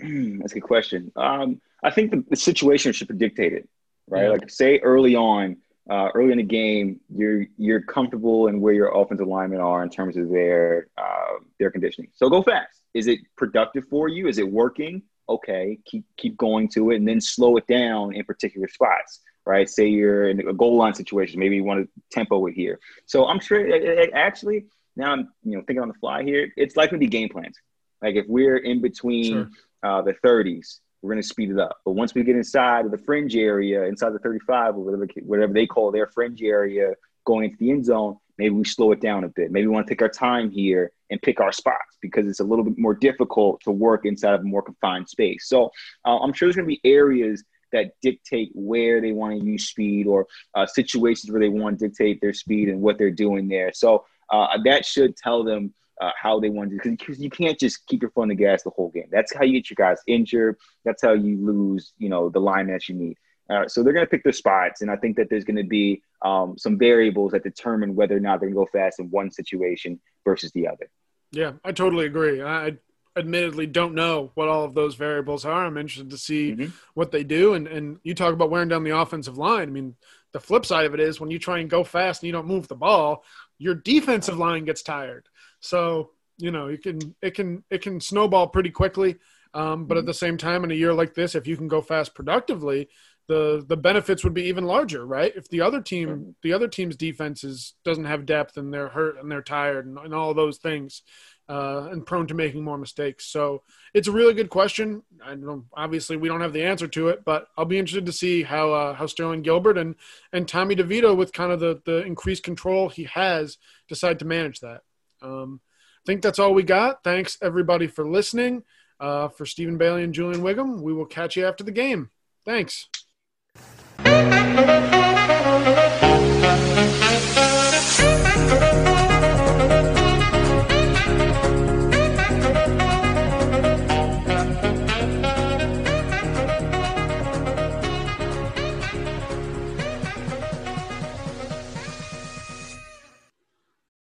that's 0.40 0.52
a 0.52 0.56
good 0.56 0.62
question. 0.62 1.12
Um, 1.16 1.60
I 1.82 1.90
think 1.90 2.10
the, 2.10 2.24
the, 2.28 2.36
situation 2.36 2.92
should 2.92 3.16
dictate 3.18 3.52
it, 3.52 3.68
right? 4.08 4.24
Yeah. 4.24 4.30
Like 4.30 4.50
say 4.50 4.78
early 4.78 5.16
on, 5.16 5.56
uh, 5.88 6.08
early 6.14 6.32
in 6.32 6.38
the 6.38 6.44
game, 6.44 7.00
you're 7.08 7.46
you're 7.56 7.82
comfortable 7.82 8.48
in 8.48 8.60
where 8.60 8.74
your 8.74 8.96
offensive 8.96 9.26
linemen 9.26 9.60
are 9.60 9.82
in 9.82 9.90
terms 9.90 10.16
of 10.16 10.30
their 10.30 10.88
uh, 10.96 11.38
their 11.58 11.70
conditioning. 11.70 12.10
So 12.14 12.28
go 12.28 12.42
fast. 12.42 12.82
Is 12.94 13.06
it 13.06 13.20
productive 13.36 13.86
for 13.88 14.08
you? 14.08 14.28
Is 14.28 14.38
it 14.38 14.50
working? 14.50 15.02
Okay, 15.28 15.78
keep 15.86 16.04
keep 16.16 16.36
going 16.36 16.68
to 16.70 16.90
it, 16.90 16.96
and 16.96 17.08
then 17.08 17.20
slow 17.20 17.56
it 17.56 17.66
down 17.66 18.14
in 18.14 18.24
particular 18.24 18.68
spots. 18.68 19.20
Right? 19.46 19.68
Say 19.68 19.88
you're 19.88 20.28
in 20.28 20.46
a 20.46 20.52
goal 20.52 20.76
line 20.76 20.94
situation. 20.94 21.40
Maybe 21.40 21.56
you 21.56 21.64
want 21.64 21.82
to 21.82 21.88
tempo 22.12 22.44
it 22.46 22.52
here. 22.52 22.78
So 23.06 23.26
I'm 23.26 23.40
sure 23.40 23.66
it, 23.66 23.82
it, 23.82 24.10
actually 24.12 24.66
now 24.96 25.12
I'm 25.12 25.28
you 25.44 25.56
know 25.56 25.64
thinking 25.66 25.82
on 25.82 25.88
the 25.88 25.94
fly 25.94 26.22
here. 26.22 26.52
It's 26.56 26.76
likely 26.76 26.96
to 26.96 27.00
be 27.00 27.08
game 27.08 27.30
plans. 27.30 27.56
Like 28.02 28.16
if 28.16 28.26
we're 28.28 28.58
in 28.58 28.80
between 28.80 29.32
sure. 29.32 29.50
Uh, 29.82 30.02
the 30.02 30.14
30s 30.24 30.80
we're 31.02 31.12
going 31.12 31.22
to 31.22 31.28
speed 31.28 31.50
it 31.50 31.58
up. 31.58 31.78
But 31.84 31.92
once 31.92 32.14
we 32.14 32.22
get 32.22 32.36
inside 32.36 32.84
of 32.84 32.90
the 32.90 32.98
fringe 32.98 33.34
area, 33.36 33.84
inside 33.84 34.12
the 34.12 34.18
35 34.18 34.76
or 34.76 34.80
whatever, 34.80 35.08
whatever 35.22 35.52
they 35.52 35.66
call 35.66 35.90
their 35.90 36.06
fringe 36.06 36.42
area, 36.42 36.92
going 37.24 37.44
into 37.44 37.56
the 37.58 37.70
end 37.70 37.84
zone, 37.84 38.16
maybe 38.38 38.54
we 38.54 38.64
slow 38.64 38.92
it 38.92 39.00
down 39.00 39.24
a 39.24 39.28
bit. 39.28 39.50
Maybe 39.50 39.66
we 39.66 39.72
want 39.72 39.86
to 39.86 39.94
take 39.94 40.02
our 40.02 40.08
time 40.08 40.50
here 40.50 40.92
and 41.10 41.20
pick 41.22 41.40
our 41.40 41.52
spots 41.52 41.96
because 42.00 42.26
it's 42.26 42.40
a 42.40 42.44
little 42.44 42.64
bit 42.64 42.78
more 42.78 42.94
difficult 42.94 43.60
to 43.62 43.70
work 43.70 44.04
inside 44.04 44.34
of 44.34 44.40
a 44.40 44.44
more 44.44 44.62
confined 44.62 45.08
space. 45.08 45.48
So 45.48 45.70
uh, 46.04 46.18
I'm 46.18 46.32
sure 46.32 46.46
there's 46.46 46.56
going 46.56 46.68
to 46.68 46.74
be 46.74 46.80
areas 46.84 47.44
that 47.72 47.92
dictate 48.02 48.50
where 48.54 49.00
they 49.00 49.12
want 49.12 49.38
to 49.38 49.46
use 49.46 49.68
speed 49.68 50.06
or 50.06 50.26
uh, 50.54 50.66
situations 50.66 51.30
where 51.30 51.40
they 51.40 51.48
want 51.48 51.78
to 51.78 51.88
dictate 51.88 52.20
their 52.20 52.32
speed 52.32 52.68
and 52.68 52.80
what 52.80 52.98
they're 52.98 53.10
doing 53.10 53.48
there. 53.48 53.72
So 53.72 54.04
uh, 54.30 54.58
that 54.64 54.84
should 54.84 55.16
tell 55.16 55.44
them 55.44 55.72
uh, 56.00 56.10
how 56.20 56.40
they 56.40 56.50
want 56.50 56.70
to 56.70 56.90
because 56.90 57.20
you 57.20 57.30
can't 57.30 57.58
just 57.58 57.86
keep 57.86 58.02
your 58.02 58.10
foot 58.10 58.22
on 58.22 58.28
the 58.28 58.34
gas 58.34 58.62
the 58.62 58.70
whole 58.70 58.90
game. 58.90 59.08
That's 59.10 59.34
how 59.34 59.44
you 59.44 59.52
get 59.52 59.70
your 59.70 59.76
guys 59.76 59.98
injured. 60.06 60.56
That's 60.84 61.02
how 61.02 61.12
you 61.12 61.44
lose, 61.44 61.92
you 61.98 62.08
know, 62.08 62.30
the 62.30 62.40
line 62.40 62.68
that 62.68 62.88
you 62.88 62.94
need. 62.94 63.16
Uh, 63.50 63.66
so 63.66 63.82
they're 63.82 63.92
going 63.92 64.06
to 64.06 64.10
pick 64.10 64.22
their 64.22 64.32
spots, 64.32 64.80
and 64.80 64.90
I 64.90 64.96
think 64.96 65.16
that 65.16 65.28
there's 65.28 65.44
going 65.44 65.56
to 65.56 65.64
be 65.64 66.02
um, 66.22 66.56
some 66.56 66.78
variables 66.78 67.32
that 67.32 67.42
determine 67.42 67.96
whether 67.96 68.16
or 68.16 68.20
not 68.20 68.38
they're 68.38 68.48
going 68.48 68.66
to 68.66 68.72
go 68.72 68.78
fast 68.78 69.00
in 69.00 69.10
one 69.10 69.30
situation 69.30 70.00
versus 70.24 70.52
the 70.52 70.68
other. 70.68 70.88
Yeah, 71.32 71.52
I 71.64 71.72
totally 71.72 72.06
agree. 72.06 72.42
I 72.42 72.76
admittedly 73.16 73.66
don't 73.66 73.94
know 73.94 74.30
what 74.34 74.48
all 74.48 74.64
of 74.64 74.74
those 74.74 74.94
variables 74.94 75.44
are. 75.44 75.66
I'm 75.66 75.76
interested 75.76 76.10
to 76.10 76.18
see 76.18 76.52
mm-hmm. 76.52 76.70
what 76.94 77.10
they 77.10 77.24
do. 77.24 77.54
And 77.54 77.66
and 77.66 77.98
you 78.02 78.14
talk 78.14 78.32
about 78.32 78.50
wearing 78.50 78.68
down 78.68 78.84
the 78.84 78.96
offensive 78.96 79.38
line. 79.38 79.68
I 79.68 79.72
mean, 79.72 79.96
the 80.32 80.40
flip 80.40 80.64
side 80.64 80.86
of 80.86 80.94
it 80.94 81.00
is 81.00 81.20
when 81.20 81.30
you 81.30 81.38
try 81.38 81.58
and 81.58 81.68
go 81.68 81.84
fast 81.84 82.22
and 82.22 82.28
you 82.28 82.32
don't 82.32 82.46
move 82.46 82.68
the 82.68 82.76
ball, 82.76 83.24
your 83.58 83.74
defensive 83.74 84.38
line 84.38 84.64
gets 84.64 84.82
tired. 84.82 85.28
So 85.60 86.10
you 86.40 86.50
know, 86.50 86.68
you 86.68 86.78
can 86.78 87.14
it 87.22 87.34
can 87.34 87.62
it 87.70 87.82
can 87.82 88.00
snowball 88.00 88.48
pretty 88.48 88.70
quickly. 88.70 89.16
Um, 89.52 89.86
but 89.86 89.96
at 89.96 90.02
mm-hmm. 90.02 90.06
the 90.08 90.14
same 90.14 90.36
time, 90.36 90.64
in 90.64 90.70
a 90.70 90.74
year 90.74 90.94
like 90.94 91.14
this, 91.14 91.34
if 91.34 91.46
you 91.46 91.56
can 91.56 91.68
go 91.68 91.80
fast 91.82 92.14
productively, 92.14 92.88
the 93.28 93.64
the 93.66 93.76
benefits 93.76 94.24
would 94.24 94.34
be 94.34 94.44
even 94.44 94.64
larger, 94.64 95.04
right? 95.04 95.32
If 95.36 95.48
the 95.48 95.60
other 95.60 95.80
team 95.80 96.34
the 96.42 96.52
other 96.52 96.68
team's 96.68 96.96
defense 96.96 97.44
is, 97.44 97.74
doesn't 97.84 98.04
have 98.04 98.26
depth 98.26 98.56
and 98.56 98.72
they're 98.72 98.88
hurt 98.88 99.18
and 99.20 99.30
they're 99.30 99.42
tired 99.42 99.86
and, 99.86 99.98
and 99.98 100.14
all 100.14 100.34
those 100.34 100.58
things, 100.58 101.02
uh, 101.48 101.88
and 101.90 102.06
prone 102.06 102.28
to 102.28 102.34
making 102.34 102.62
more 102.62 102.78
mistakes. 102.78 103.26
So 103.26 103.62
it's 103.92 104.08
a 104.08 104.12
really 104.12 104.34
good 104.34 104.50
question. 104.50 105.02
I 105.22 105.34
know 105.34 105.64
obviously 105.74 106.16
we 106.16 106.28
don't 106.28 106.42
have 106.42 106.52
the 106.52 106.62
answer 106.62 106.86
to 106.88 107.08
it, 107.08 107.24
but 107.24 107.48
I'll 107.58 107.64
be 107.64 107.78
interested 107.78 108.06
to 108.06 108.12
see 108.12 108.44
how 108.44 108.72
uh, 108.72 108.94
how 108.94 109.06
Sterling 109.06 109.42
Gilbert 109.42 109.78
and 109.78 109.96
and 110.32 110.46
Tommy 110.46 110.76
DeVito 110.76 111.16
with 111.16 111.32
kind 111.32 111.52
of 111.52 111.60
the 111.60 111.82
the 111.84 112.04
increased 112.04 112.44
control 112.44 112.88
he 112.88 113.04
has 113.04 113.58
decide 113.88 114.20
to 114.20 114.24
manage 114.24 114.60
that. 114.60 114.82
Um, 115.22 115.60
I 115.64 116.04
think 116.06 116.22
that's 116.22 116.38
all 116.38 116.54
we 116.54 116.62
got. 116.62 117.04
Thanks, 117.04 117.38
everybody, 117.42 117.86
for 117.86 118.06
listening. 118.08 118.62
Uh, 118.98 119.28
for 119.28 119.46
Stephen 119.46 119.78
Bailey 119.78 120.04
and 120.04 120.12
Julian 120.12 120.42
Whigham, 120.42 120.82
we 120.82 120.92
will 120.92 121.06
catch 121.06 121.36
you 121.36 121.46
after 121.46 121.64
the 121.64 121.72
game. 121.72 122.10
Thanks. 122.44 122.88